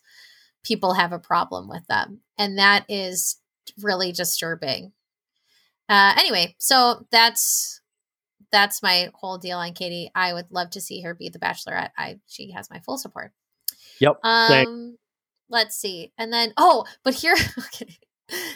people 0.63 0.93
have 0.93 1.11
a 1.13 1.19
problem 1.19 1.69
with 1.69 1.85
them, 1.87 2.21
and 2.37 2.57
that 2.57 2.85
is 2.89 3.39
really 3.81 4.11
disturbing. 4.11 4.91
Uh, 5.87 6.13
anyway, 6.17 6.55
so 6.57 7.05
that's 7.11 7.81
that's 8.51 8.81
my 8.81 9.11
whole 9.13 9.37
deal 9.37 9.59
on 9.59 9.73
Katie. 9.73 10.09
I 10.15 10.33
would 10.33 10.47
love 10.49 10.71
to 10.71 10.81
see 10.81 11.01
her 11.01 11.13
be 11.13 11.29
the 11.29 11.39
Bachelorette. 11.39 11.91
I 11.95 12.19
she 12.27 12.51
has 12.51 12.69
my 12.71 12.79
full 12.79 12.97
support. 12.97 13.33
Yep. 13.99 14.19
Um, 14.23 14.97
let's 15.49 15.75
see, 15.75 16.11
and 16.17 16.31
then 16.31 16.53
oh, 16.57 16.85
but 17.03 17.15
here, 17.15 17.35
okay. 17.59 17.97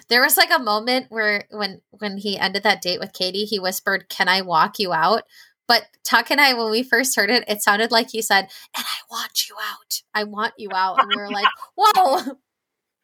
there 0.09 0.21
was 0.21 0.37
like 0.37 0.51
a 0.53 0.61
moment 0.61 1.07
where 1.09 1.45
when 1.51 1.81
when 1.91 2.17
he 2.17 2.37
ended 2.37 2.63
that 2.63 2.81
date 2.81 2.99
with 2.99 3.13
Katie, 3.13 3.45
he 3.45 3.59
whispered, 3.59 4.09
"Can 4.09 4.27
I 4.27 4.41
walk 4.41 4.79
you 4.79 4.93
out?" 4.93 5.23
But 5.67 5.87
Tuck 6.03 6.31
and 6.31 6.41
I, 6.41 6.53
when 6.53 6.69
we 6.71 6.83
first 6.83 7.15
heard 7.15 7.29
it, 7.29 7.45
it 7.47 7.61
sounded 7.61 7.91
like 7.91 8.11
he 8.11 8.21
said, 8.21 8.49
"And 8.75 8.85
I 8.85 8.99
want 9.09 9.47
you 9.47 9.55
out. 9.61 10.01
I 10.13 10.23
want 10.25 10.53
you 10.57 10.69
out." 10.73 10.99
And 10.99 11.09
we 11.09 11.15
were 11.15 11.31
like, 11.31 11.47
"Whoa." 11.75 12.37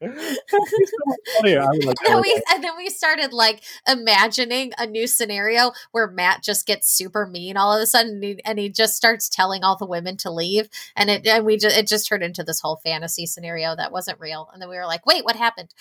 and, 0.00 0.16
then 2.06 2.20
we, 2.20 2.42
and 2.52 2.62
then 2.62 2.76
we 2.76 2.88
started 2.88 3.32
like 3.32 3.64
imagining 3.88 4.72
a 4.78 4.86
new 4.86 5.08
scenario 5.08 5.72
where 5.90 6.08
Matt 6.08 6.42
just 6.44 6.66
gets 6.66 6.88
super 6.88 7.26
mean 7.26 7.56
all 7.56 7.74
of 7.74 7.82
a 7.82 7.86
sudden 7.86 8.12
and 8.12 8.24
he, 8.24 8.40
and 8.44 8.58
he 8.60 8.68
just 8.68 8.94
starts 8.94 9.28
telling 9.28 9.64
all 9.64 9.76
the 9.76 9.86
women 9.86 10.16
to 10.18 10.30
leave 10.30 10.68
and 10.94 11.10
it 11.10 11.26
and 11.26 11.44
we 11.44 11.56
just 11.56 11.76
it 11.76 11.88
just 11.88 12.06
turned 12.06 12.22
into 12.22 12.44
this 12.44 12.60
whole 12.60 12.80
fantasy 12.84 13.26
scenario 13.26 13.74
that 13.74 13.90
wasn't 13.90 14.20
real 14.20 14.48
and 14.52 14.62
then 14.62 14.68
we 14.68 14.76
were 14.76 14.86
like 14.86 15.04
wait 15.04 15.24
what 15.24 15.34
happened? 15.34 15.74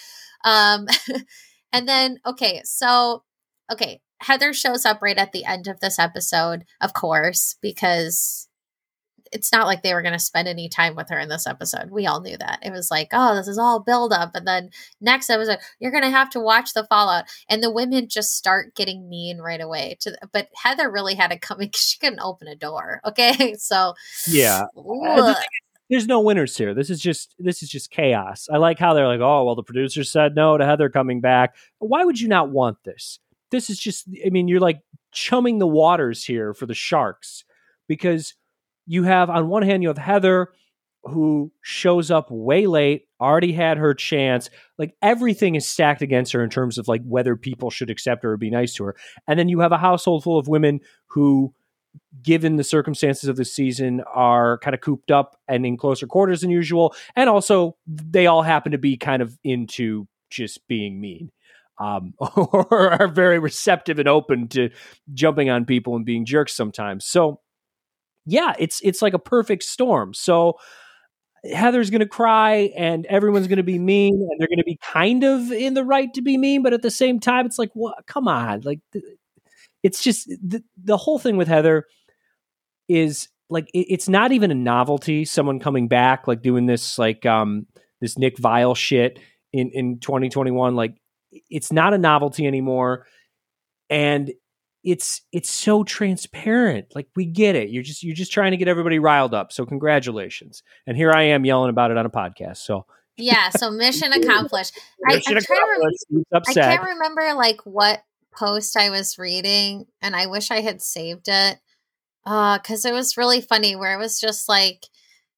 Um 0.43 0.87
and 1.71 1.87
then 1.87 2.19
okay 2.25 2.61
so 2.63 3.23
okay 3.71 4.01
Heather 4.19 4.51
shows 4.51 4.83
up 4.83 4.99
right 5.03 5.17
at 5.17 5.31
the 5.31 5.45
end 5.45 5.67
of 5.67 5.79
this 5.79 5.99
episode 5.99 6.65
of 6.81 6.93
course 6.93 7.55
because 7.61 8.47
it's 9.31 9.51
not 9.51 9.67
like 9.67 9.83
they 9.83 9.93
were 9.93 10.01
going 10.01 10.13
to 10.13 10.19
spend 10.19 10.47
any 10.47 10.69
time 10.69 10.95
with 10.95 11.09
her 11.09 11.19
in 11.19 11.29
this 11.29 11.47
episode. 11.47 11.91
We 11.91 12.05
all 12.05 12.21
knew 12.21 12.37
that. 12.37 12.59
It 12.61 12.71
was 12.71 12.91
like, 12.91 13.09
oh, 13.11 13.35
this 13.35 13.47
is 13.47 13.57
all 13.57 13.79
build 13.79 14.13
up. 14.13 14.35
And 14.35 14.47
then 14.47 14.69
next 15.01 15.29
episode, 15.29 15.59
you're 15.79 15.91
going 15.91 16.03
to 16.03 16.09
have 16.09 16.29
to 16.31 16.39
watch 16.39 16.73
the 16.73 16.85
fallout. 16.85 17.25
And 17.49 17.61
the 17.61 17.71
women 17.71 18.09
just 18.09 18.35
start 18.35 18.75
getting 18.75 19.09
mean 19.09 19.39
right 19.39 19.61
away. 19.61 19.97
To 20.01 20.11
the, 20.11 20.29
But 20.31 20.49
Heather 20.55 20.89
really 20.89 21.15
had 21.15 21.31
to 21.31 21.39
come 21.39 21.61
in 21.61 21.67
because 21.67 21.81
she 21.87 21.99
couldn't 21.99 22.21
open 22.21 22.47
a 22.47 22.55
door. 22.55 23.01
Okay. 23.05 23.55
So, 23.67 23.95
yeah. 24.27 24.65
Uh, 24.77 25.33
there's 25.89 26.07
no 26.07 26.21
winners 26.21 26.55
here. 26.55 26.73
This 26.73 26.89
is 26.89 26.99
just 26.99 27.35
this 27.39 27.63
is 27.63 27.69
just 27.69 27.91
chaos. 27.91 28.47
I 28.51 28.57
like 28.57 28.79
how 28.79 28.93
they're 28.93 29.07
like, 29.07 29.19
oh 29.19 29.43
well, 29.43 29.55
the 29.55 29.63
producers 29.63 30.11
said 30.11 30.35
no 30.35 30.57
to 30.57 30.65
Heather 30.65 30.89
coming 30.89 31.21
back. 31.21 31.55
Why 31.79 32.03
would 32.03 32.19
you 32.19 32.27
not 32.27 32.49
want 32.49 32.83
this? 32.83 33.19
This 33.51 33.69
is 33.69 33.79
just. 33.79 34.07
I 34.25 34.29
mean, 34.29 34.47
you're 34.47 34.59
like 34.59 34.81
chumming 35.11 35.59
the 35.59 35.67
waters 35.67 36.23
here 36.23 36.53
for 36.53 36.65
the 36.65 36.73
sharks 36.73 37.43
because 37.87 38.35
you 38.87 39.03
have 39.03 39.29
on 39.29 39.47
one 39.47 39.63
hand 39.63 39.83
you 39.83 39.89
have 39.89 39.97
Heather 39.97 40.49
who 41.03 41.51
shows 41.61 42.11
up 42.11 42.29
way 42.29 42.67
late, 42.67 43.07
already 43.21 43.53
had 43.53 43.77
her 43.77 43.93
chance. 43.93 44.49
Like 44.77 44.95
everything 45.01 45.55
is 45.55 45.67
stacked 45.67 46.01
against 46.01 46.33
her 46.33 46.43
in 46.43 46.49
terms 46.49 46.77
of 46.77 46.87
like 46.87 47.01
whether 47.05 47.35
people 47.35 47.69
should 47.69 47.89
accept 47.89 48.23
her 48.23 48.33
or 48.33 48.37
be 48.37 48.49
nice 48.49 48.73
to 48.73 48.85
her. 48.85 48.95
And 49.27 49.39
then 49.39 49.49
you 49.49 49.59
have 49.59 49.71
a 49.71 49.77
household 49.77 50.23
full 50.23 50.37
of 50.37 50.47
women 50.47 50.81
who 51.07 51.53
given 52.21 52.57
the 52.57 52.63
circumstances 52.63 53.29
of 53.29 53.35
the 53.35 53.45
season 53.45 54.01
are 54.13 54.57
kind 54.59 54.73
of 54.73 54.81
cooped 54.81 55.11
up 55.11 55.39
and 55.47 55.65
in 55.65 55.77
closer 55.77 56.07
quarters 56.07 56.41
than 56.41 56.49
usual 56.49 56.95
and 57.15 57.29
also 57.29 57.75
they 57.87 58.27
all 58.27 58.43
happen 58.43 58.71
to 58.71 58.77
be 58.77 58.97
kind 58.97 59.21
of 59.21 59.37
into 59.43 60.07
just 60.29 60.67
being 60.67 60.99
mean 60.99 61.31
um, 61.79 62.13
or 62.35 63.01
are 63.01 63.07
very 63.07 63.39
receptive 63.39 63.99
and 63.99 64.07
open 64.07 64.47
to 64.47 64.69
jumping 65.13 65.49
on 65.49 65.65
people 65.65 65.95
and 65.95 66.05
being 66.05 66.25
jerks 66.25 66.55
sometimes 66.55 67.05
so 67.05 67.39
yeah, 68.27 68.53
it's 68.59 68.81
it's 68.83 69.01
like 69.01 69.13
a 69.13 69.19
perfect 69.19 69.63
storm. 69.63 70.13
So 70.13 70.57
Heather's 71.45 71.89
going 71.89 72.01
to 72.01 72.07
cry 72.07 72.71
and 72.75 73.05
everyone's 73.05 73.47
going 73.47 73.57
to 73.57 73.63
be 73.63 73.79
mean 73.79 74.15
and 74.15 74.39
they're 74.39 74.49
going 74.49 74.57
to 74.57 74.65
be 74.65 74.77
kind 74.81 75.23
of 75.23 75.51
in 75.51 75.73
the 75.73 75.83
right 75.83 76.13
to 76.13 76.21
be 76.21 76.37
mean, 76.37 76.61
but 76.61 76.73
at 76.73 76.81
the 76.81 76.91
same 76.91 77.19
time, 77.19 77.45
it's 77.45 77.57
like, 77.57 77.71
what? 77.73 78.05
Come 78.05 78.27
on, 78.27 78.61
like 78.61 78.81
it's 79.81 80.03
just 80.03 80.27
the 80.27 80.61
the 80.83 80.97
whole 80.97 81.19
thing 81.19 81.37
with 81.37 81.47
Heather 81.47 81.85
is 82.89 83.29
like 83.49 83.69
it, 83.73 83.87
it's 83.89 84.09
not 84.09 84.33
even 84.33 84.51
a 84.51 84.55
novelty. 84.55 85.23
Someone 85.23 85.59
coming 85.59 85.87
back 85.87 86.27
like 86.27 86.41
doing 86.41 86.65
this 86.65 86.99
like 86.99 87.25
um 87.25 87.65
this 88.01 88.17
Nick 88.17 88.35
Viall 88.37 88.75
shit 88.75 89.19
in 89.53 89.71
in 89.71 89.99
2021, 89.99 90.75
like 90.75 90.95
it's 91.49 91.71
not 91.71 91.93
a 91.93 91.97
novelty 91.97 92.45
anymore. 92.45 93.05
And 93.89 94.33
it's 94.87 95.21
it's 95.33 95.49
so 95.49 95.83
transparent. 95.83 96.95
Like 96.95 97.09
we 97.13 97.25
get 97.25 97.57
it. 97.57 97.69
You're 97.69 97.83
just 97.83 98.03
you're 98.03 98.15
just 98.15 98.31
trying 98.31 98.51
to 98.51 98.57
get 98.57 98.69
everybody 98.69 98.99
riled 98.99 99.33
up. 99.33 99.51
So 99.51 99.65
congratulations. 99.65 100.63
And 100.87 100.95
here 100.95 101.11
I 101.11 101.23
am 101.23 101.43
yelling 101.43 101.69
about 101.69 101.91
it 101.91 101.97
on 101.97 102.05
a 102.05 102.09
podcast. 102.09 102.57
So 102.57 102.85
yeah, 103.17 103.49
so 103.49 103.69
mission 103.71 104.13
accomplished. 104.13 104.79
mission 105.01 105.35
I, 105.35 105.39
accomplished. 105.39 106.05
Rem- 106.09 106.43
I 106.47 106.53
can't 106.53 106.83
remember 106.83 107.33
like 107.33 107.59
what 107.65 108.01
post 108.33 108.77
I 108.77 108.89
was 108.89 109.19
reading, 109.19 109.87
and 110.01 110.15
I 110.15 110.27
wish 110.27 110.51
I 110.51 110.61
had 110.61 110.81
saved 110.81 111.27
it. 111.27 111.59
Uh, 112.25 112.57
because 112.57 112.85
it 112.85 112.93
was 112.93 113.17
really 113.17 113.41
funny 113.41 113.75
where 113.75 113.93
it 113.93 114.01
was 114.01 114.21
just 114.21 114.47
like 114.47 114.85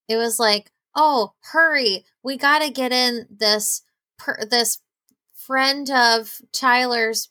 it 0.08 0.18
was 0.18 0.38
like, 0.38 0.72
oh, 0.96 1.34
hurry, 1.52 2.06
we 2.22 2.38
gotta 2.38 2.70
get 2.70 2.92
in 2.92 3.26
this 3.32 3.82
per- 4.20 4.46
this 4.48 4.78
friend 5.34 5.90
of 5.90 6.40
Tyler's 6.54 7.30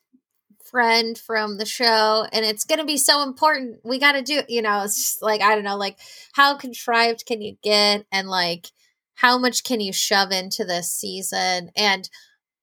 friend 0.71 1.19
from 1.19 1.59
the 1.59 1.67
show 1.67 2.27
and 2.33 2.45
it's 2.45 2.65
going 2.65 2.79
to 2.79 2.85
be 2.85 2.97
so 2.97 3.23
important. 3.23 3.81
We 3.85 3.99
got 3.99 4.13
to 4.13 4.23
do 4.23 4.43
you 4.49 4.63
know 4.63 4.83
it's 4.83 4.97
just 4.97 5.23
like 5.23 5.41
i 5.41 5.55
don't 5.55 5.65
know 5.65 5.77
like 5.77 5.99
how 6.33 6.57
contrived 6.57 7.25
can 7.27 7.41
you 7.41 7.57
get 7.63 8.07
and 8.13 8.29
like 8.29 8.69
how 9.15 9.37
much 9.39 9.65
can 9.65 9.81
you 9.81 9.93
shove 9.93 10.31
into 10.31 10.65
this 10.65 10.93
season? 10.93 11.71
And 11.77 12.09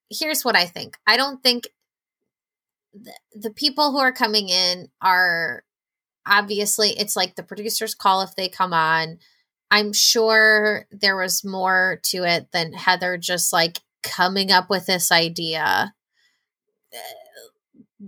here's 0.10 0.46
what 0.46 0.56
i 0.56 0.66
think. 0.66 0.98
I 1.06 1.18
don't 1.18 1.42
think 1.44 1.68
the, 2.94 3.14
the 3.34 3.52
people 3.52 3.92
who 3.92 4.00
are 4.00 4.14
coming 4.14 4.50
in 4.50 4.90
are 5.02 5.64
obviously 6.26 6.90
it's 6.92 7.16
like 7.16 7.36
the 7.36 7.44
producers 7.44 7.94
call 7.94 8.22
if 8.22 8.36
they 8.36 8.50
come 8.50 8.74
on. 8.74 9.20
I'm 9.72 9.94
sure 9.94 10.86
there 10.92 11.18
was 11.18 11.44
more 11.44 12.00
to 12.06 12.24
it 12.24 12.48
than 12.54 12.74
heather 12.74 13.18
just 13.18 13.52
like 13.52 13.80
coming 14.04 14.52
up 14.52 14.70
with 14.70 14.86
this 14.86 15.12
idea 15.12 15.94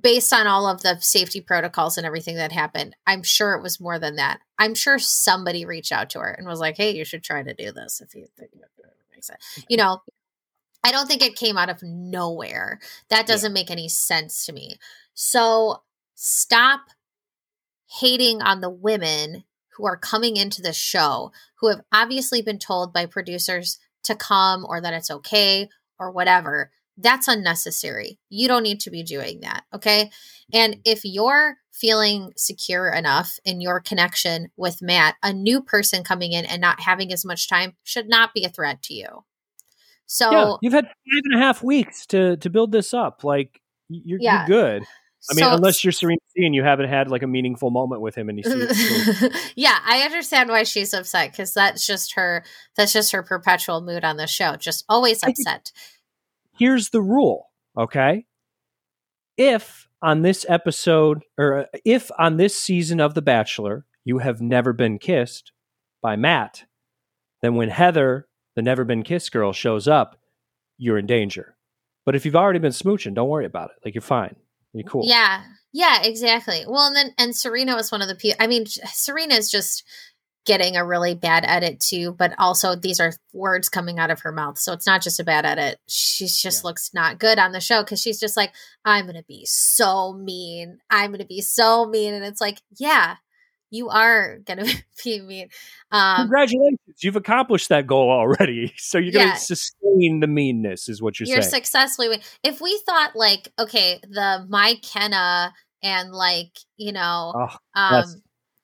based 0.07 0.31
on 0.31 0.47
all 0.47 0.65
of 0.65 0.83
the 0.83 0.97
safety 1.01 1.41
protocols 1.41 1.97
and 1.97 2.07
everything 2.07 2.37
that 2.37 2.53
happened, 2.53 2.95
I'm 3.05 3.23
sure 3.23 3.55
it 3.55 3.61
was 3.61 3.81
more 3.81 3.99
than 3.99 4.15
that. 4.15 4.39
I'm 4.57 4.73
sure 4.73 4.97
somebody 4.99 5.65
reached 5.65 5.91
out 5.91 6.09
to 6.11 6.19
her 6.19 6.29
and 6.29 6.47
was 6.47 6.61
like, 6.61 6.77
"Hey, 6.77 6.95
you 6.95 7.03
should 7.03 7.25
try 7.25 7.43
to 7.43 7.53
do 7.53 7.73
this 7.73 7.99
if 7.99 8.15
you 8.15 8.25
think 8.39 8.51
it 8.53 8.69
makes 9.11 9.27
sense." 9.27 9.65
You 9.67 9.75
know, 9.75 10.01
I 10.81 10.91
don't 10.91 11.07
think 11.07 11.21
it 11.21 11.35
came 11.35 11.57
out 11.57 11.67
of 11.67 11.83
nowhere. 11.83 12.79
That 13.09 13.27
doesn't 13.27 13.51
yeah. 13.51 13.55
make 13.55 13.69
any 13.69 13.89
sense 13.89 14.45
to 14.45 14.53
me. 14.53 14.79
So 15.13 15.83
stop 16.15 16.85
hating 17.99 18.41
on 18.41 18.61
the 18.61 18.69
women 18.69 19.43
who 19.75 19.85
are 19.87 19.97
coming 19.97 20.37
into 20.37 20.61
the 20.61 20.71
show 20.71 21.33
who 21.59 21.67
have 21.67 21.81
obviously 21.91 22.41
been 22.41 22.59
told 22.59 22.93
by 22.93 23.07
producers 23.07 23.77
to 24.05 24.15
come 24.15 24.65
or 24.69 24.79
that 24.79 24.93
it's 24.93 25.11
okay 25.11 25.67
or 25.99 26.11
whatever 26.11 26.71
that's 26.97 27.27
unnecessary. 27.27 28.19
You 28.29 28.47
don't 28.47 28.63
need 28.63 28.79
to 28.81 28.89
be 28.89 29.03
doing 29.03 29.41
that. 29.41 29.63
Okay. 29.73 30.11
And 30.51 30.77
if 30.83 31.01
you're 31.03 31.57
feeling 31.71 32.33
secure 32.35 32.89
enough 32.89 33.37
in 33.45 33.61
your 33.61 33.79
connection 33.79 34.49
with 34.57 34.81
Matt, 34.81 35.15
a 35.21 35.31
new 35.31 35.61
person 35.61 36.03
coming 36.03 36.31
in 36.31 36.45
and 36.45 36.59
not 36.59 36.81
having 36.81 37.13
as 37.13 37.23
much 37.23 37.47
time 37.47 37.73
should 37.83 38.09
not 38.09 38.33
be 38.33 38.43
a 38.45 38.49
threat 38.49 38.81
to 38.83 38.93
you. 38.93 39.23
So 40.07 40.31
yeah, 40.31 40.55
you've 40.61 40.73
had 40.73 40.85
five 40.85 41.21
and 41.25 41.35
a 41.35 41.45
half 41.45 41.61
weeks 41.61 42.05
to 42.07 42.37
to 42.37 42.49
build 42.49 42.71
this 42.71 42.93
up. 42.93 43.23
Like 43.23 43.61
you're, 43.89 44.19
yeah. 44.21 44.47
you're 44.47 44.57
good. 44.57 44.83
I 45.29 45.33
mean, 45.33 45.43
So- 45.43 45.53
unless 45.53 45.83
you're 45.83 45.91
Serena 45.91 46.19
C 46.29 46.45
and 46.45 46.55
you 46.55 46.63
haven't 46.63 46.87
had 46.89 47.09
like 47.09 47.23
a 47.23 47.27
meaningful 47.27 47.69
moment 47.69 48.01
with 48.01 48.15
him, 48.15 48.29
and 48.29 48.37
you 48.37 48.43
see. 48.43 49.29
yeah, 49.57 49.79
I 49.85 50.03
understand 50.03 50.49
why 50.49 50.63
she's 50.63 50.93
upset 50.93 51.31
because 51.31 51.53
that's 51.53 51.85
just 51.85 52.13
her. 52.13 52.43
That's 52.77 52.93
just 52.93 53.11
her 53.11 53.21
perpetual 53.21 53.81
mood 53.81 54.05
on 54.05 54.15
the 54.15 54.27
show. 54.27 54.55
Just 54.55 54.85
always 54.87 55.21
upset. 55.23 55.73
Here's 56.57 56.89
the 56.89 57.01
rule, 57.01 57.51
okay? 57.77 58.25
If 59.37 59.87
on 60.01 60.21
this 60.21 60.45
episode, 60.49 61.23
or 61.37 61.59
uh, 61.59 61.65
if 61.85 62.09
on 62.17 62.37
this 62.37 62.59
season 62.59 62.99
of 62.99 63.13
The 63.13 63.21
Bachelor, 63.21 63.85
you 64.03 64.19
have 64.19 64.41
never 64.41 64.73
been 64.73 64.99
kissed 64.99 65.51
by 66.01 66.15
Matt, 66.15 66.65
then 67.41 67.55
when 67.55 67.69
Heather, 67.69 68.27
the 68.55 68.61
never 68.61 68.83
been 68.83 69.03
kissed 69.03 69.31
girl, 69.31 69.53
shows 69.53 69.87
up, 69.87 70.19
you're 70.77 70.97
in 70.97 71.05
danger. 71.05 71.55
But 72.05 72.15
if 72.15 72.25
you've 72.25 72.35
already 72.35 72.59
been 72.59 72.71
smooching, 72.71 73.13
don't 73.13 73.29
worry 73.29 73.45
about 73.45 73.71
it. 73.71 73.77
Like 73.83 73.93
you're 73.93 74.01
fine. 74.01 74.35
You're 74.73 74.87
cool. 74.87 75.03
Yeah, 75.05 75.43
yeah, 75.73 76.03
exactly. 76.03 76.63
Well, 76.67 76.87
and 76.87 76.95
then 76.95 77.13
and 77.17 77.35
Serena 77.35 77.75
was 77.75 77.91
one 77.91 78.01
of 78.01 78.07
the 78.07 78.15
people. 78.15 78.37
I 78.39 78.47
mean, 78.47 78.65
Serena 78.65 79.35
is 79.35 79.51
just 79.51 79.83
getting 80.47 80.75
a 80.75 80.83
really 80.85 81.13
bad 81.13 81.45
edit 81.45 81.79
too. 81.79 82.13
But 82.13 82.33
also, 82.39 82.75
these 82.75 82.99
are 82.99 83.13
words 83.33 83.69
coming 83.69 83.99
out 83.99 84.09
of 84.09 84.21
her 84.21 84.31
mouth, 84.31 84.57
so 84.57 84.73
it's 84.73 84.87
not 84.87 85.03
just 85.03 85.19
a 85.19 85.23
bad 85.23 85.45
edit. 85.45 85.79
She 85.87 86.25
just 86.25 86.43
Yeah. 86.63 86.67
looks 86.67 86.91
not 86.95 87.19
good 87.19 87.37
on 87.37 87.51
the 87.51 87.59
show 87.61 87.83
because 87.83 88.01
she's 88.01 88.19
just 88.19 88.35
like, 88.35 88.51
"I'm 88.83 89.05
gonna 89.05 89.21
be 89.27 89.45
so 89.45 90.13
mean. 90.13 90.79
I'm 90.89 91.11
gonna 91.11 91.25
be 91.25 91.41
so 91.41 91.85
mean," 91.85 92.15
and 92.15 92.25
it's 92.25 92.41
like, 92.41 92.59
yeah, 92.79 93.17
you 93.69 93.89
are 93.89 94.39
gonna 94.45 94.63
be 95.03 95.21
mean. 95.21 95.49
Um, 95.91 96.21
Congratulations, 96.21 96.79
you've 97.03 97.15
accomplished 97.17 97.69
that 97.69 97.85
goal 97.85 98.09
already. 98.09 98.73
So 98.77 98.97
you're 98.97 99.11
going 99.13 99.27
Yeah. 99.27 99.33
to 99.35 99.39
sustain 99.39 100.21
the 100.21 100.27
meanness, 100.27 100.87
is 100.89 101.01
what 101.01 101.19
you're, 101.19 101.27
you're 101.27 101.41
saying. 101.43 101.63
successfully 101.65 102.09
win- 102.09 102.21
if 102.43 102.61
we 102.61 102.81
thought 102.85 103.15
like 103.15 103.51
okay 103.59 103.99
the 104.03 104.47
Mykenna 104.49 105.51
and 105.83 106.11
like 106.11 106.57
you 106.77 106.91
know 106.93 107.33
Oh, 107.35 107.55
um 107.79 107.93
yes. 108.05 108.15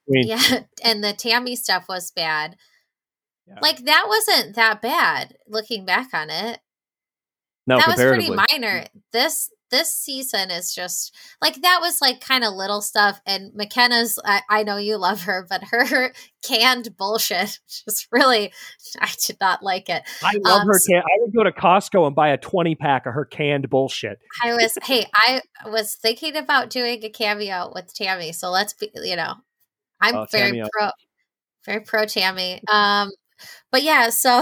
Queen. 0.07 0.27
yeah 0.27 0.59
and 0.83 1.03
the 1.03 1.13
tammy 1.13 1.55
stuff 1.55 1.85
was 1.89 2.11
bad 2.11 2.55
Yeah. 3.47 3.59
like 3.61 3.83
that 3.85 4.05
wasn't 4.07 4.55
that 4.55 4.81
bad 4.81 5.35
looking 5.47 5.85
back 5.85 6.13
on 6.13 6.29
it 6.29 6.59
no, 7.65 7.77
that 7.77 7.87
was 7.87 7.95
pretty 7.95 8.29
minor 8.29 8.85
this 9.13 9.49
this 9.71 9.91
season 9.91 10.51
is 10.51 10.75
just 10.75 11.15
like 11.41 11.61
that 11.63 11.79
was 11.81 11.99
like 11.99 12.21
kind 12.21 12.43
of 12.43 12.53
little 12.53 12.81
stuff 12.81 13.19
and 13.25 13.51
Mykenna's 13.53 14.19
I, 14.23 14.41
I 14.47 14.61
know 14.63 14.77
you 14.77 14.97
love 14.97 15.23
her 15.23 15.47
but 15.49 15.63
her 15.71 16.13
canned 16.47 16.95
bullshit 16.95 17.57
just 17.67 18.07
really 18.11 18.51
i 19.01 19.09
did 19.25 19.37
not 19.41 19.63
like 19.63 19.89
it 19.89 20.03
I 20.21 20.33
love 20.43 20.61
Um, 20.61 20.67
her. 20.67 20.79
Can- 20.87 21.01
I 21.01 21.17
would 21.21 21.33
go 21.33 21.43
to 21.43 21.51
Costco 21.51 22.05
and 22.05 22.15
buy 22.15 22.29
a 22.29 22.37
20 22.37 22.75
pack 22.75 23.07
of 23.07 23.13
her 23.15 23.25
canned 23.25 23.67
bullshit. 23.69 24.19
I 24.43 24.53
was 24.53 24.77
hey, 24.83 25.07
I 25.15 25.41
was 25.65 25.95
thinking 25.95 26.35
about 26.35 26.69
doing 26.69 27.03
a 27.03 27.09
cameo 27.09 27.71
with 27.73 27.93
Tammy. 27.95 28.31
So 28.33 28.51
let's 28.51 28.73
be 28.73 28.91
you 28.93 29.15
know, 29.15 29.35
I'm 30.03 30.15
Oh, 30.15 30.25
very 30.31 30.45
Tammy, 30.51 30.61
uh, 30.61 30.67
pro 30.71 30.89
very 31.65 31.79
pro 31.81 32.05
Tammy. 32.05 32.61
Um 32.71 33.11
but 33.71 33.83
yeah, 33.83 34.09
so 34.09 34.41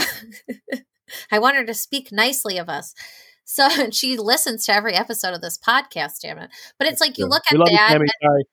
I 1.32 1.40
want 1.40 1.56
her 1.58 1.66
to 1.66 1.74
speak 1.74 2.12
nicely 2.12 2.58
of 2.58 2.70
us. 2.70 2.94
So 3.46 3.68
she 3.92 4.18
listens 4.18 4.66
to 4.66 4.74
every 4.74 4.94
episode 4.94 5.34
of 5.34 5.42
this 5.42 5.58
podcast, 5.58 6.22
damn 6.22 6.38
it. 6.40 6.50
But 6.78 6.88
it's 6.88 7.02
like 7.02 7.18
you 7.18 7.26
look 7.28 7.44
We 7.52 7.58
at 7.62 7.72
you, 7.72 7.78
that. 7.78 8.00
Sorry. 8.24 8.44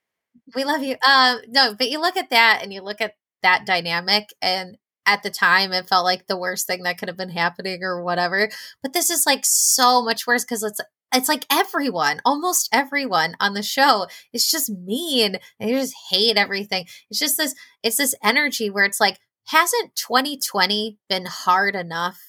we 0.54 0.64
love 0.64 0.82
you. 0.82 0.96
Um, 1.06 1.38
no, 1.48 1.74
but 1.74 1.90
you 1.90 2.00
look 2.00 2.16
at 2.16 2.30
that 2.30 2.60
and 2.62 2.72
you 2.72 2.82
look 2.82 3.00
at 3.00 3.14
that 3.42 3.66
dynamic, 3.66 4.34
and 4.42 4.76
at 5.06 5.22
the 5.22 5.30
time, 5.30 5.72
it 5.72 5.88
felt 5.88 6.04
like 6.04 6.26
the 6.26 6.36
worst 6.38 6.66
thing 6.66 6.82
that 6.82 6.98
could 6.98 7.08
have 7.08 7.16
been 7.16 7.30
happening 7.30 7.82
or 7.82 8.02
whatever. 8.02 8.50
But 8.82 8.92
this 8.92 9.10
is 9.10 9.24
like 9.26 9.42
so 9.44 10.02
much 10.02 10.26
worse 10.26 10.44
because 10.44 10.62
it's 10.62 10.80
it's 11.14 11.28
like 11.28 11.46
everyone, 11.50 12.20
almost 12.24 12.68
everyone 12.72 13.34
on 13.40 13.54
the 13.54 13.62
show 13.62 14.06
is 14.32 14.50
just 14.50 14.70
mean 14.70 15.38
and 15.58 15.70
you 15.70 15.76
just 15.78 15.94
hate 16.10 16.36
everything. 16.36 16.86
It's 17.10 17.18
just 17.18 17.36
this, 17.36 17.54
it's 17.82 17.96
this 17.96 18.14
energy 18.22 18.70
where 18.70 18.84
it's 18.84 19.00
like, 19.00 19.18
hasn't 19.46 19.94
2020 19.96 20.98
been 21.08 21.26
hard 21.26 21.74
enough? 21.74 22.20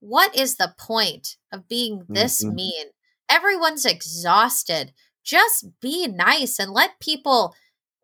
What 0.00 0.36
is 0.36 0.56
the 0.56 0.74
point 0.78 1.36
of 1.52 1.68
being 1.68 2.06
this 2.08 2.44
Mhm. 2.44 2.54
mean? 2.54 2.86
Everyone's 3.28 3.84
exhausted 3.86 4.92
just 5.22 5.80
be 5.80 6.06
nice 6.06 6.58
and 6.58 6.70
let 6.70 7.00
people 7.00 7.54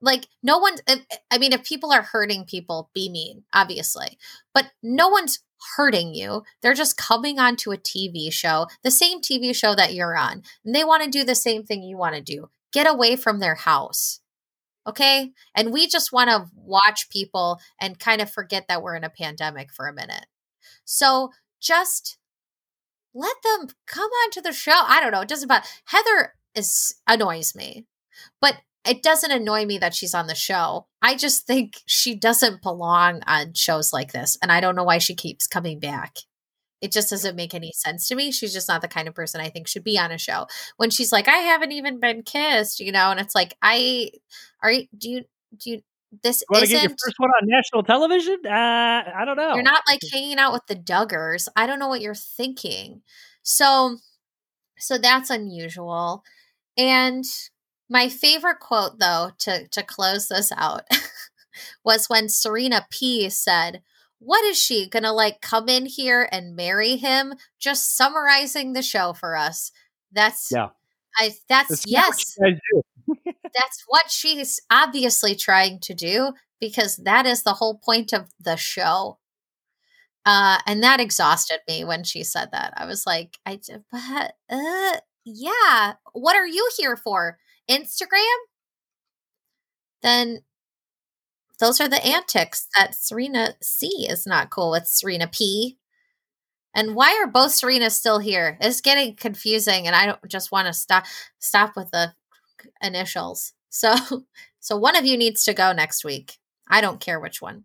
like 0.00 0.26
no 0.42 0.56
one 0.56 0.76
i 1.30 1.36
mean 1.36 1.52
if 1.52 1.62
people 1.64 1.92
are 1.92 2.00
hurting 2.00 2.46
people 2.46 2.88
be 2.94 3.10
mean 3.10 3.44
obviously 3.52 4.16
but 4.54 4.72
no 4.82 5.08
one's 5.08 5.40
hurting 5.76 6.14
you. 6.14 6.42
They're 6.62 6.74
just 6.74 6.96
coming 6.96 7.38
onto 7.38 7.72
a 7.72 7.76
tv 7.76 8.32
show 8.32 8.66
the 8.82 8.90
same 8.90 9.20
tv 9.20 9.54
show 9.54 9.74
that 9.74 9.94
you're 9.94 10.16
on. 10.16 10.42
And 10.64 10.74
they 10.74 10.84
want 10.84 11.02
to 11.04 11.10
do 11.10 11.24
the 11.24 11.34
same 11.34 11.64
thing 11.64 11.82
you 11.82 11.96
want 11.96 12.14
to 12.14 12.22
do. 12.22 12.50
Get 12.72 12.86
away 12.86 13.16
from 13.16 13.40
their 13.40 13.56
house 13.56 14.20
okay? 14.86 15.30
And 15.54 15.72
we 15.72 15.86
just 15.86 16.12
want 16.12 16.30
to 16.30 16.46
watch 16.54 17.10
people 17.10 17.60
and 17.80 17.98
kind 17.98 18.20
of 18.20 18.30
forget 18.30 18.66
that 18.68 18.82
we're 18.82 18.96
in 18.96 19.04
a 19.04 19.10
pandemic 19.10 19.72
for 19.72 19.86
a 19.86 19.92
minute. 19.92 20.26
So 20.84 21.30
just 21.60 22.18
let 23.14 23.36
them 23.42 23.68
come 23.86 24.10
onto 24.24 24.40
the 24.40 24.52
show. 24.52 24.74
I 24.74 25.00
don't 25.00 25.12
know 25.12 25.20
it 25.20 25.28
doesn't 25.28 25.48
bother 25.48 25.66
heather 25.86 26.34
is 26.54 26.94
annoys 27.06 27.54
me. 27.54 27.86
But 28.40 28.56
it 28.86 29.02
doesn't 29.02 29.30
annoy 29.30 29.66
me 29.66 29.78
that 29.78 29.94
she's 29.94 30.14
on 30.14 30.26
the 30.26 30.34
show 30.34 30.86
i 31.02 31.14
just 31.14 31.46
think 31.46 31.78
she 31.86 32.14
doesn't 32.14 32.62
belong 32.62 33.20
on 33.26 33.52
shows 33.54 33.92
like 33.92 34.12
this 34.12 34.36
and 34.42 34.50
i 34.50 34.60
don't 34.60 34.76
know 34.76 34.84
why 34.84 34.98
she 34.98 35.14
keeps 35.14 35.46
coming 35.46 35.78
back 35.78 36.16
it 36.80 36.92
just 36.92 37.10
doesn't 37.10 37.36
make 37.36 37.54
any 37.54 37.72
sense 37.72 38.08
to 38.08 38.14
me 38.14 38.30
she's 38.30 38.52
just 38.52 38.68
not 38.68 38.80
the 38.80 38.88
kind 38.88 39.08
of 39.08 39.14
person 39.14 39.40
i 39.40 39.48
think 39.48 39.66
should 39.66 39.84
be 39.84 39.98
on 39.98 40.10
a 40.10 40.18
show 40.18 40.46
when 40.76 40.90
she's 40.90 41.12
like 41.12 41.28
i 41.28 41.36
haven't 41.36 41.72
even 41.72 42.00
been 42.00 42.22
kissed 42.22 42.80
you 42.80 42.92
know 42.92 43.10
and 43.10 43.20
it's 43.20 43.34
like 43.34 43.54
i 43.62 44.10
are 44.62 44.72
you 44.72 44.86
do 44.96 45.10
you 45.10 45.24
do 45.58 45.70
you 45.70 45.82
this 46.22 46.42
You 46.42 46.54
want 46.54 46.64
to 46.64 46.70
get 46.70 46.82
your 46.82 46.86
isn't 46.86 47.00
first 47.04 47.18
one 47.18 47.30
on 47.30 47.48
national 47.48 47.82
television? 47.84 48.38
Uh, 48.44 48.50
I 48.50 49.22
don't 49.24 49.36
know. 49.36 49.54
you're 49.54 49.62
not 49.62 49.82
like 49.88 50.00
hanging 50.12 50.38
out 50.38 50.52
with 50.52 50.66
the 50.66 50.74
Duggars. 50.74 51.46
I 51.54 51.66
don't 51.66 51.78
know 51.78 51.88
what 51.88 52.00
you're 52.00 52.14
thinking. 52.14 53.02
So 53.42 53.98
so 54.78 54.98
that's 54.98 55.30
unusual. 55.30 56.24
And 56.76 57.24
my 57.90 58.08
favorite 58.08 58.60
quote 58.60 58.98
though 58.98 59.32
to 59.40 59.68
to 59.68 59.82
close 59.82 60.28
this 60.28 60.52
out 60.56 60.84
was 61.84 62.06
when 62.06 62.28
Serena 62.28 62.86
P 62.90 63.28
said, 63.28 63.82
"What 64.20 64.44
is 64.44 64.58
she 64.58 64.88
going 64.88 65.02
to 65.02 65.12
like 65.12 65.40
come 65.42 65.68
in 65.68 65.86
here 65.86 66.28
and 66.32 66.56
marry 66.56 66.96
him?" 66.96 67.34
Just 67.58 67.96
summarizing 67.96 68.72
the 68.72 68.82
show 68.82 69.12
for 69.12 69.36
us. 69.36 69.72
That's 70.12 70.50
Yeah. 70.50 70.68
I 71.18 71.32
that's, 71.48 71.68
That's 71.68 71.86
yes 71.86 72.36
what 72.36 72.48
you 72.48 72.54
guys 72.54 72.60
do. 72.72 73.32
that's 73.54 73.84
what 73.88 74.10
she's 74.10 74.60
obviously 74.70 75.34
trying 75.34 75.80
to 75.80 75.92
do 75.92 76.32
because 76.60 76.96
that 76.98 77.26
is 77.26 77.42
the 77.42 77.54
whole 77.54 77.78
point 77.78 78.12
of 78.12 78.30
the 78.38 78.56
show. 78.56 79.18
Uh, 80.26 80.58
and 80.66 80.82
that 80.82 81.00
exhausted 81.00 81.58
me 81.66 81.84
when 81.84 82.04
she 82.04 82.22
said 82.22 82.50
that. 82.52 82.72
I 82.76 82.84
was 82.84 83.06
like, 83.06 83.38
I 83.46 83.58
but 83.90 84.34
uh, 84.48 85.00
yeah, 85.24 85.94
what 86.12 86.36
are 86.36 86.46
you 86.46 86.70
here 86.76 86.96
for? 86.96 87.38
Instagram? 87.70 88.36
Then 90.02 90.40
those 91.58 91.80
are 91.80 91.88
the 91.88 92.04
antics 92.04 92.66
that 92.76 92.94
Serena 92.94 93.54
C 93.62 94.06
is 94.08 94.26
not 94.26 94.50
cool 94.50 94.70
with 94.70 94.86
Serena 94.86 95.28
P. 95.28 95.76
And 96.74 96.94
why 96.94 97.20
are 97.20 97.26
both 97.26 97.50
Serenas 97.52 97.92
still 97.92 98.18
here? 98.18 98.56
It's 98.60 98.80
getting 98.80 99.14
confusing, 99.16 99.86
and 99.86 99.94
I 99.96 100.06
don't 100.06 100.28
just 100.28 100.52
want 100.52 100.66
to 100.68 100.72
stop 100.72 101.04
stop 101.38 101.74
with 101.76 101.90
the 101.90 102.14
initials. 102.82 103.52
So, 103.68 103.94
so 104.60 104.76
one 104.76 104.96
of 104.96 105.04
you 105.04 105.16
needs 105.16 105.44
to 105.44 105.54
go 105.54 105.72
next 105.72 106.04
week. 106.04 106.38
I 106.68 106.80
don't 106.80 107.00
care 107.00 107.18
which 107.20 107.42
one. 107.42 107.64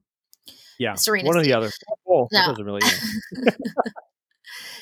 Yeah, 0.80 0.95
Serena 0.95 1.27
one 1.27 1.38
or 1.38 1.44
the 1.44 1.53
other. 1.53 1.72
Oh, 2.10 2.27
No. 2.32 2.48
doesn't 2.48 2.65
really. 2.65 2.82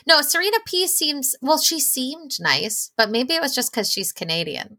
No, 0.06 0.22
Serena 0.22 0.58
P 0.66 0.88
seems 0.88 1.36
well. 1.42 1.58
She 1.58 1.80
seemed 1.80 2.32
nice, 2.40 2.92
but 2.98 3.10
maybe 3.10 3.34
it 3.36 3.42
was 3.42 3.56
just 3.56 3.72
because 3.72 3.90
she's 3.90 4.12
Canadian. 4.12 4.78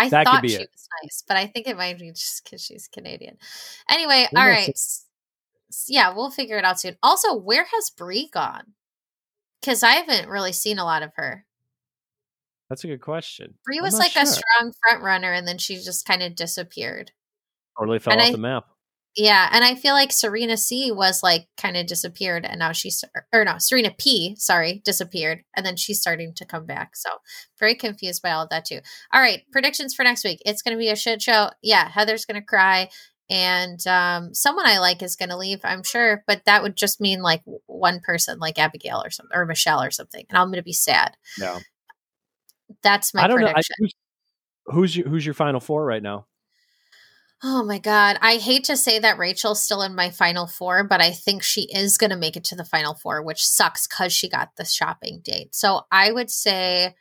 I 0.00 0.08
That 0.08 0.24
thought 0.26 0.46
she 0.48 0.54
it. 0.56 0.70
was 0.72 0.88
nice, 1.02 1.24
but 1.28 1.36
I 1.36 1.46
think 1.46 1.66
it 1.66 1.76
might 1.76 1.98
be 1.98 2.10
just 2.10 2.42
because 2.44 2.62
she's 2.64 2.88
Canadian. 2.88 3.36
Anyway, 3.88 4.26
all 4.34 4.46
right. 4.48 4.78
Yeah, 5.86 6.14
we'll 6.14 6.30
figure 6.30 6.58
it 6.58 6.64
out 6.64 6.80
soon. 6.80 6.96
Also, 7.02 7.34
where 7.34 7.64
has 7.64 7.90
Bri 7.90 8.28
gone? 8.32 8.72
Because 9.60 9.82
I 9.82 9.92
haven't 9.92 10.28
really 10.28 10.52
seen 10.52 10.78
a 10.78 10.84
lot 10.84 11.02
of 11.02 11.12
her. 11.16 11.44
That's 12.68 12.84
a 12.84 12.86
good 12.86 13.00
question. 13.00 13.54
Bri 13.64 13.80
was 13.80 13.98
like 13.98 14.16
a 14.16 14.24
strong 14.26 14.72
front 14.82 15.02
runner, 15.02 15.32
and 15.32 15.46
then 15.46 15.58
she 15.58 15.76
just 15.76 16.06
kind 16.06 16.22
of 16.22 16.34
disappeared. 16.34 17.12
Totally 17.78 17.98
fell 17.98 18.12
and 18.14 18.22
off 18.22 18.28
I- 18.28 18.32
the 18.32 18.38
map. 18.38 18.64
Yeah, 19.16 19.48
and 19.50 19.64
I 19.64 19.74
feel 19.74 19.94
like 19.94 20.12
Serena 20.12 20.56
C 20.56 20.92
was 20.92 21.22
like 21.22 21.48
kind 21.56 21.76
of 21.76 21.86
disappeared, 21.86 22.44
and 22.44 22.60
now 22.60 22.70
she's 22.70 23.02
or 23.32 23.44
no, 23.44 23.56
Serena 23.58 23.90
P, 23.98 24.36
sorry, 24.38 24.82
disappeared, 24.84 25.42
and 25.56 25.66
then 25.66 25.76
she's 25.76 26.00
starting 26.00 26.32
to 26.34 26.44
come 26.44 26.64
back. 26.64 26.94
So 26.94 27.10
very 27.58 27.74
confused 27.74 28.22
by 28.22 28.30
all 28.30 28.44
of 28.44 28.50
that 28.50 28.64
too. 28.64 28.78
All 29.12 29.20
right, 29.20 29.42
predictions 29.50 29.94
for 29.94 30.04
next 30.04 30.24
week. 30.24 30.40
It's 30.46 30.62
going 30.62 30.76
to 30.76 30.78
be 30.78 30.90
a 30.90 30.96
shit 30.96 31.20
show. 31.20 31.50
Yeah, 31.60 31.88
Heather's 31.88 32.24
going 32.24 32.40
to 32.40 32.46
cry, 32.46 32.88
and 33.28 33.84
um, 33.88 34.32
someone 34.32 34.66
I 34.66 34.78
like 34.78 35.02
is 35.02 35.16
going 35.16 35.30
to 35.30 35.36
leave, 35.36 35.60
I'm 35.64 35.82
sure, 35.82 36.22
but 36.28 36.42
that 36.46 36.62
would 36.62 36.76
just 36.76 37.00
mean 37.00 37.20
like 37.20 37.42
one 37.66 38.00
person, 38.00 38.38
like 38.38 38.60
Abigail 38.60 39.02
or 39.04 39.10
something, 39.10 39.36
or 39.36 39.44
Michelle 39.44 39.82
or 39.82 39.90
something, 39.90 40.24
and 40.28 40.38
I'm 40.38 40.48
going 40.48 40.56
to 40.56 40.62
be 40.62 40.72
sad. 40.72 41.16
Yeah. 41.36 41.58
That's 42.84 43.12
my 43.12 43.24
I 43.24 43.26
don't 43.26 43.38
prediction. 43.38 43.74
know. 43.80 43.86
I, 43.86 43.88
who's, 43.88 43.94
who's 44.66 44.96
your 44.96 45.08
who's 45.08 45.26
your 45.26 45.34
final 45.34 45.58
four 45.58 45.84
right 45.84 46.02
now? 46.02 46.26
Oh 47.42 47.62
my 47.64 47.78
god. 47.78 48.18
I 48.20 48.36
hate 48.36 48.64
to 48.64 48.76
say 48.76 48.98
that 48.98 49.16
Rachel's 49.16 49.62
still 49.62 49.80
in 49.82 49.94
my 49.94 50.10
final 50.10 50.46
four, 50.46 50.84
but 50.84 51.00
I 51.00 51.10
think 51.12 51.42
she 51.42 51.62
is 51.72 51.96
going 51.96 52.10
to 52.10 52.16
make 52.16 52.36
it 52.36 52.44
to 52.44 52.54
the 52.56 52.64
final 52.66 52.94
four, 52.94 53.22
which 53.22 53.46
sucks 53.46 53.86
cuz 53.86 54.12
she 54.12 54.28
got 54.28 54.50
the 54.56 54.64
shopping 54.64 55.20
date. 55.24 55.54
So 55.54 55.86
I 55.90 56.12
would 56.12 56.30
say 56.30 56.94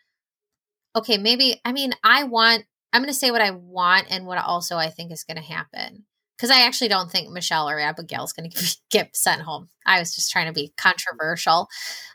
okay, 0.95 1.17
maybe 1.17 1.61
I 1.65 1.71
mean, 1.71 1.93
I 2.03 2.23
want 2.23 2.65
I'm 2.93 3.01
going 3.01 3.13
to 3.13 3.19
say 3.19 3.31
what 3.31 3.41
I 3.41 3.51
want 3.51 4.07
and 4.09 4.25
what 4.25 4.39
also 4.39 4.77
I 4.77 4.89
think 4.89 5.11
is 5.11 5.23
going 5.23 5.37
to 5.37 5.43
happen. 5.43 6.05
Cuz 6.39 6.49
I 6.49 6.61
actually 6.61 6.87
don't 6.87 7.11
think 7.11 7.29
Michelle 7.29 7.69
or 7.69 7.79
Abigail 7.79 8.23
is 8.23 8.33
going 8.33 8.49
to 8.51 8.77
get 8.89 9.15
sent 9.15 9.41
home. 9.41 9.69
I 9.85 9.99
was 9.99 10.15
just 10.15 10.31
trying 10.31 10.47
to 10.47 10.53
be 10.53 10.73
controversial. 10.77 11.67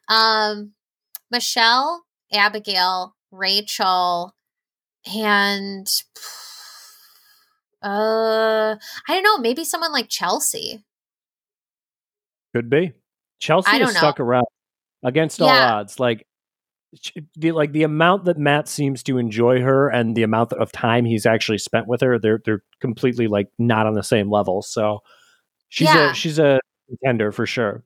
Um 0.09 0.75
Michelle, 1.31 2.05
Abigail, 2.33 3.17
Rachel, 3.33 4.35
and 5.07 5.89
uh, 7.85 8.77
I 9.09 9.13
don't 9.13 9.23
know. 9.23 9.39
Maybe 9.39 9.65
someone 9.65 9.93
like 9.93 10.09
Chelsea. 10.09 10.85
Could 12.55 12.71
be. 12.71 12.93
Chelsea 13.41 13.77
is 13.77 13.97
stuck 13.97 14.19
know. 14.19 14.25
around 14.25 14.47
against 15.03 15.43
all 15.43 15.49
odds. 15.49 16.01
Like 16.01 16.27
the 17.37 17.53
like 17.53 17.73
the 17.73 17.83
amount 17.83 18.25
that 18.25 18.39
Matt 18.39 18.69
seems 18.69 19.03
to 19.05 19.19
enjoy 19.19 19.61
her 19.61 19.89
and 19.89 20.17
the 20.17 20.23
amount 20.23 20.53
of 20.53 20.73
time 20.73 21.05
he's 21.05 21.27
actually 21.27 21.59
spent 21.59 21.87
with 21.87 22.01
her, 22.01 22.19
they're 22.19 22.41
they're 22.45 22.63
completely 22.81 23.27
like 23.27 23.49
not 23.59 23.87
on 23.87 23.95
the 23.95 24.03
same 24.03 24.31
level. 24.31 24.63
So 24.63 25.01
she's 25.69 25.89
Yeah. 25.89 26.13
a 26.13 26.15
she's 26.15 26.39
a 26.39 26.61
contender 26.89 27.33
for 27.33 27.47
sure. 27.47 27.83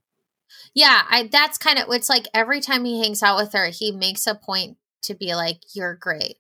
Yeah, 0.75 1.03
I 1.11 1.29
that's 1.33 1.59
kind 1.59 1.79
of 1.79 1.87
it's 1.91 2.09
like 2.11 2.27
every 2.35 2.61
time 2.61 2.85
he 2.85 3.03
hangs 3.03 3.23
out 3.23 3.39
with 3.39 3.53
her, 3.55 3.67
he 3.71 3.93
makes 3.93 4.27
a 4.27 4.35
point 4.35 4.77
to 5.03 5.15
be 5.15 5.35
like, 5.35 5.61
"You're 5.75 5.95
great." 5.97 6.37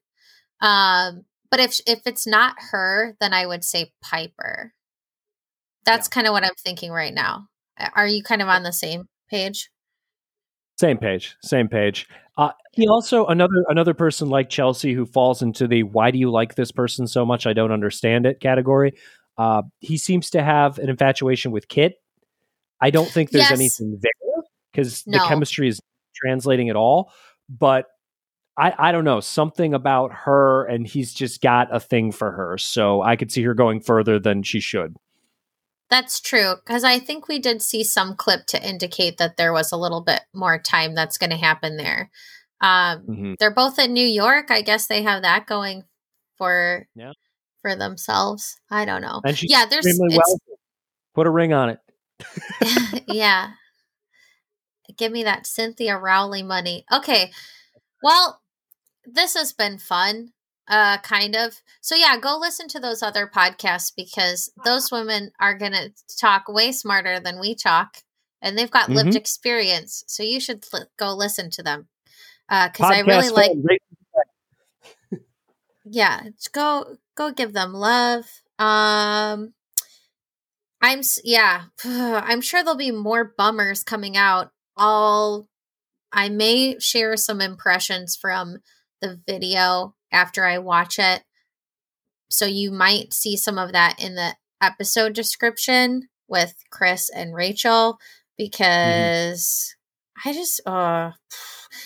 Um, 0.60 1.24
but 1.50 1.60
if 1.60 1.80
if 1.86 2.00
it's 2.06 2.26
not 2.26 2.56
her, 2.70 3.16
then 3.20 3.32
I 3.32 3.46
would 3.46 3.64
say 3.64 3.92
Pieper. 4.02 4.72
That's 5.84 6.08
kind 6.08 6.26
of 6.26 6.32
what 6.32 6.44
I'm 6.44 6.54
thinking 6.62 6.90
right 6.92 7.14
now. 7.14 7.48
Are 7.94 8.06
you 8.06 8.22
kind 8.22 8.42
of 8.42 8.48
on 8.48 8.62
the 8.62 8.72
same 8.72 9.06
page? 9.30 9.70
Same 10.78 10.98
page, 10.98 11.36
same 11.42 11.68
page. 11.68 12.06
Uh, 12.36 12.50
he 12.72 12.86
also 12.86 13.26
another 13.26 13.64
another 13.68 13.94
person 13.94 14.28
like 14.28 14.48
Chelsea 14.48 14.92
who 14.92 15.06
falls 15.06 15.42
into 15.42 15.66
the 15.66 15.82
"Why 15.82 16.10
do 16.10 16.18
you 16.18 16.30
like 16.30 16.54
this 16.54 16.70
person 16.70 17.06
so 17.06 17.24
much? 17.26 17.46
I 17.46 17.52
don't 17.52 17.72
understand 17.72 18.26
it" 18.26 18.40
category. 18.40 18.92
Uh, 19.36 19.62
he 19.80 19.96
seems 19.96 20.30
to 20.30 20.42
have 20.42 20.78
an 20.78 20.88
infatuation 20.88 21.50
with 21.50 21.68
Kit. 21.68 21.94
I 22.80 22.90
don't 22.90 23.08
think 23.10 23.30
there's 23.30 23.50
Yes. 23.50 23.58
anything 23.58 23.98
there 24.00 24.42
because 24.72 25.02
the 25.04 25.20
chemistry 25.26 25.68
is 25.68 25.80
translating 26.14 26.68
at 26.68 26.76
all. 26.76 27.12
But 27.48 27.86
I, 28.58 28.74
I 28.88 28.92
don't 28.92 29.04
know 29.04 29.20
something 29.20 29.72
about 29.72 30.12
her, 30.12 30.64
and 30.64 30.86
he's 30.86 31.14
just 31.14 31.40
got 31.40 31.74
a 31.74 31.78
thing 31.80 32.10
for 32.12 32.32
her. 32.32 32.58
So 32.58 33.02
I 33.02 33.16
could 33.16 33.30
see 33.30 33.42
her 33.44 33.54
going 33.54 33.80
further 33.80 34.18
than 34.18 34.42
she 34.42 34.60
should. 34.60 34.96
That's 35.90 36.20
true 36.20 36.56
because 36.56 36.84
I 36.84 36.98
think 36.98 37.28
we 37.28 37.38
did 37.38 37.62
see 37.62 37.82
some 37.84 38.14
clip 38.16 38.46
to 38.46 38.62
indicate 38.68 39.16
that 39.18 39.36
there 39.38 39.52
was 39.52 39.72
a 39.72 39.76
little 39.76 40.02
bit 40.02 40.20
more 40.34 40.58
time 40.58 40.94
that's 40.94 41.16
going 41.16 41.30
to 41.30 41.36
happen 41.36 41.76
there. 41.78 42.10
Um, 42.60 43.06
Mhm. 43.08 43.36
they're 43.38 43.54
both 43.54 43.78
in 43.78 43.94
New 43.94 44.06
York. 44.06 44.50
I 44.50 44.60
guess 44.60 44.86
they 44.86 45.02
have 45.02 45.22
that 45.22 45.46
going 45.46 45.84
for 46.36 46.86
Yeah. 46.94 47.12
for 47.62 47.74
themselves. 47.74 48.58
I 48.70 48.84
don't 48.84 49.00
know. 49.00 49.22
And 49.24 49.38
she's 49.38 49.50
yeah, 49.50 49.64
there's 49.64 49.86
extremely 49.86 50.16
it's, 50.16 50.38
well. 50.46 50.58
Put 51.14 51.26
a 51.26 51.30
ring 51.30 51.52
on 51.52 51.70
it. 51.70 51.80
yeah. 53.08 53.52
Give 54.96 55.12
me 55.12 55.22
that 55.22 55.46
Cynthia 55.46 55.96
Rowley 55.96 56.42
money. 56.42 56.84
Okay. 56.92 57.32
Well, 58.02 58.42
this 59.12 59.34
has 59.34 59.52
been 59.52 59.78
fun. 59.78 60.32
Uh 60.68 60.98
kind 60.98 61.34
of. 61.36 61.54
So 61.80 61.94
yeah, 61.94 62.18
go 62.18 62.36
listen 62.38 62.68
to 62.68 62.80
those 62.80 63.02
other 63.02 63.26
podcasts 63.32 63.92
because 63.96 64.50
those 64.64 64.90
women 64.92 65.30
are 65.40 65.56
going 65.56 65.72
to 65.72 65.90
talk 66.20 66.48
way 66.48 66.72
smarter 66.72 67.18
than 67.20 67.40
we 67.40 67.54
talk 67.54 67.98
and 68.42 68.56
they've 68.56 68.70
got 68.70 68.90
lived 68.90 69.12
Mhm. 69.12 69.16
experience. 69.16 70.04
So 70.06 70.22
you 70.22 70.40
should 70.40 70.64
li- 70.72 70.84
go 70.98 71.14
listen 71.14 71.50
to 71.52 71.62
them. 71.62 71.88
Uh 72.48 72.68
cuz 72.70 72.84
I 72.90 73.00
really 73.00 73.28
like 73.30 73.50
yeah 75.84 76.22
go 76.52 76.96
go 77.16 77.30
give 77.32 77.52
them 77.52 77.72
love 77.72 78.24
um 78.58 79.54
i'm 80.80 81.00
yeah 81.24 81.64
i'm 81.84 82.40
sure 82.40 82.62
there'll 82.62 82.76
be 82.76 82.90
more 82.90 83.32
bummers 83.36 83.82
coming 83.84 84.16
out 84.16 84.50
i'll 84.76 85.48
i 86.12 86.28
may 86.28 86.78
share 86.78 87.16
some 87.16 87.40
impressions 87.40 88.16
from 88.16 88.58
the 89.00 89.20
video 89.26 89.94
after 90.12 90.44
i 90.44 90.58
watch 90.58 90.98
it. 90.98 91.22
So 92.30 92.44
you 92.44 92.70
might 92.70 93.12
see 93.14 93.36
some 93.36 93.58
of 93.58 93.72
that 93.72 93.96
in 94.02 94.14
the 94.14 94.34
episode 94.60 95.12
description 95.14 96.08
with 96.28 96.54
chris 96.70 97.08
and 97.08 97.34
rachel 97.34 97.98
because 98.36 99.74
i 100.24 100.32
just 100.32 100.60
uh 100.66 101.10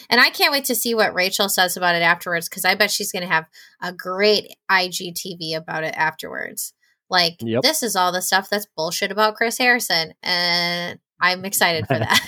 and 0.09 0.21
i 0.21 0.31
can't 0.31 0.53
wait 0.53 0.65
to 0.65 0.75
see 0.75 0.95
what 0.95 1.15
rachel 1.15 1.49
says 1.49 1.77
about 1.77 1.95
it 1.95 2.03
afterwards 2.03 2.49
because 2.49 2.65
i 2.65 2.75
bet 2.75 2.91
she's 2.91 3.13
going 3.13 3.23
to 3.23 3.29
have 3.33 3.47
a 3.83 3.93
great 3.93 4.47
igtv 4.71 5.57
about 5.57 5.85
it 5.85 5.95
afterwards. 5.97 6.73
Like 7.11 7.35
Yep. 7.41 7.63
this 7.63 7.83
is 7.83 7.95
all 7.95 8.11
the 8.11 8.23
stuff 8.23 8.49
that's 8.51 8.67
bullshit 8.75 9.13
about 9.13 9.35
chris 9.35 9.59
harrison 9.59 10.15
and 10.23 10.99
i'm 11.21 11.45
excited 11.45 11.87
for 11.87 11.99
that. 11.99 12.21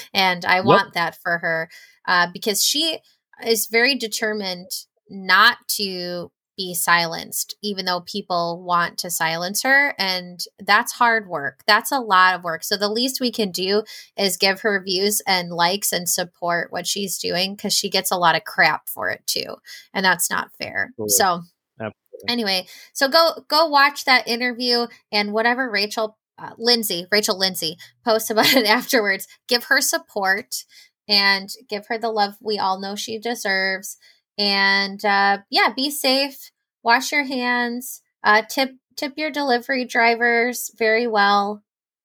And 0.14 0.44
i 0.44 0.60
want 0.60 0.94
that 0.94 1.16
for 1.22 1.38
her 1.38 1.68
uh, 2.06 2.28
because 2.32 2.64
she 2.64 2.98
is 3.46 3.66
very 3.66 3.94
determined 3.94 4.70
not 5.08 5.58
to 5.76 6.30
be 6.56 6.74
silenced, 6.74 7.56
even 7.62 7.86
though 7.86 8.00
people 8.00 8.62
want 8.62 8.98
to 8.98 9.10
silence 9.10 9.62
her. 9.62 9.94
And 9.98 10.40
that's 10.58 10.92
hard 10.92 11.26
work. 11.26 11.62
That's 11.66 11.90
a 11.90 11.98
lot 11.98 12.34
of 12.34 12.44
work. 12.44 12.62
So 12.62 12.76
the 12.76 12.90
least 12.90 13.20
we 13.20 13.32
can 13.32 13.50
do 13.50 13.84
is 14.16 14.36
give 14.36 14.60
her 14.60 14.82
views 14.82 15.22
and 15.26 15.50
likes 15.50 15.92
and 15.92 16.08
support 16.08 16.70
what 16.70 16.86
she's 16.86 17.18
doing 17.18 17.54
because 17.54 17.72
she 17.72 17.88
gets 17.88 18.10
a 18.10 18.18
lot 18.18 18.36
of 18.36 18.44
crap 18.44 18.88
for 18.88 19.08
it 19.08 19.26
too. 19.26 19.56
And 19.94 20.04
that's 20.04 20.30
not 20.30 20.50
fair. 20.58 20.90
Absolutely. 20.90 21.10
So 21.10 21.42
Absolutely. 21.80 22.28
anyway, 22.28 22.66
so 22.92 23.08
go 23.08 23.44
go 23.48 23.66
watch 23.66 24.04
that 24.04 24.28
interview 24.28 24.86
and 25.10 25.32
whatever 25.32 25.70
Rachel 25.70 26.18
uh, 26.38 26.50
Lindsay, 26.58 27.06
Rachel 27.10 27.38
Lindsay 27.38 27.76
posts 28.04 28.30
about 28.30 28.52
it 28.54 28.66
afterwards. 28.66 29.26
Give 29.48 29.64
her 29.64 29.80
support 29.80 30.64
and 31.08 31.48
give 31.68 31.86
her 31.88 31.98
the 31.98 32.10
love 32.10 32.34
we 32.40 32.58
all 32.58 32.80
know 32.80 32.96
she 32.96 33.18
deserves. 33.18 33.96
And 34.38 35.04
uh, 35.04 35.38
yeah, 35.50 35.72
be 35.74 35.90
safe. 35.90 36.50
Wash 36.82 37.12
your 37.12 37.24
hands. 37.24 38.02
Uh, 38.24 38.42
tip 38.48 38.70
tip 38.96 39.14
your 39.16 39.30
delivery 39.30 39.84
drivers 39.84 40.70
very 40.78 41.06
well, 41.06 41.62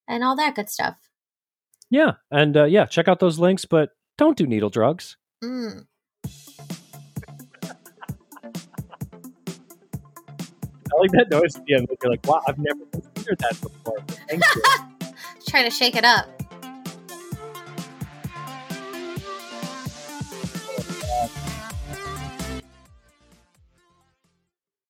and 0.08 0.24
all 0.24 0.36
that 0.36 0.56
good 0.56 0.70
stuff. 0.70 0.98
Yeah, 1.90 2.14
and 2.32 2.58
uh, 2.58 2.66
yeah, 2.66 2.86
check 2.86 3.08
out 3.08 3.20
those 3.20 3.40
links, 3.40 3.66
but 3.66 3.92
don't 4.18 4.38
do 4.38 4.46
needle 4.46 4.70
drugs. 4.70 5.16
Mm. 5.44 5.86
I 10.98 11.00
like 11.00 11.12
that 11.12 11.30
noise 11.30 11.56
at 11.56 11.66
the 11.66 11.76
end. 11.76 11.88
You're 12.02 12.12
like, 12.12 12.26
wow, 12.26 12.42
I've 12.48 12.58
never 12.58 12.84
considered 12.92 13.38
that 13.40 13.62
before. 13.62 14.00
Thank 14.28 14.44
you. 14.56 14.62
Trying 15.48 15.66
to 15.66 15.72
shake 15.72 15.96
it 15.96 16.04
up. 16.04 16.37